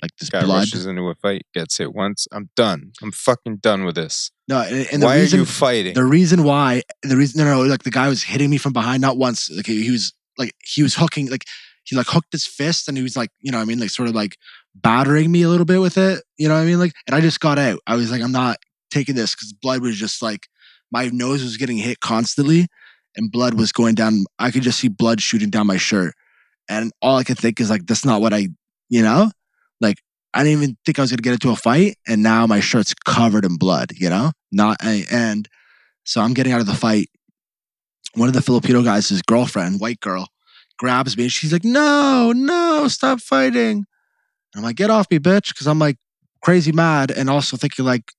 Like 0.00 0.12
this 0.18 0.30
Guy 0.30 0.44
blood. 0.44 0.60
rushes 0.60 0.86
into 0.86 1.02
a 1.08 1.14
fight, 1.16 1.42
gets 1.54 1.76
hit 1.78 1.92
once. 1.94 2.26
I'm 2.32 2.50
done. 2.56 2.92
I'm 3.02 3.10
fucking 3.12 3.56
done 3.58 3.84
with 3.84 3.96
this. 3.96 4.30
No, 4.48 4.60
and, 4.60 4.86
and 4.92 5.02
the 5.02 5.06
Why 5.06 5.18
reason 5.20 5.38
are 5.38 5.42
you 5.42 5.46
fighting? 5.46 5.94
the 5.94 6.04
reason 6.04 6.44
why 6.44 6.82
the 7.02 7.16
reason 7.16 7.44
no 7.44 7.50
no 7.52 7.62
like 7.62 7.82
the 7.82 7.90
guy 7.90 8.08
was 8.08 8.22
hitting 8.22 8.48
me 8.50 8.58
from 8.58 8.72
behind 8.72 9.00
not 9.00 9.16
once 9.16 9.50
like 9.50 9.66
he, 9.66 9.82
he 9.82 9.90
was 9.90 10.12
like 10.38 10.54
he 10.64 10.82
was 10.82 10.94
hooking 10.94 11.28
like 11.30 11.44
he 11.84 11.96
like 11.96 12.06
hooked 12.08 12.32
his 12.32 12.46
fist 12.46 12.86
and 12.88 12.96
he 12.96 13.02
was 13.02 13.16
like 13.16 13.30
you 13.40 13.50
know 13.50 13.58
what 13.58 13.62
I 13.62 13.66
mean 13.66 13.80
like 13.80 13.90
sort 13.90 14.08
of 14.08 14.14
like 14.14 14.36
battering 14.74 15.30
me 15.32 15.42
a 15.42 15.48
little 15.48 15.66
bit 15.66 15.80
with 15.80 15.98
it 15.98 16.22
you 16.38 16.48
know 16.48 16.54
what 16.54 16.60
I 16.62 16.64
mean 16.64 16.78
like 16.78 16.92
and 17.06 17.14
I 17.16 17.20
just 17.20 17.40
got 17.40 17.58
out 17.58 17.80
I 17.86 17.96
was 17.96 18.10
like 18.10 18.22
I'm 18.22 18.32
not 18.32 18.58
taking 18.90 19.14
this 19.16 19.34
because 19.34 19.52
blood 19.52 19.82
was 19.82 19.96
just 19.96 20.22
like 20.22 20.46
my 20.90 21.06
nose 21.12 21.42
was 21.42 21.56
getting 21.56 21.76
hit 21.78 22.00
constantly 22.00 22.66
and 23.16 23.30
blood 23.32 23.54
was 23.54 23.72
going 23.72 23.94
down 23.94 24.24
I 24.38 24.50
could 24.52 24.62
just 24.62 24.78
see 24.78 24.88
blood 24.88 25.20
shooting 25.20 25.50
down 25.50 25.66
my 25.66 25.76
shirt 25.76 26.14
and 26.68 26.92
all 27.02 27.16
I 27.18 27.24
could 27.24 27.38
think 27.38 27.60
is 27.60 27.68
like 27.68 27.86
that's 27.86 28.04
not 28.04 28.20
what 28.20 28.32
I 28.32 28.48
you 28.88 29.02
know 29.02 29.30
I 30.34 30.42
didn't 30.42 30.62
even 30.62 30.76
think 30.84 30.98
I 30.98 31.02
was 31.02 31.10
gonna 31.10 31.22
get 31.22 31.34
into 31.34 31.50
a 31.50 31.56
fight, 31.56 31.96
and 32.06 32.22
now 32.22 32.46
my 32.46 32.60
shirt's 32.60 32.94
covered 32.94 33.44
in 33.44 33.56
blood. 33.56 33.92
You 33.96 34.08
know, 34.08 34.32
not 34.50 34.78
and 34.82 35.48
so 36.04 36.20
I'm 36.20 36.34
getting 36.34 36.52
out 36.52 36.60
of 36.60 36.66
the 36.66 36.74
fight. 36.74 37.08
One 38.14 38.28
of 38.28 38.34
the 38.34 38.42
Filipino 38.42 38.82
guys, 38.82 39.08
his 39.08 39.22
girlfriend, 39.22 39.80
white 39.80 40.00
girl, 40.00 40.28
grabs 40.78 41.16
me 41.16 41.24
and 41.24 41.32
she's 41.32 41.52
like, 41.52 41.64
"No, 41.64 42.32
no, 42.34 42.88
stop 42.88 43.20
fighting!" 43.20 43.78
And 43.78 43.86
I'm 44.56 44.62
like, 44.62 44.76
"Get 44.76 44.90
off 44.90 45.06
me, 45.10 45.18
bitch!" 45.18 45.48
Because 45.48 45.66
I'm 45.66 45.78
like 45.78 45.96
crazy 46.42 46.72
mad, 46.72 47.10
and 47.10 47.30
also 47.30 47.56
thinking 47.56 47.84
like, 47.84 48.12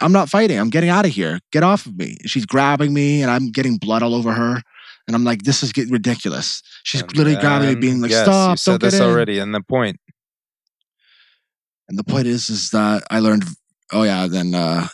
"I'm 0.00 0.12
not 0.12 0.28
fighting. 0.28 0.58
I'm 0.58 0.70
getting 0.70 0.90
out 0.90 1.06
of 1.06 1.12
here. 1.12 1.40
Get 1.52 1.62
off 1.62 1.86
of 1.86 1.96
me!" 1.96 2.16
She's 2.26 2.46
grabbing 2.46 2.92
me, 2.92 3.22
and 3.22 3.30
I'm 3.30 3.50
getting 3.50 3.78
blood 3.78 4.02
all 4.02 4.14
over 4.14 4.32
her. 4.32 4.62
And 5.06 5.14
I'm 5.14 5.24
like, 5.24 5.42
"This 5.42 5.62
is 5.62 5.72
getting 5.72 5.92
ridiculous." 5.92 6.62
She's 6.82 7.02
And 7.02 7.16
literally 7.16 7.40
grabbing 7.40 7.68
me, 7.68 7.74
being 7.76 8.00
like, 8.02 8.10
yes, 8.10 8.24
"Stop! 8.24 8.50
You 8.50 8.56
said 8.56 8.80
this 8.80 8.94
in." 8.94 9.02
already. 9.02 9.38
And 9.38 9.54
the 9.54 9.62
point. 9.62 9.98
And 11.88 11.98
the 11.98 12.04
point 12.04 12.26
is, 12.26 12.50
is 12.50 12.70
that 12.70 13.02
I 13.10 13.20
learned. 13.20 13.44
Oh 13.92 14.02
yeah, 14.02 14.26
then 14.26 14.54
uh, 14.54 14.88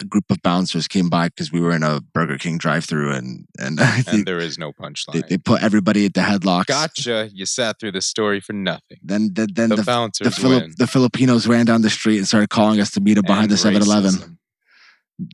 a 0.00 0.04
group 0.04 0.24
of 0.30 0.42
bouncers 0.42 0.88
came 0.88 1.08
by 1.08 1.28
because 1.28 1.52
we 1.52 1.60
were 1.60 1.72
in 1.72 1.82
a 1.82 2.00
Burger 2.00 2.38
King 2.38 2.58
drive-through, 2.58 3.12
and 3.12 3.46
and, 3.58 3.78
think 4.02 4.26
there 4.26 4.38
is 4.38 4.58
no 4.58 4.72
punchline. 4.72 5.26
they 5.28 5.38
put 5.38 5.62
everybody 5.62 6.06
at 6.06 6.14
the 6.14 6.20
headlocks. 6.20 6.66
Gotcha. 6.66 7.30
You 7.32 7.46
sat 7.46 7.78
through 7.78 7.92
the 7.92 8.00
story 8.00 8.40
for 8.40 8.52
nothing. 8.52 8.98
Then 9.02 9.30
the, 9.32 9.46
then 9.46 9.70
The, 9.70 9.76
the 9.76 9.82
the, 9.82 9.86
bouncers 9.86 10.36
Filip, 10.36 10.62
win. 10.62 10.74
the 10.76 10.86
Filipinos 10.86 11.46
ran 11.46 11.66
down 11.66 11.82
the 11.82 11.90
street 11.90 12.18
and 12.18 12.26
started 12.26 12.50
calling 12.50 12.80
us 12.80 12.90
to 12.92 13.00
meet 13.00 13.14
them 13.14 13.24
behind 13.24 13.50
And 13.50 13.52
the 13.52 13.56
7-Eleven. 13.56 14.38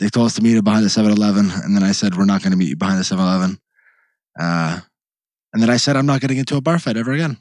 They 0.01 0.09
told 0.09 0.27
us 0.27 0.35
to 0.35 0.43
meet 0.43 0.55
them 0.55 0.65
behind 0.65 0.85
the 0.85 0.91
7-Eleven, 0.91 1.51
and 1.51 1.77
then 1.77 1.83
I 1.83 1.93
said 1.93 2.17
we're 2.17 2.25
not 2.25 2.43
going 2.43 2.53
to 2.53 2.59
meet 2.59 2.69
you 2.69 2.77
behind 2.77 2.99
the 2.99 3.05
7-Eleven. 3.05 3.59
Uh, 4.39 4.81
and 5.53 5.63
then 5.63 5.71
I 5.71 5.79
said 5.79 5.97
I'm 5.97 6.07
not 6.07 6.21
getting 6.21 6.39
into 6.39 6.57
a 6.57 6.61
bar 6.61 6.79
fight 6.79 6.97
ever 6.97 7.13
again. 7.13 7.39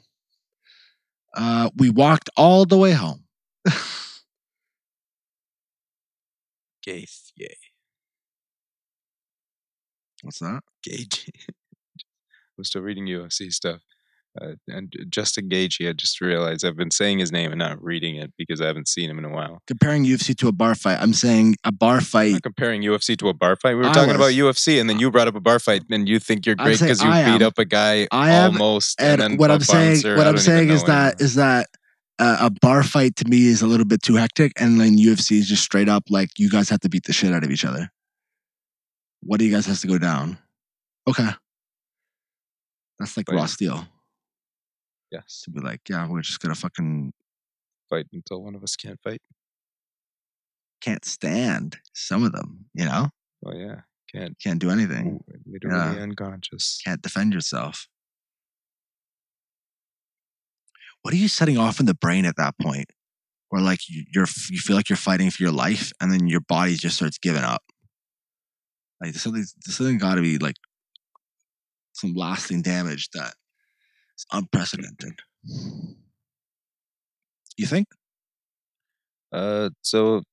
Uh, 1.34 1.68
we 1.76 1.90
walked 1.90 2.30
all 2.36 2.64
the 2.64 2.78
way 2.78 2.92
home. 2.92 3.25
Gauthier. 6.84 7.48
What's 10.22 10.38
that? 10.40 10.60
Gage. 10.82 11.30
I'm 12.58 12.64
still 12.64 12.82
reading 12.82 13.06
UFC 13.06 13.52
stuff. 13.52 13.80
Uh, 14.40 14.52
and 14.68 14.92
Justin 15.08 15.48
Gaethje, 15.48 15.88
I 15.88 15.92
just 15.92 16.20
realized 16.20 16.64
I've 16.64 16.76
been 16.76 16.90
saying 16.90 17.20
his 17.20 17.32
name 17.32 17.52
and 17.52 17.58
not 17.58 17.82
reading 17.82 18.16
it 18.16 18.32
because 18.36 18.60
I 18.60 18.66
haven't 18.66 18.86
seen 18.86 19.08
him 19.08 19.18
in 19.18 19.24
a 19.24 19.30
while. 19.30 19.62
Comparing 19.66 20.04
UFC 20.04 20.36
to 20.36 20.48
a 20.48 20.52
bar 20.52 20.74
fight, 20.74 20.98
I'm 21.00 21.14
saying 21.14 21.56
a 21.64 21.72
bar 21.72 21.96
I'm 21.96 22.02
fight. 22.02 22.32
not 22.32 22.42
comparing 22.42 22.82
UFC 22.82 23.16
to 23.18 23.28
a 23.30 23.34
bar 23.34 23.56
fight. 23.56 23.74
We 23.74 23.80
were 23.82 23.88
I 23.88 23.92
talking 23.94 24.14
about. 24.14 24.32
UFC, 24.32 24.78
and 24.78 24.90
then 24.90 24.98
you 24.98 25.10
brought 25.10 25.28
up 25.28 25.36
a 25.36 25.40
bar 25.40 25.58
fight, 25.58 25.84
and 25.90 26.06
you 26.06 26.18
think 26.18 26.44
you're 26.44 26.54
great 26.54 26.78
because 26.78 27.02
you 27.02 27.08
I 27.08 27.24
beat 27.24 27.40
am. 27.40 27.46
up 27.48 27.58
a 27.58 27.64
guy 27.64 28.08
I 28.10 28.32
am, 28.32 28.52
almost. 28.52 29.00
And 29.00 29.20
then 29.22 29.36
what 29.38 29.50
I'm 29.50 29.60
saying, 29.60 30.02
what 30.16 30.26
I 30.26 30.30
I'm 30.30 30.38
saying 30.38 30.68
is 30.68 30.82
know 30.82 30.88
that 30.88 31.18
that 31.18 31.68
uh, 32.18 32.38
a 32.40 32.50
bar 32.50 32.82
fight 32.82 33.16
to 33.16 33.24
me 33.28 33.46
is 33.46 33.62
a 33.62 33.66
little 33.66 33.86
bit 33.86 34.02
too 34.02 34.14
hectic, 34.16 34.52
and 34.60 34.80
then 34.80 34.96
UFC 34.98 35.38
is 35.38 35.48
just 35.48 35.62
straight 35.62 35.88
up 35.88 36.04
like 36.10 36.30
you 36.38 36.48
guys 36.50 36.68
have 36.70 36.80
to 36.80 36.88
beat 36.88 37.04
the 37.04 37.12
shit 37.12 37.32
out 37.32 37.44
of 37.44 37.50
each 37.50 37.64
other. 37.64 37.90
What 39.22 39.38
do 39.38 39.44
you 39.46 39.52
guys 39.52 39.66
has 39.66 39.80
to 39.82 39.86
go 39.88 39.98
down? 39.98 40.38
Okay, 41.08 41.28
that's 42.98 43.16
like 43.16 43.26
Fight. 43.26 43.36
raw 43.36 43.46
steel 43.46 43.86
yes, 45.12 45.42
to 45.44 45.50
be 45.50 45.60
like, 45.60 45.80
yeah, 45.88 46.08
we're 46.08 46.20
just 46.22 46.40
gonna 46.40 46.54
fucking 46.54 47.12
fight 47.88 48.06
until 48.12 48.42
one 48.42 48.54
of 48.54 48.62
us 48.62 48.74
can't 48.76 48.98
fight. 49.02 49.20
can't 50.80 51.04
stand 51.04 51.76
some 51.94 52.24
of 52.24 52.32
them. 52.32 52.66
You 52.74 52.84
know, 52.86 53.08
Oh 53.44 53.52
yeah, 53.54 53.80
can't. 54.12 54.38
can't 54.40 54.58
do 54.58 54.70
anything, 54.70 55.20
literally 55.46 55.96
Yeah. 55.96 56.02
unconscious. 56.02 56.80
can't 56.84 57.02
defend 57.02 57.32
yourself. 57.34 57.88
What 61.06 61.14
are 61.14 61.18
you 61.18 61.28
setting 61.28 61.56
off 61.56 61.78
in 61.78 61.86
the 61.86 61.94
brain 61.94 62.26
at 62.26 62.34
that 62.34 62.58
point? 62.60 62.90
Where 63.50 63.62
like 63.62 63.88
you- 63.88 64.06
you're 64.12 64.26
you 64.50 64.58
feel 64.58 64.74
like 64.74 64.88
you're 64.88 64.96
fighting 64.96 65.30
for 65.30 65.40
your 65.40 65.52
life, 65.52 65.92
and 66.00 66.10
then 66.10 66.26
your 66.26 66.40
body 66.40 66.74
just 66.74 66.96
starts 66.96 67.16
giving 67.16 67.44
up. 67.44 67.62
Like 69.00 69.12
there's 69.12 69.22
something, 69.22 69.46
there's 69.64 69.76
something 69.76 69.98
got 69.98 70.16
to 70.16 70.20
be 70.20 70.38
like 70.38 70.56
some 71.92 72.12
lasting 72.14 72.62
damage 72.62 73.10
that 73.14 73.34
is 74.18 74.26
unprecedented. 74.32 75.20
You 77.56 77.68
think? 77.68 77.86
Uh, 79.30 79.70
so 79.82 80.24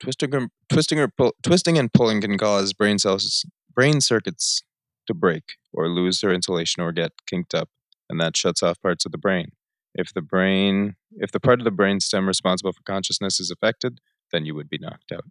twisting, 0.00 0.48
twisting 0.70 0.98
or 0.98 1.08
pull, 1.08 1.34
twisting 1.42 1.76
and 1.76 1.92
pulling 1.92 2.22
can 2.22 2.38
cause 2.38 2.72
brain 2.72 2.98
cells, 2.98 3.44
brain 3.74 4.00
circuits 4.00 4.62
to 5.08 5.12
break 5.12 5.56
or 5.74 5.90
lose 5.90 6.22
their 6.22 6.32
insulation 6.32 6.82
or 6.82 6.90
get 6.90 7.12
kinked 7.26 7.54
up, 7.54 7.68
and 8.08 8.18
that 8.18 8.34
shuts 8.34 8.62
off 8.62 8.80
parts 8.80 9.04
of 9.04 9.12
the 9.12 9.18
brain. 9.18 9.52
If 9.98 10.14
the 10.14 10.22
brain, 10.22 10.94
if 11.16 11.32
the 11.32 11.40
part 11.40 11.60
of 11.60 11.64
the 11.64 11.72
brain 11.72 11.98
stem 12.00 12.28
responsible 12.28 12.72
for 12.72 12.82
consciousness 12.84 13.40
is 13.40 13.50
affected, 13.50 14.00
then 14.32 14.46
you 14.46 14.54
would 14.54 14.70
be 14.70 14.78
knocked 14.78 15.10
out. 15.12 15.24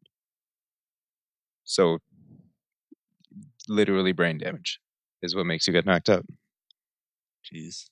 So, 1.64 2.00
literally, 3.70 4.12
brain 4.12 4.38
damage 4.38 4.80
is 5.22 5.36
what 5.36 5.46
makes 5.46 5.68
you 5.68 5.74
get 5.74 5.86
knocked 5.86 6.10
out. 6.10 6.26
Jeez. 7.44 7.90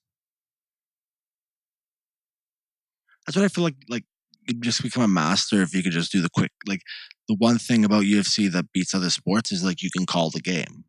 That's 3.25 3.35
what 3.35 3.45
I 3.45 3.47
feel 3.49 3.63
like. 3.63 3.75
Like 3.89 4.03
you'd 4.47 4.61
just 4.61 4.83
become 4.83 5.03
a 5.03 5.07
master 5.07 5.61
if 5.61 5.73
you 5.73 5.81
could 5.81 5.91
just 5.93 6.11
do 6.11 6.21
the 6.21 6.29
quick. 6.29 6.51
Like 6.67 6.81
the 7.27 7.35
one 7.37 7.57
thing 7.57 7.85
about 7.85 8.03
UFC 8.03 8.51
that 8.51 8.71
beats 8.73 8.93
other 8.93 9.09
sports 9.09 9.51
is 9.51 9.63
like 9.63 9.81
you 9.81 9.89
can 9.95 10.05
call 10.05 10.29
the 10.29 10.41
game. 10.41 10.85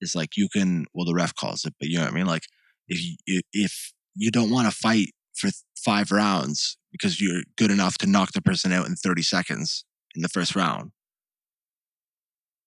It's 0.00 0.14
like 0.14 0.36
you 0.36 0.48
can. 0.52 0.86
Well, 0.94 1.06
the 1.06 1.14
ref 1.14 1.34
calls 1.34 1.64
it, 1.64 1.74
but 1.80 1.88
you 1.88 1.98
know 1.98 2.04
what 2.04 2.12
I 2.12 2.16
mean. 2.16 2.26
Like 2.26 2.44
if 2.88 3.02
you 3.02 3.42
if 3.52 3.92
you 4.14 4.30
don't 4.30 4.50
want 4.50 4.70
to 4.70 4.76
fight 4.76 5.08
for 5.36 5.50
five 5.84 6.10
rounds 6.10 6.76
because 6.92 7.20
you're 7.20 7.42
good 7.56 7.70
enough 7.70 7.98
to 7.98 8.06
knock 8.06 8.32
the 8.32 8.42
person 8.42 8.72
out 8.72 8.86
in 8.86 8.94
thirty 8.96 9.22
seconds 9.22 9.84
in 10.14 10.22
the 10.22 10.28
first 10.28 10.56
round. 10.56 10.92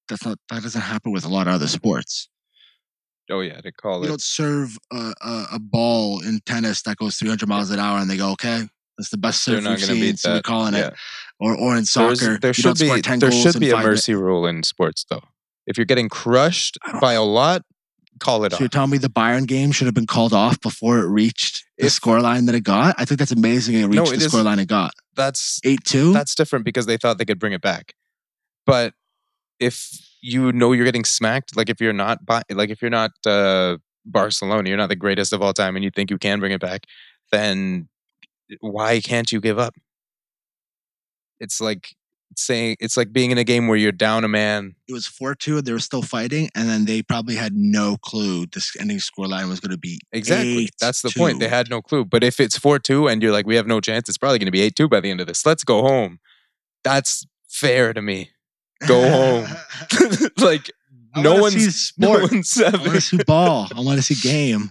That's 0.08 0.26
not. 0.26 0.38
That 0.50 0.64
doesn't 0.64 0.82
happen 0.82 1.12
with 1.12 1.26
a 1.26 1.30
lot 1.30 1.48
of 1.48 1.54
other 1.54 1.68
sports. 1.68 2.30
Oh 3.32 3.42
yeah, 3.42 3.62
to 3.62 3.72
call 3.72 3.98
You 3.98 4.00
it. 4.00 4.04
You 4.06 4.10
don't 4.10 4.22
serve 4.22 4.78
a, 4.92 5.14
a, 5.22 5.46
a 5.54 5.60
ball 5.60 6.22
in 6.22 6.40
tennis 6.46 6.82
that 6.84 6.98
goes 6.98 7.18
300 7.18 7.48
miles 7.48 7.70
an 7.70 7.78
hour 7.80 8.00
and 8.00 8.10
they 8.10 8.18
go, 8.18 8.32
okay, 8.32 8.64
that's 8.98 9.10
the 9.12 9.18
best 9.18 9.46
They're 9.46 9.58
serve 9.58 9.64
not 9.66 9.70
we've 9.78 9.80
going 9.82 9.90
to 9.90 9.96
seen, 9.96 10.02
beat 10.14 10.20
so 10.20 10.34
that. 10.34 10.44
calling 10.44 10.74
yeah. 10.74 10.88
it. 10.88 10.94
Or, 11.40 11.56
or 11.56 11.70
in 11.78 11.86
There's- 11.86 11.92
soccer, 11.92 12.40
there 12.40 12.54
should 12.54 12.80
be 12.80 12.88
there 13.02 13.32
should 13.32 13.60
be 13.60 13.70
a 13.70 13.74
five 13.74 13.84
minutes. 13.86 14.08
mercy 14.08 14.16
rule 14.16 14.48
in 14.48 14.64
sports 14.64 15.06
though. 15.10 15.22
If 15.68 15.78
you're 15.78 15.86
getting 15.86 16.10
crushed 16.10 16.80
by 17.00 17.14
a 17.14 17.22
lot, 17.22 17.62
call 18.20 18.44
it 18.46 18.52
So 18.52 18.56
off. 18.56 18.60
you're 18.62 18.70
telling 18.70 18.90
me 18.90 18.98
the 18.98 19.10
Bayern 19.12 19.46
game 19.46 19.72
should 19.72 19.86
have 19.86 19.94
been 19.94 20.08
called 20.08 20.34
off 20.34 20.60
before 20.60 20.98
it 20.98 21.06
reached 21.08 21.64
the 21.80 21.86
If- 21.88 21.94
scoreline 22.00 22.46
that 22.46 22.56
it 22.56 22.64
got? 22.64 22.96
I 23.00 23.06
think 23.06 23.20
that's 23.20 23.32
amazing 23.32 23.76
it 23.76 23.86
reached 23.86 23.96
No, 23.96 24.06
the 24.06 24.14
it 24.14 24.22
is- 24.22 24.32
scoreline 24.34 24.60
it 24.62 24.68
got. 24.68 24.94
That's 25.16 25.60
8 25.64 25.84
2? 25.84 26.14
that's 26.14 26.36
different 26.36 26.66
because 26.66 26.86
they 26.86 26.98
thought 26.98 27.18
they 27.18 27.26
could 27.26 27.40
bring 27.40 27.54
it 27.54 27.62
back. 27.62 27.94
But 28.66 28.94
if 29.60 29.90
you 30.22 30.52
know 30.52 30.74
you're 30.74 30.86
getting 30.86 31.06
smacked, 31.06 31.56
like 31.58 31.70
if 31.70 31.82
you're 31.82 31.94
not 31.94 32.20
like 32.52 32.70
if 32.70 32.82
you're 32.82 32.92
not 32.92 33.12
uh, 33.26 33.78
Barcelona, 34.06 34.68
you're 34.70 34.78
not 34.78 34.90
the 34.90 34.96
greatest 34.96 35.34
of 35.34 35.42
all 35.42 35.54
time, 35.54 35.76
and 35.76 35.84
you 35.84 35.92
think 35.92 36.10
you 36.12 36.18
can 36.18 36.40
bring 36.40 36.52
it 36.52 36.62
back, 36.62 36.86
then 37.32 37.90
why 38.62 39.00
can't 39.02 39.32
you 39.32 39.40
give 39.42 39.58
up? 39.60 39.74
It's 41.40 41.62
like 41.62 41.96
saying 42.36 42.78
it's 42.80 42.98
like 42.98 43.12
being 43.12 43.32
in 43.32 43.38
a 43.38 43.44
game 43.44 43.68
where 43.68 43.78
you're 43.78 43.92
down 43.92 44.24
a 44.24 44.28
man. 44.28 44.76
It 44.88 44.94
was 44.94 45.08
4 45.08 45.36
2 45.36 45.62
they 45.62 45.72
were 45.72 45.80
still 45.80 46.02
fighting, 46.02 46.50
and 46.56 46.70
then 46.70 46.86
they 46.86 47.02
probably 47.02 47.36
had 47.36 47.54
no 47.56 47.98
clue 47.98 48.46
this 48.48 48.76
ending 48.80 48.98
scoreline 48.98 49.50
was 49.50 49.60
going 49.60 49.72
to 49.72 49.78
be 49.78 50.00
Exactly. 50.12 50.70
That's 50.80 51.02
the 51.02 51.12
point. 51.16 51.40
They 51.40 51.48
had 51.48 51.70
no 51.70 51.82
clue. 51.82 52.06
But 52.06 52.24
if 52.24 52.40
it's 52.40 52.58
4 52.58 52.80
2 52.80 53.08
and 53.08 53.22
you're 53.22 53.32
like, 53.32 53.46
we 53.46 53.56
have 53.56 53.68
no 53.68 53.80
chance, 53.80 54.10
it's 54.10 54.18
probably 54.18 54.40
going 54.40 54.48
to 54.48 54.52
be 54.52 54.62
8 54.62 54.76
2 54.76 54.88
by 54.88 55.00
the 55.00 55.12
end 55.12 55.22
of 55.22 55.28
this. 55.28 55.46
Let's 55.46 55.64
go 55.64 55.82
home. 55.82 56.20
That's 56.84 57.26
fair 57.48 57.94
to 57.94 58.02
me. 58.02 58.32
Go 58.88 59.10
home. 59.10 59.48
like, 60.38 60.72
no 61.24 61.34
wanna 61.42 61.52
see 61.52 61.66
one's, 61.66 61.94
no 61.98 62.16
sport. 62.16 62.32
one's 62.32 62.62
I 62.62 62.70
want 62.70 62.94
to 62.94 63.02
see 63.02 63.18
ball. 63.24 63.68
I 63.76 63.80
want 63.82 63.98
to 63.98 64.04
see 64.04 64.16
game. 64.30 64.70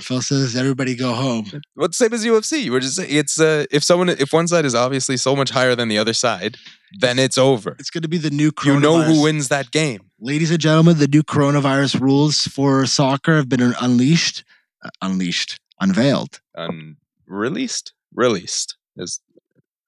Phil 0.00 0.22
says, 0.22 0.56
"Everybody 0.56 0.94
go 0.96 1.12
home." 1.14 1.46
What's 1.74 1.98
the 1.98 2.04
same 2.04 2.12
as 2.14 2.24
UFC? 2.24 2.70
We're 2.70 2.80
just 2.80 2.96
saying 2.96 3.08
it's 3.10 3.40
uh, 3.40 3.66
if 3.70 3.84
someone 3.84 4.08
if 4.08 4.32
one 4.32 4.48
side 4.48 4.64
is 4.64 4.74
obviously 4.74 5.16
so 5.16 5.36
much 5.36 5.50
higher 5.50 5.74
than 5.74 5.88
the 5.88 5.98
other 5.98 6.12
side, 6.12 6.56
then 7.00 7.18
it's 7.18 7.38
over. 7.38 7.76
It's 7.78 7.90
going 7.90 8.02
to 8.02 8.08
be 8.08 8.18
the 8.18 8.30
new. 8.30 8.50
You 8.64 8.80
know 8.80 9.02
who 9.02 9.22
wins 9.22 9.48
that 9.48 9.70
game. 9.70 10.10
Ladies 10.20 10.50
and 10.50 10.60
gentlemen, 10.60 10.98
the 10.98 11.08
new 11.08 11.22
coronavirus 11.22 12.00
rules 12.00 12.42
for 12.42 12.86
soccer 12.86 13.36
have 13.36 13.48
been 13.48 13.74
unleashed, 13.80 14.42
uh, 14.84 14.88
unleashed, 15.02 15.58
unveiled. 15.80 16.40
Un- 16.56 16.96
released, 17.26 17.92
released 18.14 18.76
is 18.96 19.20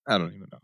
I 0.07 0.19
don't 0.19 0.29
even 0.35 0.49
know. 0.53 0.59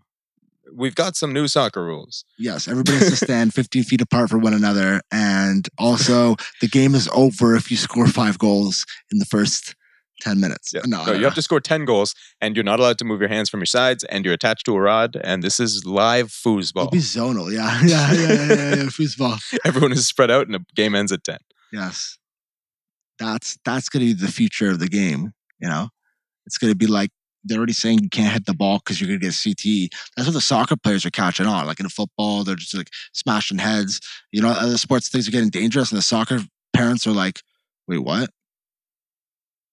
We've 0.75 0.95
got 0.95 1.17
some 1.17 1.33
new 1.33 1.49
soccer 1.49 1.85
rules. 1.85 2.25
Yes, 2.39 2.69
everybody 2.69 2.99
has 2.99 3.11
to 3.11 3.17
stand 3.17 3.55
15 3.55 3.85
feet 3.85 4.01
apart 4.01 4.31
from 4.31 4.41
one 4.41 4.55
another, 4.55 5.01
and 5.11 5.69
also 5.79 6.37
the 6.61 6.69
game 6.69 6.95
is 6.95 7.09
over 7.13 7.55
if 7.57 7.71
you 7.71 7.77
score 7.77 8.07
five 8.07 8.39
goals 8.39 8.85
in 9.11 9.19
the 9.19 9.25
first 9.27 9.75
10 10.23 10.41
minutes. 10.41 10.73
Yeah. 10.73 10.83
No, 10.87 11.05
No, 11.05 11.13
you 11.13 11.25
have 11.25 11.35
to 11.35 11.43
score 11.43 11.61
10 11.61 11.85
goals 11.85 12.15
and 12.41 12.55
you're 12.57 12.65
not 12.65 12.79
allowed 12.79 12.97
to 12.99 13.05
move 13.05 13.19
your 13.21 13.29
hands 13.29 13.51
from 13.51 13.59
your 13.59 13.67
sides 13.67 14.05
and 14.05 14.25
you're 14.25 14.35
attached 14.35 14.65
to 14.67 14.77
a 14.77 14.81
rod 14.81 15.17
and 15.25 15.43
this 15.43 15.59
is 15.59 15.85
live 15.85 16.29
foosball. 16.29 16.83
It'll 16.83 16.91
be 16.91 16.99
zonal. 16.99 17.51
Yeah, 17.53 17.81
yeah, 17.83 18.13
yeah, 18.13 18.23
yeah, 18.23 18.45
yeah, 18.47 18.75
yeah. 18.77 18.83
Foosball. 18.85 19.41
Everyone 19.65 19.91
is 19.91 20.07
spread 20.07 20.31
out 20.31 20.47
and 20.47 20.55
the 20.55 20.65
game 20.77 20.95
ends 20.95 21.11
at 21.11 21.25
10. 21.25 21.39
Yes, 21.73 22.19
that's 23.19 23.59
that's 23.65 23.89
going 23.89 24.07
to 24.07 24.15
be 24.15 24.25
the 24.27 24.31
future 24.31 24.71
of 24.71 24.79
the 24.79 24.89
game. 24.89 25.33
You 25.59 25.69
know, 25.69 25.89
it's 26.47 26.57
going 26.59 26.71
to 26.73 26.77
be 26.77 26.87
like 26.87 27.11
they're 27.45 27.59
already 27.59 27.73
saying 27.73 28.01
you 28.03 28.09
can't 28.09 28.33
hit 28.33 28.47
the 28.47 28.55
ball 28.55 28.79
because 28.79 29.01
you're 29.01 29.09
going 29.09 29.21
to 29.21 29.27
get 29.27 29.33
CTE. 29.33 29.89
That's 30.17 30.29
what 30.29 30.35
the 30.35 30.41
soccer 30.41 30.77
players 30.77 31.05
are 31.05 31.11
catching 31.11 31.47
on. 31.47 31.67
Like 31.67 31.81
in 31.81 31.89
football, 31.89 32.45
they're 32.45 32.55
just 32.57 32.75
like 32.77 32.89
smashing 33.13 33.59
heads. 33.59 34.01
You 34.31 34.43
know, 34.43 34.49
other 34.51 34.79
sports 34.79 35.09
things 35.09 35.27
are 35.29 35.33
getting 35.33 35.51
dangerous, 35.51 35.91
and 35.91 35.99
the 35.99 36.03
soccer 36.03 36.41
parents 36.73 37.07
are 37.07 37.13
like, 37.13 37.41
"Wait, 37.89 37.99
what? 37.99 38.31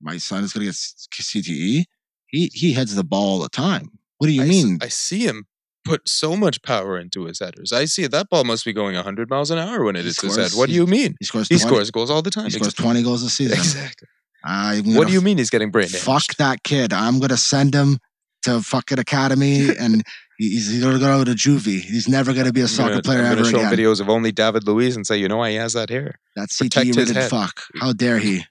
My 0.01 0.17
son 0.17 0.43
is 0.43 0.53
going 0.53 0.61
to 0.65 0.71
get 0.71 0.75
CTE? 0.75 1.83
He 2.27 2.51
he 2.53 2.73
heads 2.73 2.95
the 2.95 3.03
ball 3.03 3.33
all 3.33 3.39
the 3.39 3.49
time. 3.49 3.89
What 4.17 4.27
do 4.27 4.33
you 4.33 4.41
I 4.43 4.45
s- 4.45 4.49
mean? 4.49 4.77
I 4.81 4.87
see 4.87 5.25
him 5.25 5.45
put 5.85 6.07
so 6.07 6.35
much 6.35 6.61
power 6.61 6.97
into 6.99 7.25
his 7.25 7.39
headers. 7.39 7.71
I 7.73 7.85
see 7.85 8.03
it. 8.03 8.11
that 8.11 8.29
ball 8.29 8.43
must 8.43 8.63
be 8.65 8.73
going 8.73 8.95
100 8.95 9.29
miles 9.29 9.49
an 9.49 9.57
hour 9.57 9.83
when 9.83 9.95
it 9.95 9.99
He 10.01 10.05
hits 10.07 10.21
his 10.21 10.35
head. 10.35 10.47
scores- 10.51 10.55
What 10.57 10.69
do 10.69 10.75
you 10.75 10.85
mean? 10.85 11.15
he 11.19 11.25
scores. 11.25 11.47
He 11.47 11.57
scores 11.57 11.89
goals 11.91 12.09
all 12.11 12.21
the 12.21 12.29
time. 12.29 12.45
He 12.45 12.51
scores 12.51 12.67
Ex- 12.67 12.73
twenty 12.75 13.01
goals 13.03 13.23
a 13.23 13.29
season. 13.29 13.57
Exactly. 13.57 14.07
I'm 14.43 14.95
What 14.95 15.07
do 15.07 15.13
you 15.13 15.21
mean 15.21 15.37
he's 15.37 15.49
getting 15.49 15.71
brain 15.71 15.87
damage? 15.87 16.01
fuck 16.01 16.35
that 16.37 16.63
kid. 16.63 16.93
I'm 16.93 17.19
gonna 17.19 17.37
send 17.37 17.73
him 17.73 17.99
to 18.43 18.61
fucking 18.61 18.99
academy, 18.99 19.67
and 19.79 20.03
he's, 20.37 20.69
he's 20.71 20.83
gonna 20.83 20.99
go 20.99 21.23
to 21.23 21.31
juvie. 21.31 21.81
He's 21.81 22.07
never 22.07 22.33
gonna 22.33 22.53
be 22.53 22.61
a 22.61 22.67
soccer 22.67 22.89
gonna- 22.91 23.01
player 23.03 23.19
I'm 23.25 23.33
ever 23.33 23.45
show 23.45 23.57
again. 23.59 23.73
videos 23.73 23.99
of 23.99 24.09
only 24.09 24.31
David 24.31 24.65
Luiz 24.65 24.95
and 24.95 25.05
say, 25.05 25.17
you 25.17 25.27
know 25.27 25.37
why 25.37 25.49
he 25.51 25.55
has 25.57 25.73
that 25.73 25.89
hair? 25.89 26.19
That 26.35 26.49
protect 26.57 26.87
CTE 26.87 26.97
ridden 26.97 27.29
fuck. 27.29 27.61
How 27.79 27.91
dare 27.93 28.19
he? 28.19 28.45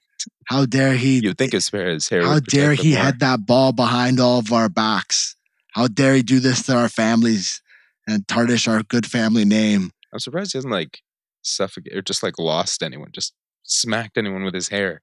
How 0.46 0.66
dare 0.66 0.94
he? 0.94 1.20
You'd 1.20 1.38
think 1.38 1.52
his 1.52 1.68
hair, 1.70 1.88
his 1.90 2.08
hair 2.08 2.22
How 2.24 2.40
dare 2.40 2.72
he 2.74 2.92
head 2.92 3.20
that 3.20 3.46
ball 3.46 3.72
behind 3.72 4.18
all 4.20 4.38
of 4.40 4.52
our 4.52 4.68
backs? 4.68 5.36
How 5.72 5.86
dare 5.88 6.14
he 6.14 6.22
do 6.22 6.40
this 6.40 6.62
to 6.64 6.74
our 6.76 6.88
families 6.88 7.62
and 8.06 8.26
tarnish 8.26 8.66
our 8.66 8.82
good 8.82 9.06
family 9.06 9.44
name? 9.44 9.92
I'm 10.12 10.18
surprised 10.18 10.52
he 10.52 10.58
hasn't 10.58 10.72
like 10.72 11.02
suffocated 11.42 11.96
or 11.98 12.02
just 12.02 12.22
like 12.22 12.38
lost 12.38 12.82
anyone, 12.82 13.10
just 13.12 13.32
smacked 13.62 14.16
anyone 14.18 14.42
with 14.44 14.54
his 14.54 14.68
hair. 14.68 15.02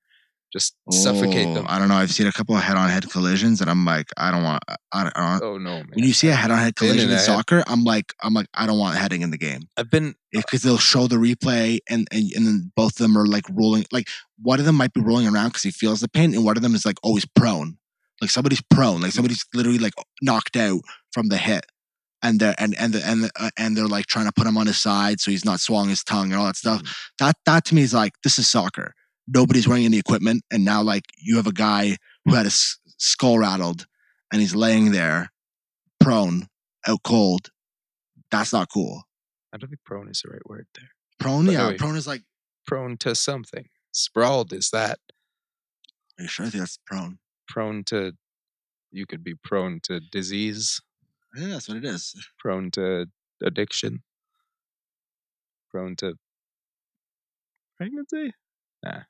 Just 0.56 0.74
suffocate 0.90 1.48
Oh, 1.48 1.54
them. 1.54 1.66
I 1.68 1.80
don't 1.80 1.90
know. 1.90 1.96
I've 1.96 2.12
seen 2.12 2.28
a 2.28 2.32
couple 2.32 2.56
of 2.56 2.64
head-on-head 2.64 3.10
collisions, 3.10 3.60
and 3.60 3.70
I'm 3.70 3.84
like, 3.84 4.08
I 4.16 4.32
don't 4.32 4.44
want. 4.44 4.64
I 4.94 5.04
don't. 5.04 5.18
I 5.18 5.40
don't 5.40 5.44
Oh 5.44 5.58
no, 5.58 5.72
man! 5.72 5.90
when 5.94 6.06
you 6.06 6.14
see 6.14 6.30
a 6.30 6.34
head-on-head 6.34 6.68
in 6.70 6.74
collision 6.74 7.10
in 7.10 7.16
a 7.16 7.18
head- 7.18 7.26
soccer, 7.26 7.64
I'm 7.68 7.84
like, 7.84 8.14
I'm 8.24 8.34
like, 8.34 8.48
I 8.54 8.66
don't 8.66 8.80
want 8.80 8.98
heading 8.98 9.22
in 9.22 9.32
the 9.32 9.38
game 9.38 9.64
I've 9.76 9.92
been 9.92 10.16
uh, 10.36 10.42
because 10.42 10.62
they'll 10.62 10.78
show 10.78 11.08
the 11.08 11.18
replay, 11.18 11.80
and 11.90 12.08
and 12.12 12.32
and 12.36 12.48
then 12.48 12.72
both 12.76 12.94
of 12.94 13.00
them 13.00 13.18
are 13.18 13.28
like 13.28 13.44
rolling. 13.52 13.86
Like 13.92 14.08
one 14.42 14.60
of 14.60 14.66
them 14.66 14.76
might 14.76 14.94
be 14.94 15.02
rolling 15.02 15.28
around 15.28 15.50
because 15.50 15.64
he 15.64 15.72
feels 15.72 16.00
the 16.00 16.08
pain, 16.08 16.34
and 16.34 16.46
one 16.46 16.56
of 16.56 16.64
them 16.64 16.74
is 16.74 16.86
like 16.86 16.98
always 17.04 17.26
prone. 17.26 17.78
Like 18.22 18.32
somebody's 18.32 18.64
prone, 18.70 19.02
like 19.02 19.10
mm-hmm. 19.10 19.16
somebody's 19.16 19.46
literally 19.54 19.80
like 19.80 19.94
knocked 20.22 20.56
out 20.56 20.80
from 21.12 21.28
the 21.28 21.38
hit, 21.38 21.66
and 22.24 22.40
they're 22.40 22.56
and 22.58 22.74
and 22.80 22.94
the, 22.94 23.06
and 23.06 23.24
the, 23.26 23.32
uh, 23.38 23.50
and 23.58 23.76
they're 23.76 23.88
like 23.88 24.06
trying 24.06 24.26
to 24.26 24.32
put 24.32 24.48
him 24.48 24.58
on 24.58 24.68
his 24.68 24.78
side 24.78 25.20
so 25.20 25.32
he's 25.32 25.44
not 25.44 25.60
swallowing 25.60 25.90
his 25.90 26.04
tongue 26.04 26.32
and 26.32 26.36
all 26.40 26.46
that 26.46 26.56
stuff. 26.56 26.82
Mm-hmm. 26.82 26.92
That 27.20 27.36
that 27.46 27.66
to 27.66 27.76
me 27.76 27.82
is 27.82 27.94
like 27.94 28.14
this 28.24 28.40
is 28.40 28.50
soccer. 28.50 28.94
Nobody's 29.28 29.68
wearing 29.68 29.86
any 29.86 29.98
equipment, 29.98 30.44
and 30.52 30.64
now 30.64 30.84
like 30.84 31.04
you 31.18 31.38
have 31.38 31.48
a 31.48 31.52
guy 31.54 31.98
who 32.26 32.36
had 32.36 32.46
his 32.46 32.78
skull 32.98 33.40
rattled, 33.40 33.88
and 34.32 34.40
he's 34.42 34.56
laying 34.56 34.92
there, 34.92 35.32
prone, 36.00 36.48
out 36.88 37.02
cold. 37.04 37.50
That's 38.32 38.54
not 38.54 38.70
cool. 38.72 39.04
I 39.54 39.58
don't 39.58 39.70
think 39.70 39.84
prone 39.86 40.10
is 40.10 40.22
the 40.22 40.30
right 40.32 40.46
word 40.48 40.68
there. 40.76 40.90
Prone, 41.20 41.46
But 41.46 41.52
yeah, 41.54 41.62
anyway. 41.64 41.78
prone 41.78 41.96
is 41.96 42.08
like. 42.08 42.24
Prone 42.68 42.98
to 42.98 43.14
something. 43.16 43.70
Sprawled 43.92 44.52
is 44.52 44.70
that. 44.72 44.98
Are 46.20 46.24
you 46.24 46.28
sure? 46.28 46.46
I 46.46 46.50
think 46.50 46.62
that's 46.62 46.80
prone. 46.86 47.20
Prone 47.48 47.84
to. 47.86 48.14
You 48.92 49.06
could 49.06 49.24
be 49.24 49.36
prone 49.36 49.80
to 49.84 50.00
disease. 50.00 50.82
Yeah, 51.36 51.48
that's 51.50 51.68
what 51.68 51.78
it 51.78 51.86
is. 51.86 52.16
Prone 52.40 52.72
to 52.72 53.06
addiction. 53.44 54.04
Prone 55.72 55.96
to 55.98 56.16
pregnancy. 57.78 58.34
Nah. 58.84 59.02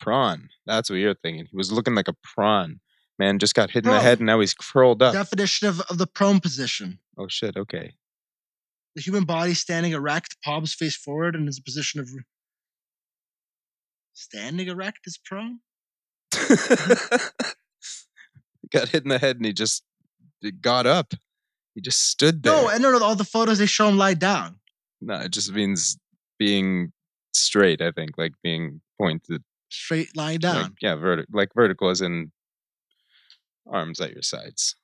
Prawn. 0.00 0.48
That's 0.66 0.90
what 0.90 0.96
you're 0.96 1.14
thinking. 1.14 1.46
He 1.50 1.56
was 1.56 1.70
looking 1.70 1.94
like 1.94 2.08
a 2.08 2.14
prawn. 2.22 2.80
Man 3.18 3.38
just 3.38 3.54
got 3.54 3.70
hit 3.70 3.84
in 3.84 3.90
the 3.90 3.96
Bro. 3.96 4.02
head 4.02 4.18
and 4.18 4.26
now 4.26 4.40
he's 4.40 4.54
curled 4.54 5.02
up. 5.02 5.12
Definition 5.12 5.68
of, 5.68 5.80
of 5.82 5.98
the 5.98 6.06
prone 6.06 6.40
position: 6.40 6.98
oh 7.18 7.28
shit. 7.28 7.56
Okay. 7.56 7.92
the 8.96 9.02
human 9.02 9.24
body 9.24 9.54
standing 9.54 9.92
erect, 9.92 10.36
palms 10.42 10.72
face 10.74 10.96
forward, 10.96 11.36
and 11.36 11.48
is 11.48 11.58
a 11.58 11.62
position 11.62 12.00
of. 12.00 12.08
Standing 14.14 14.68
erect 14.68 15.00
is 15.06 15.18
prone. 15.24 15.60
got 18.72 18.88
hit 18.88 19.02
in 19.04 19.08
the 19.08 19.18
head 19.18 19.36
and 19.36 19.44
he 19.44 19.52
just 19.52 19.82
got 20.60 20.86
up. 20.86 21.14
He 21.74 21.80
just 21.80 22.08
stood 22.08 22.42
there. 22.42 22.52
No, 22.52 22.68
and 22.68 22.82
no, 22.82 22.90
no, 22.90 23.02
all 23.04 23.14
the 23.14 23.24
photos 23.24 23.58
they 23.58 23.66
show 23.66 23.88
him 23.88 23.96
lie 23.98 24.14
down. 24.14 24.56
no, 25.00 25.14
it 25.20 25.32
just 25.32 25.52
means 25.52 25.98
being 26.38 26.92
straight. 27.32 27.80
I 27.80 27.92
think 27.92 28.18
like 28.18 28.32
being 28.42 28.80
pointed. 29.00 29.42
Straight 29.70 30.16
lying 30.16 30.40
Like, 30.42 30.54
down. 30.54 30.74
yeah, 30.82 30.96
verti- 30.96 31.26
like 31.32 31.50
vertical 31.54 31.88
as 31.90 32.00
in 32.00 32.32
arms 33.70 34.00
at 34.00 34.12
your 34.12 34.22
sides. 34.22 34.74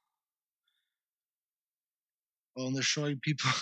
well, 2.55 2.67
and 2.69 2.77
they're 2.77 2.83
showing 2.83 3.19
people 3.23 3.51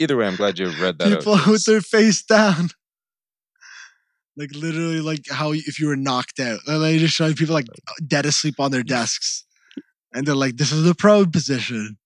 Either 0.00 0.16
way, 0.16 0.26
I'm 0.26 0.34
glad 0.36 0.58
you 0.58 0.70
read 0.80 0.98
that. 0.98 1.18
people 1.18 1.34
out. 1.34 1.46
with 1.48 1.64
their 1.66 1.80
face 1.80 2.22
down. 2.22 2.68
Like 4.36 4.50
literally, 4.52 5.00
like 5.00 5.20
how 5.30 5.52
if 5.52 5.78
you 5.78 5.86
were 5.86 5.94
knocked 5.96 6.40
out. 6.40 6.58
Uh, 6.68 6.74
and 6.74 6.82
they 6.82 6.98
just 6.98 7.14
showing 7.14 7.34
people 7.34 7.54
like 7.54 7.66
dead 8.04 8.26
asleep 8.26 8.56
on 8.58 8.72
their 8.72 8.82
desks, 8.82 9.44
and 10.12 10.26
they're 10.26 10.34
like, 10.34 10.56
"This 10.56 10.72
is 10.72 10.82
the 10.82 10.96
prone 10.96 11.30
position." 11.30 11.96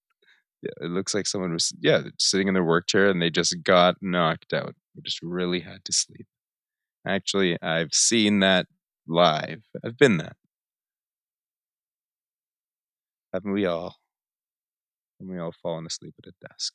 Yeah, 0.63 0.73
it 0.83 0.91
looks 0.91 1.15
like 1.15 1.27
someone 1.27 1.55
was 1.55 1.73
yeah 1.81 2.03
sitting 2.19 2.47
in 2.49 2.53
their 2.53 2.65
work 2.65 2.87
chair 2.89 3.09
and 3.09 3.23
they 3.23 3.31
just 3.31 3.57
got 3.63 3.95
knocked 4.03 4.53
out. 4.53 4.75
They 4.95 5.01
just 5.03 5.21
really 5.23 5.61
had 5.61 5.83
to 5.87 5.93
sleep. 5.95 6.27
Actually, 7.07 7.61
I've 7.63 7.95
seen 7.95 8.41
that 8.41 8.67
live. 9.07 9.63
I've 9.85 9.97
been 9.97 10.19
that. 10.19 10.37
Haven't 13.33 13.53
we 13.53 13.67
all? 13.67 13.97
Haven't 15.19 15.35
we 15.35 15.41
all 15.41 15.53
fallen 15.63 15.87
asleep 15.87 16.15
at 16.23 16.29
a 16.29 16.49
desk? 16.49 16.75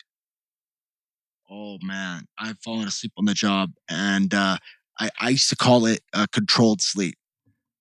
Oh 1.50 1.78
man, 1.82 2.26
I've 2.38 2.60
fallen 2.60 2.88
asleep 2.88 3.14
on 3.18 3.26
the 3.26 3.34
job, 3.34 3.72
and 3.90 4.34
uh, 4.34 4.58
I, 5.00 5.10
I 5.20 5.30
used 5.30 5.50
to 5.50 5.56
call 5.56 5.86
it 5.86 6.02
uh, 6.14 6.26
controlled 6.32 6.82
sleep. 6.82 7.16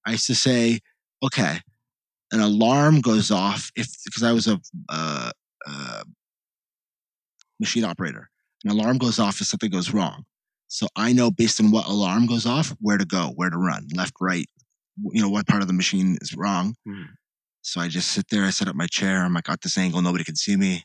I 0.07 0.13
used 0.13 0.27
to 0.27 0.35
say, 0.35 0.81
okay, 1.25 1.61
an 2.33 2.41
alarm 2.41 3.01
goes 3.01 3.31
off 3.31 3.71
if 3.77 3.89
because 4.05 4.23
I 4.23 4.33
was 4.33 4.49
a 4.49 4.61
uh, 4.89 5.31
uh, 5.67 6.03
machine 7.61 7.85
operator. 7.85 8.31
An 8.65 8.71
alarm 8.71 8.99
goes 8.99 9.19
off 9.19 9.41
if 9.41 9.47
something 9.47 9.71
goes 9.71 9.93
wrong. 9.93 10.25
So 10.73 10.89
I 10.97 11.13
know 11.13 11.31
based 11.31 11.61
on 11.61 11.71
what 11.71 11.87
alarm 11.87 12.27
goes 12.27 12.47
off, 12.47 12.75
where 12.81 12.97
to 12.97 13.05
go, 13.05 13.33
where 13.35 13.51
to 13.51 13.59
run, 13.59 13.89
left, 13.95 14.15
right. 14.21 14.47
You 15.13 15.21
know 15.21 15.29
what 15.29 15.47
part 15.47 15.63
of 15.63 15.69
the 15.69 15.75
machine 15.75 16.17
is 16.21 16.35
wrong. 16.35 16.77
Hmm. 16.87 17.13
So 17.61 17.81
I 17.81 17.89
just 17.89 18.11
sit 18.11 18.27
there. 18.31 18.45
I 18.45 18.51
set 18.51 18.69
up 18.69 18.75
my 18.75 18.87
chair. 18.87 19.23
I'm 19.23 19.35
like, 19.35 19.45
got 19.45 19.61
this 19.61 19.77
angle. 19.77 20.03
Nobody 20.03 20.25
can 20.25 20.37
see 20.37 20.57
me. 20.57 20.85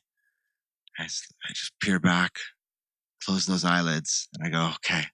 I 1.00 1.04
just 1.04 1.72
peer 1.82 2.00
back 2.00 2.34
close 3.26 3.46
those 3.46 3.66
eyelids 3.66 4.30
and 4.34 4.48
I 4.48 4.50
go, 4.50 4.72
okay, 4.76 5.06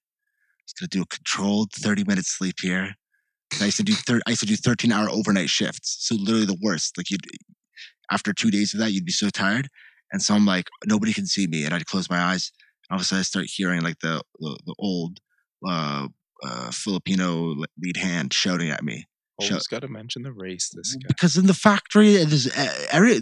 just 0.67 0.79
gonna 0.79 0.87
do 0.89 1.01
a 1.01 1.05
controlled 1.05 1.71
30 1.71 2.03
minute 2.03 2.25
sleep 2.25 2.55
here. 2.61 2.95
I 3.61 3.65
used 3.65 3.77
to 3.77 3.83
do 3.83 3.93
thir- 3.93 4.21
I 4.25 4.31
used 4.31 4.41
to 4.41 4.47
do 4.47 4.55
13 4.55 4.91
hour 4.91 5.09
overnight 5.09 5.49
shifts. 5.49 5.97
So 5.99 6.15
literally 6.15 6.45
the 6.45 6.57
worst. 6.61 6.97
Like 6.97 7.09
you'd 7.09 7.21
after 8.11 8.33
two 8.33 8.51
days 8.51 8.73
of 8.73 8.79
that, 8.79 8.91
you'd 8.91 9.05
be 9.05 9.11
so 9.11 9.29
tired. 9.29 9.69
And 10.11 10.21
so 10.21 10.35
I'm 10.35 10.45
like, 10.45 10.69
nobody 10.85 11.13
can 11.13 11.25
see 11.25 11.47
me. 11.47 11.65
And 11.65 11.73
I'd 11.73 11.85
close 11.85 12.09
my 12.09 12.19
eyes. 12.19 12.51
All 12.93 12.97
of 12.97 13.01
a 13.01 13.05
sudden 13.05 13.21
I 13.21 13.23
start 13.23 13.47
hearing 13.49 13.81
like 13.81 13.99
the 13.99 14.21
the, 14.39 14.55
the 14.67 14.75
old 14.77 15.19
uh, 15.67 16.07
uh, 16.43 16.69
Filipino 16.69 17.55
lead 17.81 17.97
hand 17.97 18.31
shouting 18.31 18.69
at 18.69 18.83
me. 18.83 19.07
Always 19.39 19.65
got 19.65 19.81
to 19.81 19.87
mention 19.87 20.21
the 20.21 20.31
race. 20.31 20.69
This 20.69 20.95
guy. 20.95 21.07
Because 21.07 21.35
in 21.35 21.47
the 21.47 21.55
factory, 21.55 22.23
there's 22.23 22.55
uh, 22.55 22.85
every 22.91 23.19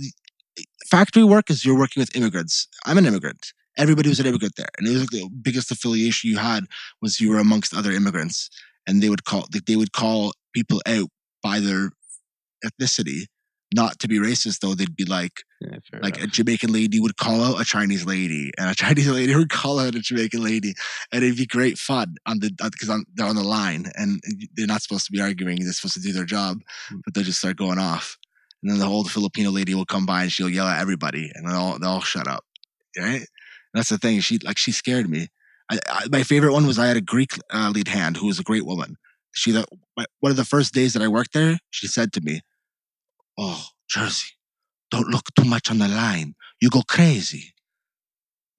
factory 0.90 1.24
work 1.24 1.50
is 1.50 1.64
you're 1.64 1.80
working 1.80 2.02
with 2.02 2.14
immigrants. 2.18 2.68
I'm 2.86 2.98
an 2.98 3.06
immigrant. 3.06 3.54
Everybody 3.78 4.10
was 4.10 4.20
an 4.20 4.26
immigrant 4.26 4.56
there, 4.58 4.68
and 4.78 4.86
it 4.86 4.92
was 4.92 5.04
like 5.04 5.12
the 5.12 5.30
biggest 5.42 5.72
affiliation 5.72 6.30
you 6.30 6.38
had 6.38 6.66
was 7.02 7.22
you 7.22 7.30
were 7.30 7.40
amongst 7.40 7.74
other 7.74 7.94
immigrants, 7.94 8.50
and 8.86 9.02
they 9.02 9.08
would 9.08 9.24
call 9.24 9.48
they 9.68 9.78
would 9.78 9.94
call 9.94 10.34
people 10.54 10.82
out 10.86 11.08
by 11.42 11.62
their 11.62 11.92
ethnicity, 12.66 13.28
not 13.74 14.00
to 14.00 14.08
be 14.08 14.20
racist 14.20 14.60
though. 14.60 14.74
They'd 14.76 14.96
be 14.96 15.06
like 15.06 15.44
Yeah, 15.62 15.78
like 16.02 16.22
a. 16.22 16.28
Jamaican 16.28 16.72
lady 16.74 17.00
would 17.00 17.18
call 17.18 17.42
out 17.44 17.62
a 17.62 17.66
Chinese 17.66 18.06
lady, 18.06 18.52
and 18.58 18.70
a 18.70 18.76
Chinese 18.84 19.10
lady 19.10 19.36
would 19.36 19.50
call 19.50 19.80
out 19.80 19.96
a 19.96 20.00
Jamaican 20.00 20.44
lady, 20.44 20.74
and 21.12 21.24
it'd 21.24 21.38
be 21.38 21.46
great 21.46 21.78
fun 21.78 22.16
on 22.26 22.40
the 22.40 22.52
because 22.72 22.90
on, 22.90 23.06
they're 23.16 23.28
on 23.28 23.36
the 23.36 23.44
line 23.44 23.86
and 23.96 24.22
they're 24.56 24.68
not 24.68 24.82
supposed 24.82 25.06
to 25.06 25.12
be 25.12 25.22
arguing; 25.22 25.64
they're 25.64 25.74
supposed 25.74 25.94
to 25.96 26.02
do 26.02 26.12
their 26.14 26.26
job, 26.26 26.58
Mm. 26.92 27.02
but 27.06 27.14
they'll 27.14 27.24
just 27.24 27.40
start 27.40 27.58
going 27.58 27.80
off, 27.80 28.18
and 28.62 28.72
then 28.72 28.80
the 28.80 28.86
whole 28.86 29.04
Filipino 29.06 29.52
lady 29.52 29.74
will 29.76 29.86
come 29.86 30.06
by 30.06 30.24
and 30.24 30.32
she'll 30.32 30.50
yell 30.50 30.68
at 30.68 30.82
everybody, 30.82 31.32
and 31.34 31.48
they'll 31.48 31.56
all, 31.56 31.80
they'll 31.80 31.92
all 31.92 32.02
shut 32.02 32.28
up, 32.28 32.44
right? 33.00 33.16
And 33.22 33.28
that's 33.74 33.90
the 33.90 33.98
thing. 33.98 34.20
She 34.20 34.40
like 34.44 34.58
she 34.58 34.72
scared 34.74 35.10
me. 35.10 35.28
I, 35.72 35.80
I, 35.90 36.06
my 36.12 36.24
favorite 36.24 36.52
one 36.52 36.68
was 36.68 36.78
I 36.78 36.88
had 36.88 36.98
a 36.98 37.02
Greek 37.02 37.32
uh, 37.54 37.72
lead 37.74 37.88
hand 37.88 38.18
who 38.18 38.28
was 38.28 38.40
a 38.40 38.44
great 38.44 38.66
woman. 38.66 38.98
She 39.34 39.52
the 39.52 39.66
one 40.20 40.32
of 40.32 40.36
the 40.36 40.44
first 40.44 40.74
days 40.74 40.92
that 40.94 41.02
I 41.02 41.08
worked 41.08 41.32
there, 41.34 41.58
she 41.70 41.88
said 41.88 42.12
to 42.14 42.22
me, 42.22 42.42
"Oh, 43.38 43.66
Jerzy." 43.94 44.32
don't 44.92 45.08
look 45.08 45.34
too 45.36 45.46
much 45.46 45.72
on 45.72 45.80
the 45.80 45.88
line. 45.88 46.36
You 46.60 46.70
go 46.70 46.84
crazy. 46.88 47.54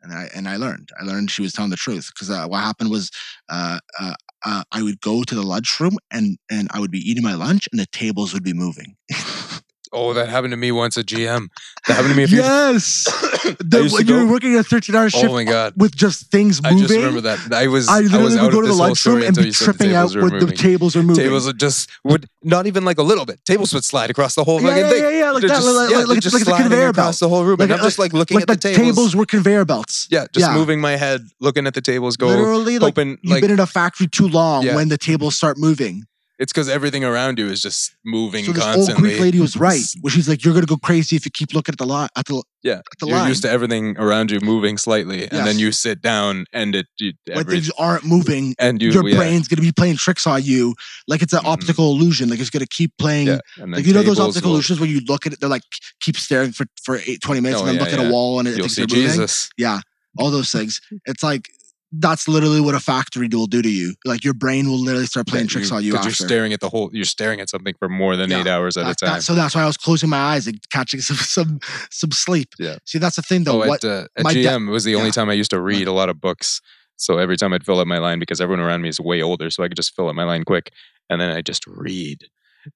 And 0.01 0.13
I 0.13 0.29
and 0.35 0.49
I 0.49 0.57
learned. 0.57 0.89
I 1.01 1.05
learned 1.05 1.31
she 1.31 1.43
was 1.43 1.53
telling 1.53 1.71
the 1.71 1.77
truth 1.77 2.11
because 2.13 2.29
uh, 2.29 2.47
what 2.47 2.61
happened 2.65 2.91
was 2.91 3.09
uh, 3.49 3.79
uh, 4.01 4.15
uh, 4.45 4.65
I 4.73 4.83
would 4.83 5.01
go 5.01 5.23
to 5.23 5.35
the 5.35 5.43
lunchroom 5.43 5.97
and 6.11 6.39
and 6.51 6.69
I 6.73 6.81
would 6.81 6.91
be 6.91 6.99
eating 6.99 7.23
my 7.23 7.35
lunch 7.35 7.69
and 7.71 7.81
the 7.81 7.87
tables 7.93 8.35
would 8.35 8.43
be 8.43 8.53
moving. 8.53 8.97
Oh, 9.95 10.15
that 10.15 10.29
happened 10.31 10.53
to 10.53 10.57
me 10.57 10.73
once 10.73 10.97
at 10.97 11.05
GM. 11.07 11.49
That 11.87 11.95
happened 11.95 12.13
to 12.13 12.17
me 12.17 12.23
a 12.23 12.29
few. 12.29 12.39
yes, 12.39 13.05
The- 13.61 13.83
used 13.83 13.97
to 13.97 14.05
when 14.05 14.07
you 14.09 14.25
were 14.27 14.33
working 14.33 14.57
a 14.57 14.63
thirteen-hour 14.63 15.05
oh 15.05 15.09
shift 15.09 15.25
Oh 15.27 15.33
my 15.35 15.45
god. 15.45 15.75
with 15.77 15.95
just 15.95 16.31
things 16.31 16.63
moving. 16.63 16.79
I 16.79 16.81
just 16.81 16.95
remember 16.95 17.21
that. 17.23 17.53
I 17.53 17.67
was 17.67 17.89
I 17.89 17.97
I, 17.99 18.01
was 18.01 18.11
literally 18.13 18.39
out 18.39 18.43
would 18.45 18.53
go 18.53 18.61
to 18.63 18.69
the 18.69 18.73
lunchroom 18.75 19.23
and 19.23 19.37
be 19.37 19.43
the 19.45 19.51
tripping 19.53 19.95
out 19.95 20.15
when 20.15 20.39
the 20.39 20.53
tables 20.53 20.97
are 20.97 21.03
moving. 21.03 21.23
Tables 21.25 21.47
would 21.47 21.61
just 21.61 21.91
would 22.05 22.27
not 22.43 22.67
even 22.67 22.85
like 22.87 22.99
a 22.99 23.03
little 23.03 23.27
bit. 23.27 23.45
Tables 23.45 23.75
would 23.75 23.85
slide 23.85 24.09
across 24.11 24.35
the 24.35 24.45
whole 24.45 24.63
yeah, 24.63 24.69
fucking 24.69 24.85
yeah, 24.85 24.91
thing. 24.91 25.03
yeah, 25.03 25.11
yeah, 25.11 25.31
like 25.31 25.41
They're 25.43 25.49
that, 25.51 25.55
just, 25.57 25.77
like, 25.77 25.91
yeah, 25.91 25.97
like, 25.99 26.07
like, 26.09 26.21
just 26.21 26.35
like 26.35 26.43
sliding 26.45 26.63
conveyor 26.69 26.89
across 26.89 27.21
belt. 27.21 27.31
the 27.31 27.35
whole 27.37 27.45
room, 27.45 27.57
Like 27.59 27.71
and 27.71 27.79
I'm 27.79 27.85
just 27.85 27.99
like 27.99 28.15
uh, 28.15 28.19
looking 28.19 28.37
Like 28.37 28.43
at 28.43 28.49
the, 28.49 28.55
the 28.55 28.75
tables. 28.75 28.95
tables 28.97 29.17
were 29.17 29.27
conveyor 29.27 29.65
belts. 29.67 30.09
Yeah, 30.11 30.27
just 30.33 30.51
moving 30.53 30.81
my 30.81 30.97
head, 30.97 31.21
looking 31.41 31.67
at 31.67 31.75
the 31.75 31.81
tables, 31.83 32.17
go 32.17 32.29
Literally, 32.29 32.79
like 32.79 32.97
you've 32.97 33.41
been 33.43 33.51
in 33.51 33.61
a 33.61 33.67
factory 33.67 34.07
too 34.07 34.29
long 34.29 34.65
when 34.67 34.89
the 34.89 34.99
tables 34.99 35.37
start 35.37 35.59
moving. 35.59 36.05
It's 36.39 36.53
because 36.53 36.69
everything 36.69 37.05
around 37.05 37.39
you 37.39 37.47
is 37.47 37.61
just 37.63 37.95
moving 38.05 38.45
So 38.45 38.53
this 38.53 38.65
old 38.65 38.75
constantly. 38.75 39.11
Greek 39.11 39.21
lady 39.21 39.41
was 39.41 39.57
right, 39.57 39.81
where 40.01 40.11
she's 40.11 40.29
like, 40.29 40.45
"You're 40.45 40.55
gonna 40.55 40.67
go 40.67 40.77
crazy 40.77 41.15
if 41.17 41.25
you 41.25 41.31
keep 41.31 41.55
looking 41.55 41.73
at 41.73 41.79
the 41.79 41.87
line 41.87 42.09
at 42.17 42.27
the 42.27 42.43
Yeah, 42.63 42.75
at 42.79 42.85
the 43.01 43.07
you're 43.07 43.17
line 43.19 43.29
used 43.29 43.43
to 43.43 43.51
everything 43.51 43.97
around 43.99 44.31
you 44.31 44.41
moving 44.41 44.79
slightly, 44.79 45.23
and 45.31 45.47
then 45.47 45.59
you 45.59 45.71
sit 45.73 46.01
down 46.03 46.47
and 46.53 46.75
it 46.75 46.87
you, 46.99 47.13
when 47.29 47.39
every, 47.39 47.55
things 47.61 47.71
aren't 47.79 48.05
moving. 48.05 48.55
and 48.59 48.81
you 48.83 48.91
your 48.91 49.09
yeah, 49.09 49.17
brain's 49.17 49.47
gonna 49.49 49.63
be 49.63 49.73
playing 49.73 49.97
tricks 49.97 50.27
on 50.27 50.43
you, 50.43 50.75
like 51.07 51.23
it's 51.23 51.33
an 51.33 51.41
Mhm. 51.41 51.53
optical 51.53 51.93
illusion. 51.93 52.29
Like 52.31 52.41
it's 52.41 52.51
gonna 52.51 52.67
keep 52.67 52.93
playing. 52.99 53.27
yeah, 53.29 53.39
Like 53.59 53.87
you 53.87 53.93
know 53.93 54.03
those 54.03 54.19
optical 54.19 54.51
will- 54.51 54.57
illusions 54.57 54.81
where 54.81 54.89
you 54.89 55.01
look 55.07 55.27
at 55.27 55.33
it, 55.35 55.41
they're 55.41 55.49
like 55.49 55.63
keep 56.01 56.17
staring 56.17 56.53
for 56.53 56.67
for 56.85 56.99
eight, 57.07 57.21
20 57.21 57.41
minutes 57.41 57.61
Oh, 57.61 57.67
and 57.67 57.69
then 57.69 57.77
yeah, 57.77 57.83
look 57.93 58.01
at 58.01 58.07
a 58.07 58.11
wall 58.11 58.39
and 58.39 58.49
it 58.49 58.57
You'll 58.57 58.69
thinks 58.69 58.75
see 58.75 58.83
moving. 58.83 59.11
Jesus. 59.11 59.51
Yeah, 59.59 59.81
all 60.19 60.31
those 60.31 60.51
things. 60.51 60.81
It's 61.07 61.23
like 61.23 61.49
that's 61.95 62.27
literally 62.27 62.61
what 62.61 62.75
a 62.75 62.81
factory 62.81 63.29
will 63.31 63.47
do 63.47 63.61
to 63.63 63.69
you. 63.69 63.95
Like 64.05 64.25
your 64.25 64.33
brain 64.35 64.69
will 64.69 64.79
literally 64.79 65.07
start 65.07 65.27
playing 65.27 65.47
tricks 65.49 65.71
on 65.71 65.85
you 65.85 65.93
'cause 65.93 65.99
after. 66.07 66.09
You're 66.23 66.29
staring 66.29 66.53
at 66.55 66.61
the 66.61 66.69
whole. 66.71 66.91
You're 66.93 67.05
staring 67.05 67.41
at 67.41 67.51
something 67.51 67.75
for 67.79 67.89
more 67.89 68.17
than 68.17 68.31
Yeah, 68.31 68.41
eight 68.41 68.47
hours 68.47 68.77
at 68.77 68.85
That- 68.85 68.93
a 68.93 68.95
time. 69.05 69.15
that- 69.17 69.23
so 69.23 69.35
that's 69.35 69.55
why 69.55 69.63
I 69.63 69.67
was 69.67 69.77
closing 69.77 70.09
my 70.09 70.17
eyes 70.19 70.47
and 70.47 70.59
catching 70.71 71.01
some 71.01 71.17
some 71.17 71.61
some 71.91 72.11
sleep. 72.13 72.55
Yeah. 72.59 72.77
See, 72.87 72.99
that's 72.99 73.17
the 73.17 73.23
thing 73.23 73.45
though. 73.45 73.63
oh, 73.63 73.69
what 73.69 73.85
at, 73.85 73.91
uh, 73.91 74.07
at 74.17 74.27
GM 74.35 74.71
was 74.71 74.85
the 74.85 74.95
only 74.95 75.09
yeah. 75.09 75.13
time 75.13 75.29
I 75.31 75.35
used 75.35 75.51
to 75.51 75.61
read 75.61 75.87
a 75.87 75.93
lot 75.93 76.09
of 76.09 76.21
books. 76.21 76.61
So 76.97 77.19
every 77.19 77.37
time 77.37 77.53
I'd 77.53 77.65
fill 77.67 77.81
up 77.81 77.87
my 77.87 77.99
line 77.99 78.19
because 78.21 78.41
everyone 78.41 78.65
around 78.65 78.83
me 78.83 78.89
is 78.89 79.01
way 79.01 79.21
older, 79.23 79.51
so 79.51 79.63
I 79.63 79.69
could 79.69 79.77
just 79.77 79.95
fill 79.95 80.09
up 80.09 80.15
my 80.15 80.25
line 80.25 80.45
quick, 80.45 80.71
and 81.11 81.21
then 81.21 81.31
I 81.31 81.43
just 81.43 81.67
read, 81.67 82.29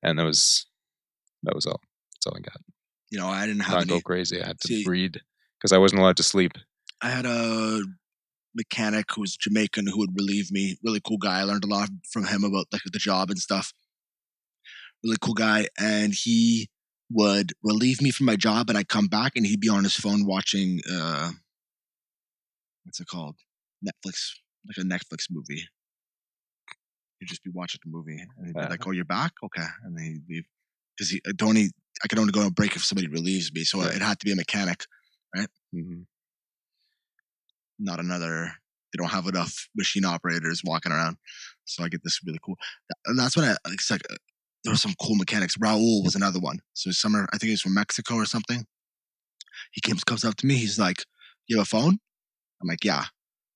and 0.03 0.19
that 0.19 0.25
was 0.25 0.67
that 1.45 1.55
was 1.55 1.65
all. 1.65 1.81
That's 2.15 2.27
all 2.27 2.37
I 2.37 2.41
got. 2.41 2.61
you 3.11 3.19
know, 3.19 3.29
I 3.29 3.47
didn't 3.47 3.61
have 3.63 3.73
Not 3.73 3.81
any. 3.83 3.89
go 3.91 4.01
crazy. 4.01 4.43
I 4.43 4.49
had 4.49 4.61
to 4.61 4.69
See- 4.69 4.85
read 4.87 5.21
because 5.59 5.73
I 5.73 5.79
wasn't 5.79 6.01
allowed 6.01 6.17
to 6.19 6.23
sleep. 6.25 6.53
I 7.01 7.11
had 7.11 7.25
a 7.25 7.83
mechanic 8.57 9.07
who 9.15 9.21
was 9.21 9.37
Jamaican 9.37 9.87
who 9.89 9.99
would 9.99 10.19
relieve 10.19 10.51
me. 10.51 10.77
Really 10.83 11.01
cool 11.01 11.19
guy. 11.19 11.41
I 11.41 11.45
learned 11.45 11.65
a 11.65 11.69
lot 11.69 11.89
from 12.11 12.25
him 12.27 12.45
about 12.45 12.67
like 12.73 12.83
the 12.85 12.99
job 12.99 13.31
and 13.31 13.39
stuff. 13.39 13.73
Really 15.05 15.17
cool 15.21 15.35
guy, 15.35 15.69
and 15.79 16.15
he 16.15 16.69
would 17.11 17.53
relieve 17.63 18.03
me 18.03 18.11
from 18.11 18.27
my 18.27 18.37
job, 18.37 18.69
and 18.69 18.77
I'd 18.79 18.89
come 18.89 19.07
back, 19.07 19.33
and 19.37 19.47
he'd 19.47 19.61
be 19.61 19.69
on 19.69 19.85
his 19.85 19.95
phone 19.95 20.27
watching. 20.27 20.81
uh 20.91 21.33
What's 22.85 23.01
it 23.01 23.07
called? 23.09 23.37
Netflix, 23.85 24.31
like 24.67 24.77
a 24.79 24.81
Netflix 24.89 25.27
movie. 25.31 25.65
He'd 27.19 27.27
just 27.29 27.43
be 27.43 27.51
watching 27.51 27.81
the 27.85 27.91
movie, 27.91 28.19
and 28.19 28.47
he'd 28.47 28.55
be 28.55 28.61
Uh. 28.61 28.69
like, 28.71 28.87
"Oh, 28.87 28.91
you're 28.93 29.05
back? 29.05 29.33
Okay," 29.43 29.67
and 29.85 29.97
then 29.97 30.05
he'd 30.05 30.29
leave 30.29 30.45
because 30.97 31.11
he 31.11 31.21
I'd 31.29 31.43
only 31.43 31.71
I 32.05 32.09
could 32.09 32.19
only 32.19 32.33
go 32.33 32.43
on 32.43 32.51
break 32.53 32.77
if 32.77 32.85
somebody 32.85 33.09
relieves 33.09 33.53
me, 33.53 33.65
so 33.65 33.81
it 33.83 34.03
had 34.03 34.19
to 34.21 34.25
be 34.27 34.33
a 34.33 34.37
mechanic. 34.37 34.87
Right 35.35 35.49
hmm 35.73 36.03
not 37.79 38.01
another 38.01 38.53
they 38.93 39.03
don't 39.03 39.11
have 39.11 39.27
enough 39.27 39.69
machine 39.77 40.05
operators 40.05 40.63
walking 40.65 40.93
around. 40.93 41.17
So 41.65 41.85
i 41.85 41.89
get 41.89 42.03
this 42.05 42.21
really 42.25 42.39
cool 42.45 42.57
and 43.07 43.19
that's 43.19 43.37
when 43.37 43.45
i 43.47 43.57
it's 43.69 43.91
like 43.91 44.03
uh, 44.11 44.17
there 44.65 44.73
were 44.73 44.79
some 44.79 44.95
cool 45.01 45.15
mechanics. 45.15 45.57
Raul 45.59 46.03
was 46.05 46.15
another 46.15 46.41
one. 46.41 46.61
So 46.75 46.91
summer 46.91 47.27
i 47.33 47.39
think 47.39 47.49
he 47.49 47.53
was 47.53 47.63
from 47.63 47.75
mexico 47.75 48.15
or 48.15 48.27
something. 48.27 48.67
He 49.73 49.81
comes 49.81 50.05
comes 50.05 50.25
up 50.25 50.37
to 50.37 50.47
me 50.47 50.57
he's 50.57 50.79
like 50.79 51.05
you 51.49 51.59
have 51.59 51.65
a 51.65 51.69
phone? 51.69 51.99
I'm 52.63 52.69
like 52.69 52.85
yeah. 52.85 53.05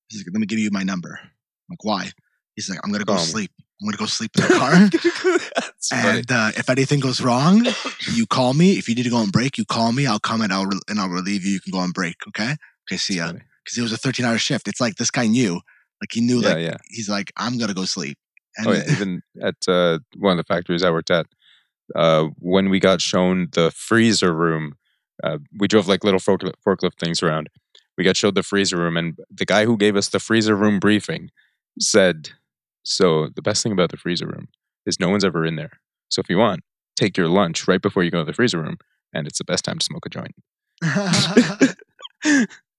He's 0.09 0.21
like 0.21 0.33
let 0.33 0.41
me 0.41 0.47
give 0.47 0.59
you 0.59 0.71
my 0.71 0.83
number. 0.83 1.19
I'm 1.23 1.31
like 1.71 1.85
why? 1.85 2.11
He's 2.57 2.69
like 2.69 2.81
i'm 2.85 2.93
gonna 2.93 3.05
go 3.05 3.15
me. 3.15 3.21
sleep. 3.21 3.53
I'm 3.81 3.87
gonna 3.87 3.97
go 3.97 4.07
sleep 4.07 4.33
in 4.37 4.43
the 4.43 4.49
car. 4.49 5.41
And 5.93 6.31
uh, 6.31 6.53
if 6.57 6.69
anything 6.69 7.01
goes 7.01 7.21
wrong 7.21 7.67
you 8.13 8.27
call 8.27 8.55
me. 8.55 8.73
If 8.73 8.89
you 8.89 8.95
need 8.95 9.05
to 9.05 9.11
go 9.11 9.17
on 9.17 9.31
break 9.31 9.57
you 9.59 9.65
call 9.65 9.93
me. 9.93 10.07
I'll 10.07 10.21
come 10.21 10.41
and 10.43 10.53
i'll 10.53 10.67
re- 10.67 10.81
and 10.89 11.01
i'll 11.01 11.09
relieve 11.09 11.45
you. 11.45 11.53
You 11.53 11.61
can 11.61 11.73
go 11.73 11.79
on 11.79 11.91
break 11.91 12.17
okay? 12.29 12.57
Okay 12.87 12.97
see 12.97 13.17
ya. 13.17 13.29
funny. 13.29 13.41
Because 13.71 13.79
it 13.79 13.83
was 13.83 13.93
a 13.93 13.97
13 13.97 14.27
hour 14.27 14.39
shift. 14.39 14.67
It's 14.67 14.81
like 14.81 14.97
this 14.97 15.11
guy 15.11 15.27
knew, 15.27 15.55
like 16.01 16.11
he 16.13 16.21
knew, 16.21 16.41
Yeah, 16.41 16.55
like 16.55 16.59
yeah. 16.59 16.77
he's 16.89 17.09
like, 17.09 17.33
I'm 17.37 17.57
gonna 17.59 17.75
go 17.75 17.85
sleep. 17.85 18.19
And 18.57 18.67
Oh 18.67 18.73
yeah, 18.73 18.83
even 18.93 19.23
at 19.43 19.57
uh, 19.69 20.01
one 20.17 20.33
of 20.33 20.45
the 20.45 20.53
factories 20.53 20.83
I 20.83 20.91
worked 20.91 21.11
at, 21.11 21.27
uh, 21.95 22.27
when 22.39 22.69
we 22.69 22.81
got 22.81 23.01
shown 23.01 23.49
the 23.53 23.71
freezer 23.71 24.33
room, 24.35 24.77
uh, 25.23 25.39
we 25.59 25.69
drove 25.69 25.87
like 25.87 26.03
little 26.03 26.21
forklift, 26.21 26.55
forklift 26.67 26.99
things 26.99 27.23
around. 27.23 27.49
We 27.97 28.05
got 28.05 28.17
showed 28.17 28.35
the 28.35 28.43
freezer 28.43 28.77
room, 28.77 28.97
and 28.97 29.19
the 29.31 29.45
guy 29.45 29.67
who 29.67 29.77
gave 29.77 29.95
us 29.95 30.09
the 30.09 30.21
freezer 30.21 30.57
room 30.57 30.81
briefing 30.81 31.31
said, 31.79 32.31
"So 32.83 33.29
the 33.35 33.43
best 33.43 33.63
thing 33.63 33.73
about 33.73 33.91
the 33.91 33.97
freezer 33.97 34.27
room 34.27 34.49
is 34.87 34.99
no 34.99 35.11
one's 35.11 35.25
ever 35.25 35.45
in 35.45 35.57
there. 35.57 35.81
So 36.09 36.21
if 36.21 36.29
you 36.29 36.39
want, 36.39 36.65
take 36.97 37.17
your 37.17 37.29
lunch 37.29 37.69
right 37.69 37.83
before 37.83 38.03
you 38.03 38.11
go 38.11 38.21
to 38.21 38.25
the 38.25 38.33
freezer 38.33 38.61
room, 38.61 38.79
and 39.13 39.27
it's 39.27 39.39
the 39.39 39.45
best 39.45 39.65
time 39.65 39.79
to 39.79 39.85
smoke 39.85 40.07
a 40.07 40.09
joint." 40.09 40.35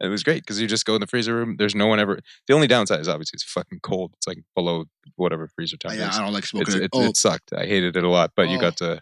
it 0.00 0.08
was 0.08 0.22
great 0.22 0.42
because 0.42 0.60
you 0.60 0.66
just 0.66 0.84
go 0.84 0.94
in 0.94 1.00
the 1.00 1.06
freezer 1.06 1.34
room. 1.34 1.56
There's 1.58 1.74
no 1.74 1.86
one 1.86 2.00
ever. 2.00 2.18
The 2.48 2.54
only 2.54 2.66
downside 2.66 3.00
is 3.00 3.08
obviously 3.08 3.36
it's 3.36 3.44
fucking 3.44 3.80
cold. 3.82 4.12
It's 4.16 4.26
like 4.26 4.38
below 4.54 4.84
whatever 5.16 5.48
freezer 5.48 5.76
Oh, 5.84 5.88
time 5.88 5.98
yeah, 5.98 6.10
is. 6.10 6.18
I 6.18 6.22
don't 6.22 6.32
like 6.32 6.42
It's, 6.42 6.50
smoking. 6.50 6.82
it, 6.82 6.90
oh, 6.92 7.04
it 7.04 7.16
sucked. 7.16 7.52
I 7.52 7.66
hated 7.66 7.96
it 7.96 8.04
a 8.04 8.08
lot, 8.08 8.32
but 8.36 8.48
you 8.48 8.58
Oh. 8.58 8.60
got 8.60 8.76
to. 8.78 9.00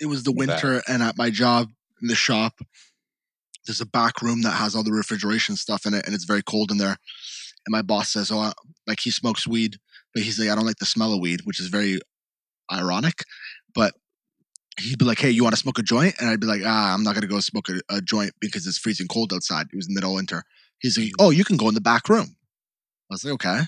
it 0.00 0.06
was 0.06 0.22
the 0.24 0.32
winter, 0.32 0.82
and 0.88 1.02
at 1.02 1.18
my 1.18 1.28
job 1.28 1.68
in 2.00 2.08
the 2.08 2.14
shop, 2.14 2.60
there's 3.66 3.82
a 3.82 3.86
back 3.86 4.22
room 4.22 4.40
that 4.42 4.52
has 4.52 4.74
all 4.74 4.82
the 4.82 4.92
refrigeration 4.92 5.54
stuff 5.56 5.84
in 5.84 5.92
it, 5.92 6.06
and 6.06 6.14
it's 6.14 6.24
very 6.24 6.42
cold 6.42 6.70
in 6.70 6.78
there. 6.78 6.96
And 7.66 7.68
my 7.72 7.82
boss 7.82 8.10
says, 8.10 8.30
"Oh, 8.30 8.38
I- 8.38 8.54
like 8.86 9.00
he 9.00 9.10
smokes 9.10 9.46
weed, 9.46 9.76
but 10.14 10.22
he's 10.22 10.38
like, 10.38 10.48
I 10.48 10.54
don't 10.54 10.64
like 10.64 10.78
the 10.78 10.86
smell 10.86 11.12
of 11.12 11.20
weed," 11.20 11.40
which 11.44 11.60
is 11.60 11.66
very 11.66 12.00
ironic. 12.72 13.24
But 13.74 13.92
he'd 14.78 14.98
be 14.98 15.04
like, 15.04 15.18
"Hey, 15.18 15.30
you 15.30 15.42
want 15.42 15.54
to 15.54 15.60
smoke 15.60 15.78
a 15.78 15.82
joint?" 15.82 16.14
And 16.20 16.28
I'd 16.28 16.40
be 16.40 16.46
like, 16.46 16.62
"Ah, 16.64 16.94
I'm 16.94 17.02
not 17.02 17.14
gonna 17.14 17.26
go 17.26 17.40
smoke 17.40 17.68
a, 17.68 17.80
a 17.96 18.00
joint 18.00 18.32
because 18.40 18.66
it's 18.66 18.78
freezing 18.78 19.08
cold 19.08 19.32
outside." 19.32 19.66
It 19.72 19.76
was 19.76 19.88
middle 19.90 20.10
of 20.10 20.16
winter. 20.16 20.44
He's 20.78 20.98
like, 20.98 21.12
"Oh, 21.18 21.30
you 21.30 21.44
can 21.44 21.56
go 21.56 21.68
in 21.68 21.74
the 21.74 21.80
back 21.80 22.08
room." 22.08 22.36
I 23.10 23.14
was 23.14 23.24
like, 23.24 23.34
"Okay." 23.34 23.60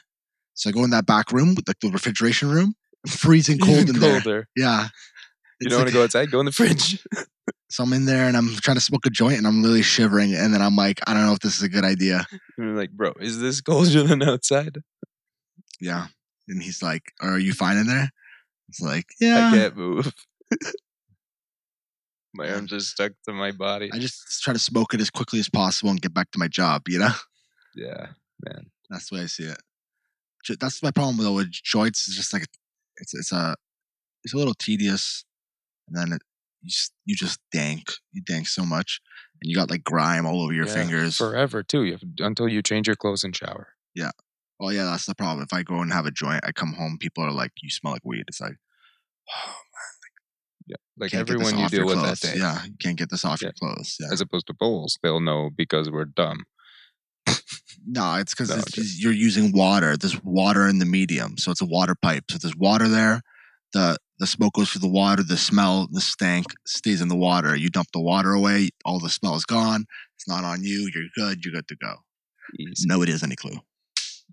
So 0.55 0.69
I 0.69 0.73
go 0.73 0.85
in 0.85 0.91
that 0.91 1.07
back 1.07 1.33
room, 1.33 1.55
with 1.55 1.67
like 1.67 1.81
the 1.81 1.91
refrigeration 1.91 2.51
room, 2.51 2.75
freezing 3.09 3.59
cold 3.67 3.79
Even 3.79 3.95
in 3.97 4.01
there. 4.01 4.21
colder. 4.21 4.49
Yeah. 4.57 4.89
You 5.61 5.67
It's 5.67 5.71
don't 5.71 5.81
want 5.81 5.89
to 5.89 5.95
go 5.95 6.03
outside? 6.05 6.31
Go 6.31 6.41
in 6.41 6.47
the 6.47 6.53
fridge. 6.53 7.03
So 7.71 7.85
I'm 7.85 7.93
in 7.95 8.05
there 8.05 8.27
and 8.29 8.37
I'm 8.37 8.55
trying 8.57 8.77
to 8.77 8.81
smoke 8.83 9.07
a 9.07 9.11
joint 9.11 9.39
and 9.39 9.47
I'm 9.47 9.63
really 9.63 9.81
shivering. 9.83 10.35
And 10.35 10.53
then 10.53 10.61
I'm 10.61 10.77
like, 10.77 11.01
I 11.07 11.15
don't 11.15 11.25
know 11.25 11.33
if 11.33 11.39
this 11.39 11.57
is 11.57 11.63
a 11.63 11.69
good 11.71 11.85
idea. 11.85 12.27
And 12.59 12.67
you're 12.67 12.77
like, 12.77 12.91
bro, 12.91 13.13
is 13.19 13.39
this 13.41 13.61
colder 13.63 14.03
than 14.09 14.23
outside? 14.23 14.79
Yeah. 15.81 16.09
And 16.49 16.63
he's 16.63 16.83
like, 16.83 17.13
Are 17.23 17.39
you 17.39 17.55
fine 17.55 17.79
in 17.79 17.87
there? 17.87 18.11
It's 18.69 18.81
like, 18.81 19.07
Yeah. 19.21 19.49
I 19.49 19.57
can't 19.57 19.77
move. 19.77 20.13
My 22.35 22.51
arms 22.51 22.73
are 22.73 22.81
stuck 22.81 23.13
to 23.27 23.33
my 23.33 23.53
body. 23.53 23.91
I 23.93 23.99
just 23.99 24.43
try 24.43 24.53
to 24.53 24.59
smoke 24.59 24.95
it 24.95 25.01
as 25.01 25.11
quickly 25.11 25.39
as 25.41 25.49
possible 25.49 25.91
and 25.91 26.01
get 26.01 26.15
back 26.15 26.31
to 26.33 26.39
my 26.39 26.49
job, 26.49 26.83
you 26.89 26.99
know? 26.99 27.13
yeah, 27.75 28.09
man. 28.45 28.71
That's 28.91 29.11
the 29.11 29.17
way 29.17 29.23
I 29.23 29.27
see 29.27 29.45
it. 29.45 29.59
That's 30.61 30.83
my 30.83 30.91
problem 30.91 31.19
though 31.19 31.35
with 31.35 31.51
joints. 31.53 32.09
It's 32.09 32.17
just 32.17 32.33
like 32.33 32.45
it's 32.97 33.15
it's 33.15 33.33
a 33.33 33.55
it's 34.25 34.35
a 34.35 34.37
little 34.37 34.55
tedious, 34.55 35.25
and 35.89 35.97
then 35.97 36.13
it, 36.13 36.23
you 36.63 36.69
just, 36.69 36.93
you 37.05 37.15
just 37.15 37.39
dank, 37.53 37.93
you 38.13 38.23
dank 38.23 38.49
so 38.49 38.65
much, 38.65 39.01
and 39.41 39.49
you 39.51 39.57
got 39.57 39.71
like 39.71 39.85
grime 39.85 40.27
all 40.27 40.43
over 40.43 40.53
your 40.53 40.67
Yeah, 40.67 40.75
fingers. 40.75 41.17
forever 41.17 41.63
too. 41.63 41.85
You 41.85 41.93
have, 41.93 42.03
until 42.19 42.49
you 42.49 42.61
change 42.63 42.87
your 42.89 42.97
clothes 42.97 43.25
and 43.25 43.35
shower. 43.35 43.69
Yeah. 43.95 44.11
Oh 44.61 44.71
yeah, 44.71 44.85
that's 44.85 45.07
the 45.07 45.15
problem. 45.15 45.43
If 45.45 45.53
I 45.53 45.63
go 45.63 45.81
and 45.81 45.93
have 45.93 46.07
a 46.07 46.11
joint, 46.11 46.45
I 46.45 46.53
come 46.53 46.73
home, 46.73 46.99
people 46.99 47.25
are 47.25 47.33
like, 47.33 47.53
"You 47.63 47.71
smell 47.71 47.93
like 47.93 48.05
weed." 48.05 48.25
It's 48.29 48.41
like, 48.41 48.57
oh, 49.31 49.55
Yeah, 50.73 50.77
like 50.97 51.11
can't 51.11 51.29
everyone 51.29 51.59
you 51.59 51.69
deal 51.69 51.87
with 51.87 52.03
that 52.03 52.21
day. 52.21 52.35
Yeah, 52.39 52.65
you 52.65 52.73
can't 52.81 52.97
get 52.97 53.11
this 53.11 53.25
off 53.25 53.43
your 53.43 53.53
clothes. 53.53 53.97
Yeah. 54.01 54.09
As 54.11 54.21
opposed 54.21 54.47
to 54.47 54.55
bowls, 54.55 54.99
they'll 55.03 55.21
know 55.21 55.51
because 55.55 55.91
we're 55.91 56.07
dumb. 56.07 56.45
No, 57.87 58.15
it's 58.17 58.35
because 58.35 58.51
No, 58.51 58.63
you're 58.97 59.13
using 59.13 59.53
water. 59.53 59.97
There's 59.97 60.23
water 60.23 60.67
in 60.67 60.79
the 60.79 60.87
medium, 60.87 61.37
so 61.37 61.51
it's 61.51 61.61
a 61.61 61.67
water 61.67 61.95
pipe. 62.01 62.25
So 62.31 62.39
there's 62.39 62.57
water 62.57 62.89
there. 62.89 63.23
The 63.73 63.99
the 64.19 64.27
smoke 64.27 64.55
goes 64.55 64.71
through 64.71 64.83
the 64.83 64.89
water. 64.89 65.23
The 65.23 65.37
smell, 65.37 65.89
the 65.91 66.01
stank 66.01 66.47
stays 66.65 67.01
in 67.01 67.09
the 67.09 67.17
water. 67.17 67.57
You 67.57 67.69
dump 67.71 67.89
the 67.93 68.01
water 68.01 68.33
away. 68.33 68.71
All 68.85 69.01
the 69.01 69.11
smell 69.11 69.35
is 69.35 69.45
gone. 69.45 69.85
It's 70.17 70.29
not 70.29 70.45
on 70.45 70.63
you. 70.63 70.89
You're 70.95 71.09
good. 71.17 71.45
You're 71.45 71.55
good 71.55 71.67
to 71.69 71.77
go. 71.77 71.97
Easy. 72.59 72.87
No, 72.87 73.03
it 73.03 73.09
is 73.09 73.23
any 73.23 73.35
clue. 73.35 73.59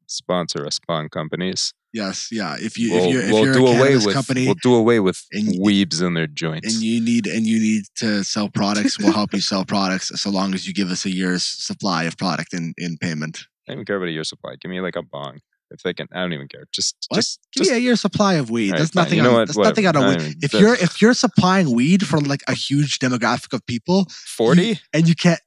Sponsor 0.06 0.66
us, 0.66 0.76
spawn 0.76 1.10
companies. 1.10 1.74
Yes, 1.94 2.30
yeah. 2.32 2.56
If 2.60 2.78
you 2.78 2.94
we'll 2.94 3.06
if 3.06 3.11
you're 3.14 3.22
if 3.24 3.32
we'll 3.32 3.45
you're 3.45 3.53
do 3.53 3.68
a 3.68 3.78
away 3.78 3.95
with 3.95 4.14
company 4.14 4.45
we'll 4.45 4.53
do 4.61 4.76
away 4.76 4.99
with 4.99 5.24
and 5.32 5.48
weebs 5.60 6.06
in 6.06 6.14
their 6.14 6.28
joints. 6.28 6.74
and 6.74 6.84
you 6.84 7.02
need 7.02 7.26
and 7.26 7.48
you 7.48 7.60
need 7.60 7.84
to 7.98 8.24
sell 8.24 8.48
products, 8.49 8.99
we'll 8.99 9.11
help 9.14 9.34
you 9.34 9.41
sell 9.41 9.66
products 9.66 10.11
so 10.22 10.30
long 10.30 10.53
as 10.53 10.68
you 10.68 10.74
give 10.74 10.90
us 10.91 11.06
a 11.06 11.10
year's 11.10 11.44
supply 11.44 12.03
of 12.03 12.16
product 12.18 12.53
in 12.53 12.74
in 12.78 12.98
payment. 12.98 13.40
I 13.68 13.72
don't 13.72 13.78
even 13.78 13.86
care 13.86 13.98
about 13.98 14.06
your 14.07 14.24
supply. 14.24 14.56
Give 14.61 14.70
me 14.70 14.82
like 14.82 14.95
a 14.95 15.03
bong. 15.03 15.40
If 15.72 15.84
they 15.84 15.94
can, 15.94 16.07
I 16.11 16.22
don't 16.22 16.34
even 16.34 16.48
care. 16.48 16.66
Just, 16.72 16.95
What? 17.10 17.18
just, 17.18 17.40
Give 17.53 17.61
just 17.61 17.72
me 17.72 17.78
a 17.78 17.80
year's 17.80 18.02
supply 18.02 18.34
of 18.36 18.49
weed. 18.49 18.72
Right, 18.72 18.80
That's 18.80 18.90
fine. 18.90 19.03
nothing. 19.03 19.18
You 19.18 19.24
know 19.24 19.30
on, 19.30 19.36
what? 19.36 19.48
That's 19.49 19.57
nothing 19.57 19.86
on 19.86 19.95
a 19.95 20.07
weed. 20.18 20.44
If 20.44 20.53
you're 20.53 20.74
if 20.74 20.99
you're 21.02 21.14
supplying 21.14 21.76
weed 21.76 22.06
for 22.06 22.20
like 22.20 22.41
a 22.48 22.53
huge 22.53 22.98
demographic 22.99 23.53
of 23.53 23.64
people, 23.68 24.07
forty. 24.10 24.80
and 24.94 25.07
you 25.07 25.14
can't 25.16 25.40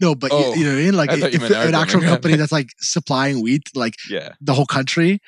no, 0.00 0.14
but 0.14 0.30
Oh, 0.32 0.54
you, 0.54 0.60
you 0.60 0.66
oh, 0.66 0.70
know 0.70 0.74
what 0.74 0.80
I 0.80 0.84
mean. 0.84 0.94
Like 0.96 1.10
I 1.10 1.14
you 1.16 1.24
if 1.26 1.50
an 1.50 1.74
actual 1.74 2.00
company 2.00 2.36
that's 2.36 2.52
like 2.52 2.68
supplying 2.78 3.42
weed 3.42 3.64
to 3.66 3.78
like 3.78 3.94
Yeah, 4.08 4.30
the 4.40 4.54
whole 4.54 4.66
country, 4.66 5.20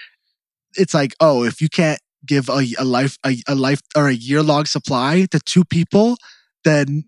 it's 0.76 0.94
like 0.94 1.14
oh, 1.20 1.44
if 1.44 1.60
you 1.60 1.68
can't 1.68 2.00
give 2.26 2.48
a, 2.48 2.64
a 2.78 2.84
life 2.84 3.16
a, 3.26 3.36
a 3.48 3.54
life 3.54 3.80
or 3.96 4.08
a 4.08 4.14
year 4.14 4.42
long 4.42 4.64
supply 4.64 5.26
to 5.30 5.40
two 5.40 5.64
people, 5.64 6.16
then 6.64 7.04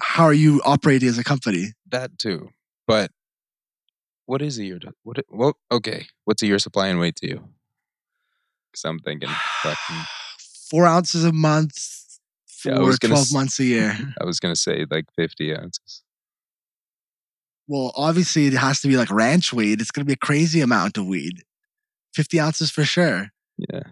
how 0.00 0.24
are 0.24 0.32
you 0.32 0.60
operating 0.64 1.08
as 1.08 1.18
a 1.18 1.24
company? 1.24 1.72
that 1.90 2.18
too. 2.18 2.48
But 2.86 3.10
what 4.26 4.40
is 4.42 4.58
a 4.58 4.64
year? 4.64 4.78
To, 4.78 4.92
what? 5.02 5.18
Well, 5.28 5.54
okay. 5.70 6.06
What's 6.24 6.42
a 6.42 6.46
year 6.46 6.58
supply 6.58 6.88
and 6.88 6.98
weight 6.98 7.16
to 7.16 7.28
you? 7.28 7.48
Because 8.70 8.84
I'm 8.84 8.98
thinking, 9.00 9.28
fucking. 9.62 9.96
Four 10.70 10.86
ounces 10.86 11.24
a 11.24 11.32
month 11.32 11.76
Yeah, 12.64 12.76
for 12.76 12.80
gonna 12.80 12.96
twelve 12.96 13.26
s- 13.26 13.32
months 13.32 13.60
a 13.60 13.64
year. 13.64 13.98
I 14.20 14.24
was 14.24 14.40
gonna 14.40 14.56
say 14.56 14.86
like 14.90 15.04
fifty 15.14 15.54
ounces. 15.54 16.02
Well, 17.68 17.92
obviously 17.94 18.46
it 18.46 18.54
has 18.54 18.80
to 18.80 18.88
be 18.88 18.96
like 18.96 19.10
ranch 19.10 19.52
weed. 19.52 19.80
It's 19.80 19.90
gonna 19.90 20.04
be 20.06 20.14
a 20.14 20.16
crazy 20.16 20.60
amount 20.62 20.96
of 20.96 21.06
weed. 21.06 21.42
Fifty 22.14 22.38
ounces 22.40 22.70
for 22.70 22.84
sure. 22.84 23.30
Yeah, 23.58 23.82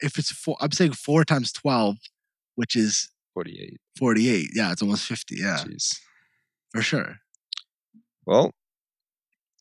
If 0.00 0.18
it's 0.18 0.30
four, 0.32 0.56
I'm 0.60 0.72
saying 0.72 0.92
four 0.92 1.24
times 1.24 1.52
twelve, 1.52 1.96
which 2.56 2.74
is 2.76 3.10
forty-eight. 3.34 3.78
forty-eight. 3.98 4.50
Yeah, 4.54 4.72
it's 4.72 4.82
almost 4.82 5.06
fifty. 5.06 5.36
Yeah, 5.38 5.58
Jeez. 5.66 5.98
for 6.72 6.82
sure. 6.82 7.16
Well, 8.26 8.52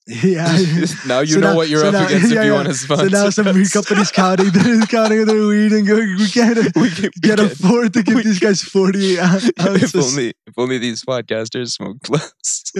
Yeah. 0.08 0.46
now 1.06 1.20
you 1.20 1.34
So 1.36 1.40
know 1.42 1.50
now- 1.52 1.56
what 1.58 1.68
you're 1.68 1.82
so 1.82 1.88
up 1.90 1.94
now- 1.94 2.06
against 2.08 2.32
yeah, 2.32 2.40
if 2.40 2.46
you 2.46 2.52
yeah. 2.52 2.56
want 2.64 2.68
to 2.70 2.74
So 2.76 3.08
now 3.08 3.30
some 3.30 3.54
weed 3.54 3.70
companies 3.78 4.10
counting 4.12 4.52
their, 4.52 4.82
counting 4.86 5.26
their 5.26 5.46
weed 5.46 5.74
and 5.74 5.86
going, 5.86 6.16
we 6.18 6.28
can't, 6.30 6.58
we 6.78 6.90
can, 6.90 7.12
we 7.22 7.28
can't 7.28 7.40
can- 7.40 7.52
afford 7.52 7.94
to 7.94 8.04
give 8.04 8.24
these 8.24 8.40
guys 8.40 8.62
48 8.62 9.20
ounces. 9.20 9.52
if 9.58 9.96
only 9.96 10.30
if 10.48 10.54
only 10.58 10.78
these 10.78 11.04
podcasters 11.04 11.72
smoke 11.74 11.98
less. 12.10 12.72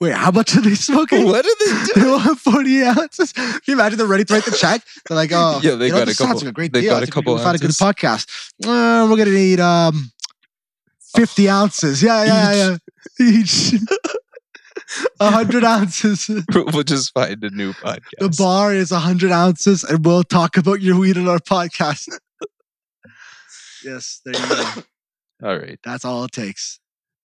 Wait, 0.00 0.14
how 0.14 0.30
much 0.30 0.54
are 0.56 0.60
they 0.60 0.74
smoking? 0.76 1.24
what 1.24 1.44
are 1.44 1.56
they 1.58 1.72
They 1.94 2.00
doing? 2.02 2.12
want 2.12 2.38
48 2.38 2.84
ounces. 2.84 3.32
Can 3.32 3.60
you 3.66 3.74
imagine 3.74 3.98
they're 3.98 4.06
ready 4.06 4.24
to 4.24 4.32
write 4.34 4.44
the 4.44 4.52
check? 4.52 4.82
They're 5.08 5.16
like, 5.16 5.30
oh, 5.32 5.58
Yeah, 5.64 5.74
they 5.74 5.86
you 5.86 5.92
know, 5.92 5.98
got 5.98 6.08
a 6.08 6.14
sounds 6.14 6.28
couple- 6.28 6.40
like 6.42 6.48
a 6.48 6.52
great 6.52 6.72
they 6.72 6.82
deal. 6.82 6.90
got 6.90 7.02
a 7.02 7.06
think 7.06 7.16
we 7.16 7.22
couple 7.22 7.38
can 7.38 7.54
a 7.54 7.58
good 7.58 7.64
ounces. 7.64 7.78
podcast. 7.80 8.26
Uh, 8.64 9.08
we're 9.10 9.16
gonna 9.16 9.30
need 9.30 9.58
um 9.58 10.12
50 11.16 11.48
ounces. 11.48 12.02
Yeah, 12.02 12.24
yeah, 12.24 12.52
yeah. 12.52 12.76
yeah. 13.18 13.26
Each. 13.40 13.74
A 15.20 15.30
hundred 15.30 15.64
ounces. 15.64 16.28
we'll 16.54 16.82
just 16.82 17.12
find 17.14 17.42
a 17.44 17.50
new 17.50 17.72
podcast. 17.72 18.18
The 18.18 18.34
bar 18.38 18.74
is 18.74 18.92
a 18.92 18.98
hundred 18.98 19.30
ounces, 19.30 19.84
and 19.84 20.04
we'll 20.04 20.24
talk 20.24 20.56
about 20.56 20.80
your 20.80 20.98
weed 20.98 21.16
on 21.16 21.28
our 21.28 21.38
podcast. 21.38 22.08
yes, 23.84 24.20
there 24.24 24.34
you 24.40 24.48
go. 24.48 24.82
All 25.44 25.58
right. 25.58 25.78
That's 25.84 26.04
all 26.04 26.24
it 26.24 26.32
takes. 26.32 26.78